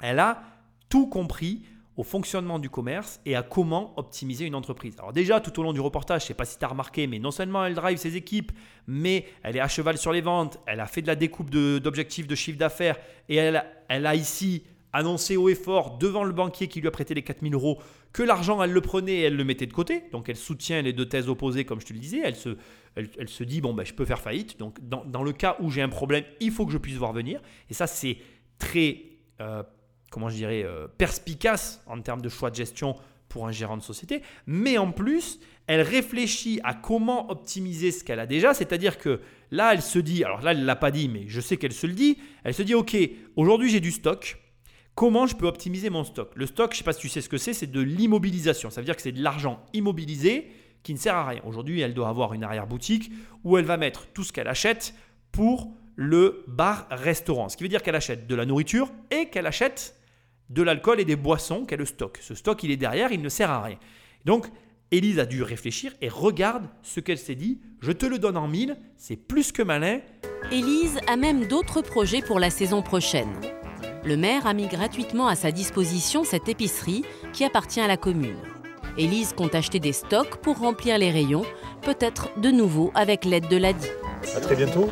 Elle 0.00 0.18
a 0.18 0.42
tout 0.88 1.06
compris 1.06 1.66
au 1.96 2.02
fonctionnement 2.02 2.58
du 2.58 2.70
commerce 2.70 3.20
et 3.24 3.36
à 3.36 3.42
comment 3.42 3.92
optimiser 3.96 4.46
une 4.46 4.54
entreprise. 4.54 4.96
Alors 4.98 5.12
déjà, 5.12 5.40
tout 5.40 5.58
au 5.60 5.62
long 5.62 5.72
du 5.72 5.80
reportage, 5.80 6.22
je 6.22 6.24
ne 6.24 6.28
sais 6.28 6.34
pas 6.34 6.44
si 6.44 6.58
tu 6.58 6.64
as 6.64 6.68
remarqué, 6.68 7.06
mais 7.06 7.18
non 7.18 7.30
seulement 7.30 7.64
elle 7.64 7.74
drive 7.74 7.98
ses 7.98 8.16
équipes, 8.16 8.52
mais 8.86 9.26
elle 9.42 9.56
est 9.56 9.60
à 9.60 9.68
cheval 9.68 9.96
sur 9.96 10.12
les 10.12 10.20
ventes, 10.20 10.58
elle 10.66 10.80
a 10.80 10.86
fait 10.86 11.02
de 11.02 11.06
la 11.06 11.16
découpe 11.16 11.50
d'objectifs 11.50 12.26
de, 12.26 12.34
chiffre 12.34 12.58
d'affaires 12.58 12.96
et 13.28 13.36
elle, 13.36 13.64
elle 13.88 14.06
a 14.06 14.14
ici 14.14 14.64
annoncé 14.92 15.36
haut 15.36 15.48
et 15.48 15.54
fort 15.54 15.98
devant 15.98 16.24
le 16.24 16.32
banquier 16.32 16.68
qui 16.68 16.80
lui 16.80 16.88
a 16.88 16.90
prêté 16.90 17.14
les 17.14 17.22
4000 17.22 17.52
euros 17.54 17.78
que 18.14 18.22
l'argent, 18.22 18.62
elle 18.62 18.70
le 18.70 18.80
prenait 18.80 19.16
et 19.16 19.22
elle 19.22 19.36
le 19.36 19.44
mettait 19.44 19.66
de 19.66 19.72
côté. 19.72 20.04
Donc 20.12 20.28
elle 20.28 20.36
soutient 20.36 20.80
les 20.80 20.92
deux 20.92 21.06
thèses 21.06 21.28
opposées, 21.28 21.64
comme 21.64 21.80
je 21.80 21.86
te 21.86 21.92
le 21.92 21.98
disais. 21.98 22.20
Elle 22.24 22.36
se, 22.36 22.56
elle, 22.94 23.28
se 23.28 23.42
dit, 23.42 23.60
bon, 23.60 23.74
ben, 23.74 23.84
je 23.84 23.92
peux 23.92 24.04
faire 24.04 24.20
faillite. 24.20 24.56
Donc 24.56 24.78
dans, 24.88 25.22
le 25.24 25.32
cas 25.32 25.56
où 25.58 25.68
j'ai 25.68 25.82
un 25.82 25.88
problème, 25.88 26.22
il 26.40 26.52
faut 26.52 26.64
que 26.64 26.72
je 26.72 26.78
puisse 26.78 26.96
voir 26.96 27.12
venir. 27.12 27.42
Et 27.68 27.74
ça, 27.74 27.88
c'est 27.88 28.18
très, 28.56 29.02
euh, 29.40 29.64
comment 30.14 30.28
je 30.28 30.36
dirais, 30.36 30.62
euh, 30.64 30.86
perspicace 30.86 31.82
en 31.88 32.00
termes 32.00 32.22
de 32.22 32.28
choix 32.28 32.48
de 32.48 32.54
gestion 32.54 32.94
pour 33.28 33.48
un 33.48 33.50
gérant 33.50 33.76
de 33.76 33.82
société. 33.82 34.22
Mais 34.46 34.78
en 34.78 34.92
plus, 34.92 35.40
elle 35.66 35.80
réfléchit 35.80 36.60
à 36.62 36.72
comment 36.72 37.32
optimiser 37.32 37.90
ce 37.90 38.04
qu'elle 38.04 38.20
a 38.20 38.26
déjà. 38.26 38.54
C'est-à-dire 38.54 38.96
que 38.96 39.20
là, 39.50 39.74
elle 39.74 39.82
se 39.82 39.98
dit, 39.98 40.22
alors 40.22 40.40
là, 40.40 40.52
elle 40.52 40.60
ne 40.60 40.64
l'a 40.64 40.76
pas 40.76 40.92
dit, 40.92 41.08
mais 41.08 41.24
je 41.26 41.40
sais 41.40 41.56
qu'elle 41.56 41.72
se 41.72 41.88
le 41.88 41.94
dit. 41.94 42.18
Elle 42.44 42.54
se 42.54 42.62
dit, 42.62 42.76
OK, 42.76 42.96
aujourd'hui 43.34 43.70
j'ai 43.70 43.80
du 43.80 43.90
stock. 43.90 44.38
Comment 44.94 45.26
je 45.26 45.34
peux 45.34 45.48
optimiser 45.48 45.90
mon 45.90 46.04
stock? 46.04 46.30
Le 46.36 46.46
stock, 46.46 46.70
je 46.70 46.76
ne 46.76 46.78
sais 46.78 46.84
pas 46.84 46.92
si 46.92 47.00
tu 47.00 47.08
sais 47.08 47.20
ce 47.20 47.28
que 47.28 47.36
c'est, 47.36 47.52
c'est 47.52 47.66
de 47.66 47.80
l'immobilisation. 47.80 48.70
Ça 48.70 48.80
veut 48.80 48.84
dire 48.84 48.94
que 48.94 49.02
c'est 49.02 49.10
de 49.10 49.20
l'argent 49.20 49.64
immobilisé 49.72 50.52
qui 50.84 50.94
ne 50.94 50.98
sert 50.98 51.16
à 51.16 51.26
rien. 51.26 51.40
Aujourd'hui, 51.44 51.80
elle 51.80 51.92
doit 51.92 52.08
avoir 52.08 52.34
une 52.34 52.44
arrière-boutique 52.44 53.10
où 53.42 53.58
elle 53.58 53.64
va 53.64 53.78
mettre 53.78 54.06
tout 54.12 54.22
ce 54.22 54.32
qu'elle 54.32 54.46
achète 54.46 54.94
pour 55.32 55.72
le 55.96 56.44
bar-restaurant. 56.46 57.48
Ce 57.48 57.56
qui 57.56 57.64
veut 57.64 57.68
dire 57.68 57.82
qu'elle 57.82 57.96
achète 57.96 58.28
de 58.28 58.34
la 58.36 58.46
nourriture 58.46 58.92
et 59.10 59.26
qu'elle 59.26 59.46
achète 59.46 59.96
de 60.50 60.62
l'alcool 60.62 61.00
et 61.00 61.04
des 61.04 61.16
boissons 61.16 61.64
qu'elle 61.64 61.86
stocke. 61.86 62.18
Ce 62.20 62.34
stock, 62.34 62.62
il 62.62 62.70
est 62.70 62.76
derrière, 62.76 63.12
il 63.12 63.22
ne 63.22 63.28
sert 63.28 63.50
à 63.50 63.62
rien. 63.62 63.78
Donc, 64.24 64.46
Élise 64.90 65.18
a 65.18 65.26
dû 65.26 65.42
réfléchir 65.42 65.92
et 66.00 66.08
regarde 66.08 66.68
ce 66.82 67.00
qu'elle 67.00 67.18
s'est 67.18 67.34
dit. 67.34 67.60
Je 67.80 67.92
te 67.92 68.06
le 68.06 68.18
donne 68.18 68.36
en 68.36 68.48
mille, 68.48 68.76
c'est 68.96 69.16
plus 69.16 69.52
que 69.52 69.62
malin. 69.62 70.00
Élise 70.52 70.98
a 71.08 71.16
même 71.16 71.46
d'autres 71.46 71.82
projets 71.82 72.22
pour 72.22 72.38
la 72.38 72.50
saison 72.50 72.82
prochaine 72.82 73.32
le 74.04 74.16
maire 74.16 74.46
a 74.46 74.54
mis 74.54 74.66
gratuitement 74.66 75.26
à 75.26 75.34
sa 75.34 75.50
disposition 75.50 76.24
cette 76.24 76.48
épicerie 76.48 77.04
qui 77.32 77.44
appartient 77.44 77.80
à 77.80 77.86
la 77.86 77.96
commune. 77.96 78.36
Élise 78.96 79.32
compte 79.32 79.54
acheter 79.54 79.80
des 79.80 79.92
stocks 79.92 80.36
pour 80.36 80.58
remplir 80.58 80.98
les 80.98 81.10
rayons, 81.10 81.44
peut-être 81.82 82.28
de 82.38 82.50
nouveau 82.50 82.92
avec 82.94 83.24
l'aide 83.24 83.48
de 83.48 83.56
l'ADI. 83.56 83.88
À 84.36 84.40
très 84.40 84.56
bientôt. 84.56 84.90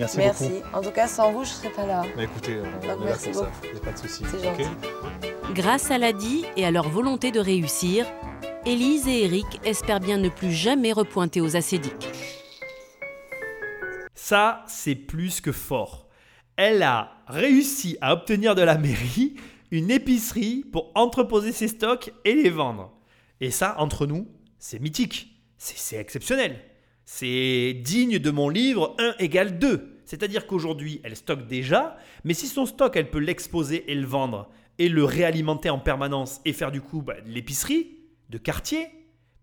Merci, 0.00 0.16
merci. 0.18 0.50
En 0.72 0.80
tout 0.80 0.90
cas, 0.90 1.06
sans 1.06 1.30
vous, 1.30 1.44
je 1.44 1.50
ne 1.50 1.54
serais 1.54 1.70
pas 1.70 1.86
là. 1.86 2.02
Bah 2.16 2.24
écoutez, 2.24 2.56
on, 2.58 3.04
merci 3.04 3.30
beaucoup. 3.30 3.46
Ça. 3.62 3.76
a 3.76 3.84
pas 3.84 3.92
de 3.92 3.98
souci. 3.98 4.24
C'est 4.28 4.42
gentil. 4.42 4.68
Grâce 5.54 5.90
à 5.92 5.98
l'ADI 5.98 6.44
et 6.56 6.64
à 6.64 6.72
leur 6.72 6.88
volonté 6.88 7.30
de 7.30 7.38
réussir, 7.38 8.06
Élise 8.66 9.06
et 9.06 9.24
Eric 9.24 9.46
espèrent 9.64 10.00
bien 10.00 10.18
ne 10.18 10.28
plus 10.28 10.52
jamais 10.52 10.92
repointer 10.92 11.40
aux 11.40 11.54
acédiques. 11.54 12.08
Ça, 14.14 14.64
c'est 14.66 14.96
plus 14.96 15.40
que 15.40 15.52
fort 15.52 16.10
elle 16.62 16.82
a 16.82 17.22
réussi 17.26 17.96
à 18.02 18.12
obtenir 18.12 18.54
de 18.54 18.60
la 18.60 18.76
mairie 18.76 19.34
une 19.70 19.90
épicerie 19.90 20.62
pour 20.70 20.92
entreposer 20.94 21.52
ses 21.52 21.68
stocks 21.68 22.12
et 22.26 22.34
les 22.34 22.50
vendre. 22.50 22.92
Et 23.40 23.50
ça, 23.50 23.76
entre 23.78 24.06
nous, 24.06 24.28
c'est 24.58 24.78
mythique, 24.78 25.40
c'est 25.56 25.96
exceptionnel. 25.96 26.60
C'est 27.06 27.72
digne 27.82 28.18
de 28.18 28.30
mon 28.30 28.50
livre 28.50 28.94
1 28.98 29.14
égale 29.20 29.58
2. 29.58 29.89
C'est-à-dire 30.10 30.48
qu'aujourd'hui, 30.48 31.00
elle 31.04 31.14
stocke 31.14 31.46
déjà, 31.46 31.96
mais 32.24 32.34
si 32.34 32.48
son 32.48 32.66
stock, 32.66 32.96
elle 32.96 33.10
peut 33.10 33.20
l'exposer 33.20 33.92
et 33.92 33.94
le 33.94 34.08
vendre, 34.08 34.50
et 34.80 34.88
le 34.88 35.04
réalimenter 35.04 35.70
en 35.70 35.78
permanence, 35.78 36.40
et 36.44 36.52
faire 36.52 36.72
du 36.72 36.80
coup 36.80 37.00
bah, 37.00 37.20
de 37.20 37.30
l'épicerie, 37.30 37.96
de 38.28 38.36
quartier, 38.36 38.88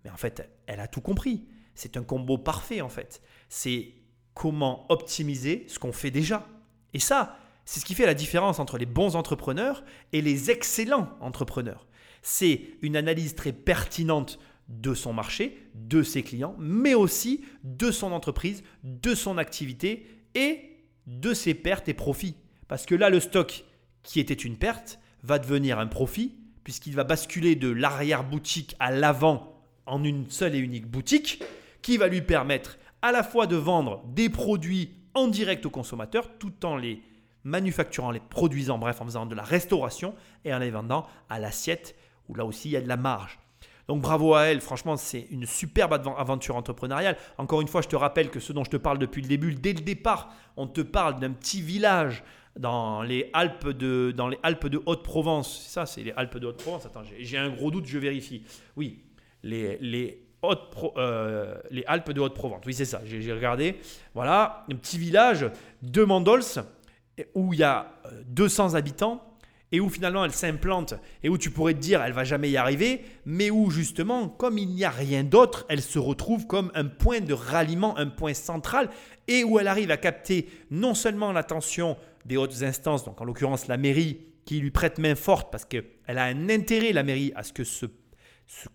mais 0.03 0.09
en 0.09 0.18
fait, 0.18 0.49
elle 0.65 0.82
a 0.82 0.89
tout 0.89 0.99
compris. 0.99 1.45
C'est 1.74 1.95
un 1.95 2.03
combo 2.03 2.38
parfait 2.38 2.82
en 2.82 2.89
fait. 2.89 3.22
C'est 3.47 3.93
comment 4.34 4.86
optimiser 4.91 5.63
ce 5.70 5.80
qu'on 5.80 5.93
fait 5.93 6.11
déjà. 6.11 6.45
Et 6.93 6.99
ça, 6.99 7.38
c'est 7.63 7.80
ce 7.80 7.86
qui 7.86 7.95
fait 7.95 8.05
la 8.05 8.13
différence 8.13 8.59
entre 8.59 8.78
les 8.78 8.86
bons 8.86 9.15
entrepreneurs 9.15 9.86
et 10.11 10.22
les 10.22 10.51
excellents 10.51 11.15
entrepreneurs. 11.22 11.88
C'est 12.22 12.59
une 12.82 12.97
analyse 12.97 13.36
très 13.36 13.53
pertinente 13.53 14.38
de 14.68 14.93
son 14.93 15.13
marché, 15.13 15.70
de 15.76 16.03
ses 16.03 16.24
clients, 16.24 16.57
mais 16.59 16.93
aussi 16.93 17.45
de 17.63 17.89
son 17.89 18.11
entreprise, 18.11 18.63
de 18.84 19.15
son 19.15 19.38
activité 19.38 20.05
et 20.38 20.85
de 21.07 21.33
ses 21.33 21.55
pertes 21.55 21.89
et 21.89 21.95
profits. 21.95 22.35
Parce 22.67 22.85
que 22.85 22.95
là, 22.95 23.09
le 23.09 23.19
stock 23.19 23.65
qui 24.03 24.19
était 24.19 24.33
une 24.33 24.55
perte 24.55 24.99
va 25.23 25.39
devenir 25.39 25.79
un 25.79 25.88
profit, 25.88 26.35
puisqu'il 26.63 26.93
va 26.93 27.03
basculer 27.03 27.55
de 27.55 27.69
l'arrière-boutique 27.69 28.75
à 28.79 28.91
l'avant 28.91 29.59
en 29.85 30.03
une 30.03 30.29
seule 30.29 30.53
et 30.53 30.59
unique 30.59 30.85
boutique, 30.85 31.43
qui 31.81 31.97
va 31.97 32.07
lui 32.07 32.21
permettre 32.21 32.77
à 33.01 33.11
la 33.11 33.23
fois 33.23 33.47
de 33.47 33.55
vendre 33.55 34.03
des 34.07 34.29
produits 34.29 34.91
en 35.13 35.27
direct 35.27 35.65
au 35.65 35.69
consommateur 35.69 36.38
tout 36.38 36.65
en 36.65 36.77
les 36.77 37.01
manufacturant, 37.43 38.11
les 38.11 38.19
produisant, 38.19 38.77
bref, 38.77 39.01
en 39.01 39.05
faisant 39.05 39.25
de 39.25 39.33
la 39.33 39.43
restauration 39.43 40.13
et 40.45 40.53
en 40.53 40.59
les 40.59 40.69
vendant 40.69 41.07
à 41.29 41.39
l'assiette 41.39 41.95
où 42.27 42.35
là 42.35 42.45
aussi 42.45 42.69
il 42.69 42.71
y 42.73 42.77
a 42.77 42.81
de 42.81 42.88
la 42.88 42.97
marge. 42.97 43.39
Donc 43.88 44.01
bravo 44.01 44.33
à 44.33 44.43
elle, 44.43 44.59
franchement 44.61 44.97
c'est 44.97 45.27
une 45.31 45.45
superbe 45.45 45.93
aventure 46.17 46.55
entrepreneuriale. 46.55 47.17
Encore 47.38 47.61
une 47.61 47.67
fois, 47.67 47.81
je 47.81 47.88
te 47.88 47.95
rappelle 47.95 48.29
que 48.29 48.39
ce 48.39 48.53
dont 48.53 48.63
je 48.63 48.69
te 48.69 48.77
parle 48.77 48.99
depuis 48.99 49.21
le 49.21 49.27
début, 49.27 49.53
dès 49.53 49.73
le 49.73 49.81
départ, 49.81 50.33
on 50.57 50.67
te 50.67 50.81
parle 50.81 51.19
d'un 51.19 51.31
petit 51.31 51.61
village 51.61 52.23
dans 52.57 53.01
les 53.01 53.29
Alpes 53.33 53.69
de, 53.69 54.11
dans 54.15 54.27
les 54.27 54.39
Alpes 54.43 54.67
de 54.67 54.81
Haute-Provence. 54.85 55.61
Ça, 55.67 55.85
c'est 55.85 56.03
les 56.03 56.11
Alpes 56.11 56.38
de 56.38 56.47
Haute-Provence. 56.47 56.85
Attends, 56.85 57.03
j'ai 57.17 57.38
un 57.38 57.49
gros 57.49 57.71
doute, 57.71 57.85
je 57.85 57.97
vérifie. 57.97 58.43
Oui, 58.75 59.03
les, 59.43 59.77
les, 59.79 60.27
euh, 60.97 61.55
les 61.71 61.83
Alpes 61.85 62.11
de 62.11 62.21
Haute-Provence. 62.21 62.61
Oui, 62.65 62.73
c'est 62.73 62.85
ça, 62.85 63.01
j'ai 63.05 63.33
regardé. 63.33 63.79
Voilà, 64.13 64.65
un 64.71 64.75
petit 64.75 64.97
village 64.97 65.49
de 65.81 66.03
Mandols 66.03 66.43
où 67.33 67.53
il 67.53 67.59
y 67.59 67.63
a 67.63 67.93
200 68.27 68.73
euh, 68.73 68.77
habitants 68.77 69.26
et 69.72 69.80
où 69.80 69.89
finalement 69.89 70.24
elle 70.24 70.32
s'implante 70.32 70.93
et 71.24 71.30
où 71.30 71.38
tu 71.38 71.49
pourrais 71.49 71.74
te 71.74 71.80
dire 71.80 72.01
elle 72.01 72.13
va 72.13 72.24
jamais 72.24 72.49
y 72.49 72.57
arriver, 72.57 73.01
mais 73.26 73.49
où 73.49 73.70
justement, 73.70 74.30
comme 74.30 74.57
il 74.57 74.70
n'y 74.70 74.86
a 74.86 74.89
rien 74.89 75.24
d'autre, 75.24 75.65
elle 75.70 75.82
se 75.82 75.99
retrouve 75.99 76.47
comme 76.47 76.72
un 76.76 76.86
point 76.86 77.20
de 77.20 77.34
ralliement, 77.34 77.97
un 77.97 78.07
point 78.07 78.34
central 78.34 78.89
et 79.28 79.43
où 79.43 79.59
elle 79.59 79.68
arrive 79.68 79.91
à 79.91 79.97
capter 79.97 80.47
non 80.72 80.93
seulement 80.93 81.32
l'attention 81.32 81.97
des 82.26 82.38
hautes 82.38 82.63
instances, 82.63 83.03
donc 83.03 83.20
en 83.22 83.26
l'occurrence 83.26 83.68
la 83.68 83.78
mairie, 83.78 84.20
qui 84.45 84.59
lui 84.59 84.72
prête 84.72 84.97
main 84.97 85.15
forte 85.15 85.51
parce 85.51 85.65
qu'elle 85.65 85.86
a 86.07 86.24
un 86.24 86.49
intérêt, 86.49 86.93
la 86.93 87.03
mairie, 87.03 87.34
à 87.36 87.43
ce 87.43 87.51
que 87.51 87.63
ce, 87.63 87.86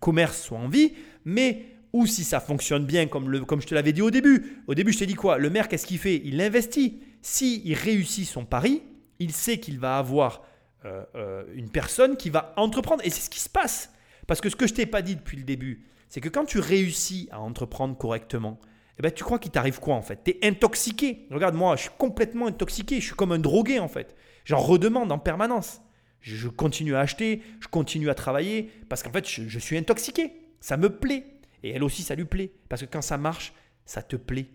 commerce 0.00 0.42
soit 0.42 0.58
en 0.58 0.68
vie, 0.68 0.92
mais 1.24 1.64
ou 1.94 2.06
si 2.06 2.24
ça 2.24 2.40
fonctionne 2.40 2.84
bien, 2.84 3.06
comme, 3.06 3.30
le, 3.30 3.40
comme 3.44 3.60
je 3.60 3.66
te 3.66 3.74
l'avais 3.74 3.92
dit 3.92 4.02
au 4.02 4.10
début. 4.10 4.62
Au 4.66 4.74
début, 4.74 4.92
je 4.92 4.98
t'ai 4.98 5.06
dit 5.06 5.14
quoi 5.14 5.38
Le 5.38 5.50
maire, 5.50 5.68
qu'est-ce 5.68 5.86
qu'il 5.86 5.98
fait? 5.98 6.20
Il 6.24 6.40
investit. 6.40 7.00
S'il 7.20 7.74
réussit 7.74 8.26
son 8.26 8.44
pari, 8.44 8.82
il 9.18 9.32
sait 9.32 9.58
qu'il 9.58 9.78
va 9.78 9.98
avoir 9.98 10.42
euh, 10.84 11.04
euh, 11.14 11.44
une 11.54 11.70
personne 11.70 12.16
qui 12.16 12.30
va 12.30 12.52
entreprendre. 12.56 13.04
Et 13.04 13.10
c'est 13.10 13.20
ce 13.20 13.30
qui 13.30 13.40
se 13.40 13.48
passe. 13.48 13.92
Parce 14.26 14.40
que 14.40 14.48
ce 14.48 14.56
que 14.56 14.66
je 14.66 14.74
t'ai 14.74 14.86
pas 14.86 15.02
dit 15.02 15.16
depuis 15.16 15.36
le 15.36 15.44
début, 15.44 15.86
c'est 16.08 16.20
que 16.20 16.28
quand 16.28 16.44
tu 16.44 16.58
réussis 16.58 17.28
à 17.32 17.40
entreprendre 17.40 17.96
correctement, 17.96 18.58
eh 18.98 19.02
ben, 19.02 19.10
tu 19.10 19.24
crois 19.24 19.38
qu'il 19.38 19.50
t'arrive 19.50 19.80
quoi 19.80 19.94
en 19.94 20.02
fait? 20.02 20.20
Tu 20.24 20.32
es 20.32 20.46
intoxiqué. 20.46 21.26
Regarde, 21.30 21.54
moi, 21.54 21.76
je 21.76 21.82
suis 21.82 21.90
complètement 21.98 22.46
intoxiqué. 22.46 23.00
Je 23.00 23.06
suis 23.06 23.14
comme 23.14 23.32
un 23.32 23.38
drogué 23.38 23.78
en 23.78 23.88
fait. 23.88 24.14
J'en 24.44 24.58
redemande 24.58 25.10
en 25.12 25.18
permanence. 25.18 25.80
Je 26.20 26.48
continue 26.48 26.94
à 26.94 27.00
acheter, 27.00 27.42
je 27.60 27.66
continue 27.66 28.08
à 28.08 28.14
travailler 28.14 28.70
parce 28.88 29.02
qu'en 29.02 29.10
fait, 29.10 29.28
je, 29.28 29.58
suis 29.58 29.76
intoxiqué. 29.76 30.32
Ça 30.60 30.76
me 30.76 30.88
plaît. 30.88 31.24
Et 31.64 31.70
elle 31.70 31.82
aussi, 31.82 32.02
ça 32.02 32.14
lui 32.14 32.24
plaît. 32.24 32.52
Parce 32.68 32.82
que 32.82 32.86
quand 32.86 33.02
ça 33.02 33.18
marche, 33.18 33.52
ça 33.84 34.02
te 34.02 34.16
plaît. 34.16 34.46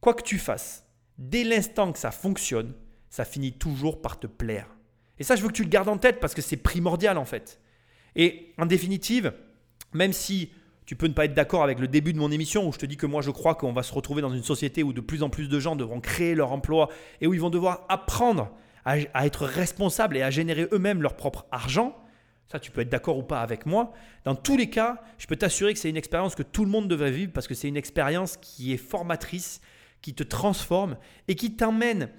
Quoi 0.00 0.14
que 0.14 0.22
tu 0.22 0.38
fasses, 0.38 0.86
dès 1.18 1.44
l'instant 1.44 1.92
que 1.92 1.98
ça 1.98 2.10
fonctionne, 2.10 2.74
ça 3.10 3.24
finit 3.24 3.52
toujours 3.52 4.02
par 4.02 4.18
te 4.18 4.26
plaire. 4.26 4.68
Et 5.18 5.24
ça, 5.24 5.36
je 5.36 5.42
veux 5.42 5.48
que 5.48 5.54
tu 5.54 5.62
le 5.62 5.68
gardes 5.68 5.88
en 5.88 5.98
tête 5.98 6.20
parce 6.20 6.34
que 6.34 6.42
c'est 6.42 6.56
primordial 6.56 7.18
en 7.18 7.24
fait. 7.24 7.60
Et 8.16 8.52
en 8.58 8.66
définitive, 8.66 9.32
même 9.92 10.12
si 10.12 10.50
tu 10.86 10.96
peux 10.96 11.06
ne 11.06 11.12
pas 11.12 11.24
être 11.24 11.34
d'accord 11.34 11.62
avec 11.62 11.78
le 11.78 11.88
début 11.88 12.12
de 12.12 12.18
mon 12.18 12.30
émission 12.30 12.68
où 12.68 12.72
je 12.72 12.78
te 12.78 12.86
dis 12.86 12.96
que 12.96 13.06
moi 13.06 13.22
je 13.22 13.30
crois 13.30 13.54
qu'on 13.54 13.72
va 13.72 13.82
se 13.82 13.92
retrouver 13.92 14.22
dans 14.22 14.32
une 14.32 14.42
société 14.42 14.82
où 14.82 14.92
de 14.92 15.00
plus 15.00 15.22
en 15.22 15.30
plus 15.30 15.48
de 15.48 15.58
gens 15.58 15.76
devront 15.76 16.00
créer 16.00 16.34
leur 16.34 16.52
emploi 16.52 16.90
et 17.20 17.26
où 17.26 17.34
ils 17.34 17.40
vont 17.40 17.50
devoir 17.50 17.86
apprendre 17.88 18.50
à, 18.84 18.98
être 19.24 19.46
responsables 19.46 20.16
et 20.16 20.22
à 20.22 20.30
générer 20.30 20.68
eux-mêmes 20.72 21.00
leur 21.00 21.16
propre 21.16 21.46
argent. 21.50 21.96
Ça, 22.48 22.58
tu 22.60 22.70
peux 22.70 22.82
être 22.82 22.90
d'accord 22.90 23.16
ou 23.16 23.22
pas 23.22 23.40
avec 23.40 23.64
moi. 23.64 23.94
Dans 24.24 24.34
tous 24.34 24.58
les 24.58 24.68
cas, 24.68 25.02
je 25.16 25.26
peux 25.26 25.36
t'assurer 25.36 25.72
que 25.72 25.80
c'est 25.80 25.88
une 25.88 25.96
expérience 25.96 26.34
que 26.34 26.42
tout 26.42 26.64
le 26.64 26.70
monde 26.70 26.86
devrait 26.86 27.10
vivre 27.10 27.32
parce 27.32 27.48
que 27.48 27.54
c'est 27.54 27.68
une 27.68 27.78
expérience 27.78 28.36
qui 28.36 28.74
est 28.74 28.76
formatrice, 28.76 29.62
qui 30.02 30.14
te 30.14 30.22
transforme 30.22 30.98
et 31.28 31.34
qui 31.34 31.56
t'emmène, 31.56 32.10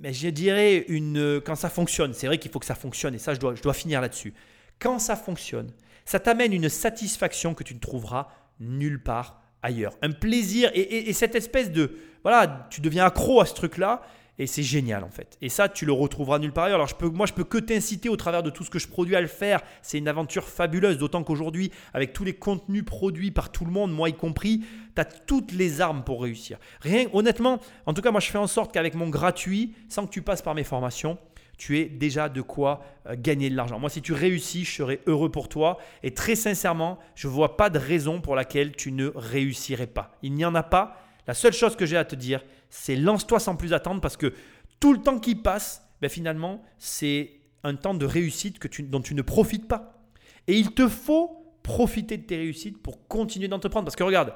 mais 0.00 0.12
je 0.12 0.28
dirais, 0.28 0.84
une, 0.88 1.40
quand 1.44 1.54
ça 1.54 1.68
fonctionne, 1.68 2.14
c'est 2.14 2.26
vrai 2.26 2.38
qu'il 2.38 2.50
faut 2.50 2.58
que 2.58 2.66
ça 2.66 2.74
fonctionne 2.74 3.14
et 3.14 3.18
ça, 3.18 3.34
je 3.34 3.38
dois, 3.38 3.54
je 3.54 3.62
dois 3.62 3.74
finir 3.74 4.00
là-dessus. 4.00 4.32
Quand 4.78 4.98
ça 4.98 5.14
fonctionne, 5.14 5.72
ça 6.06 6.18
t'amène 6.18 6.52
une 6.52 6.68
satisfaction 6.70 7.54
que 7.54 7.62
tu 7.62 7.74
ne 7.74 7.80
trouveras 7.80 8.28
nulle 8.58 9.02
part 9.02 9.42
ailleurs. 9.62 9.92
Un 10.02 10.12
plaisir 10.12 10.70
et, 10.74 11.12
cette 11.12 11.34
espèce 11.34 11.70
de... 11.70 11.96
Voilà, 12.22 12.66
tu 12.70 12.80
deviens 12.80 13.04
accro 13.04 13.40
à 13.40 13.46
ce 13.46 13.54
truc-là 13.54 14.02
et 14.40 14.46
c'est 14.46 14.62
génial 14.62 15.04
en 15.04 15.10
fait. 15.10 15.36
Et 15.42 15.50
ça, 15.50 15.68
tu 15.68 15.84
le 15.84 15.92
retrouveras 15.92 16.38
nulle 16.38 16.52
part 16.52 16.64
ailleurs. 16.64 16.76
Alors 16.76 16.86
je 16.88 16.94
peux, 16.94 17.10
moi, 17.10 17.26
je 17.26 17.34
peux 17.34 17.44
que 17.44 17.58
t'inciter 17.58 18.08
au 18.08 18.16
travers 18.16 18.42
de 18.42 18.48
tout 18.48 18.64
ce 18.64 18.70
que 18.70 18.78
je 18.78 18.88
produis 18.88 19.14
à 19.14 19.20
le 19.20 19.26
faire. 19.26 19.60
C'est 19.82 19.98
une 19.98 20.08
aventure 20.08 20.48
fabuleuse, 20.48 20.96
d'autant 20.96 21.22
qu'aujourd'hui, 21.22 21.70
avec 21.92 22.14
tous 22.14 22.24
les 22.24 22.32
contenus 22.32 22.84
produits 22.84 23.30
par 23.30 23.52
tout 23.52 23.66
le 23.66 23.70
monde, 23.70 23.92
moi 23.92 24.08
y 24.08 24.14
compris, 24.14 24.62
tu 24.94 25.00
as 25.00 25.04
toutes 25.04 25.52
les 25.52 25.82
armes 25.82 26.04
pour 26.04 26.22
réussir. 26.22 26.58
Rien, 26.80 27.06
honnêtement, 27.12 27.60
en 27.84 27.92
tout 27.92 28.00
cas, 28.00 28.10
moi, 28.12 28.20
je 28.20 28.30
fais 28.30 28.38
en 28.38 28.46
sorte 28.46 28.72
qu'avec 28.72 28.94
mon 28.94 29.10
gratuit, 29.10 29.74
sans 29.90 30.06
que 30.06 30.10
tu 30.10 30.22
passes 30.22 30.40
par 30.40 30.54
mes 30.54 30.64
formations, 30.64 31.18
tu 31.58 31.78
es 31.78 31.84
déjà 31.84 32.30
de 32.30 32.40
quoi 32.40 32.82
euh, 33.06 33.16
gagner 33.18 33.50
de 33.50 33.56
l'argent. 33.56 33.78
Moi, 33.78 33.90
si 33.90 34.00
tu 34.00 34.14
réussis, 34.14 34.64
je 34.64 34.72
serai 34.72 35.00
heureux 35.06 35.30
pour 35.30 35.50
toi. 35.50 35.76
Et 36.02 36.14
très 36.14 36.34
sincèrement, 36.34 36.98
je 37.14 37.28
ne 37.28 37.32
vois 37.34 37.58
pas 37.58 37.68
de 37.68 37.78
raison 37.78 38.22
pour 38.22 38.34
laquelle 38.34 38.72
tu 38.72 38.90
ne 38.90 39.12
réussirais 39.14 39.86
pas. 39.86 40.16
Il 40.22 40.32
n'y 40.32 40.46
en 40.46 40.54
a 40.54 40.62
pas. 40.62 40.96
La 41.26 41.34
seule 41.34 41.52
chose 41.52 41.76
que 41.76 41.84
j'ai 41.84 41.98
à 41.98 42.04
te 42.06 42.16
dire, 42.16 42.42
c'est 42.70 42.96
lance-toi 42.96 43.40
sans 43.40 43.56
plus 43.56 43.72
attendre 43.72 44.00
parce 44.00 44.16
que 44.16 44.32
tout 44.78 44.92
le 44.92 45.00
temps 45.00 45.18
qui 45.18 45.34
passe, 45.34 45.86
ben 46.00 46.08
finalement, 46.08 46.62
c'est 46.78 47.32
un 47.62 47.74
temps 47.74 47.94
de 47.94 48.06
réussite 48.06 48.58
que 48.58 48.68
tu, 48.68 48.82
dont 48.82 49.02
tu 49.02 49.14
ne 49.14 49.22
profites 49.22 49.68
pas. 49.68 50.02
Et 50.46 50.56
il 50.56 50.72
te 50.72 50.88
faut 50.88 51.40
profiter 51.62 52.16
de 52.16 52.22
tes 52.22 52.36
réussites 52.36 52.80
pour 52.82 53.06
continuer 53.06 53.48
d'entreprendre. 53.48 53.84
Parce 53.84 53.96
que 53.96 54.02
regarde, 54.02 54.34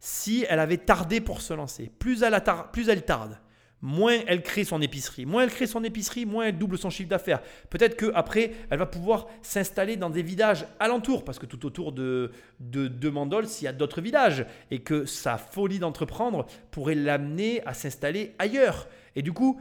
si 0.00 0.44
elle 0.48 0.58
avait 0.58 0.78
tardé 0.78 1.20
pour 1.20 1.40
se 1.40 1.54
lancer, 1.54 1.90
plus 1.98 2.22
elle, 2.22 2.42
plus 2.72 2.88
elle 2.88 3.04
tarde, 3.04 3.38
moins 3.84 4.18
elle 4.26 4.42
crée 4.42 4.64
son 4.64 4.80
épicerie. 4.80 5.26
Moins 5.26 5.42
elle 5.44 5.50
crée 5.50 5.66
son 5.66 5.84
épicerie, 5.84 6.24
moins 6.24 6.46
elle 6.46 6.56
double 6.56 6.78
son 6.78 6.88
chiffre 6.88 7.08
d'affaires. 7.08 7.42
Peut-être 7.68 7.96
qu'après, 7.96 8.52
elle 8.70 8.78
va 8.78 8.86
pouvoir 8.86 9.26
s'installer 9.42 9.96
dans 9.96 10.08
des 10.08 10.22
villages 10.22 10.66
alentours, 10.80 11.22
parce 11.22 11.38
que 11.38 11.44
tout 11.44 11.66
autour 11.66 11.92
de, 11.92 12.32
de, 12.60 12.88
de 12.88 13.10
Mandols, 13.10 13.46
il 13.60 13.64
y 13.64 13.68
a 13.68 13.74
d'autres 13.74 14.00
villages, 14.00 14.46
et 14.70 14.80
que 14.80 15.04
sa 15.04 15.36
folie 15.36 15.78
d'entreprendre 15.78 16.46
pourrait 16.70 16.94
l'amener 16.94 17.62
à 17.66 17.74
s'installer 17.74 18.34
ailleurs. 18.38 18.88
Et 19.16 19.22
du 19.22 19.34
coup, 19.34 19.60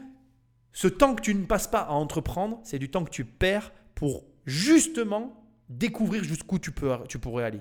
ce 0.72 0.88
temps 0.88 1.16
que 1.16 1.22
tu 1.22 1.36
ne 1.36 1.46
passes 1.46 1.68
pas 1.68 1.82
à 1.82 1.92
entreprendre, 1.92 2.62
c'est 2.64 2.80
du 2.80 2.90
temps 2.90 3.04
que 3.04 3.12
tu 3.12 3.26
perds 3.26 3.74
pour 3.94 4.24
justement 4.46 5.44
découvrir 5.68 6.24
jusqu'où 6.24 6.60
tu, 6.60 6.72
tu 7.10 7.20
pourrais 7.20 7.44
aller. 7.44 7.60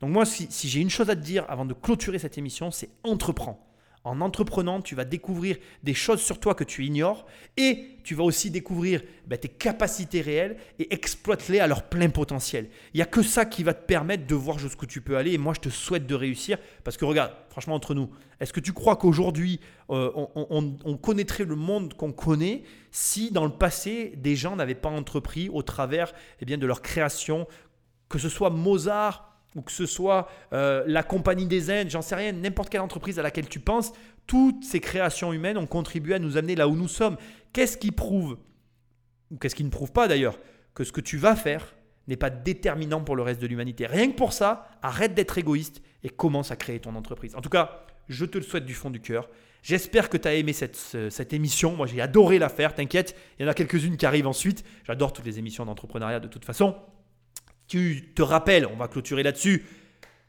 Donc 0.00 0.10
moi, 0.10 0.26
si, 0.26 0.48
si 0.50 0.68
j'ai 0.68 0.82
une 0.82 0.90
chose 0.90 1.08
à 1.08 1.16
te 1.16 1.22
dire 1.22 1.46
avant 1.48 1.64
de 1.64 1.72
clôturer 1.72 2.18
cette 2.18 2.36
émission, 2.36 2.70
c'est 2.70 2.90
entreprends. 3.04 3.63
En 4.04 4.20
entreprenant, 4.20 4.82
tu 4.82 4.94
vas 4.94 5.06
découvrir 5.06 5.56
des 5.82 5.94
choses 5.94 6.20
sur 6.20 6.38
toi 6.38 6.54
que 6.54 6.62
tu 6.62 6.84
ignores 6.84 7.24
et 7.56 7.96
tu 8.04 8.14
vas 8.14 8.22
aussi 8.22 8.50
découvrir 8.50 9.02
ben, 9.26 9.38
tes 9.38 9.48
capacités 9.48 10.20
réelles 10.20 10.58
et 10.78 10.92
exploite-les 10.92 11.58
à 11.58 11.66
leur 11.66 11.84
plein 11.84 12.10
potentiel. 12.10 12.68
Il 12.92 12.98
n'y 12.98 13.02
a 13.02 13.06
que 13.06 13.22
ça 13.22 13.46
qui 13.46 13.62
va 13.62 13.72
te 13.72 13.86
permettre 13.86 14.26
de 14.26 14.34
voir 14.34 14.58
jusqu'où 14.58 14.84
tu 14.84 15.00
peux 15.00 15.16
aller 15.16 15.32
et 15.32 15.38
moi 15.38 15.54
je 15.54 15.60
te 15.60 15.68
souhaite 15.70 16.06
de 16.06 16.14
réussir 16.14 16.58
parce 16.84 16.98
que 16.98 17.06
regarde, 17.06 17.32
franchement 17.48 17.74
entre 17.74 17.94
nous, 17.94 18.10
est-ce 18.40 18.52
que 18.52 18.60
tu 18.60 18.74
crois 18.74 18.96
qu'aujourd'hui 18.96 19.58
euh, 19.88 20.10
on, 20.14 20.96
connaîtrait 20.98 21.44
le 21.44 21.56
monde 21.56 21.94
qu'on 21.94 22.12
connaît 22.12 22.62
si 22.90 23.30
dans 23.30 23.46
le 23.46 23.52
passé 23.52 24.12
des 24.16 24.36
gens 24.36 24.54
n'avaient 24.54 24.74
pas 24.74 24.90
entrepris 24.90 25.48
au 25.48 25.62
travers 25.62 26.12
eh 26.40 26.44
bien, 26.44 26.58
de 26.58 26.66
leur 26.66 26.82
création, 26.82 27.46
que 28.10 28.18
ce 28.18 28.28
soit 28.28 28.50
Mozart, 28.50 29.33
ou 29.54 29.62
que 29.62 29.72
ce 29.72 29.86
soit 29.86 30.28
euh, 30.52 30.84
la 30.86 31.02
compagnie 31.02 31.46
des 31.46 31.70
Indes, 31.70 31.90
j'en 31.90 32.02
sais 32.02 32.14
rien, 32.14 32.32
n'importe 32.32 32.70
quelle 32.70 32.80
entreprise 32.80 33.18
à 33.18 33.22
laquelle 33.22 33.48
tu 33.48 33.60
penses, 33.60 33.92
toutes 34.26 34.64
ces 34.64 34.80
créations 34.80 35.32
humaines 35.32 35.58
ont 35.58 35.66
contribué 35.66 36.14
à 36.14 36.18
nous 36.18 36.36
amener 36.36 36.54
là 36.54 36.68
où 36.68 36.76
nous 36.76 36.88
sommes. 36.88 37.16
Qu'est-ce 37.52 37.76
qui 37.76 37.92
prouve, 37.92 38.38
ou 39.30 39.36
qu'est-ce 39.36 39.54
qui 39.54 39.64
ne 39.64 39.70
prouve 39.70 39.92
pas 39.92 40.08
d'ailleurs, 40.08 40.38
que 40.74 40.84
ce 40.84 40.92
que 40.92 41.00
tu 41.00 41.18
vas 41.18 41.36
faire 41.36 41.74
n'est 42.08 42.16
pas 42.16 42.30
déterminant 42.30 43.02
pour 43.02 43.16
le 43.16 43.22
reste 43.22 43.40
de 43.40 43.46
l'humanité? 43.46 43.86
Rien 43.86 44.10
que 44.10 44.16
pour 44.16 44.32
ça, 44.32 44.68
arrête 44.82 45.14
d'être 45.14 45.38
égoïste 45.38 45.82
et 46.02 46.08
commence 46.08 46.50
à 46.50 46.56
créer 46.56 46.80
ton 46.80 46.94
entreprise. 46.96 47.34
En 47.36 47.40
tout 47.40 47.48
cas, 47.48 47.84
je 48.08 48.24
te 48.24 48.38
le 48.38 48.44
souhaite 48.44 48.66
du 48.66 48.74
fond 48.74 48.90
du 48.90 49.00
cœur. 49.00 49.28
J'espère 49.62 50.10
que 50.10 50.18
tu 50.18 50.28
as 50.28 50.34
aimé 50.34 50.52
cette, 50.52 50.76
cette 50.76 51.32
émission. 51.32 51.74
Moi, 51.74 51.86
j'ai 51.86 52.02
adoré 52.02 52.38
la 52.38 52.50
faire, 52.50 52.74
t'inquiète. 52.74 53.16
Il 53.38 53.44
y 53.44 53.48
en 53.48 53.50
a 53.50 53.54
quelques-unes 53.54 53.96
qui 53.96 54.04
arrivent 54.04 54.26
ensuite. 54.26 54.62
J'adore 54.84 55.14
toutes 55.14 55.24
les 55.24 55.38
émissions 55.38 55.64
d'entrepreneuriat 55.64 56.20
de 56.20 56.28
toute 56.28 56.44
façon. 56.44 56.76
Tu 57.66 58.12
te 58.14 58.22
rappelles, 58.22 58.66
on 58.66 58.76
va 58.76 58.88
clôturer 58.88 59.22
là-dessus, 59.22 59.64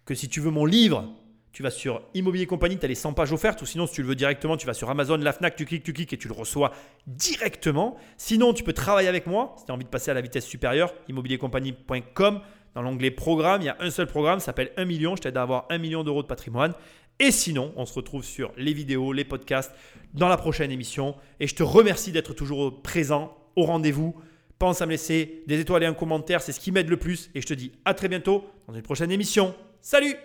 que 0.05 0.15
si 0.15 0.29
tu 0.29 0.39
veux 0.39 0.51
mon 0.51 0.65
livre, 0.65 1.13
tu 1.51 1.63
vas 1.63 1.71
sur 1.71 2.01
Immobilier 2.13 2.45
Compagnie, 2.47 2.77
tu 2.77 2.85
as 2.85 2.89
les 2.89 2.95
100 2.95 3.13
pages 3.13 3.31
offertes, 3.31 3.61
ou 3.61 3.65
sinon 3.65 3.87
si 3.87 3.93
tu 3.93 4.01
le 4.01 4.09
veux 4.09 4.15
directement, 4.15 4.57
tu 4.57 4.67
vas 4.67 4.73
sur 4.73 4.89
Amazon, 4.89 5.15
la 5.15 5.31
FNAC, 5.31 5.55
tu 5.55 5.65
cliques, 5.65 5.83
tu 5.83 5.93
cliques 5.93 6.11
et 6.11 6.17
tu 6.17 6.27
le 6.27 6.33
reçois 6.33 6.71
directement. 7.07 7.97
Sinon, 8.17 8.53
tu 8.53 8.63
peux 8.63 8.73
travailler 8.73 9.07
avec 9.07 9.25
moi, 9.25 9.55
si 9.57 9.65
tu 9.65 9.71
as 9.71 9.73
envie 9.73 9.85
de 9.85 9.89
passer 9.89 10.11
à 10.11 10.13
la 10.13 10.21
vitesse 10.21 10.45
supérieure, 10.45 10.93
immobiliercompagnie.com, 11.07 12.41
dans 12.73 12.81
l'onglet 12.81 13.09
programme, 13.09 13.61
il 13.61 13.65
y 13.65 13.69
a 13.69 13.77
un 13.79 13.89
seul 13.89 14.05
programme, 14.05 14.39
ça 14.39 14.47
s'appelle 14.47 14.71
1 14.75 14.83
million, 14.83 15.15
je 15.15 15.21
t'aide 15.21 15.37
à 15.37 15.43
avoir 15.43 15.65
1 15.69 15.77
million 15.77 16.03
d'euros 16.03 16.23
de 16.23 16.27
patrimoine. 16.27 16.73
Et 17.19 17.31
sinon, 17.31 17.71
on 17.77 17.85
se 17.85 17.93
retrouve 17.93 18.25
sur 18.25 18.51
les 18.57 18.73
vidéos, 18.73 19.13
les 19.13 19.23
podcasts, 19.23 19.73
dans 20.13 20.27
la 20.27 20.35
prochaine 20.35 20.71
émission. 20.71 21.15
Et 21.39 21.47
je 21.47 21.55
te 21.55 21.63
remercie 21.63 22.11
d'être 22.11 22.33
toujours 22.33 22.81
présent 22.81 23.37
au 23.55 23.63
rendez-vous. 23.63 24.13
Pense 24.57 24.81
à 24.81 24.85
me 24.85 24.91
laisser 24.91 25.43
des 25.47 25.59
étoiles 25.59 25.83
et 25.83 25.85
un 25.85 25.93
commentaire, 25.93 26.41
c'est 26.41 26.53
ce 26.53 26.59
qui 26.59 26.71
m'aide 26.71 26.89
le 26.89 26.97
plus. 26.97 27.29
Et 27.35 27.41
je 27.41 27.47
te 27.47 27.53
dis 27.53 27.73
à 27.83 27.93
très 27.93 28.07
bientôt 28.07 28.45
dans 28.67 28.73
une 28.73 28.81
prochaine 28.81 29.11
émission. 29.11 29.53
Salut 29.81 30.15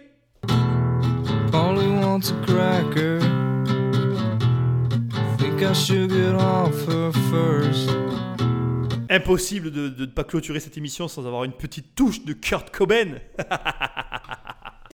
Impossible 9.10 9.72
de 9.72 9.92
ne 9.98 10.06
pas 10.06 10.22
clôturer 10.22 10.60
cette 10.60 10.76
émission 10.76 11.08
sans 11.08 11.26
avoir 11.26 11.42
une 11.42 11.52
petite 11.52 11.96
touche 11.96 12.24
de 12.24 12.32
Kurt 12.32 12.70
Cobain. 12.70 13.16